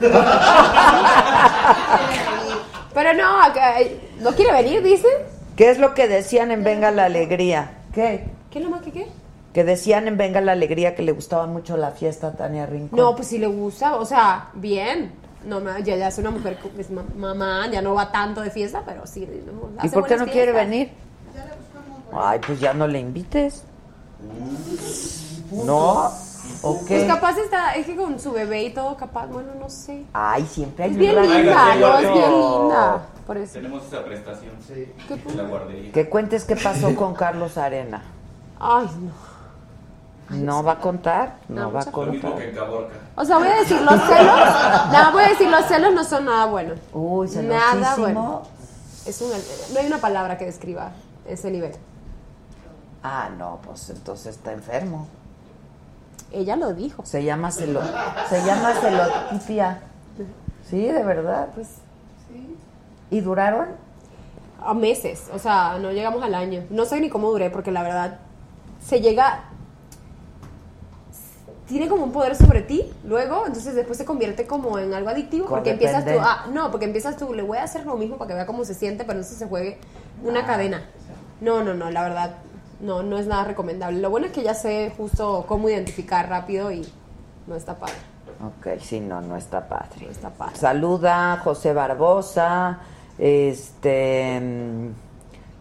[2.94, 3.76] Pero no, acá-
[4.20, 5.08] ¿no quiere venir, dice?
[5.56, 7.72] ¿Qué es lo que decían en Venga la Alegría?
[7.92, 8.24] ¿Qué?
[8.50, 9.08] ¿Qué es lo más que qué?
[9.52, 12.98] Que decían en Venga la Alegría que le gustaba mucho la fiesta a Tania Rincón.
[12.98, 15.12] No, pues sí le gusta, o sea, bien.
[15.44, 18.50] No, ya, ya es una mujer, que es ma- mamá, ya no va tanto de
[18.50, 19.28] fiesta, pero sí.
[19.46, 20.90] no, ¿Y por qué no quiere venir?
[22.12, 23.62] Ay, pues ya no le invites.
[25.52, 26.10] ¿No?
[26.64, 30.04] ¿O Pues capaz está, es que con su bebé y todo, capaz, bueno, no sé.
[30.14, 33.02] Ay, siempre hay Es bien linda, no, es bien linda.
[33.26, 33.52] Por eso.
[33.52, 34.52] Tenemos esa prestación.
[34.66, 34.90] Sí.
[35.06, 35.92] ¿Qué la guardería.
[35.92, 38.02] Que cuentes qué pasó con Carlos Arena.
[38.58, 39.34] Ay, no.
[40.30, 41.36] ¿No va a contar?
[41.48, 42.48] No, No, va a mucha- Lo mismo que contar.
[42.48, 42.94] en Caborca.
[43.14, 44.40] O sea, voy a decir, los celos,
[44.92, 46.78] no, voy a decir, los celos no son nada buenos.
[46.94, 48.42] Uy, Nada bueno.
[49.04, 49.30] Es un,
[49.74, 50.92] no hay una palabra que describa
[51.28, 51.72] ese nivel.
[53.02, 55.06] Ah, no, pues entonces está enfermo.
[56.34, 57.04] Ella lo dijo.
[57.06, 57.80] Se llama celo,
[58.28, 59.80] se llama celotipia.
[60.68, 61.48] Sí, de verdad.
[61.54, 61.68] Pues.
[63.10, 63.68] ¿Y duraron?
[64.60, 66.64] A meses, o sea, no llegamos al año.
[66.70, 68.18] No sé ni cómo duré, porque la verdad
[68.84, 69.44] se llega.
[71.66, 75.46] Tiene como un poder sobre ti, luego, entonces después se convierte como en algo adictivo,
[75.46, 78.28] porque empiezas tú, ah, no, porque empiezas tú, le voy a hacer lo mismo para
[78.28, 79.78] que vea cómo se siente, pero entonces se juegue
[80.22, 80.82] una cadena.
[81.40, 82.34] No, no, no, la verdad,
[82.84, 83.98] no, no es nada recomendable.
[84.00, 86.86] Lo bueno es que ya sé justo cómo identificar rápido y
[87.46, 87.94] no está padre.
[88.44, 90.02] Ok, sí, no, no está padre.
[90.02, 90.56] No está padre.
[90.56, 92.78] Saluda a José Barbosa,
[93.18, 94.40] este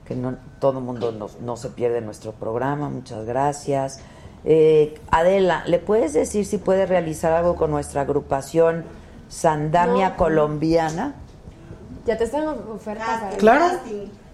[0.05, 4.01] que no todo el mundo nos- no se pierde nuestro programa, muchas gracias.
[4.43, 8.83] Eh, Adela, ¿le puedes decir si puede realizar algo con nuestra agrupación
[9.29, 10.17] Sandamia No.
[10.17, 11.15] Colombiana?
[12.05, 13.35] Ya te están ofertas.
[13.37, 13.77] Claro.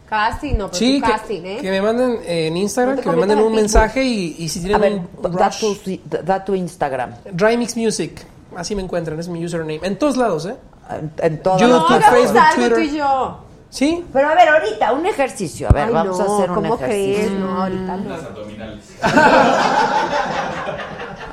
[0.10, 1.58] Casting, no, pero Sí, tu que, casting, ¿eh?
[1.62, 4.60] que me manden en Instagram, No que me manden un en mensaje y, y si
[4.60, 7.14] A tienen ver, un da rush, tu, da tu Instagram.
[7.32, 9.80] Dry Mix Music, así me encuentran, es mi username.
[9.84, 10.56] En todos lados, ¿eh?
[10.90, 12.74] En, en todas YouTube, No, Facebook, Twitter.
[12.74, 13.40] tú y yo.
[13.72, 15.68] Sí, Pero a ver, ahorita, un ejercicio.
[15.70, 17.14] A ver, Ay, vamos no, a hacer un ¿cómo ejercicio.
[17.14, 17.32] crees?
[17.34, 18.10] No, ahorita no.
[18.10, 18.86] Las abdominales.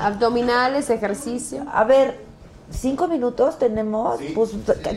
[0.00, 1.64] Abdominales, ejercicio.
[1.72, 2.25] A ver,
[2.70, 4.18] cinco minutos tenemos.
[4.34, 4.50] Pues,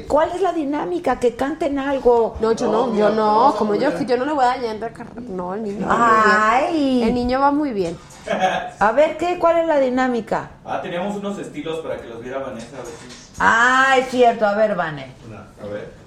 [0.07, 1.19] ¿cuál es la dinámica?
[1.19, 2.35] Que canten algo.
[2.39, 4.91] No, yo no, yo no, como yo, yo no le voy a dañar.
[5.27, 6.95] No, el niño va muy Ay.
[6.95, 7.07] bien.
[7.07, 7.98] El niño va muy bien.
[8.80, 9.39] A ver, ¿qué?
[9.39, 10.51] ¿Cuál es la dinámica?
[10.65, 12.77] Ah, teníamos unos estilos para que los viera Vanessa.
[12.77, 13.35] A ver si.
[13.39, 14.45] Ah, es cierto.
[14.45, 15.14] A ver, Vane.
[15.61, 15.99] A ver.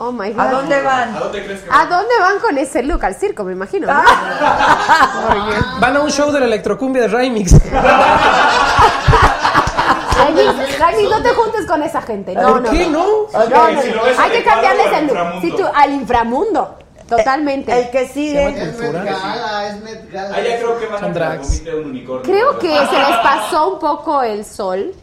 [0.00, 0.40] Oh my God.
[0.40, 1.16] ¿A dónde van?
[1.16, 3.04] ¿A dónde crees que ¿A dónde van con ese look?
[3.04, 3.88] Al circo, me imagino.
[3.88, 3.94] ¿no?
[5.80, 7.52] van a un show de la electrocumbia de Remix.
[10.34, 12.34] Remix, no te juntes con esa gente.
[12.34, 13.06] No, ¿Por no, qué no?
[13.32, 13.82] No, no, no.
[13.82, 15.40] Si lo ves Hay que cambiarles el look.
[15.40, 16.76] Sí, tú, al inframundo.
[17.08, 17.78] Totalmente.
[17.78, 18.48] El que sigue.
[18.48, 20.36] Es Met Gala, es Met Gala.
[20.36, 21.40] Ah, ya creo que van a
[21.76, 22.22] un unicornio.
[22.22, 24.94] Creo que se les pasó un poco el sol.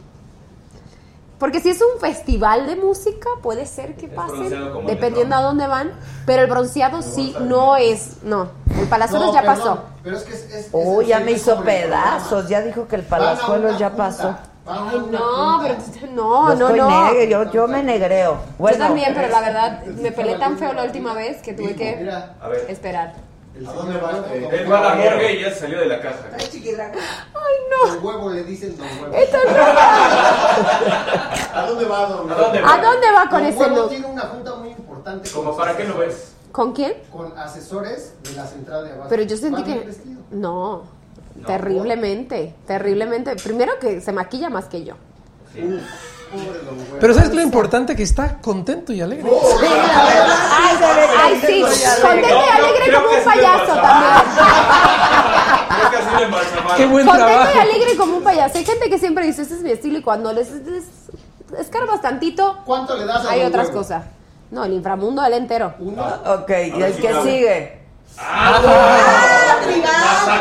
[1.39, 5.91] Porque si es un festival de música, puede ser que pasen, dependiendo a dónde van.
[6.25, 8.49] Pero el bronceado sí no es, no.
[8.79, 9.79] El Palazuelos No, ya pasó.
[10.03, 10.43] Pero es que es.
[10.53, 12.47] es- Oh, ya me hizo pedazos.
[12.47, 14.35] Ya dijo que el Palazuelos ya pasó.
[14.67, 15.75] A Ay, no, pero
[16.13, 16.89] no, Yo no, estoy no.
[17.05, 18.39] negre, yo, yo me negreo.
[18.57, 21.75] Bueno, Yo también, pero la verdad me peleé tan feo la última vez que tuve
[21.75, 22.65] que Mira, A ver.
[22.69, 23.13] esperar.
[23.55, 24.11] el ¿A dónde señor va?
[24.21, 25.11] huevo Eh, Él va a la huevo.
[25.11, 26.23] morgue y ya salió de la casa.
[26.37, 26.93] Ay, chiquidraga.
[27.87, 29.15] Don huevo le dicen don huevo.
[29.15, 29.51] Esto no-
[31.53, 33.89] ¿A dónde va, don ¿A dónde ¿A dónde va con Don ese huevo look?
[33.89, 35.29] tiene una junta muy importante.
[35.29, 36.31] ¿Como para qué lo ves?
[36.51, 36.93] ¿Con quién?
[37.11, 39.09] Con asesores de la central de abasto.
[39.09, 39.79] Pero yo sentí que...
[39.79, 40.23] vestidos.
[40.31, 40.83] No,
[41.45, 43.35] terriblemente, terriblemente.
[43.35, 44.95] Primero que se maquilla más que yo.
[46.99, 47.95] Pero ¿sabes lo importante?
[47.95, 49.29] Que está contento y alegre.
[49.29, 50.77] Ay,
[51.17, 51.61] ay, sí,
[52.01, 54.21] contento y alegre como un payaso también.
[56.77, 57.51] Qué buen Contento trabajo.
[57.55, 58.57] y alegre como un payaso.
[58.57, 60.83] Hay gente que siempre dice, este es mi estilo y cuando les, les
[61.59, 64.03] escarbas tantito, ¿Cuánto le das a hay otras cosas.
[64.51, 65.73] No, el inframundo al entero.
[65.79, 66.03] Uno.
[66.25, 67.84] ok, y el que sigue.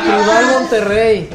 [0.02, 1.30] Tribal Monterrey.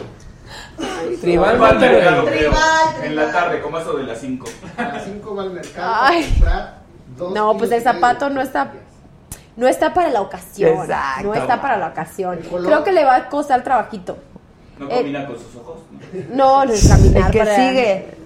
[1.21, 2.39] Tribal Va al mercado, Monterrey.
[2.39, 2.51] creo.
[2.51, 4.47] Tribal, En la tarde, como eso de las 5.
[4.77, 6.23] A las 5 va al mercado Ay.
[6.23, 6.79] a comprar
[7.17, 8.71] dos No, pues el zapato no está
[9.57, 10.69] no está para la ocasión.
[10.83, 11.23] Exacto.
[11.27, 12.39] No está para la ocasión.
[12.63, 14.17] Creo que le va a costar trabajito.
[14.77, 14.95] No Eh.
[14.95, 15.79] combina con sus ojos.
[16.29, 16.61] ¿no?
[16.61, 18.17] No, no es caminar El que para- sigue.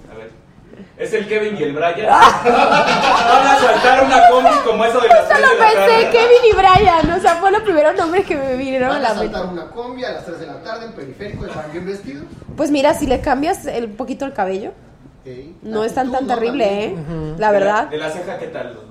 [0.98, 2.06] Es el Kevin y el Brian.
[2.06, 6.04] Van a saltar una combi como eso de las Justo 3 lo de la pensé,
[6.04, 6.10] tarde.
[6.12, 7.12] Kevin y Brian.
[7.12, 9.34] O sea, fue los primeros nombres que me vinieron a Van la a mente.
[9.34, 12.26] saltar una combi a las 3 de la tarde en periférico, están bien vestidos.
[12.56, 14.70] Pues mira, si le cambias el poquito el cabello,
[15.26, 15.32] Ok.
[15.64, 16.86] no es tan tan terrible.
[16.86, 16.96] ¿eh?
[17.40, 17.88] La De verdad.
[17.88, 18.84] De la ceja, ¿qué tal los?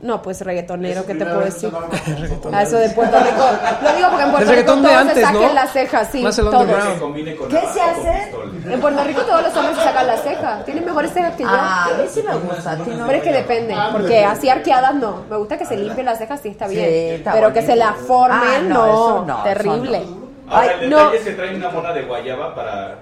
[0.00, 1.72] No, pues reggaetonero, ¿qué te puedo decir?
[2.52, 3.44] A eso de Puerto Rico.
[3.82, 5.54] Lo digo porque en Puerto Rico todos se saquen ¿no?
[5.54, 6.66] las cejas, sí, Más el todos.
[7.50, 8.32] ¿Qué se hace?
[8.72, 10.64] En Puerto Rico todos los hombres se sacan las cejas.
[10.64, 11.48] Tienen mejores cejas que yo.
[11.50, 12.84] Ah, a mí sí me gusta, no.
[12.84, 15.24] Pero es que depende, porque así arqueadas no.
[15.28, 17.14] Me gusta que se limpien las cejas, sí está Sí, bien.
[17.16, 20.02] está pero que se la formen, Ah, no, terrible.
[20.48, 22.98] Ahora, Ay, el detalle es que traen una mona de guayaba para...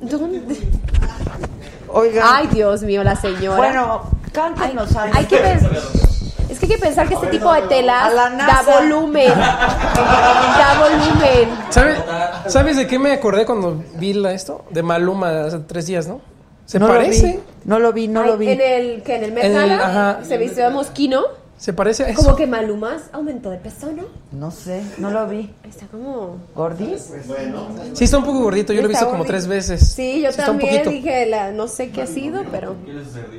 [0.00, 0.56] ¿Dónde?
[1.88, 3.56] Oigan, Ay, Dios mío, la señora.
[3.56, 5.16] bueno, cántanos algo.
[5.16, 5.60] hay que ver.
[6.54, 9.28] Es que hay que pensar que este tipo de telas la da volumen.
[9.36, 11.48] da volumen.
[11.70, 11.96] ¿Sabe-
[12.46, 14.64] ¿Sabes de qué me acordé cuando vi la- esto?
[14.70, 16.20] De Maluma hace tres días, ¿no?
[16.64, 17.26] Se no parece.
[17.26, 18.48] Lo vi, no lo vi, no Ay, lo vi.
[18.50, 21.22] En el que en el Met Gala se vistió de mosquino.
[21.56, 22.22] Se parece a eso.
[22.22, 24.02] Como que Malumas aumentó de peso, ¿no?
[24.32, 25.54] No sé, no lo vi.
[25.62, 26.36] Está como.
[26.54, 27.12] ¿Gordis?
[27.26, 28.72] Bueno, Sí, está un poco gordito.
[28.72, 29.86] Yo lo he visto como tres veces.
[29.88, 32.74] Sí, yo un también dije, la, no sé qué ha sido, pero.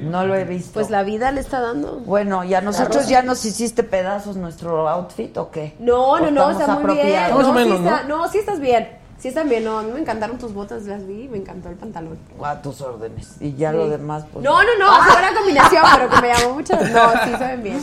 [0.02, 0.72] No lo he visto.
[0.74, 1.98] pues la vida le está dando.
[2.06, 5.76] Bueno, ¿y a nosotros ya nos hiciste pedazos nuestro outfit o qué?
[5.80, 7.18] No, ¿O no, no, está muy bien.
[7.20, 7.38] apropiados?
[7.38, 9.05] Más o no, menos, sí está- no, sí estás bien.
[9.26, 11.76] Sí están bien, no, a mí me encantaron tus botas, las vi, me encantó el
[11.78, 12.16] pantalón.
[12.44, 13.38] A tus órdenes.
[13.40, 13.78] Y ya Sí.
[13.78, 14.46] lo demás, pues.
[14.46, 16.74] No, no, no, fue una combinación, pero que me llamó mucho.
[16.76, 17.80] No, sí se ven bien.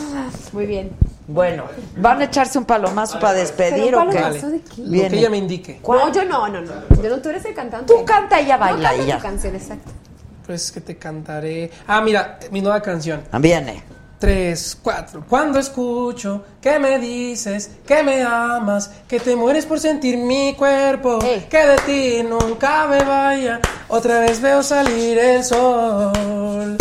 [0.53, 0.93] Muy bien.
[1.27, 1.65] Bueno,
[1.97, 4.19] ¿van a echarse un palomazo para despedir ¿Pero o qué?
[4.21, 4.83] palomazo de qué?
[4.83, 5.81] Lo que ella me indique.
[5.85, 6.73] No, yo no, no, no.
[7.03, 7.93] Yo no, tú eres el cantante.
[7.93, 9.17] Tú canta y ella No, baila canta y ya.
[9.17, 9.91] tu canción, exacto.
[10.47, 11.73] Pues que te cantaré.
[11.89, 13.21] Ah, mira, mi nueva canción.
[13.41, 13.83] Viene.
[14.23, 15.25] Tres, cuatro.
[15.29, 21.19] Cuando escucho que me dices que me amas, que te mueres por sentir mi cuerpo,
[21.21, 21.49] Ey.
[21.51, 26.79] que de ti nunca me vaya, otra vez veo salir el sol.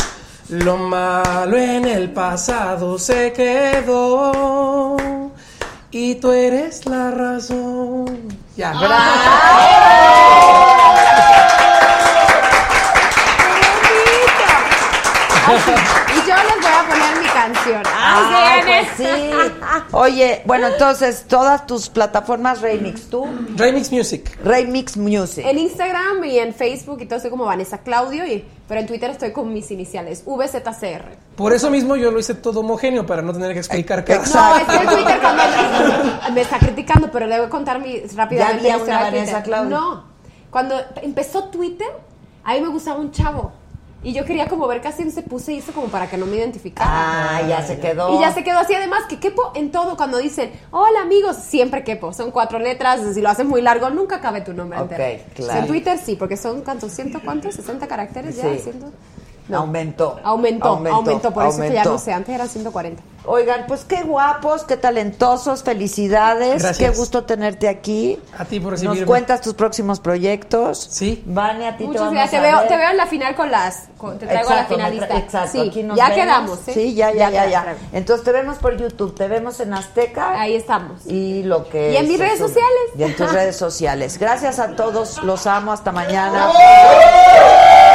[0.49, 5.01] Lo malo en el pasado se quedó
[5.89, 8.37] y tú eres la razón.
[8.55, 8.71] Ya.
[18.03, 19.31] Ah, Ay, pues sí.
[19.91, 24.39] Oye, bueno, entonces, todas tus plataformas Remix, tú, Remix Music.
[24.43, 25.45] Remix Music.
[25.45, 29.11] En Instagram y en Facebook y todo estoy como Vanessa Claudio, y, pero en Twitter
[29.11, 31.17] estoy con mis iniciales, VZCR.
[31.35, 34.55] Por eso mismo yo lo hice todo homogéneo para no tener que explicar cada No,
[34.57, 35.43] es que Twitter cuando
[36.33, 38.63] me está criticando, pero le voy a contar mi, rápidamente.
[38.63, 39.43] Ya había una de Vanessa Twitter.
[39.43, 39.77] Claudio.
[39.77, 40.03] No,
[40.49, 41.87] cuando empezó Twitter,
[42.43, 43.60] a mí me gustaba un chavo.
[44.03, 46.89] Y yo quería como ver casi se puse hizo como para que no me identificara.
[46.91, 48.15] Ah, ya se quedó.
[48.17, 51.83] Y ya se quedó así, además que quepo en todo cuando dicen, hola amigos, siempre
[51.83, 55.23] quepo, son cuatro letras, si lo haces muy largo, nunca cabe tu nombre Ok, entero.
[55.35, 55.59] claro.
[55.59, 58.71] En Twitter sí, porque son cuántos, ciento cuántos, 60 caracteres ya, Sí.
[59.57, 60.19] Aumentó.
[60.23, 63.01] Aumentó, aumentó, por eso que ya no sé, antes eran 140.
[63.25, 66.63] Oigan, pues qué guapos, qué talentosos, felicidades.
[66.63, 66.77] Gracias.
[66.77, 68.19] Qué gusto tenerte aquí.
[68.35, 69.05] A ti por Nos recibirme.
[69.05, 70.87] cuentas tus próximos proyectos.
[70.89, 71.21] Sí.
[71.27, 73.51] Vane, a ti te Muchas vamos gracias, te veo, te veo en la final con
[73.51, 75.17] las, con- te traigo Exacto, a la finalista.
[75.19, 76.19] Exacto, sí, aquí nos ya vemos.
[76.23, 76.73] quedamos, ¿eh?
[76.73, 77.75] Sí, ya, ya, ya, ya.
[77.93, 80.41] Entonces te vemos por YouTube, te vemos en Azteca.
[80.41, 81.05] Ahí estamos.
[81.05, 82.47] Y lo que Y en mis redes sube.
[82.47, 82.81] sociales.
[82.97, 84.17] Y en tus redes sociales.
[84.17, 86.49] Gracias a todos, los amo, hasta mañana.